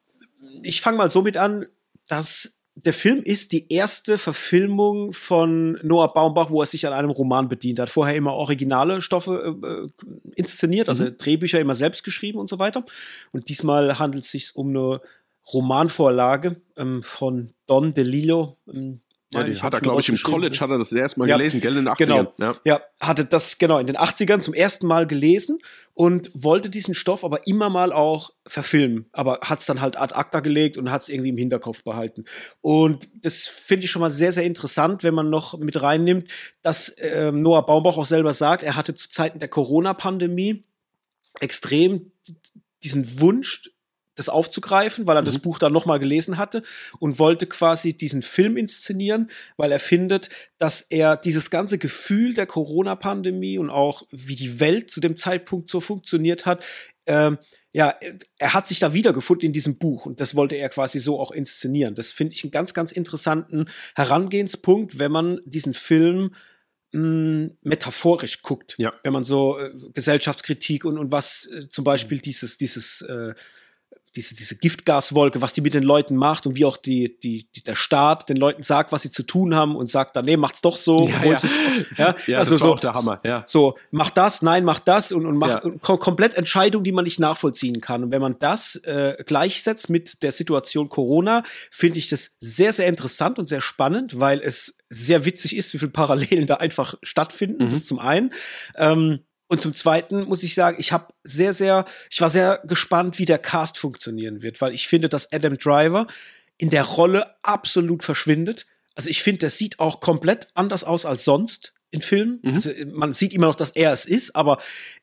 ich 0.62 0.80
fange 0.80 0.99
mal 0.99 1.11
so 1.11 1.22
mit 1.22 1.36
an, 1.36 1.66
dass 2.09 2.61
der 2.77 2.93
Film 2.93 3.22
ist 3.22 3.53
die 3.53 3.72
erste 3.72 4.18
Verfilmung 4.18 5.14
von 5.14 5.79
Noah 5.83 6.12
Baumbach, 6.12 6.51
wo 6.51 6.61
er 6.61 6.66
sich 6.66 6.87
an 6.87 6.93
einem 6.93 7.11
Roman 7.11 7.49
bedient 7.49 7.79
hat. 7.79 7.89
Vorher 7.89 8.14
immer 8.14 8.35
originale 8.35 9.01
Stoffe 9.01 9.57
äh, 9.62 9.66
äh 9.66 9.89
inszeniert, 10.35 10.91
also 10.91 11.05
mhm. 11.05 11.16
Drehbücher 11.16 11.59
immer 11.59 11.74
selbst 11.74 12.05
geschrieben 12.05 12.39
und 12.39 12.51
so 12.51 12.59
weiter. 12.59 12.85
Und 13.33 13.49
diesmal 13.49 13.99
handelt 13.99 14.24
es 14.24 14.31
sich 14.31 14.55
um 14.55 14.68
eine 14.68 15.01
Romanvorlage 15.53 16.61
ähm, 16.77 17.03
von 17.03 17.51
Don 17.66 17.95
DeLillo, 17.95 18.59
ähm, 18.70 19.01
ja, 19.33 19.43
die 19.43 19.57
hat 19.57 19.74
er, 19.74 19.81
glaube 19.81 20.01
ich, 20.01 20.09
im 20.09 20.16
College 20.16 20.57
hat 20.61 20.70
er 20.70 20.79
das 20.79 20.93
erstmal 20.93 21.29
ja, 21.29 21.37
gelesen, 21.37 21.61
gell, 21.61 21.77
in 21.77 21.85
den 21.85 21.89
80ern. 21.93 22.07
Genau. 22.07 22.35
Ja. 22.39 22.55
ja, 22.64 22.81
hatte 23.01 23.24
das 23.24 23.59
genau 23.59 23.79
in 23.79 23.87
den 23.87 23.97
80ern 23.97 24.41
zum 24.41 24.55
ersten 24.55 24.87
Mal 24.87 25.07
gelesen 25.07 25.59
und 25.95 26.31
wollte 26.33 26.70
diesen 26.70 26.95
Stoff 26.95 27.24
aber 27.24 27.47
immer 27.47 27.68
mal 27.68 27.93
auch 27.93 28.31
verfilmen, 28.47 29.07
aber 29.12 29.41
hat 29.43 29.59
es 29.59 29.66
dann 29.66 29.81
halt 29.81 29.99
ad 29.99 30.14
acta 30.14 30.41
gelegt 30.41 30.77
und 30.77 30.93
hat 30.93 31.03
es 31.03 31.09
irgendwie 31.09 31.31
im 31.31 31.39
Hinterkopf 31.39 31.83
behalten. 31.83 32.24
Und 32.61 33.09
das 33.14 33.47
finde 33.47 33.87
ich 33.87 33.91
schon 33.91 34.01
mal 34.01 34.11
sehr, 34.11 34.31
sehr 34.31 34.45
interessant, 34.45 35.03
wenn 35.03 35.14
man 35.14 35.29
noch 35.29 35.59
mit 35.59 35.81
reinnimmt, 35.83 36.31
dass 36.62 36.91
äh, 36.91 37.33
Noah 37.33 37.66
Baumbach 37.66 37.97
auch 37.97 38.07
selber 38.07 38.33
sagt, 38.33 38.62
er 38.62 38.77
hatte 38.77 38.95
zu 38.95 39.09
Zeiten 39.09 39.41
der 39.41 39.49
Corona-Pandemie 39.49 40.64
extrem 41.41 42.12
diesen 42.85 43.20
Wunsch, 43.20 43.70
das 44.17 44.29
aufzugreifen, 44.29 45.07
weil 45.07 45.17
er 45.17 45.23
mhm. 45.23 45.27
das 45.27 45.39
Buch 45.39 45.59
dann 45.59 45.73
nochmal 45.73 46.01
gelesen 46.01 46.39
hatte 46.39 46.62
und 46.99 47.19
wollte 47.19 47.47
quasi 47.47 47.97
diesen 47.97 48.23
Film 48.23 48.57
inszenieren, 48.57 49.31
weil 49.57 49.71
er 49.71 49.81
findet, 49.81 50.31
dass 50.59 50.81
er 50.81 51.17
dieses 51.17 51.51
ganze 51.51 51.79
Gefühl 51.79 52.35
der 52.35 52.47
Corona-Pandemie 52.47 53.59
und 53.59 53.71
auch 53.71 54.03
wie 54.11 54.37
die 54.37 54.59
Welt 54.59 54.91
zu 54.91 55.01
dem 55.01 55.17
Zeitpunkt 55.17 55.71
so 55.71 55.81
funktioniert 55.81 56.47
hat, 56.47 56.64
ähm, 57.07 57.39
ja, 57.73 57.95
er 58.39 58.55
hat 58.55 58.67
sich 58.67 58.79
da 58.79 58.95
wiedergefunden 58.95 59.47
in 59.47 59.53
diesem 59.53 59.77
Buch 59.77 60.07
und 60.07 60.21
das 60.21 60.35
wollte 60.35 60.57
er 60.57 60.71
quasi 60.71 60.99
so 60.99 61.21
auch 61.21 61.31
inszenieren. 61.31 61.95
Das 61.95 62.11
finde 62.11 62.33
ich 62.33 62.43
einen 62.43 62.51
ganz, 62.51 62.73
ganz 62.73 62.91
interessanten 62.91 63.67
Herangehenspunkt, 63.95 64.99
wenn 64.99 65.12
man 65.12 65.41
diesen 65.45 65.75
Film 65.75 66.35
mh, 66.93 67.01
hm, 67.01 67.59
metaphorisch 67.61 68.41
guckt. 68.41 68.77
Ja. 68.79 68.91
Wenn 69.03 69.12
man 69.12 69.25
so 69.25 69.59
äh, 69.59 69.73
Gesellschaftskritik 69.93 70.87
und, 70.87 70.97
und 70.97 71.12
was 71.12 71.51
äh, 71.53 71.69
zum 71.69 71.85
Beispiel 71.85 72.19
dieses, 72.19 72.57
dieses 72.57 73.03
äh, 73.03 73.35
diese, 74.17 74.35
diese 74.35 74.57
Giftgaswolke, 74.57 75.43
was 75.43 75.53
die 75.53 75.61
mit 75.61 75.75
den 75.75 75.83
Leuten 75.83 76.17
macht 76.17 76.47
und 76.47 76.57
wie 76.57 76.64
auch 76.64 76.77
die, 76.77 77.19
die, 77.21 77.49
die, 77.55 77.62
der 77.62 77.75
Staat 77.75 78.29
den 78.29 78.37
Leuten 78.37 78.62
sagt, 78.62 78.91
was 78.93 79.03
sie 79.03 79.11
zu 79.11 79.23
tun 79.23 79.55
haben 79.55 79.77
und 79.77 79.89
sagt 79.89 80.17
dann, 80.17 80.25
nee, 80.25 80.37
macht's 80.37 80.62
doch 80.62 80.77
so. 80.77 81.07
Ja, 81.09 81.25
ja. 81.25 81.39
ja, 81.97 82.14
ja 82.27 82.39
also 82.39 82.53
das 82.53 82.61
so, 82.61 82.73
auch 82.73 82.81
der 82.81 82.93
Hammer, 82.93 83.21
ja. 83.25 83.45
So, 83.47 83.77
mach 83.91 84.11
das, 84.11 84.43
nein, 84.43 84.64
mach 84.64 84.81
das 84.81 85.12
und, 85.12 85.27
und 85.27 85.37
macht 85.37 85.64
ja. 85.64 85.71
kom 85.81 85.99
komplett 85.99 86.35
Entscheidungen, 86.35 86.85
die 86.85 86.93
man 86.93 87.05
nicht 87.05 87.21
nachvollziehen 87.21 87.81
kann. 87.81 88.05
Und 88.05 88.11
wenn 88.11 88.23
man 88.23 88.39
das 88.39 88.77
äh, 88.85 89.23
gleichsetzt 89.27 89.91
mit 89.91 90.23
der 90.23 90.33
Situation 90.33 90.89
Corona, 90.89 91.43
finde 91.71 91.99
ich 91.99 92.09
das 92.09 92.37
sehr, 92.41 92.73
sehr 92.73 92.89
interessant 92.89 93.39
und 93.39 93.47
sehr 93.47 93.61
spannend, 93.61 94.19
weil 94.19 94.41
es 94.41 94.79
sehr 94.89 95.25
witzig 95.25 95.57
ist, 95.57 95.75
wie 95.75 95.79
viele 95.79 95.91
Parallelen 95.91 96.47
da 96.47 96.55
einfach 96.55 96.95
stattfinden. 97.03 97.67
Mhm. 97.67 97.71
Das 97.71 97.85
zum 97.85 97.99
einen. 97.99 98.33
Ähm, 98.77 99.21
und 99.49 99.62
zum 99.62 99.74
Zweiten 99.74 100.24
muss 100.24 100.42
ich 100.42 100.55
sagen, 100.55 100.76
ich 100.80 100.92
habe 100.92 101.12
sehr, 101.22 101.53
sehr, 101.53 101.84
ich 102.11 102.20
war 102.20 102.30
sehr 102.30 102.61
gespannt, 102.64 103.18
wie 103.18 103.24
der 103.24 103.38
Cast 103.38 103.78
funktionieren 103.78 104.42
wird, 104.42 104.61
weil 104.61 104.74
ich 104.74 104.88
finde, 104.88 105.09
dass 105.09 105.32
Adam 105.32 105.57
Driver 105.57 106.07
in 106.59 106.70
der 106.70 106.84
Rolle 106.84 107.34
absolut 107.42 108.03
verschwindet. 108.03 108.66
Also 108.94 109.09
ich 109.09 109.22
finde, 109.22 109.40
der 109.40 109.51
sieht 109.51 109.78
auch 109.78 110.01
komplett 110.01 110.49
anders 110.55 110.84
aus 110.84 111.07
als 111.07 111.24
sonst 111.24 111.74
in 111.90 112.03
Filmen. 112.03 112.40
Mhm. 112.42 112.55
Also 112.55 112.70
man 112.92 113.12
sieht 113.12 113.34
immer 113.34 113.47
noch, 113.47 113.55
dass 113.55 113.70
er 113.70 113.92
es 113.92 114.05
ist, 114.05 114.34
aber 114.34 114.59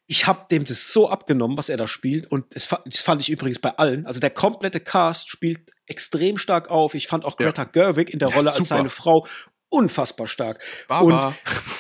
ich 0.07 0.27
habe 0.27 0.47
dem 0.51 0.65
das 0.65 0.91
so 0.91 1.09
abgenommen, 1.09 1.57
was 1.57 1.69
er 1.69 1.77
da 1.77 1.87
spielt. 1.87 2.29
Und 2.29 2.45
das, 2.55 2.65
fand 2.65 3.21
ich 3.21 3.29
übrigens 3.29 3.59
bei 3.59 3.69
allen. 3.77 4.05
Also 4.05 4.19
der 4.19 4.31
komplette 4.31 4.81
Cast 4.81 5.29
spielt 5.29 5.71
extrem 5.87 6.37
stark 6.37 6.69
auf. 6.69 6.95
Ich 6.95 7.07
fand 7.07 7.23
auch 7.23 7.37
Greta 7.37 7.63
ja. 7.63 7.69
Gerwig 7.69 8.09
in 8.09 8.19
der 8.19 8.29
Rolle 8.29 8.47
ja, 8.47 8.55
als 8.55 8.67
seine 8.67 8.89
Frau 8.89 9.25
unfassbar 9.69 10.27
stark. 10.27 10.61
Baba. 10.87 11.27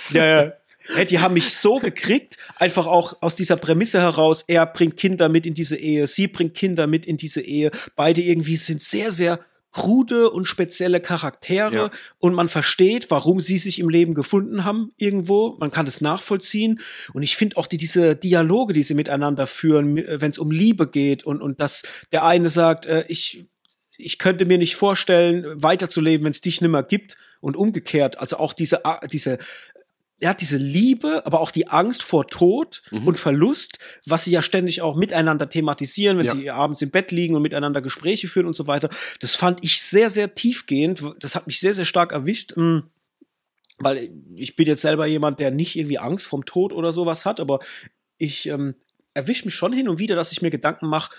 Und 0.09 0.15
ja, 0.15 0.53
die 1.09 1.19
haben 1.19 1.33
mich 1.33 1.53
so 1.55 1.79
gekriegt, 1.79 2.37
einfach 2.55 2.85
auch 2.85 3.21
aus 3.21 3.35
dieser 3.35 3.57
Prämisse 3.57 4.01
heraus, 4.01 4.43
er 4.47 4.65
bringt 4.65 4.97
Kinder 4.97 5.29
mit 5.29 5.45
in 5.45 5.53
diese 5.53 5.77
Ehe, 5.77 6.07
sie 6.07 6.27
bringt 6.27 6.55
Kinder 6.55 6.87
mit 6.87 7.05
in 7.05 7.17
diese 7.17 7.41
Ehe. 7.41 7.71
Beide 7.95 8.21
irgendwie 8.21 8.57
sind 8.57 8.81
sehr, 8.81 9.11
sehr 9.11 9.39
krude 9.73 10.29
und 10.29 10.45
spezielle 10.45 11.01
Charaktere 11.01 11.75
ja. 11.75 11.91
und 12.19 12.33
man 12.33 12.47
versteht, 12.47 13.09
warum 13.09 13.41
sie 13.41 13.57
sich 13.57 13.79
im 13.79 13.89
Leben 13.89 14.13
gefunden 14.13 14.63
haben 14.63 14.93
irgendwo. 14.97 15.57
Man 15.59 15.71
kann 15.71 15.85
das 15.85 15.99
nachvollziehen 15.99 16.79
und 17.11 17.23
ich 17.23 17.35
finde 17.35 17.57
auch 17.57 17.67
die, 17.67 17.77
diese 17.77 18.15
Dialoge, 18.15 18.73
die 18.73 18.83
sie 18.83 18.93
miteinander 18.93 19.47
führen, 19.47 19.97
wenn 19.97 20.29
es 20.29 20.37
um 20.37 20.51
Liebe 20.51 20.87
geht 20.87 21.23
und 21.25 21.41
und 21.41 21.59
dass 21.59 21.83
der 22.11 22.23
eine 22.23 22.49
sagt, 22.49 22.85
äh, 22.85 23.03
ich 23.07 23.45
ich 23.97 24.19
könnte 24.19 24.45
mir 24.45 24.57
nicht 24.57 24.75
vorstellen, 24.75 25.43
weiterzuleben, 25.61 26.25
wenn 26.25 26.31
es 26.31 26.41
dich 26.41 26.61
nimmer 26.61 26.83
gibt 26.83 27.17
und 27.41 27.57
umgekehrt. 27.57 28.19
Also 28.19 28.37
auch 28.37 28.53
diese 28.53 28.81
diese 29.11 29.39
ja, 30.23 30.33
diese 30.33 30.55
Liebe, 30.55 31.25
aber 31.25 31.41
auch 31.41 31.51
die 31.51 31.67
Angst 31.67 32.01
vor 32.01 32.25
Tod 32.27 32.81
mhm. 32.91 33.07
und 33.07 33.19
Verlust, 33.19 33.77
was 34.05 34.23
sie 34.23 34.31
ja 34.31 34.41
ständig 34.41 34.81
auch 34.81 34.95
miteinander 34.95 35.49
thematisieren, 35.49 36.17
wenn 36.17 36.27
ja. 36.27 36.33
sie 36.33 36.49
abends 36.49 36.81
im 36.81 36.91
Bett 36.91 37.11
liegen 37.11 37.35
und 37.35 37.41
miteinander 37.41 37.81
Gespräche 37.81 38.29
führen 38.29 38.45
und 38.45 38.55
so 38.55 38.65
weiter. 38.65 38.87
Das 39.19 39.35
fand 39.35 39.61
ich 39.65 39.81
sehr, 39.81 40.09
sehr 40.09 40.33
tiefgehend. 40.33 41.03
Das 41.19 41.35
hat 41.35 41.45
mich 41.45 41.59
sehr, 41.59 41.73
sehr 41.73 41.83
stark 41.83 42.13
erwischt. 42.13 42.55
Hm, 42.55 42.83
weil 43.79 44.11
ich 44.35 44.55
bin 44.55 44.65
jetzt 44.65 44.81
selber 44.81 45.07
jemand, 45.07 45.41
der 45.41 45.51
nicht 45.51 45.75
irgendwie 45.75 45.99
Angst 45.99 46.25
vom 46.25 46.45
Tod 46.45 46.71
oder 46.71 46.93
sowas 46.93 47.25
hat, 47.25 47.41
aber 47.41 47.59
ich 48.17 48.47
ähm, 48.47 48.75
erwische 49.13 49.43
mich 49.43 49.55
schon 49.55 49.73
hin 49.73 49.89
und 49.89 49.99
wieder, 49.99 50.15
dass 50.15 50.31
ich 50.31 50.41
mir 50.41 50.51
Gedanken 50.51 50.87
mache, 50.87 51.13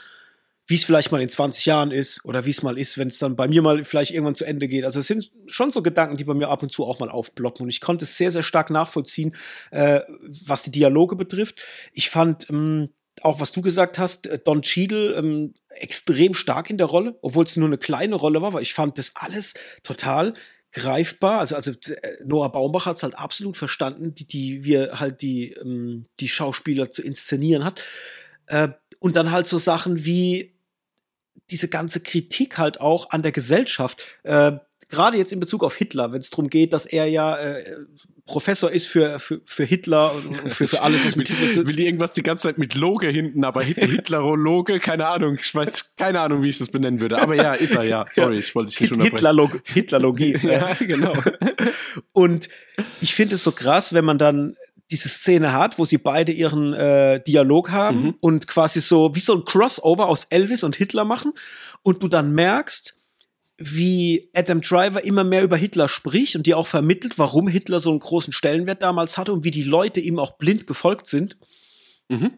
wie 0.66 0.76
es 0.76 0.84
vielleicht 0.84 1.12
mal 1.12 1.20
in 1.20 1.28
20 1.28 1.66
Jahren 1.66 1.90
ist 1.90 2.24
oder 2.24 2.46
wie 2.46 2.50
es 2.50 2.62
mal 2.62 2.78
ist, 2.78 2.96
wenn 2.96 3.08
es 3.08 3.18
dann 3.18 3.36
bei 3.36 3.48
mir 3.48 3.60
mal 3.60 3.84
vielleicht 3.84 4.12
irgendwann 4.12 4.34
zu 4.34 4.44
Ende 4.44 4.66
geht. 4.66 4.84
Also 4.84 5.00
es 5.00 5.06
sind 5.06 5.30
schon 5.46 5.70
so 5.70 5.82
Gedanken, 5.82 6.16
die 6.16 6.24
bei 6.24 6.34
mir 6.34 6.48
ab 6.48 6.62
und 6.62 6.72
zu 6.72 6.84
auch 6.86 7.00
mal 7.00 7.10
aufploppen. 7.10 7.64
Und 7.64 7.68
ich 7.68 7.80
konnte 7.80 8.04
es 8.04 8.16
sehr, 8.16 8.30
sehr 8.30 8.42
stark 8.42 8.70
nachvollziehen, 8.70 9.34
äh, 9.70 10.00
was 10.20 10.62
die 10.62 10.70
Dialoge 10.70 11.16
betrifft. 11.16 11.66
Ich 11.92 12.08
fand 12.08 12.48
ähm, 12.48 12.88
auch, 13.20 13.40
was 13.40 13.52
du 13.52 13.60
gesagt 13.60 13.98
hast, 13.98 14.26
äh, 14.26 14.38
Don 14.38 14.62
Cheadle 14.62 15.14
ähm, 15.14 15.54
extrem 15.68 16.32
stark 16.32 16.70
in 16.70 16.78
der 16.78 16.86
Rolle, 16.86 17.18
obwohl 17.20 17.44
es 17.44 17.56
nur 17.56 17.68
eine 17.68 17.78
kleine 17.78 18.14
Rolle 18.14 18.40
war, 18.40 18.54
weil 18.54 18.62
ich 18.62 18.74
fand 18.74 18.98
das 18.98 19.12
alles 19.16 19.54
total 19.82 20.34
greifbar. 20.72 21.40
Also, 21.40 21.56
also 21.56 21.72
äh, 21.72 22.24
Noah 22.24 22.50
Baumbach 22.50 22.86
hat 22.86 22.96
es 22.96 23.02
halt 23.02 23.18
absolut 23.18 23.56
verstanden, 23.56 24.14
die, 24.14 24.26
die 24.26 24.64
wir 24.64 24.98
halt 24.98 25.20
die, 25.20 25.52
ähm, 25.52 26.06
die 26.20 26.28
Schauspieler 26.28 26.90
zu 26.90 27.02
inszenieren 27.02 27.64
hat. 27.64 27.82
Äh, 28.46 28.68
und 28.98 29.16
dann 29.16 29.30
halt 29.30 29.46
so 29.46 29.58
Sachen 29.58 30.04
wie 30.04 30.53
diese 31.50 31.68
ganze 31.68 32.00
Kritik 32.00 32.58
halt 32.58 32.80
auch 32.80 33.10
an 33.10 33.22
der 33.22 33.32
Gesellschaft. 33.32 34.02
Äh, 34.22 34.52
gerade 34.88 35.16
jetzt 35.16 35.32
in 35.32 35.40
Bezug 35.40 35.64
auf 35.64 35.74
Hitler, 35.74 36.12
wenn 36.12 36.20
es 36.20 36.30
darum 36.30 36.48
geht, 36.48 36.72
dass 36.72 36.86
er 36.86 37.06
ja 37.06 37.36
äh, 37.36 37.64
Professor 38.26 38.70
ist 38.70 38.86
für, 38.86 39.18
für, 39.18 39.40
für 39.44 39.64
Hitler 39.64 40.14
und 40.14 40.52
für, 40.52 40.66
für 40.66 40.80
alles, 40.80 41.04
was 41.04 41.14
mit 41.16 41.28
Hitler 41.30 41.52
zu 41.52 41.66
Will 41.66 41.78
irgendwas 41.78 42.14
die 42.14 42.22
ganze 42.22 42.44
Zeit 42.44 42.58
mit 42.58 42.74
Loge 42.74 43.08
hinten, 43.08 43.44
aber 43.44 43.62
Hitlerologe, 43.62 44.80
keine 44.80 45.08
Ahnung, 45.08 45.36
ich 45.40 45.54
weiß 45.54 45.96
keine 45.96 46.20
Ahnung, 46.20 46.42
wie 46.42 46.48
ich 46.48 46.58
das 46.58 46.68
benennen 46.68 47.00
würde. 47.00 47.20
Aber 47.20 47.34
ja, 47.34 47.52
ist 47.52 47.74
er 47.74 47.84
ja. 47.84 48.04
Sorry, 48.10 48.38
ich 48.38 48.54
wollte 48.54 48.70
dich 48.70 48.80
nicht 48.80 48.92
unterbrechen. 48.92 49.16
Hitlerlog 49.16 49.62
Hitlerlogie. 49.64 50.38
ja, 50.42 50.74
genau. 50.80 51.12
und 52.12 52.48
ich 53.00 53.14
finde 53.14 53.34
es 53.34 53.44
so 53.44 53.52
krass, 53.52 53.92
wenn 53.92 54.04
man 54.04 54.18
dann 54.18 54.56
diese 54.94 55.08
Szene 55.08 55.52
hat, 55.52 55.76
wo 55.76 55.84
sie 55.84 55.98
beide 55.98 56.30
ihren 56.30 56.72
äh, 56.72 57.20
Dialog 57.24 57.72
haben 57.72 58.02
mhm. 58.02 58.14
und 58.20 58.46
quasi 58.46 58.80
so 58.80 59.12
wie 59.16 59.20
so 59.20 59.34
ein 59.34 59.44
Crossover 59.44 60.06
aus 60.06 60.26
Elvis 60.26 60.62
und 60.62 60.76
Hitler 60.76 61.04
machen 61.04 61.32
und 61.82 62.00
du 62.04 62.06
dann 62.06 62.32
merkst, 62.32 62.94
wie 63.56 64.30
Adam 64.34 64.60
Driver 64.60 65.04
immer 65.04 65.24
mehr 65.24 65.42
über 65.42 65.56
Hitler 65.56 65.88
spricht 65.88 66.36
und 66.36 66.46
dir 66.46 66.56
auch 66.56 66.68
vermittelt, 66.68 67.18
warum 67.18 67.48
Hitler 67.48 67.80
so 67.80 67.90
einen 67.90 67.98
großen 67.98 68.32
Stellenwert 68.32 68.82
damals 68.82 69.18
hatte 69.18 69.32
und 69.32 69.42
wie 69.42 69.50
die 69.50 69.64
Leute 69.64 69.98
ihm 69.98 70.20
auch 70.20 70.38
blind 70.38 70.68
gefolgt 70.68 71.08
sind. 71.08 71.38
Mhm. 72.08 72.34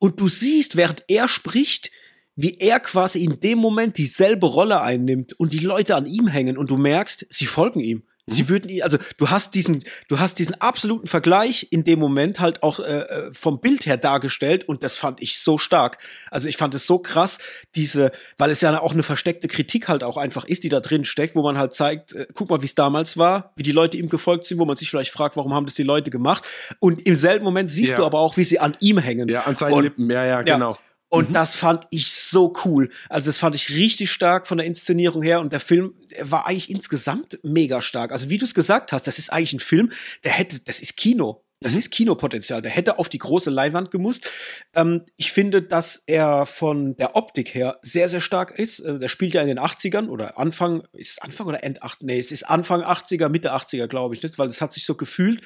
Und 0.00 0.20
du 0.20 0.28
siehst, 0.28 0.74
während 0.74 1.04
er 1.06 1.28
spricht, 1.28 1.92
wie 2.34 2.56
er 2.58 2.80
quasi 2.80 3.22
in 3.22 3.38
dem 3.38 3.58
Moment 3.58 3.98
dieselbe 3.98 4.46
Rolle 4.46 4.80
einnimmt 4.80 5.38
und 5.38 5.52
die 5.52 5.58
Leute 5.60 5.94
an 5.94 6.06
ihm 6.06 6.26
hängen 6.26 6.58
und 6.58 6.70
du 6.70 6.76
merkst, 6.76 7.26
sie 7.30 7.46
folgen 7.46 7.78
ihm. 7.78 8.02
Sie 8.30 8.48
würden, 8.48 8.82
also 8.82 8.98
du 9.16 9.30
hast 9.30 9.54
diesen, 9.54 9.82
du 10.08 10.18
hast 10.18 10.38
diesen 10.38 10.60
absoluten 10.60 11.06
Vergleich 11.06 11.68
in 11.70 11.84
dem 11.84 11.98
Moment 11.98 12.40
halt 12.40 12.62
auch 12.62 12.80
äh, 12.80 12.82
äh, 12.82 13.32
vom 13.32 13.60
Bild 13.60 13.86
her 13.86 13.96
dargestellt 13.96 14.68
und 14.68 14.82
das 14.82 14.96
fand 14.96 15.22
ich 15.22 15.38
so 15.38 15.58
stark. 15.58 15.98
Also 16.30 16.48
ich 16.48 16.56
fand 16.56 16.74
es 16.74 16.86
so 16.86 16.98
krass, 16.98 17.38
diese, 17.74 18.12
weil 18.36 18.50
es 18.50 18.60
ja 18.60 18.80
auch 18.80 18.92
eine 18.92 19.02
versteckte 19.02 19.48
Kritik 19.48 19.88
halt 19.88 20.04
auch 20.04 20.16
einfach 20.16 20.44
ist, 20.44 20.64
die 20.64 20.68
da 20.68 20.80
drin 20.80 21.04
steckt, 21.04 21.34
wo 21.34 21.42
man 21.42 21.58
halt 21.58 21.72
zeigt, 21.72 22.12
äh, 22.12 22.26
guck 22.34 22.50
mal, 22.50 22.62
wie 22.62 22.66
es 22.66 22.74
damals 22.74 23.16
war, 23.16 23.52
wie 23.56 23.62
die 23.62 23.72
Leute 23.72 23.96
ihm 23.96 24.08
gefolgt 24.08 24.44
sind, 24.44 24.58
wo 24.58 24.64
man 24.64 24.76
sich 24.76 24.90
vielleicht 24.90 25.10
fragt, 25.10 25.36
warum 25.36 25.54
haben 25.54 25.66
das 25.66 25.74
die 25.74 25.82
Leute 25.82 26.10
gemacht? 26.10 26.44
Und 26.80 27.06
im 27.06 27.16
selben 27.16 27.44
Moment 27.44 27.70
siehst 27.70 27.92
ja. 27.92 27.96
du 27.98 28.04
aber 28.04 28.18
auch, 28.20 28.36
wie 28.36 28.44
sie 28.44 28.58
an 28.58 28.76
ihm 28.80 28.98
hängen. 28.98 29.28
Ja, 29.28 29.42
an 29.42 29.54
seinen 29.54 29.74
und, 29.74 29.82
Lippen. 29.82 30.10
Ja, 30.10 30.24
ja, 30.24 30.42
genau. 30.42 30.72
Ja. 30.72 30.78
Und 31.08 31.30
mhm. 31.30 31.34
das 31.34 31.54
fand 31.54 31.86
ich 31.90 32.12
so 32.12 32.52
cool. 32.64 32.90
Also 33.08 33.28
das 33.28 33.38
fand 33.38 33.54
ich 33.54 33.70
richtig 33.70 34.10
stark 34.10 34.46
von 34.46 34.58
der 34.58 34.66
Inszenierung 34.66 35.22
her 35.22 35.40
und 35.40 35.52
der 35.52 35.60
Film 35.60 35.94
der 36.10 36.30
war 36.30 36.46
eigentlich 36.46 36.70
insgesamt 36.70 37.38
mega 37.42 37.82
stark. 37.82 38.12
Also 38.12 38.30
wie 38.30 38.38
du 38.38 38.44
es 38.44 38.54
gesagt 38.54 38.92
hast, 38.92 39.06
das 39.06 39.18
ist 39.18 39.32
eigentlich 39.32 39.54
ein 39.54 39.60
Film, 39.60 39.92
der 40.24 40.32
hätte, 40.32 40.60
das 40.60 40.80
ist 40.80 40.96
Kino. 40.96 41.44
Das 41.60 41.72
mhm. 41.72 41.80
ist 41.80 41.90
Kinopotenzial. 41.90 42.62
Der 42.62 42.70
hätte 42.70 42.98
auf 42.98 43.08
die 43.08 43.18
große 43.18 43.50
Leinwand 43.50 43.90
gemusst. 43.90 44.30
Ähm, 44.74 45.06
ich 45.16 45.32
finde, 45.32 45.60
dass 45.60 46.04
er 46.06 46.46
von 46.46 46.96
der 46.96 47.16
Optik 47.16 47.52
her 47.52 47.78
sehr, 47.82 48.08
sehr 48.08 48.20
stark 48.20 48.56
ist. 48.58 48.80
Äh, 48.80 48.98
der 48.98 49.08
spielt 49.08 49.34
ja 49.34 49.42
in 49.42 49.48
den 49.48 49.58
80ern 49.58 50.08
oder 50.08 50.38
Anfang, 50.38 50.84
ist 50.92 51.12
es 51.12 51.18
Anfang 51.18 51.48
oder 51.48 51.64
End 51.64 51.82
8? 51.82 52.02
Nee, 52.02 52.18
es 52.18 52.30
ist 52.30 52.44
Anfang 52.44 52.82
80er, 52.82 53.28
Mitte 53.28 53.52
80er, 53.52 53.88
glaube 53.88 54.14
ich, 54.14 54.22
nicht? 54.22 54.38
weil 54.38 54.48
es 54.48 54.60
hat 54.60 54.72
sich 54.72 54.84
so 54.84 54.94
gefühlt 54.94 55.40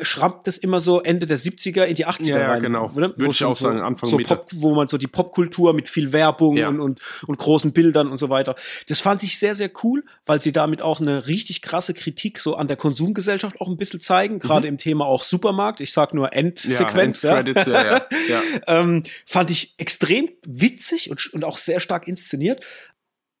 schrammt 0.00 0.46
das 0.46 0.56
immer 0.56 0.80
so 0.80 1.02
Ende 1.02 1.26
der 1.26 1.38
70er 1.38 1.84
in 1.84 1.94
die 1.94 2.06
80er 2.06 2.28
ja, 2.28 2.52
rein. 2.52 2.62
genau. 2.62 2.94
Würde 2.94 3.14
ich 3.30 3.44
auch 3.44 3.56
sagen, 3.56 3.80
Anfang 3.80 4.08
so 4.08 4.16
Pop, 4.16 4.48
Wo 4.54 4.74
man 4.74 4.88
so 4.88 4.96
die 4.96 5.06
Popkultur 5.06 5.74
mit 5.74 5.90
viel 5.90 6.12
Werbung 6.12 6.56
ja. 6.56 6.68
und, 6.68 6.80
und, 6.80 7.00
und 7.26 7.38
großen 7.38 7.72
Bildern 7.72 8.08
und 8.08 8.18
so 8.18 8.30
weiter. 8.30 8.54
Das 8.88 9.00
fand 9.00 9.22
ich 9.22 9.38
sehr, 9.38 9.54
sehr 9.54 9.70
cool, 9.82 10.04
weil 10.24 10.40
sie 10.40 10.52
damit 10.52 10.80
auch 10.80 11.00
eine 11.00 11.26
richtig 11.26 11.60
krasse 11.60 11.92
Kritik 11.92 12.38
so 12.38 12.56
an 12.56 12.66
der 12.66 12.78
Konsumgesellschaft 12.78 13.60
auch 13.60 13.68
ein 13.68 13.76
bisschen 13.76 14.00
zeigen, 14.00 14.36
mhm. 14.36 14.40
gerade 14.40 14.66
mhm. 14.66 14.74
im 14.74 14.78
Thema 14.78 15.04
auch 15.04 15.22
Supermarkt. 15.22 15.80
Ich 15.80 15.92
sag 15.92 16.14
nur 16.14 16.32
Endsequenz. 16.32 17.22
Ja, 17.22 17.40
End 17.40 17.54
ja. 17.54 17.66
ja, 17.66 18.06
ja. 18.28 18.42
ähm, 18.66 19.02
fand 19.26 19.50
ich 19.50 19.74
extrem 19.76 20.30
witzig 20.46 21.10
und, 21.10 21.32
und 21.34 21.44
auch 21.44 21.58
sehr 21.58 21.80
stark 21.80 22.08
inszeniert. 22.08 22.64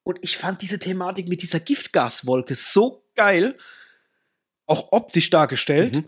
Und 0.02 0.18
ich 0.22 0.36
fand 0.36 0.60
diese 0.60 0.78
Thematik 0.78 1.28
mit 1.28 1.42
dieser 1.42 1.60
Giftgaswolke 1.60 2.54
so 2.54 3.02
geil, 3.14 3.56
auch 4.66 4.92
optisch 4.92 5.30
dargestellt. 5.30 5.96
Mhm. 5.96 6.04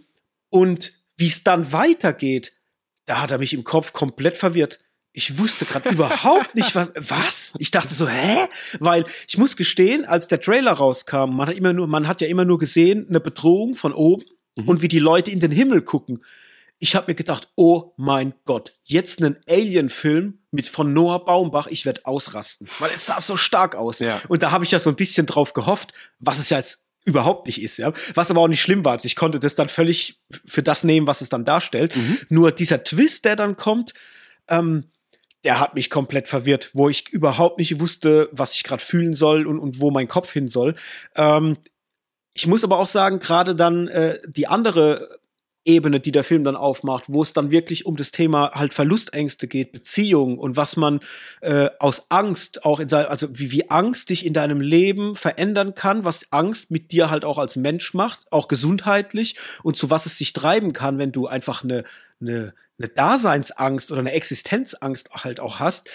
Und 0.50 0.92
wie 1.16 1.28
es 1.28 1.44
dann 1.44 1.72
weitergeht, 1.72 2.52
da 3.06 3.20
hat 3.20 3.30
er 3.30 3.38
mich 3.38 3.52
im 3.52 3.64
Kopf 3.64 3.92
komplett 3.92 4.38
verwirrt. 4.38 4.78
Ich 5.12 5.38
wusste 5.38 5.64
gerade 5.64 5.88
überhaupt 5.90 6.54
nicht, 6.54 6.74
was, 6.74 6.88
was. 6.96 7.54
Ich 7.58 7.70
dachte 7.70 7.94
so, 7.94 8.08
hä? 8.08 8.46
Weil 8.78 9.04
ich 9.26 9.38
muss 9.38 9.56
gestehen, 9.56 10.04
als 10.04 10.28
der 10.28 10.40
Trailer 10.40 10.72
rauskam, 10.72 11.34
man 11.34 11.48
hat 11.48 11.56
immer 11.56 11.72
nur, 11.72 11.86
man 11.86 12.06
hat 12.06 12.20
ja 12.20 12.28
immer 12.28 12.44
nur 12.44 12.58
gesehen, 12.58 13.06
eine 13.08 13.20
Bedrohung 13.20 13.74
von 13.74 13.92
oben 13.92 14.24
mhm. 14.56 14.68
und 14.68 14.82
wie 14.82 14.88
die 14.88 14.98
Leute 14.98 15.30
in 15.30 15.40
den 15.40 15.50
Himmel 15.50 15.82
gucken. 15.82 16.24
Ich 16.78 16.94
habe 16.94 17.10
mir 17.10 17.14
gedacht, 17.14 17.48
oh 17.56 17.92
mein 17.96 18.32
Gott, 18.46 18.78
jetzt 18.84 19.22
einen 19.22 19.38
Alien-Film 19.48 20.38
mit 20.50 20.66
von 20.66 20.94
Noah 20.94 21.24
Baumbach, 21.24 21.66
ich 21.66 21.84
werde 21.84 22.06
ausrasten, 22.06 22.68
weil 22.78 22.90
es 22.94 23.04
sah 23.06 23.20
so 23.20 23.36
stark 23.36 23.74
aus. 23.74 23.98
Ja. 23.98 24.22
Und 24.28 24.42
da 24.42 24.50
habe 24.50 24.64
ich 24.64 24.70
ja 24.70 24.80
so 24.80 24.88
ein 24.88 24.96
bisschen 24.96 25.26
drauf 25.26 25.52
gehofft, 25.52 25.92
was 26.20 26.38
es 26.38 26.48
ja 26.48 26.56
jetzt 26.56 26.89
überhaupt 27.04 27.46
nicht 27.46 27.62
ist, 27.62 27.78
ja. 27.78 27.92
Was 28.14 28.30
aber 28.30 28.40
auch 28.40 28.48
nicht 28.48 28.60
schlimm 28.60 28.84
war. 28.84 28.92
Also 28.92 29.06
ich 29.06 29.16
konnte 29.16 29.38
das 29.38 29.54
dann 29.54 29.68
völlig 29.68 30.20
für 30.44 30.62
das 30.62 30.84
nehmen, 30.84 31.06
was 31.06 31.20
es 31.20 31.28
dann 31.28 31.44
darstellt. 31.44 31.96
Mhm. 31.96 32.18
Nur 32.28 32.52
dieser 32.52 32.84
Twist, 32.84 33.24
der 33.24 33.36
dann 33.36 33.56
kommt, 33.56 33.94
ähm, 34.48 34.84
der 35.44 35.58
hat 35.58 35.74
mich 35.74 35.88
komplett 35.88 36.28
verwirrt, 36.28 36.70
wo 36.74 36.88
ich 36.88 37.08
überhaupt 37.08 37.58
nicht 37.58 37.80
wusste, 37.80 38.28
was 38.32 38.54
ich 38.54 38.62
gerade 38.62 38.82
fühlen 38.82 39.14
soll 39.14 39.46
und, 39.46 39.58
und 39.58 39.80
wo 39.80 39.90
mein 39.90 40.08
Kopf 40.08 40.32
hin 40.32 40.48
soll. 40.48 40.74
Ähm, 41.16 41.56
ich 42.34 42.46
muss 42.46 42.64
aber 42.64 42.78
auch 42.78 42.86
sagen, 42.86 43.20
gerade 43.20 43.56
dann 43.56 43.88
äh, 43.88 44.18
die 44.26 44.46
andere 44.46 45.19
Ebene, 45.64 46.00
die 46.00 46.12
der 46.12 46.24
Film 46.24 46.44
dann 46.44 46.56
aufmacht, 46.56 47.04
wo 47.08 47.22
es 47.22 47.32
dann 47.32 47.50
wirklich 47.50 47.84
um 47.84 47.96
das 47.96 48.12
Thema 48.12 48.52
halt 48.54 48.72
Verlustängste 48.72 49.46
geht, 49.46 49.72
Beziehungen 49.72 50.38
und 50.38 50.56
was 50.56 50.76
man 50.76 51.00
äh, 51.42 51.68
aus 51.78 52.10
Angst 52.10 52.64
auch 52.64 52.80
in 52.80 52.88
sein, 52.88 53.06
also 53.06 53.28
wie, 53.38 53.52
wie 53.52 53.68
Angst 53.68 54.10
dich 54.10 54.24
in 54.24 54.32
deinem 54.32 54.60
Leben 54.60 55.16
verändern 55.16 55.74
kann, 55.74 56.04
was 56.04 56.32
Angst 56.32 56.70
mit 56.70 56.92
dir 56.92 57.10
halt 57.10 57.24
auch 57.24 57.36
als 57.38 57.56
Mensch 57.56 57.92
macht, 57.92 58.32
auch 58.32 58.48
gesundheitlich 58.48 59.36
und 59.62 59.76
zu 59.76 59.90
was 59.90 60.06
es 60.06 60.16
dich 60.16 60.32
treiben 60.32 60.72
kann, 60.72 60.98
wenn 60.98 61.12
du 61.12 61.26
einfach 61.26 61.62
eine, 61.62 61.84
eine, 62.20 62.54
eine 62.78 62.88
Daseinsangst 62.88 63.92
oder 63.92 64.00
eine 64.00 64.12
Existenzangst 64.12 65.10
halt 65.12 65.40
auch 65.40 65.58
hast 65.58 65.90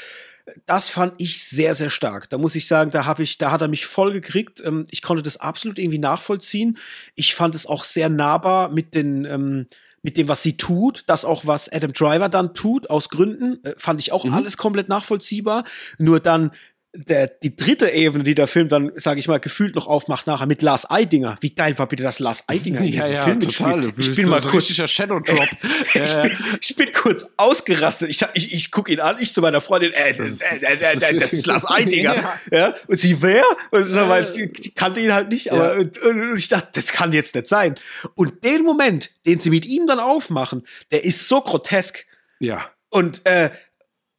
das 0.66 0.90
fand 0.90 1.14
ich 1.18 1.44
sehr, 1.44 1.74
sehr 1.74 1.90
stark. 1.90 2.30
Da 2.30 2.38
muss 2.38 2.56
ich 2.56 2.68
sagen, 2.68 2.92
da 2.92 3.06
habe 3.06 3.24
ich, 3.24 3.38
da 3.38 3.52
hat 3.52 3.62
er 3.62 3.68
mich 3.68 3.86
voll 3.86 4.14
gekriegt. 4.14 4.62
Ähm, 4.64 4.86
ich 4.92 5.02
konnte 5.02 5.24
das 5.24 5.38
absolut 5.38 5.80
irgendwie 5.80 6.00
nachvollziehen. 6.00 6.78
Ich 7.16 7.36
fand 7.36 7.56
es 7.56 7.66
auch 7.66 7.84
sehr 7.84 8.10
nahbar 8.10 8.70
mit 8.70 8.96
den, 8.96 9.26
ähm, 9.26 9.68
mit 10.02 10.18
dem, 10.18 10.28
was 10.28 10.44
sie 10.44 10.56
tut, 10.56 11.04
das 11.08 11.26
auch, 11.26 11.48
was 11.48 11.72
Adam 11.72 11.92
Driver 11.92 12.30
dann 12.30 12.54
tut, 12.54 12.92
aus 12.92 13.10
Gründen, 13.10 13.64
äh, 13.64 13.74
fand 13.78 14.00
ich 14.00 14.12
auch 14.12 14.24
mhm. 14.24 14.34
alles 14.34 14.56
komplett 14.56 14.88
nachvollziehbar. 14.88 15.64
Nur 15.98 16.20
dann 16.20 16.52
der, 16.96 17.28
die 17.28 17.56
dritte 17.56 17.90
Ebene, 17.90 18.24
die 18.24 18.36
der 18.36 18.48
Film 18.48 18.70
dann, 18.70 18.92
sage 18.96 19.20
ich 19.20 19.28
mal, 19.28 19.40
gefühlt 19.40 19.76
noch 19.76 19.88
aufmacht 19.88 20.28
nachher 20.28 20.46
mit 20.46 20.62
Lars 20.62 20.90
Eidinger. 20.90 21.38
Wie 21.42 21.54
geil 21.54 21.78
war 21.78 21.88
bitte 21.88 22.04
das 22.04 22.20
Lars 22.20 22.48
Eidinger 22.48 22.82
in 22.82 22.86
diesem 22.92 23.14
ja, 23.14 23.24
Film? 23.24 23.40
Total. 23.40 23.94
Ich, 23.98 23.98
ich 24.10 24.16
bin 24.16 24.30
mal 24.30 24.42
so 24.42 24.50
kurz, 24.50 24.68
Shadow 24.68 25.20
Drop. 25.20 25.48
ich, 25.84 25.94
bin, 25.94 26.32
ich 26.62 26.76
bin 26.76 26.94
kurz 26.94 27.26
ausgerastet. 27.38 28.10
Ich, 28.10 28.22
ich, 28.34 28.54
ich 28.54 28.72
gucke 28.72 28.92
ihn 28.92 29.00
an, 29.00 29.18
ich 29.20 29.34
zu 29.34 29.42
meiner 29.42 29.62
Freundin, 29.62 29.92
äh, 29.94 30.16
das, 30.16 30.42
äh, 30.42 30.94
äh, 30.94 31.18
das 31.18 31.34
ist 31.34 31.46
Lars 31.46 31.66
Eidinger. 31.70 32.16
ja. 32.16 32.34
ja. 32.52 32.74
Und 32.88 32.98
sie, 32.98 33.22
wer? 33.22 33.44
Und 33.72 33.88
so, 33.88 34.08
weil 34.08 34.24
sie 34.24 34.50
kannte 34.76 35.00
ihn 35.00 35.14
halt 35.14 35.30
nicht, 35.30 35.52
aber 35.52 35.76
und, 35.76 36.02
und 36.02 36.38
ich 36.38 36.48
dachte, 36.48 36.70
das 36.74 36.88
kann 36.92 37.14
jetzt 37.14 37.36
nicht 37.36 37.48
sein. 37.48 37.76
Und 38.16 38.44
den 38.44 38.64
Moment, 38.64 39.12
den 39.26 39.40
sie 39.40 39.50
mit 39.50 39.66
ihm 39.66 39.88
dann 39.88 40.00
aufmachen, 40.00 40.66
der 40.92 41.04
ist 41.04 41.28
so 41.28 41.42
grotesk. 41.42 42.06
Ja. 42.40 42.70
Und 42.90 43.26
äh, 43.26 43.50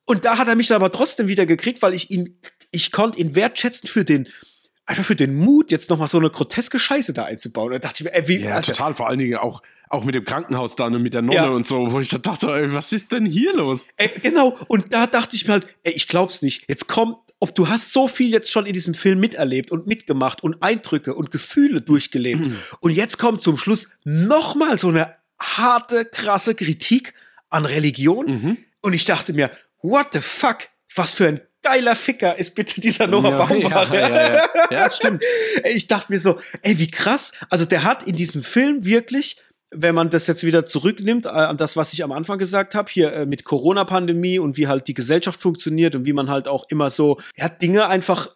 und 0.06 0.24
da 0.24 0.38
hat 0.38 0.48
er 0.48 0.54
mich 0.54 0.68
dann 0.68 0.76
aber 0.76 0.92
trotzdem 0.92 1.26
wieder 1.26 1.46
gekriegt, 1.46 1.82
weil 1.82 1.92
ich 1.92 2.10
ihn 2.10 2.38
ich 2.76 2.92
konnte 2.92 3.18
ihn 3.18 3.34
wertschätzen 3.34 3.88
für 3.88 4.04
den, 4.04 4.28
einfach 4.84 5.04
für 5.04 5.16
den 5.16 5.34
Mut, 5.34 5.70
jetzt 5.72 5.90
nochmal 5.90 6.08
so 6.08 6.18
eine 6.18 6.30
groteske 6.30 6.78
Scheiße 6.78 7.12
da 7.12 7.24
einzubauen. 7.24 7.72
Da 7.72 7.78
dachte 7.78 7.96
ich 7.98 8.04
mir, 8.04 8.14
ey, 8.14 8.28
wie, 8.28 8.38
ja, 8.38 8.54
also, 8.54 8.72
total, 8.72 8.94
vor 8.94 9.08
allen 9.08 9.18
Dingen 9.18 9.36
auch, 9.36 9.62
auch 9.88 10.04
mit 10.04 10.14
dem 10.14 10.24
Krankenhaus 10.24 10.76
da 10.76 10.86
und 10.86 11.02
mit 11.02 11.14
der 11.14 11.22
Nonne 11.22 11.36
ja. 11.36 11.48
und 11.48 11.66
so, 11.66 11.90
wo 11.92 12.00
ich 12.00 12.08
da 12.08 12.18
dachte, 12.18 12.48
ey, 12.48 12.72
was 12.72 12.92
ist 12.92 13.12
denn 13.12 13.26
hier 13.26 13.54
los? 13.54 13.86
Ey, 13.96 14.10
genau, 14.22 14.56
und 14.68 14.92
da 14.92 15.06
dachte 15.06 15.34
ich 15.34 15.46
mir 15.46 15.54
halt, 15.54 15.66
ey, 15.82 15.92
ich 15.92 16.06
glaub's 16.06 16.42
nicht. 16.42 16.64
Jetzt 16.68 16.86
kommt, 16.86 17.16
ob 17.40 17.54
du 17.54 17.68
hast 17.68 17.92
so 17.92 18.08
viel 18.08 18.30
jetzt 18.30 18.50
schon 18.50 18.66
in 18.66 18.72
diesem 18.72 18.94
Film 18.94 19.20
miterlebt 19.20 19.70
und 19.70 19.86
mitgemacht 19.86 20.42
und 20.42 20.62
Eindrücke 20.62 21.14
und 21.14 21.30
Gefühle 21.30 21.80
durchgelebt. 21.80 22.46
Mhm. 22.46 22.56
Und 22.80 22.92
jetzt 22.92 23.18
kommt 23.18 23.42
zum 23.42 23.56
Schluss 23.56 23.90
nochmal 24.04 24.78
so 24.78 24.88
eine 24.88 25.14
harte, 25.38 26.04
krasse 26.04 26.54
Kritik 26.54 27.14
an 27.50 27.66
Religion. 27.66 28.26
Mhm. 28.26 28.56
Und 28.80 28.92
ich 28.92 29.04
dachte 29.04 29.32
mir, 29.32 29.50
what 29.82 30.08
the 30.12 30.20
fuck? 30.20 30.58
Was 30.94 31.12
für 31.12 31.28
ein 31.28 31.40
geiler 31.66 31.96
Ficker 31.96 32.38
ist 32.38 32.54
bitte 32.54 32.80
dieser 32.80 33.06
Noah 33.06 33.30
ja, 33.30 33.44
Baumbach. 33.44 33.92
Ja, 33.92 34.08
ja, 34.08 34.34
ja. 34.34 34.48
ja, 34.70 34.90
stimmt. 34.90 35.22
Ich 35.64 35.88
dachte 35.88 36.12
mir 36.12 36.20
so, 36.20 36.38
ey, 36.62 36.78
wie 36.78 36.90
krass. 36.90 37.32
Also 37.50 37.64
der 37.64 37.82
hat 37.82 38.04
in 38.04 38.16
diesem 38.16 38.42
Film 38.42 38.84
wirklich 38.84 39.36
wenn 39.72 39.96
man 39.96 40.10
das 40.10 40.28
jetzt 40.28 40.44
wieder 40.44 40.64
zurücknimmt 40.64 41.26
äh, 41.26 41.30
an 41.30 41.58
das, 41.58 41.76
was 41.76 41.92
ich 41.92 42.04
am 42.04 42.12
Anfang 42.12 42.38
gesagt 42.38 42.76
habe, 42.76 42.88
hier 42.90 43.12
äh, 43.12 43.26
mit 43.26 43.44
Corona-Pandemie 43.44 44.38
und 44.38 44.56
wie 44.56 44.68
halt 44.68 44.86
die 44.86 44.94
Gesellschaft 44.94 45.40
funktioniert 45.40 45.96
und 45.96 46.06
wie 46.06 46.12
man 46.12 46.30
halt 46.30 46.46
auch 46.46 46.66
immer 46.70 46.90
so, 46.90 47.18
er 47.34 47.46
hat 47.46 47.60
Dinge 47.60 47.88
einfach 47.88 48.28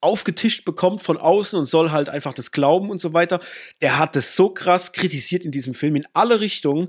aufgetischt 0.00 0.64
bekommt 0.64 1.02
von 1.02 1.16
außen 1.16 1.58
und 1.58 1.66
soll 1.66 1.90
halt 1.90 2.08
einfach 2.08 2.34
das 2.34 2.52
glauben 2.52 2.90
und 2.90 3.00
so 3.00 3.12
weiter. 3.12 3.40
Der 3.82 3.98
hat 3.98 4.14
es 4.14 4.36
so 4.36 4.50
krass 4.50 4.92
kritisiert 4.92 5.44
in 5.44 5.50
diesem 5.50 5.74
Film 5.74 5.96
in 5.96 6.06
alle 6.14 6.40
Richtungen, 6.40 6.88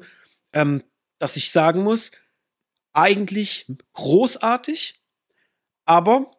ähm, 0.54 0.84
dass 1.18 1.36
ich 1.36 1.52
sagen 1.52 1.82
muss, 1.82 2.12
eigentlich 2.94 3.66
großartig, 3.94 4.97
aber 5.88 6.32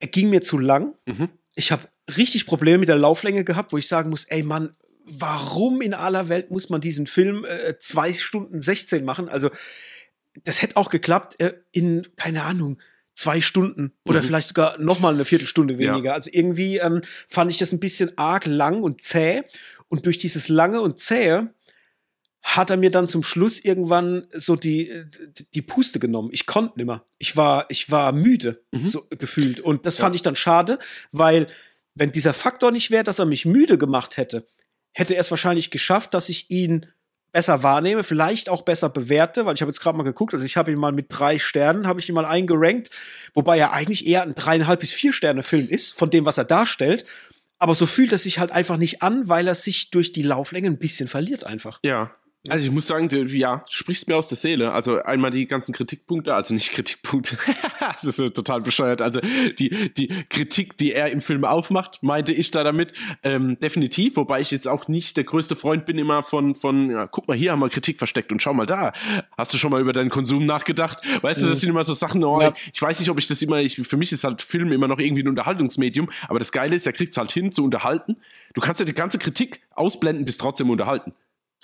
er 0.00 0.08
ging 0.08 0.30
mir 0.30 0.40
zu 0.40 0.58
lang. 0.58 0.94
Mhm. 1.04 1.28
Ich 1.54 1.70
habe 1.70 1.88
richtig 2.16 2.46
Probleme 2.46 2.78
mit 2.78 2.88
der 2.88 2.96
Lauflänge 2.96 3.44
gehabt, 3.44 3.72
wo 3.72 3.78
ich 3.78 3.88
sagen 3.88 4.08
muss, 4.08 4.24
ey 4.24 4.42
Mann, 4.42 4.74
warum 5.04 5.82
in 5.82 5.92
aller 5.92 6.28
Welt 6.30 6.50
muss 6.50 6.70
man 6.70 6.80
diesen 6.80 7.06
Film 7.06 7.44
äh, 7.44 7.78
zwei 7.78 8.12
Stunden 8.12 8.62
16 8.62 9.04
machen? 9.04 9.28
Also, 9.28 9.50
das 10.44 10.62
hätte 10.62 10.76
auch 10.76 10.90
geklappt 10.90 11.40
äh, 11.40 11.54
in, 11.72 12.08
keine 12.16 12.44
Ahnung, 12.44 12.78
zwei 13.14 13.40
Stunden 13.40 13.92
oder 14.04 14.22
mhm. 14.22 14.26
vielleicht 14.26 14.48
sogar 14.48 14.78
noch 14.78 14.98
mal 14.98 15.14
eine 15.14 15.24
Viertelstunde 15.24 15.78
weniger. 15.78 16.06
Ja. 16.06 16.12
Also 16.14 16.30
irgendwie 16.32 16.78
ähm, 16.78 17.02
fand 17.28 17.50
ich 17.50 17.58
das 17.58 17.72
ein 17.72 17.80
bisschen 17.80 18.16
arg 18.18 18.46
lang 18.46 18.82
und 18.82 19.02
zäh. 19.02 19.42
Und 19.88 20.06
durch 20.06 20.18
dieses 20.18 20.48
lange 20.48 20.80
und 20.80 20.98
zähe 20.98 21.54
hat 22.44 22.68
er 22.68 22.76
mir 22.76 22.90
dann 22.90 23.08
zum 23.08 23.22
Schluss 23.22 23.58
irgendwann 23.58 24.26
so 24.32 24.54
die, 24.54 24.92
die 25.54 25.62
Puste 25.62 25.98
genommen. 25.98 26.28
Ich 26.30 26.44
konnte 26.44 26.78
nimmer. 26.78 27.04
Ich 27.18 27.38
war, 27.38 27.64
ich 27.70 27.90
war 27.90 28.12
müde, 28.12 28.62
mhm. 28.70 28.86
so 28.86 29.06
gefühlt. 29.08 29.60
Und 29.60 29.86
das 29.86 29.96
ja. 29.96 30.04
fand 30.04 30.14
ich 30.14 30.22
dann 30.22 30.36
schade, 30.36 30.78
weil 31.10 31.46
wenn 31.94 32.12
dieser 32.12 32.34
Faktor 32.34 32.70
nicht 32.70 32.90
wäre, 32.90 33.02
dass 33.02 33.18
er 33.18 33.24
mich 33.24 33.46
müde 33.46 33.78
gemacht 33.78 34.18
hätte, 34.18 34.46
hätte 34.92 35.14
er 35.14 35.22
es 35.22 35.30
wahrscheinlich 35.30 35.70
geschafft, 35.70 36.12
dass 36.12 36.28
ich 36.28 36.50
ihn 36.50 36.86
besser 37.32 37.62
wahrnehme, 37.62 38.04
vielleicht 38.04 38.50
auch 38.50 38.62
besser 38.62 38.90
bewerte, 38.90 39.46
weil 39.46 39.54
ich 39.54 39.62
habe 39.62 39.70
jetzt 39.70 39.80
gerade 39.80 39.96
mal 39.96 40.04
geguckt, 40.04 40.34
also 40.34 40.44
ich 40.44 40.58
habe 40.58 40.70
ihn 40.70 40.78
mal 40.78 40.92
mit 40.92 41.06
drei 41.08 41.38
Sternen, 41.38 41.86
habe 41.86 41.98
ich 41.98 42.08
ihn 42.08 42.14
mal 42.14 42.26
eingerankt, 42.26 42.90
wobei 43.32 43.58
er 43.58 43.72
eigentlich 43.72 44.06
eher 44.06 44.22
ein 44.22 44.34
dreieinhalb 44.34 44.80
bis 44.80 44.92
vier 44.92 45.14
Sterne 45.14 45.42
Film 45.42 45.66
ist, 45.66 45.94
von 45.94 46.10
dem, 46.10 46.26
was 46.26 46.38
er 46.38 46.44
darstellt. 46.44 47.06
Aber 47.58 47.74
so 47.74 47.86
fühlt 47.86 48.12
er 48.12 48.18
sich 48.18 48.38
halt 48.38 48.52
einfach 48.52 48.76
nicht 48.76 49.02
an, 49.02 49.28
weil 49.30 49.48
er 49.48 49.54
sich 49.54 49.90
durch 49.90 50.12
die 50.12 50.22
Lauflänge 50.22 50.68
ein 50.68 50.78
bisschen 50.78 51.08
verliert 51.08 51.44
einfach. 51.44 51.80
Ja, 51.82 52.12
also 52.50 52.66
ich 52.66 52.70
muss 52.70 52.86
sagen, 52.86 53.08
du, 53.08 53.24
ja, 53.24 53.56
du 53.56 53.72
sprichst 53.72 54.06
mir 54.06 54.16
aus 54.16 54.28
der 54.28 54.36
Seele. 54.36 54.72
Also 54.72 55.02
einmal 55.02 55.30
die 55.30 55.46
ganzen 55.46 55.72
Kritikpunkte, 55.72 56.34
also 56.34 56.52
nicht 56.52 56.72
Kritikpunkte, 56.72 57.38
das 57.80 58.04
ist 58.04 58.16
so 58.16 58.28
total 58.28 58.60
bescheuert. 58.60 59.00
Also 59.00 59.20
die, 59.58 59.94
die 59.94 60.08
Kritik, 60.28 60.76
die 60.76 60.92
er 60.92 61.10
im 61.10 61.22
Film 61.22 61.46
aufmacht, 61.46 62.02
meinte 62.02 62.34
ich 62.34 62.50
da 62.50 62.62
damit, 62.62 62.92
ähm, 63.22 63.58
definitiv, 63.60 64.16
wobei 64.16 64.42
ich 64.42 64.50
jetzt 64.50 64.68
auch 64.68 64.88
nicht 64.88 65.16
der 65.16 65.24
größte 65.24 65.56
Freund 65.56 65.86
bin 65.86 65.96
immer 65.96 66.22
von, 66.22 66.54
von 66.54 66.90
ja, 66.90 67.06
guck 67.06 67.28
mal, 67.28 67.36
hier 67.36 67.52
haben 67.52 67.60
wir 67.60 67.70
Kritik 67.70 67.96
versteckt 67.96 68.30
und 68.30 68.42
schau 68.42 68.52
mal 68.52 68.66
da. 68.66 68.92
Hast 69.38 69.54
du 69.54 69.58
schon 69.58 69.70
mal 69.70 69.80
über 69.80 69.94
deinen 69.94 70.10
Konsum 70.10 70.44
nachgedacht? 70.44 71.02
Weißt 71.22 71.40
mhm. 71.40 71.46
du, 71.46 71.50
das 71.50 71.60
sind 71.62 71.70
immer 71.70 71.84
so 71.84 71.94
Sachen, 71.94 72.22
oh, 72.24 72.42
ja. 72.42 72.52
ich 72.72 72.82
weiß 72.82 73.00
nicht, 73.00 73.08
ob 73.08 73.18
ich 73.18 73.26
das 73.26 73.40
immer, 73.40 73.62
ich, 73.62 73.76
für 73.76 73.96
mich 73.96 74.12
ist 74.12 74.22
halt 74.22 74.42
Film 74.42 74.70
immer 74.70 74.86
noch 74.86 74.98
irgendwie 74.98 75.22
ein 75.22 75.28
Unterhaltungsmedium, 75.28 76.10
aber 76.28 76.40
das 76.40 76.52
Geile 76.52 76.76
ist, 76.76 76.86
er 76.86 76.92
kriegt 76.92 77.12
es 77.12 77.16
halt 77.16 77.32
hin 77.32 77.52
zu 77.52 77.64
unterhalten. 77.64 78.16
Du 78.52 78.60
kannst 78.60 78.80
ja 78.80 78.86
die 78.86 78.92
ganze 78.92 79.18
Kritik 79.18 79.60
ausblenden, 79.74 80.26
bis 80.26 80.36
trotzdem 80.36 80.68
unterhalten 80.68 81.14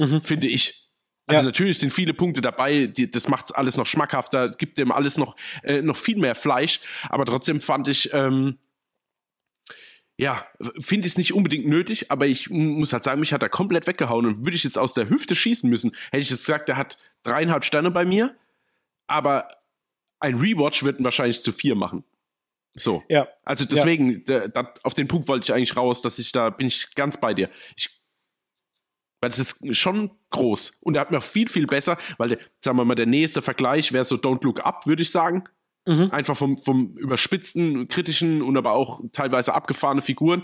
mhm. 0.01 0.23
finde 0.23 0.47
ich. 0.47 0.89
Also 1.27 1.43
ja. 1.43 1.47
natürlich 1.47 1.79
sind 1.79 1.93
viele 1.93 2.13
Punkte 2.13 2.41
dabei, 2.41 2.87
die, 2.87 3.09
das 3.09 3.29
macht 3.29 3.55
alles 3.55 3.77
noch 3.77 3.87
schmackhafter, 3.87 4.49
gibt 4.49 4.79
dem 4.79 4.91
alles 4.91 5.17
noch, 5.17 5.37
äh, 5.63 5.81
noch 5.81 5.97
viel 5.97 6.17
mehr 6.17 6.35
Fleisch, 6.35 6.81
aber 7.09 7.25
trotzdem 7.25 7.61
fand 7.61 7.87
ich, 7.87 8.13
ähm, 8.13 8.59
ja, 10.17 10.45
finde 10.81 11.07
ich 11.07 11.13
es 11.13 11.19
nicht 11.19 11.33
unbedingt 11.33 11.67
nötig, 11.67 12.11
aber 12.11 12.27
ich 12.27 12.51
muss 12.51 12.93
halt 12.93 13.05
sagen, 13.05 13.21
mich 13.21 13.33
hat 13.33 13.43
er 13.45 13.49
komplett 13.49 13.87
weggehauen 13.87 14.27
und 14.27 14.45
würde 14.45 14.57
ich 14.57 14.65
jetzt 14.65 14.77
aus 14.77 14.93
der 14.93 15.09
Hüfte 15.09 15.37
schießen 15.37 15.71
müssen, 15.71 15.93
hätte 16.11 16.23
ich 16.23 16.31
jetzt 16.31 16.47
gesagt, 16.47 16.69
er 16.69 16.77
hat 16.77 16.99
dreieinhalb 17.23 17.65
Sterne 17.65 17.93
bei 17.93 18.05
mir, 18.05 18.37
aber 19.07 19.49
ein 20.19 20.35
Rewatch 20.35 20.83
wird 20.83 20.99
ihn 20.99 21.05
wahrscheinlich 21.05 21.43
zu 21.43 21.53
vier 21.53 21.77
machen. 21.77 22.05
So. 22.75 23.03
Ja. 23.09 23.29
Also 23.45 23.65
deswegen, 23.65 24.25
ja. 24.29 24.49
Da, 24.49 24.49
da, 24.49 24.75
auf 24.83 24.95
den 24.95 25.09
Punkt 25.09 25.29
wollte 25.29 25.45
ich 25.45 25.53
eigentlich 25.53 25.77
raus, 25.77 26.03
dass 26.03 26.19
ich 26.19 26.33
da 26.33 26.51
bin 26.51 26.67
ich 26.67 26.95
ganz 26.95 27.19
bei 27.19 27.35
dir. 27.35 27.49
Ich 27.77 28.00
weil 29.21 29.31
es 29.31 29.39
ist 29.39 29.77
schon 29.77 30.11
groß. 30.31 30.79
Und 30.81 30.95
er 30.95 31.03
hat 31.03 31.11
mir 31.11 31.21
viel, 31.21 31.49
viel 31.49 31.67
besser, 31.67 31.99
weil, 32.19 32.31
der, 32.31 32.39
sagen 32.65 32.79
wir 32.79 32.85
mal, 32.85 32.95
der 32.95 33.07
nächste 33.07 33.43
Vergleich 33.43 33.93
wäre 33.93 34.05
so 34.05 34.17
Don't 34.17 34.43
Look 34.45 34.65
Up, 34.65 34.87
würde 34.87 35.03
ich 35.03 35.11
sagen. 35.11 35.45
Mhm. 35.87 36.11
Einfach 36.11 36.37
vom, 36.37 36.59
vom 36.59 36.97
überspitzten, 36.97 37.89
kritischen 37.89 38.43
und 38.43 38.57
aber 38.57 38.73
auch 38.73 39.01
teilweise 39.13 39.55
abgefahrene 39.55 40.03
Figuren. 40.03 40.43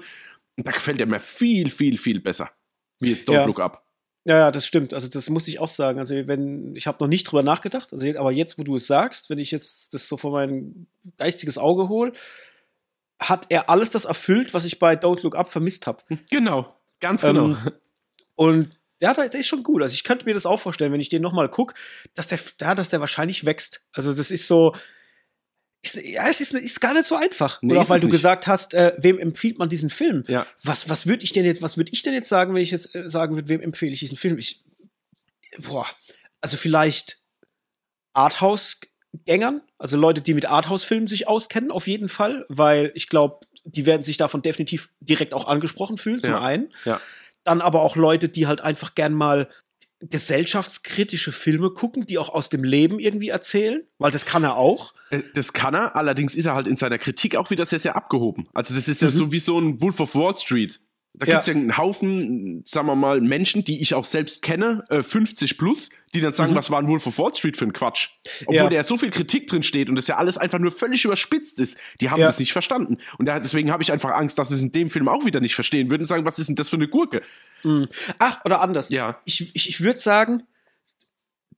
Und 0.56 0.66
da 0.66 0.70
gefällt 0.70 1.00
er 1.00 1.06
mir 1.06 1.20
viel, 1.20 1.70
viel, 1.70 1.98
viel 1.98 2.20
besser. 2.20 2.50
Wie 2.98 3.10
jetzt 3.10 3.28
Don't 3.28 3.34
ja. 3.34 3.44
Look 3.44 3.60
Up. 3.60 3.84
Ja, 4.24 4.38
ja, 4.38 4.50
das 4.50 4.66
stimmt. 4.66 4.92
Also 4.92 5.08
das 5.08 5.30
muss 5.30 5.46
ich 5.46 5.60
auch 5.60 5.68
sagen. 5.68 6.00
Also 6.00 6.14
wenn 6.26 6.74
ich 6.74 6.86
habe 6.86 6.98
noch 7.00 7.08
nicht 7.08 7.24
drüber 7.24 7.44
nachgedacht. 7.44 7.92
Also 7.92 8.06
aber 8.18 8.32
jetzt, 8.32 8.58
wo 8.58 8.64
du 8.64 8.76
es 8.76 8.86
sagst, 8.86 9.30
wenn 9.30 9.38
ich 9.38 9.52
jetzt 9.52 9.94
das 9.94 10.08
so 10.08 10.16
vor 10.16 10.32
mein 10.32 10.88
geistiges 11.16 11.58
Auge 11.58 11.88
hole, 11.88 12.12
hat 13.20 13.46
er 13.50 13.70
alles 13.70 13.90
das 13.90 14.04
erfüllt, 14.04 14.52
was 14.52 14.64
ich 14.64 14.78
bei 14.78 14.94
Don't 14.94 15.22
Look 15.22 15.36
Up 15.36 15.48
vermisst 15.48 15.86
habe. 15.86 16.02
Genau, 16.30 16.74
ganz 16.98 17.22
genau. 17.22 17.50
Ähm, 17.50 17.56
und 18.36 18.78
ja, 19.00 19.12
der 19.12 19.34
ist 19.34 19.46
schon 19.46 19.62
gut. 19.62 19.82
Also 19.82 19.92
ich 19.92 20.04
könnte 20.04 20.24
mir 20.24 20.34
das 20.34 20.46
auch 20.46 20.58
vorstellen, 20.58 20.92
wenn 20.92 21.00
ich 21.00 21.08
den 21.08 21.22
nochmal 21.22 21.50
gucke, 21.50 21.74
dass 22.14 22.28
der, 22.28 22.38
ja, 22.60 22.74
dass 22.74 22.88
der 22.88 23.00
wahrscheinlich 23.00 23.44
wächst. 23.44 23.82
Also 23.92 24.14
das 24.14 24.30
ist 24.30 24.46
so, 24.46 24.74
ist, 25.82 26.02
ja, 26.02 26.26
es 26.28 26.40
ist, 26.40 26.54
ist 26.54 26.80
gar 26.80 26.94
nicht 26.94 27.06
so 27.06 27.14
einfach. 27.14 27.60
Nee, 27.60 27.72
Oder 27.72 27.82
auch 27.82 27.90
weil 27.90 28.00
du 28.00 28.06
nicht. 28.06 28.12
gesagt 28.12 28.46
hast, 28.46 28.72
äh, 28.72 28.94
wem 28.98 29.18
empfiehlt 29.18 29.58
man 29.58 29.68
diesen 29.68 29.90
Film? 29.90 30.24
Ja. 30.28 30.46
Was, 30.62 30.88
was 30.88 31.06
würde 31.06 31.24
ich 31.24 31.32
denn 31.32 31.44
jetzt, 31.44 31.60
was 31.60 31.76
würde 31.76 31.92
ich 31.92 32.02
denn 32.02 32.14
jetzt 32.14 32.28
sagen, 32.28 32.54
wenn 32.54 32.62
ich 32.62 32.70
jetzt 32.70 32.94
äh, 32.94 33.08
sagen 33.08 33.34
würde, 33.34 33.48
wem 33.48 33.60
empfehle 33.60 33.92
ich 33.92 34.00
diesen 34.00 34.16
Film? 34.16 34.38
Ich, 34.38 34.64
boah, 35.58 35.86
also 36.40 36.56
vielleicht 36.56 37.20
Arthouse-Gängern, 38.14 39.60
also 39.78 39.98
Leute, 39.98 40.22
die 40.22 40.32
mit 40.32 40.46
Arthouse-Filmen 40.46 41.06
sich 41.06 41.28
auskennen, 41.28 41.70
auf 41.70 41.86
jeden 41.86 42.08
Fall, 42.08 42.46
weil 42.48 42.92
ich 42.94 43.08
glaube, 43.08 43.40
die 43.64 43.84
werden 43.84 44.02
sich 44.02 44.16
davon 44.16 44.40
definitiv 44.40 44.88
direkt 45.00 45.34
auch 45.34 45.46
angesprochen 45.46 45.98
fühlen, 45.98 46.22
zum 46.22 46.30
ja. 46.30 46.40
einen. 46.40 46.72
Ja 46.86 47.00
dann 47.46 47.60
aber 47.60 47.82
auch 47.82 47.96
Leute, 47.96 48.28
die 48.28 48.46
halt 48.46 48.60
einfach 48.60 48.94
gern 48.94 49.14
mal 49.14 49.48
gesellschaftskritische 50.00 51.32
Filme 51.32 51.70
gucken, 51.70 52.06
die 52.06 52.18
auch 52.18 52.28
aus 52.28 52.50
dem 52.50 52.64
Leben 52.64 52.98
irgendwie 52.98 53.30
erzählen, 53.30 53.82
weil 53.98 54.10
das 54.10 54.26
kann 54.26 54.44
er 54.44 54.56
auch. 54.56 54.92
Äh, 55.10 55.22
das 55.34 55.52
kann 55.52 55.74
er, 55.74 55.96
allerdings 55.96 56.34
ist 56.34 56.46
er 56.46 56.54
halt 56.54 56.66
in 56.66 56.76
seiner 56.76 56.98
Kritik 56.98 57.34
auch 57.36 57.50
wieder 57.50 57.64
sehr, 57.64 57.78
sehr 57.78 57.96
abgehoben. 57.96 58.48
Also 58.52 58.74
das 58.74 58.88
ist 58.88 59.00
ja 59.00 59.08
mhm. 59.08 59.12
so 59.12 59.32
wie 59.32 59.38
so 59.38 59.58
ein 59.58 59.80
Wolf 59.80 60.00
of 60.00 60.14
Wall 60.14 60.36
Street. 60.36 60.80
Da 61.18 61.24
gibt 61.24 61.38
es 61.40 61.46
ja. 61.46 61.54
ja 61.54 61.60
einen 61.60 61.76
Haufen, 61.78 62.62
sagen 62.66 62.86
wir 62.86 62.94
mal, 62.94 63.20
Menschen, 63.22 63.64
die 63.64 63.80
ich 63.80 63.94
auch 63.94 64.04
selbst 64.04 64.42
kenne, 64.42 64.84
äh, 64.90 65.02
50 65.02 65.56
plus, 65.56 65.88
die 66.14 66.20
dann 66.20 66.34
sagen, 66.34 66.52
mhm. 66.52 66.56
was 66.56 66.70
war 66.70 66.78
ein 66.78 66.88
Wolf 66.88 67.06
of 67.06 67.18
Wall 67.18 67.34
Street 67.34 67.56
für 67.56 67.64
ein 67.64 67.72
Quatsch. 67.72 68.08
Obwohl 68.42 68.56
ja. 68.56 68.68
da 68.68 68.82
so 68.82 68.98
viel 68.98 69.10
Kritik 69.10 69.46
drin 69.46 69.62
steht 69.62 69.88
und 69.88 69.96
das 69.96 70.06
ja 70.08 70.16
alles 70.16 70.36
einfach 70.36 70.58
nur 70.58 70.72
völlig 70.72 71.04
überspitzt 71.04 71.58
ist. 71.60 71.78
Die 72.00 72.10
haben 72.10 72.20
ja. 72.20 72.26
das 72.26 72.38
nicht 72.38 72.52
verstanden. 72.52 72.98
Und 73.18 73.26
deswegen 73.26 73.70
habe 73.70 73.82
ich 73.82 73.92
einfach 73.92 74.10
Angst, 74.10 74.38
dass 74.38 74.50
sie 74.50 74.56
es 74.56 74.62
in 74.62 74.72
dem 74.72 74.90
Film 74.90 75.08
auch 75.08 75.24
wieder 75.24 75.40
nicht 75.40 75.54
verstehen 75.54 75.88
würden 75.88 76.02
und 76.02 76.06
sagen, 76.06 76.26
was 76.26 76.38
ist 76.38 76.48
denn 76.48 76.56
das 76.56 76.68
für 76.68 76.76
eine 76.76 76.88
Gurke? 76.88 77.22
Mhm. 77.62 77.88
Ach, 78.18 78.44
oder 78.44 78.60
anders. 78.60 78.90
Ja. 78.90 79.20
Ich, 79.24 79.54
ich, 79.54 79.68
ich 79.68 79.80
würde 79.80 79.98
sagen, 79.98 80.42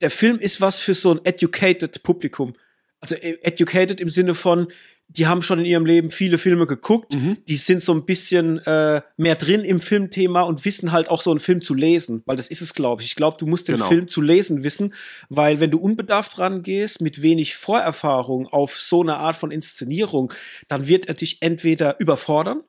der 0.00 0.10
Film 0.10 0.38
ist 0.38 0.60
was 0.60 0.78
für 0.78 0.94
so 0.94 1.12
ein 1.12 1.20
educated 1.24 2.02
Publikum. 2.04 2.54
Also 3.00 3.16
e, 3.16 3.38
educated 3.42 4.00
im 4.00 4.10
Sinne 4.10 4.34
von, 4.34 4.68
die 5.10 5.26
haben 5.26 5.40
schon 5.40 5.58
in 5.58 5.64
ihrem 5.64 5.86
Leben 5.86 6.10
viele 6.10 6.36
Filme 6.36 6.66
geguckt, 6.66 7.14
mhm. 7.14 7.38
die 7.48 7.56
sind 7.56 7.82
so 7.82 7.92
ein 7.92 8.04
bisschen 8.04 8.58
äh, 8.58 9.00
mehr 9.16 9.36
drin 9.36 9.64
im 9.64 9.80
Filmthema 9.80 10.42
und 10.42 10.64
wissen 10.66 10.92
halt 10.92 11.08
auch 11.08 11.22
so 11.22 11.30
einen 11.30 11.40
Film 11.40 11.62
zu 11.62 11.74
lesen, 11.74 12.22
weil 12.26 12.36
das 12.36 12.48
ist 12.48 12.60
es, 12.60 12.74
glaube 12.74 13.02
ich. 13.02 13.08
Ich 13.08 13.16
glaube, 13.16 13.38
du 13.38 13.46
musst 13.46 13.68
den 13.68 13.76
genau. 13.76 13.88
Film 13.88 14.08
zu 14.08 14.20
lesen 14.20 14.62
wissen, 14.64 14.94
weil 15.30 15.60
wenn 15.60 15.70
du 15.70 15.78
unbedarft 15.78 16.38
rangehst, 16.38 17.00
mit 17.00 17.22
wenig 17.22 17.56
Vorerfahrung 17.56 18.46
auf 18.48 18.78
so 18.78 19.00
eine 19.00 19.16
Art 19.16 19.36
von 19.36 19.50
Inszenierung, 19.50 20.32
dann 20.68 20.88
wird 20.88 21.06
er 21.06 21.14
dich 21.14 21.38
entweder 21.40 21.98
überfordern 22.00 22.62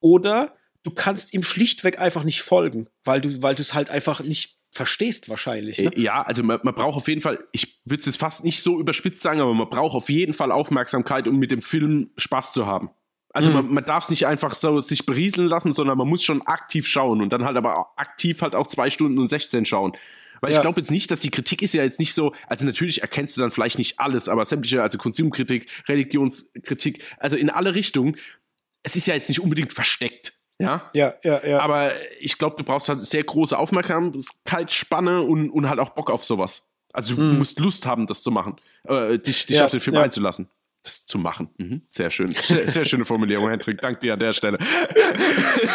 oder 0.00 0.54
du 0.82 0.92
kannst 0.92 1.34
ihm 1.34 1.42
schlichtweg 1.42 1.98
einfach 1.98 2.24
nicht 2.24 2.40
folgen, 2.40 2.88
weil 3.04 3.20
du, 3.20 3.42
weil 3.42 3.54
du 3.54 3.62
es 3.62 3.74
halt 3.74 3.90
einfach 3.90 4.20
nicht 4.20 4.55
verstehst 4.76 5.28
wahrscheinlich. 5.28 5.78
Ne? 5.78 5.90
Äh, 5.94 6.00
ja, 6.00 6.22
also 6.22 6.42
man, 6.42 6.60
man 6.62 6.74
braucht 6.74 6.96
auf 6.96 7.08
jeden 7.08 7.20
Fall, 7.20 7.38
ich 7.52 7.80
würde 7.84 8.00
es 8.00 8.06
jetzt 8.06 8.18
fast 8.18 8.44
nicht 8.44 8.62
so 8.62 8.78
überspitzt 8.78 9.22
sagen, 9.22 9.40
aber 9.40 9.54
man 9.54 9.68
braucht 9.68 9.94
auf 9.94 10.08
jeden 10.08 10.34
Fall 10.34 10.52
Aufmerksamkeit, 10.52 11.26
um 11.26 11.38
mit 11.38 11.50
dem 11.50 11.62
Film 11.62 12.10
Spaß 12.16 12.52
zu 12.52 12.66
haben. 12.66 12.90
Also 13.32 13.50
mhm. 13.50 13.56
man, 13.56 13.74
man 13.74 13.84
darf 13.84 14.04
es 14.04 14.10
nicht 14.10 14.26
einfach 14.26 14.54
so 14.54 14.80
sich 14.80 15.04
berieseln 15.04 15.48
lassen, 15.48 15.72
sondern 15.72 15.98
man 15.98 16.08
muss 16.08 16.22
schon 16.22 16.42
aktiv 16.42 16.86
schauen 16.86 17.20
und 17.20 17.32
dann 17.32 17.44
halt 17.44 17.56
aber 17.56 17.92
aktiv 17.96 18.40
halt 18.40 18.54
auch 18.54 18.66
zwei 18.66 18.88
Stunden 18.88 19.18
und 19.18 19.28
16 19.28 19.66
schauen. 19.66 19.92
Weil 20.40 20.52
ja. 20.52 20.58
ich 20.58 20.62
glaube 20.62 20.80
jetzt 20.80 20.90
nicht, 20.90 21.10
dass 21.10 21.20
die 21.20 21.30
Kritik 21.30 21.62
ist 21.62 21.74
ja 21.74 21.82
jetzt 21.82 21.98
nicht 21.98 22.14
so, 22.14 22.32
also 22.46 22.66
natürlich 22.66 23.02
erkennst 23.02 23.36
du 23.36 23.40
dann 23.40 23.50
vielleicht 23.50 23.78
nicht 23.78 23.98
alles, 23.98 24.28
aber 24.28 24.44
sämtliche, 24.44 24.82
also 24.82 24.98
Konsumkritik, 24.98 25.66
Religionskritik, 25.88 27.02
also 27.18 27.36
in 27.36 27.50
alle 27.50 27.74
Richtungen, 27.74 28.16
es 28.82 28.96
ist 28.96 29.06
ja 29.06 29.14
jetzt 29.14 29.28
nicht 29.28 29.40
unbedingt 29.40 29.72
versteckt. 29.72 30.35
Ja? 30.58 30.90
Ja, 30.94 31.14
ja, 31.22 31.46
ja. 31.46 31.60
Aber 31.60 31.90
ich 32.18 32.38
glaube, 32.38 32.56
du 32.56 32.64
brauchst 32.64 32.88
halt 32.88 33.04
sehr 33.04 33.24
große 33.24 33.58
Aufmerksamkeitsspanne 33.58 35.22
und, 35.22 35.50
und 35.50 35.68
halt 35.68 35.78
auch 35.80 35.90
Bock 35.90 36.10
auf 36.10 36.24
sowas. 36.24 36.66
Also 36.92 37.14
du 37.14 37.20
mhm. 37.20 37.38
musst 37.38 37.58
Lust 37.60 37.86
haben, 37.86 38.06
das 38.06 38.22
zu 38.22 38.30
machen, 38.30 38.56
äh, 38.84 39.18
dich, 39.18 39.46
dich 39.46 39.56
ja, 39.56 39.66
auf 39.66 39.70
den 39.70 39.80
Film 39.80 39.96
ja. 39.96 40.02
einzulassen. 40.02 40.48
Das 40.82 41.04
zu 41.04 41.18
machen. 41.18 41.50
Mhm. 41.58 41.82
Sehr 41.90 42.10
schön. 42.10 42.32
Sehr, 42.42 42.70
sehr 42.70 42.84
schöne 42.84 43.04
Formulierung, 43.04 43.50
Hendrik. 43.50 43.80
Danke 43.80 44.00
dir 44.00 44.12
an 44.12 44.20
der 44.20 44.32
Stelle. 44.32 44.56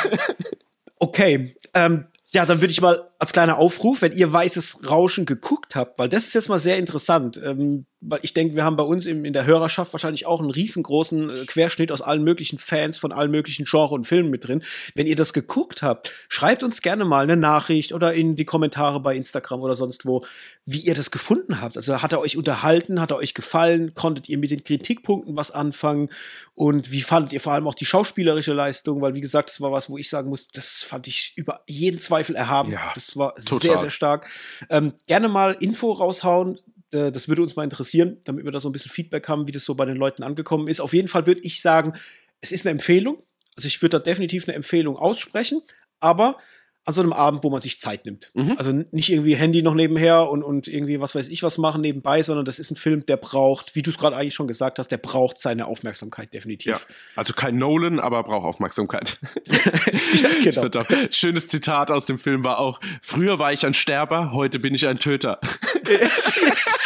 okay. 1.00 1.54
Ähm, 1.74 2.08
ja, 2.34 2.46
dann 2.46 2.62
würde 2.62 2.72
ich 2.72 2.80
mal 2.80 3.12
als 3.20 3.34
kleiner 3.34 3.58
Aufruf, 3.58 4.02
wenn 4.02 4.14
ihr 4.14 4.32
Weißes 4.32 4.90
Rauschen 4.90 5.26
geguckt 5.26 5.76
habt, 5.76 6.00
weil 6.00 6.08
das 6.08 6.26
ist 6.26 6.34
jetzt 6.34 6.48
mal 6.48 6.60
sehr 6.60 6.78
interessant. 6.78 7.40
Ähm, 7.44 7.86
ich 8.22 8.34
denke, 8.34 8.56
wir 8.56 8.64
haben 8.64 8.76
bei 8.76 8.84
uns 8.84 9.06
in, 9.06 9.26
in 9.26 9.34
der 9.34 9.46
Hörerschaft 9.46 9.94
wahrscheinlich 9.94 10.26
auch 10.26 10.42
einen 10.42 10.50
riesengroßen 10.50 11.30
äh, 11.30 11.46
Querschnitt 11.46 11.92
aus 11.92 12.02
allen 12.02 12.24
möglichen 12.24 12.58
Fans 12.58 12.98
von 12.98 13.12
allen 13.12 13.30
möglichen 13.30 13.66
Genres 13.66 13.92
und 13.92 14.08
Filmen 14.08 14.32
mit 14.32 14.48
drin. 14.48 14.64
Wenn 14.96 15.06
ihr 15.06 15.16
das 15.16 15.34
geguckt 15.34 15.84
habt, 15.84 16.12
schreibt 16.28 16.64
uns 16.64 16.82
gerne 16.82 17.06
mal 17.06 17.24
eine 17.24 17.38
Nachricht 17.38 17.94
oder 17.94 18.14
in 18.14 18.36
die 18.36 18.46
Kommentare 18.46 19.00
bei 19.00 19.16
Instagram 19.16 19.62
oder 19.62 19.76
sonst 19.76 20.06
wo, 20.06 20.26
wie 20.66 20.80
ihr 20.80 20.96
das 20.96 21.12
gefunden 21.12 21.62
habt. 21.62 21.78
Also 21.78 22.02
hat 22.02 22.12
er 22.12 22.20
euch 22.20 22.38
unterhalten, 22.38 23.00
hat 23.00 23.12
er 23.12 23.18
euch 23.18 23.36
gefallen, 23.36 23.94
konntet 23.94 24.30
ihr 24.30 24.40
mit 24.40 24.50
den 24.50 24.64
Kritikpunkten 24.64 25.36
was 25.36 25.52
anfangen 25.52 26.10
und 26.56 26.92
wie 26.92 27.02
fandet 27.02 27.34
ihr 27.34 27.42
vor 27.42 27.54
allem 27.54 27.68
auch 27.68 27.76
die 27.76 27.86
schauspielerische 27.86 28.54
Leistung, 28.54 29.02
weil 29.02 29.14
wie 29.14 29.22
gesagt, 29.22 29.50
das 29.50 29.62
war 29.62 29.72
was, 29.72 29.90
wo 29.90 29.98
ich 29.98 30.10
sagen 30.10 30.30
muss, 30.30 30.48
das 30.48 30.84
fand 30.84 31.08
ich 31.08 31.34
über 31.36 31.62
jeden 31.68 32.00
Zweifel 32.00 32.36
erhaben. 32.36 32.72
Ja, 32.72 32.92
das 32.96 33.16
war 33.16 33.36
total. 33.36 33.60
sehr, 33.60 33.78
sehr 33.78 33.90
stark. 33.92 34.28
Ähm, 34.70 34.94
gerne 35.08 35.30
mal 35.30 35.54
Info 35.60 35.92
raushauen, 35.92 36.60
äh, 36.92 37.12
das 37.12 37.28
würde 37.28 37.42
uns 37.42 37.56
mal 37.56 37.64
interessieren, 37.64 38.18
damit 38.24 38.46
wir 38.46 38.52
da 38.52 38.60
so 38.60 38.70
ein 38.70 38.72
bisschen 38.72 38.92
Feedback 38.92 39.28
haben, 39.28 39.48
wie 39.48 39.52
das 39.52 39.66
so 39.66 39.76
bei 39.76 39.86
den 39.86 39.98
Leuten 39.98 40.24
angekommen 40.24 40.68
ist. 40.68 40.80
Auf 40.80 40.94
jeden 40.94 41.08
Fall 41.08 41.26
würde 41.28 41.42
ich 41.42 41.62
sagen, 41.62 41.94
es 42.42 42.52
ist 42.52 42.66
eine 42.66 42.72
Empfehlung. 42.72 43.24
Also 43.56 43.68
ich 43.68 43.82
würde 43.82 44.00
da 44.00 44.04
definitiv 44.04 44.48
eine 44.48 44.56
Empfehlung 44.56 44.98
aussprechen, 44.98 45.62
aber 46.00 46.38
an 46.84 46.96
so 46.96 47.02
einem 47.02 47.14
Abend, 47.14 47.44
wo 47.44 47.52
man 47.52 47.62
sich 47.62 47.80
Zeit 47.80 48.06
nimmt. 48.06 48.32
Mhm. 48.34 48.56
Also 48.58 48.72
nicht 48.72 49.12
irgendwie 49.12 49.36
Handy 49.36 49.62
noch 49.62 49.76
nebenher 49.76 50.30
und, 50.30 50.42
und 50.42 50.68
irgendwie 50.68 51.00
was 51.00 51.14
weiß 51.14 51.28
ich 51.28 51.44
was 51.44 51.60
machen 51.60 51.82
nebenbei, 51.82 52.24
sondern 52.24 52.44
das 52.44 52.58
ist 52.58 52.72
ein 52.72 52.76
Film, 52.76 53.06
der 53.06 53.18
braucht, 53.18 53.76
wie 53.76 53.84
du 53.84 53.92
es 53.92 54.00
gerade 54.00 54.16
eigentlich 54.16 54.34
schon 54.34 54.48
gesagt 54.48 54.80
hast, 54.80 54.88
der 54.88 54.98
braucht 54.98 55.40
seine 55.40 55.68
Aufmerksamkeit 55.68 56.34
definitiv. 56.34 56.72
Ja. 56.72 56.96
Also 57.16 57.34
kein 57.34 57.58
Nolan, 57.58 58.00
aber 58.00 58.24
braucht 58.24 58.46
Aufmerksamkeit. 58.46 59.20
ja, 59.46 60.30
genau. 60.44 60.82
Auch, 60.82 60.88
schönes 61.12 61.50
Zitat 61.50 61.92
aus 61.92 62.08
dem 62.08 62.18
Film 62.18 62.44
war 62.44 62.58
auch, 62.58 62.80
früher 63.04 63.38
war 63.38 63.54
ich 63.54 63.64
ein 63.64 63.76
Sterber, 63.76 64.32
heute 64.32 64.58
bin 64.58 64.74
ich 64.74 64.88
ein 64.88 64.98
Töter. 64.98 65.40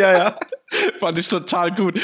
ja, 0.00 0.18
ja. 0.18 0.38
Fand 1.00 1.18
ich 1.18 1.28
total 1.28 1.74
gut. 1.74 2.00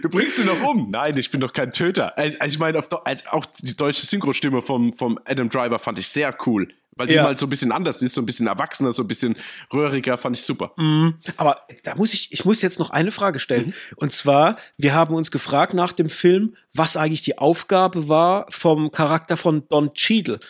Du 0.00 0.08
bringst 0.08 0.38
ihn 0.38 0.46
noch 0.46 0.62
um. 0.62 0.90
Nein, 0.90 1.16
ich 1.16 1.30
bin 1.30 1.40
doch 1.40 1.52
kein 1.52 1.72
Töter. 1.72 2.16
Also 2.16 2.36
ich 2.42 2.58
meine, 2.58 2.78
auch 2.78 3.46
die 3.60 3.76
deutsche 3.76 4.06
Synchrostimme 4.06 4.62
vom, 4.62 4.92
vom 4.92 5.18
Adam 5.24 5.48
Driver 5.48 5.78
fand 5.78 5.98
ich 5.98 6.08
sehr 6.08 6.36
cool. 6.46 6.68
Weil 6.96 7.06
die 7.06 7.14
ja. 7.14 7.24
halt 7.24 7.38
so 7.38 7.46
ein 7.46 7.50
bisschen 7.50 7.72
anders 7.72 8.02
ist, 8.02 8.14
so 8.14 8.20
ein 8.20 8.26
bisschen 8.26 8.46
erwachsener, 8.46 8.92
so 8.92 9.02
ein 9.02 9.08
bisschen 9.08 9.36
röhriger, 9.72 10.18
fand 10.18 10.36
ich 10.36 10.42
super. 10.42 10.72
Mhm. 10.76 11.14
Aber 11.36 11.56
da 11.82 11.94
muss 11.94 12.12
ich, 12.12 12.32
ich 12.32 12.44
muss 12.44 12.60
jetzt 12.62 12.78
noch 12.78 12.90
eine 12.90 13.10
Frage 13.10 13.38
stellen. 13.38 13.68
Mhm. 13.68 13.74
Und 13.96 14.12
zwar, 14.12 14.58
wir 14.76 14.94
haben 14.94 15.14
uns 15.14 15.30
gefragt 15.30 15.72
nach 15.72 15.92
dem 15.92 16.10
Film, 16.10 16.56
was 16.74 16.96
eigentlich 16.96 17.22
die 17.22 17.38
Aufgabe 17.38 18.08
war 18.08 18.46
vom 18.50 18.92
Charakter 18.92 19.36
von 19.36 19.66
Don 19.68 19.94
Cheadle. 19.94 20.40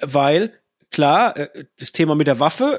Weil, 0.00 0.52
klar, 0.92 1.36
äh, 1.36 1.64
das 1.78 1.92
Thema 1.92 2.14
mit 2.14 2.28
der 2.28 2.38
Waffe, 2.38 2.78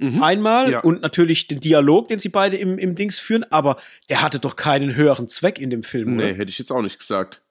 Mhm. 0.00 0.22
Einmal 0.22 0.70
ja. 0.70 0.80
und 0.80 1.02
natürlich 1.02 1.46
den 1.46 1.60
Dialog, 1.60 2.08
den 2.08 2.18
sie 2.18 2.28
beide 2.28 2.56
im, 2.56 2.78
im 2.78 2.94
Dings 2.94 3.18
führen, 3.18 3.44
aber 3.50 3.78
der 4.08 4.22
hatte 4.22 4.38
doch 4.38 4.56
keinen 4.56 4.94
höheren 4.94 5.28
Zweck 5.28 5.60
in 5.60 5.70
dem 5.70 5.82
Film, 5.82 6.16
Nee, 6.16 6.24
oder? 6.24 6.34
hätte 6.34 6.50
ich 6.50 6.58
jetzt 6.58 6.70
auch 6.70 6.82
nicht 6.82 6.98
gesagt. 6.98 7.42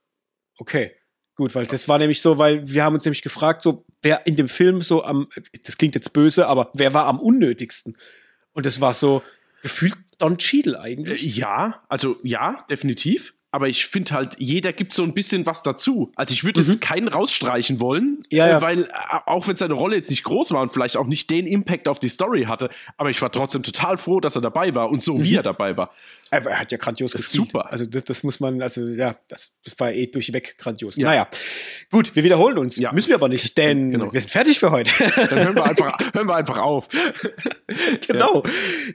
Okay. 0.58 0.92
Gut, 1.36 1.54
weil 1.54 1.68
das 1.68 1.88
war 1.88 2.00
nämlich 2.00 2.22
so, 2.22 2.40
weil 2.40 2.68
wir 2.68 2.84
haben 2.84 2.96
uns 2.96 3.06
nämlich 3.06 3.22
gefragt, 3.22 3.62
so, 3.62 3.86
wer 4.02 4.26
in 4.26 4.36
dem 4.36 4.50
Film 4.50 4.82
so 4.82 5.04
am, 5.04 5.28
das 5.66 5.78
klingt 5.78 5.94
jetzt 5.94 6.12
böse, 6.12 6.48
aber 6.48 6.72
wer 6.74 6.96
war 6.96 7.06
am 7.06 7.20
unnötigsten? 7.20 7.96
Und 8.54 8.66
das 8.66 8.82
war 8.82 8.96
so 8.96 9.22
gefühlt 9.62 9.96
Don 10.18 10.40
Cheadle 10.40 10.80
eigentlich. 10.80 11.24
Äh, 11.24 11.40
ja, 11.40 11.84
also 11.90 12.18
ja, 12.24 12.66
definitiv 12.72 13.36
aber 13.52 13.70
ich 13.70 13.86
finde 13.86 14.14
halt, 14.14 14.36
jeder 14.40 14.74
gibt 14.74 14.94
so 14.94 15.04
ein 15.04 15.14
bisschen 15.14 15.46
was 15.46 15.64
dazu. 15.64 16.12
Also 16.16 16.34
ich 16.34 16.44
würde 16.44 16.62
mhm. 16.62 16.68
jetzt 16.68 16.82
keinen 16.82 17.08
rausstreichen 17.08 17.80
wollen, 17.80 18.24
ja, 18.30 18.48
ja. 18.48 18.58
Äh, 18.58 18.62
weil 18.62 18.84
äh, 18.84 18.88
auch 19.26 19.48
wenn 19.48 19.56
seine 19.56 19.74
Rolle 19.74 19.96
jetzt 19.96 20.10
nicht 20.10 20.24
groß 20.24 20.52
war 20.52 20.62
und 20.62 20.70
vielleicht 20.70 20.98
auch 20.98 21.08
nicht 21.08 21.30
den 21.30 21.48
Impact 21.48 21.88
auf 21.88 22.00
die 22.00 22.10
Story 22.10 22.44
hatte, 22.44 22.70
aber 22.98 23.10
ich 23.10 23.22
war 23.22 23.32
trotzdem 23.32 23.64
total 23.64 23.98
froh, 23.98 24.20
dass 24.20 24.36
er 24.36 24.42
dabei 24.42 24.76
war 24.76 24.90
und 24.90 25.02
so 25.02 25.16
mhm. 25.16 25.24
wie 25.24 25.36
er 25.36 25.44
dabei 25.44 25.78
war. 25.78 25.92
Er 26.32 26.60
hat 26.60 26.72
ja 26.72 26.78
grandios 26.78 27.12
das 27.12 27.22
gespielt. 27.22 27.52
Super. 27.52 27.72
Also 27.72 27.86
das, 27.86 28.04
das, 28.04 28.24
muss 28.24 28.40
man, 28.40 28.62
also 28.62 28.88
ja, 28.88 29.16
das, 29.28 29.54
das 29.64 29.80
war 29.80 29.92
eh 29.92 30.08
durchweg 30.08 30.58
grandios. 30.58 30.96
Ja. 30.98 31.08
Naja, 31.08 31.28
gut, 31.92 32.16
wir 32.16 32.24
wiederholen 32.24 32.58
uns. 32.58 32.76
Ja. 32.76 32.92
Müssen 32.92 33.10
wir 33.10 33.16
aber 33.16 33.30
nicht, 33.30 33.58
denn 33.58 33.92
genau. 33.92 34.12
wir 34.12 34.20
sind 34.20 34.32
fertig 34.32 34.60
für 34.60 34.72
heute. 34.72 34.92
Dann 35.16 35.46
hören 35.46 35.56
wir 35.56 35.66
einfach, 35.66 35.98
hören 36.14 36.28
wir 36.28 36.36
einfach 36.36 36.58
auf. 36.58 36.90
genau. 38.08 38.44
Ja. 38.44 38.52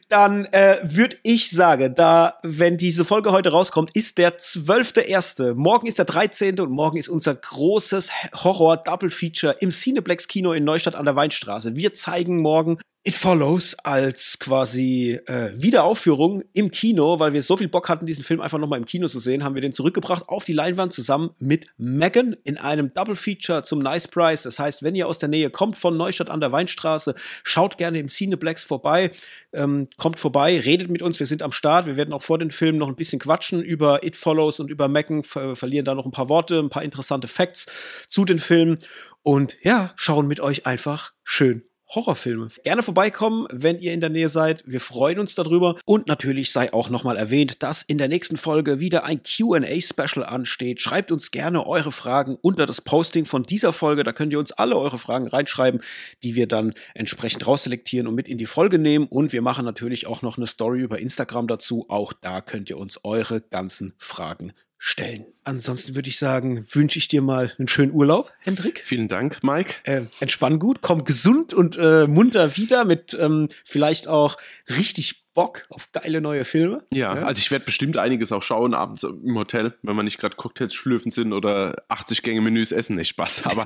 Dann 0.08 0.44
äh, 0.46 0.78
würde 0.82 1.16
ich 1.22 1.50
sagen, 1.50 1.94
da, 1.94 2.38
wenn 2.42 2.76
diese 2.76 3.04
Folge 3.04 3.32
heute 3.32 3.50
rauskommt, 3.50 3.94
ist 3.94 4.18
der 4.18 4.38
12.1. 4.38 5.54
Morgen 5.54 5.86
ist 5.86 5.98
der 5.98 6.04
13. 6.04 6.60
und 6.60 6.70
morgen 6.70 6.98
ist 6.98 7.08
unser 7.08 7.34
großes 7.34 8.10
Horror-Double-Feature 8.34 9.56
im 9.60 9.70
Cineplex-Kino 9.70 10.52
in 10.52 10.64
Neustadt 10.64 10.94
an 10.94 11.04
der 11.04 11.16
Weinstraße. 11.16 11.76
Wir 11.76 11.92
zeigen 11.92 12.42
morgen 12.42 12.78
It 13.04 13.16
Follows 13.16 13.74
als 13.82 14.38
quasi 14.38 15.18
äh, 15.26 15.50
Wiederaufführung 15.56 16.44
im 16.52 16.70
Kino, 16.70 17.18
weil 17.18 17.32
wir 17.32 17.42
so 17.42 17.56
viel 17.56 17.66
Bock 17.66 17.88
hatten, 17.88 18.06
diesen 18.06 18.22
Film 18.22 18.40
einfach 18.40 18.60
nochmal 18.60 18.78
im 18.78 18.86
Kino 18.86 19.08
zu 19.08 19.18
sehen, 19.18 19.42
haben 19.42 19.56
wir 19.56 19.60
den 19.60 19.72
zurückgebracht 19.72 20.28
auf 20.28 20.44
die 20.44 20.52
Leinwand 20.52 20.92
zusammen 20.92 21.30
mit 21.40 21.66
Megan 21.76 22.36
in 22.44 22.58
einem 22.58 22.94
Double 22.94 23.16
Feature 23.16 23.64
zum 23.64 23.80
Nice 23.80 24.06
Price. 24.06 24.44
Das 24.44 24.60
heißt, 24.60 24.84
wenn 24.84 24.94
ihr 24.94 25.08
aus 25.08 25.18
der 25.18 25.28
Nähe 25.28 25.50
kommt 25.50 25.78
von 25.78 25.96
Neustadt 25.96 26.30
an 26.30 26.40
der 26.40 26.52
Weinstraße, 26.52 27.16
schaut 27.42 27.76
gerne 27.76 27.98
im 27.98 28.06
Cineplex 28.06 28.62
vorbei, 28.62 29.10
ähm, 29.52 29.88
kommt 29.96 30.20
vorbei, 30.20 30.60
redet 30.60 30.88
mit 30.88 31.02
uns, 31.02 31.18
wir 31.18 31.26
sind 31.26 31.42
am 31.42 31.50
Start. 31.50 31.86
Wir 31.86 31.96
werden 31.96 32.14
auch 32.14 32.22
vor 32.22 32.38
den 32.38 32.52
Filmen 32.52 32.78
noch 32.78 32.88
ein 32.88 32.94
bisschen 32.94 33.18
quatschen 33.18 33.62
über 33.62 34.04
It 34.04 34.16
Follows 34.16 34.60
und 34.60 34.70
über 34.70 34.86
Megan, 34.86 35.24
ver 35.24 35.56
verlieren 35.56 35.84
da 35.84 35.96
noch 35.96 36.06
ein 36.06 36.12
paar 36.12 36.28
Worte, 36.28 36.60
ein 36.60 36.70
paar 36.70 36.84
interessante 36.84 37.26
Facts 37.26 37.66
zu 38.08 38.24
den 38.24 38.38
Filmen 38.38 38.78
und 39.22 39.56
ja, 39.62 39.92
schauen 39.96 40.28
mit 40.28 40.38
euch 40.38 40.66
einfach 40.66 41.14
schön 41.24 41.64
Horrorfilme. 41.94 42.48
Gerne 42.64 42.82
vorbeikommen, 42.82 43.46
wenn 43.50 43.78
ihr 43.78 43.92
in 43.92 44.00
der 44.00 44.10
Nähe 44.10 44.28
seid. 44.28 44.62
Wir 44.66 44.80
freuen 44.80 45.18
uns 45.18 45.34
darüber. 45.34 45.76
Und 45.84 46.06
natürlich 46.06 46.50
sei 46.50 46.72
auch 46.72 46.88
nochmal 46.88 47.16
erwähnt, 47.16 47.62
dass 47.62 47.82
in 47.82 47.98
der 47.98 48.08
nächsten 48.08 48.36
Folge 48.36 48.80
wieder 48.80 49.04
ein 49.04 49.22
QA-Special 49.22 50.24
ansteht. 50.24 50.80
Schreibt 50.80 51.12
uns 51.12 51.30
gerne 51.30 51.66
eure 51.66 51.92
Fragen 51.92 52.38
unter 52.40 52.64
das 52.64 52.80
Posting 52.80 53.26
von 53.26 53.42
dieser 53.42 53.72
Folge. 53.72 54.04
Da 54.04 54.12
könnt 54.12 54.32
ihr 54.32 54.38
uns 54.38 54.52
alle 54.52 54.76
eure 54.76 54.98
Fragen 54.98 55.26
reinschreiben, 55.26 55.82
die 56.22 56.34
wir 56.34 56.48
dann 56.48 56.72
entsprechend 56.94 57.46
rausselektieren 57.46 58.06
und 58.06 58.14
mit 58.14 58.28
in 58.28 58.38
die 58.38 58.46
Folge 58.46 58.78
nehmen. 58.78 59.06
Und 59.06 59.32
wir 59.32 59.42
machen 59.42 59.64
natürlich 59.64 60.06
auch 60.06 60.22
noch 60.22 60.38
eine 60.38 60.46
Story 60.46 60.80
über 60.80 60.98
Instagram 60.98 61.46
dazu. 61.46 61.86
Auch 61.88 62.12
da 62.12 62.40
könnt 62.40 62.70
ihr 62.70 62.78
uns 62.78 63.04
eure 63.04 63.40
ganzen 63.40 63.94
Fragen 63.98 64.52
stellen. 64.84 65.26
Ansonsten 65.44 65.94
würde 65.94 66.08
ich 66.08 66.18
sagen, 66.18 66.64
wünsche 66.72 66.98
ich 66.98 67.06
dir 67.06 67.22
mal 67.22 67.52
einen 67.56 67.68
schönen 67.68 67.92
Urlaub, 67.92 68.32
Hendrik. 68.40 68.82
Vielen 68.84 69.06
Dank, 69.06 69.44
Mike. 69.44 69.74
Äh, 69.84 70.02
entspann 70.18 70.58
gut, 70.58 70.78
komm 70.82 71.04
gesund 71.04 71.54
und 71.54 71.76
äh, 71.76 72.08
munter 72.08 72.56
wieder 72.56 72.84
mit 72.84 73.16
ähm, 73.18 73.48
vielleicht 73.64 74.08
auch 74.08 74.38
richtig 74.68 75.21
Bock 75.34 75.66
auf 75.70 75.90
geile 75.92 76.20
neue 76.20 76.44
Filme. 76.44 76.84
Ja, 76.92 77.14
ja. 77.14 77.22
also 77.22 77.38
ich 77.38 77.50
werde 77.50 77.64
bestimmt 77.64 77.96
einiges 77.96 78.32
auch 78.32 78.42
schauen 78.42 78.74
abends 78.74 79.02
im 79.02 79.36
Hotel, 79.36 79.74
wenn 79.82 79.96
man 79.96 80.04
nicht 80.04 80.18
gerade 80.18 80.36
Cocktails 80.36 80.74
schlürfen 80.74 81.10
sind 81.10 81.32
oder 81.32 81.82
80 81.88 82.22
Gänge 82.22 82.40
Menüs 82.40 82.72
essen, 82.72 82.96
nicht 82.96 83.08
Spaß. 83.08 83.44
Aber 83.46 83.64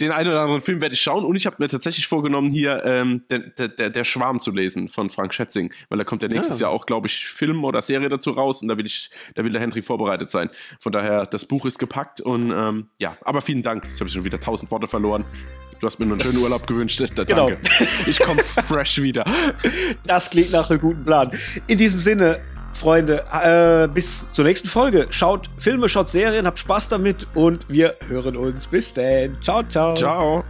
den 0.00 0.10
einen 0.10 0.30
oder 0.30 0.40
anderen 0.40 0.62
Film 0.62 0.80
werde 0.80 0.94
ich 0.94 1.02
schauen 1.02 1.24
und 1.24 1.36
ich 1.36 1.46
habe 1.46 1.56
mir 1.58 1.68
tatsächlich 1.68 2.06
vorgenommen, 2.06 2.50
hier 2.50 2.82
ähm, 2.84 3.24
der, 3.30 3.68
der, 3.68 3.90
der 3.90 4.04
Schwarm 4.04 4.40
zu 4.40 4.50
lesen 4.50 4.88
von 4.88 5.10
Frank 5.10 5.34
Schätzing, 5.34 5.72
weil 5.88 5.98
da 5.98 6.04
kommt 6.04 6.22
ja 6.22 6.28
nächstes 6.28 6.60
ja. 6.60 6.66
Jahr 6.66 6.74
auch, 6.74 6.86
glaube 6.86 7.08
ich, 7.08 7.26
Film 7.26 7.64
oder 7.64 7.82
Serie 7.82 8.08
dazu 8.08 8.30
raus 8.30 8.62
und 8.62 8.68
da 8.68 8.78
will 8.78 8.86
ich, 8.86 9.10
da 9.34 9.44
will 9.44 9.52
der 9.52 9.60
Henry 9.60 9.82
vorbereitet 9.82 10.30
sein. 10.30 10.50
Von 10.80 10.92
daher, 10.92 11.26
das 11.26 11.44
Buch 11.44 11.66
ist 11.66 11.78
gepackt 11.78 12.20
und 12.20 12.50
ähm, 12.50 12.88
ja, 12.98 13.16
aber 13.22 13.42
vielen 13.42 13.62
Dank. 13.62 13.84
Jetzt 13.84 14.00
habe 14.00 14.08
ich 14.08 14.14
schon 14.14 14.24
wieder 14.24 14.40
tausend 14.40 14.70
Worte 14.70 14.86
verloren. 14.86 15.24
Du 15.82 15.86
hast 15.86 15.98
mir 15.98 16.06
nur 16.06 16.16
einen 16.16 16.24
schönen 16.24 16.44
Urlaub 16.44 16.64
gewünscht. 16.64 17.02
Da, 17.16 17.24
genau. 17.24 17.48
Danke. 17.48 17.60
Ich 18.06 18.20
komme 18.20 18.40
fresh 18.44 19.02
wieder. 19.02 19.24
Das 20.04 20.30
klingt 20.30 20.52
nach 20.52 20.70
einem 20.70 20.80
guten 20.80 21.04
Plan. 21.04 21.32
In 21.66 21.76
diesem 21.76 22.00
Sinne, 22.00 22.38
Freunde, 22.72 23.24
äh, 23.32 23.88
bis 23.92 24.30
zur 24.30 24.44
nächsten 24.44 24.68
Folge. 24.68 25.08
Schaut 25.10 25.50
Filme, 25.58 25.88
schaut 25.88 26.08
Serien, 26.08 26.46
habt 26.46 26.60
Spaß 26.60 26.88
damit 26.88 27.26
und 27.34 27.68
wir 27.68 27.96
hören 28.06 28.36
uns. 28.36 28.68
Bis 28.68 28.94
dann. 28.94 29.36
Ciao, 29.42 29.64
ciao. 29.64 29.96
Ciao. 29.96 30.44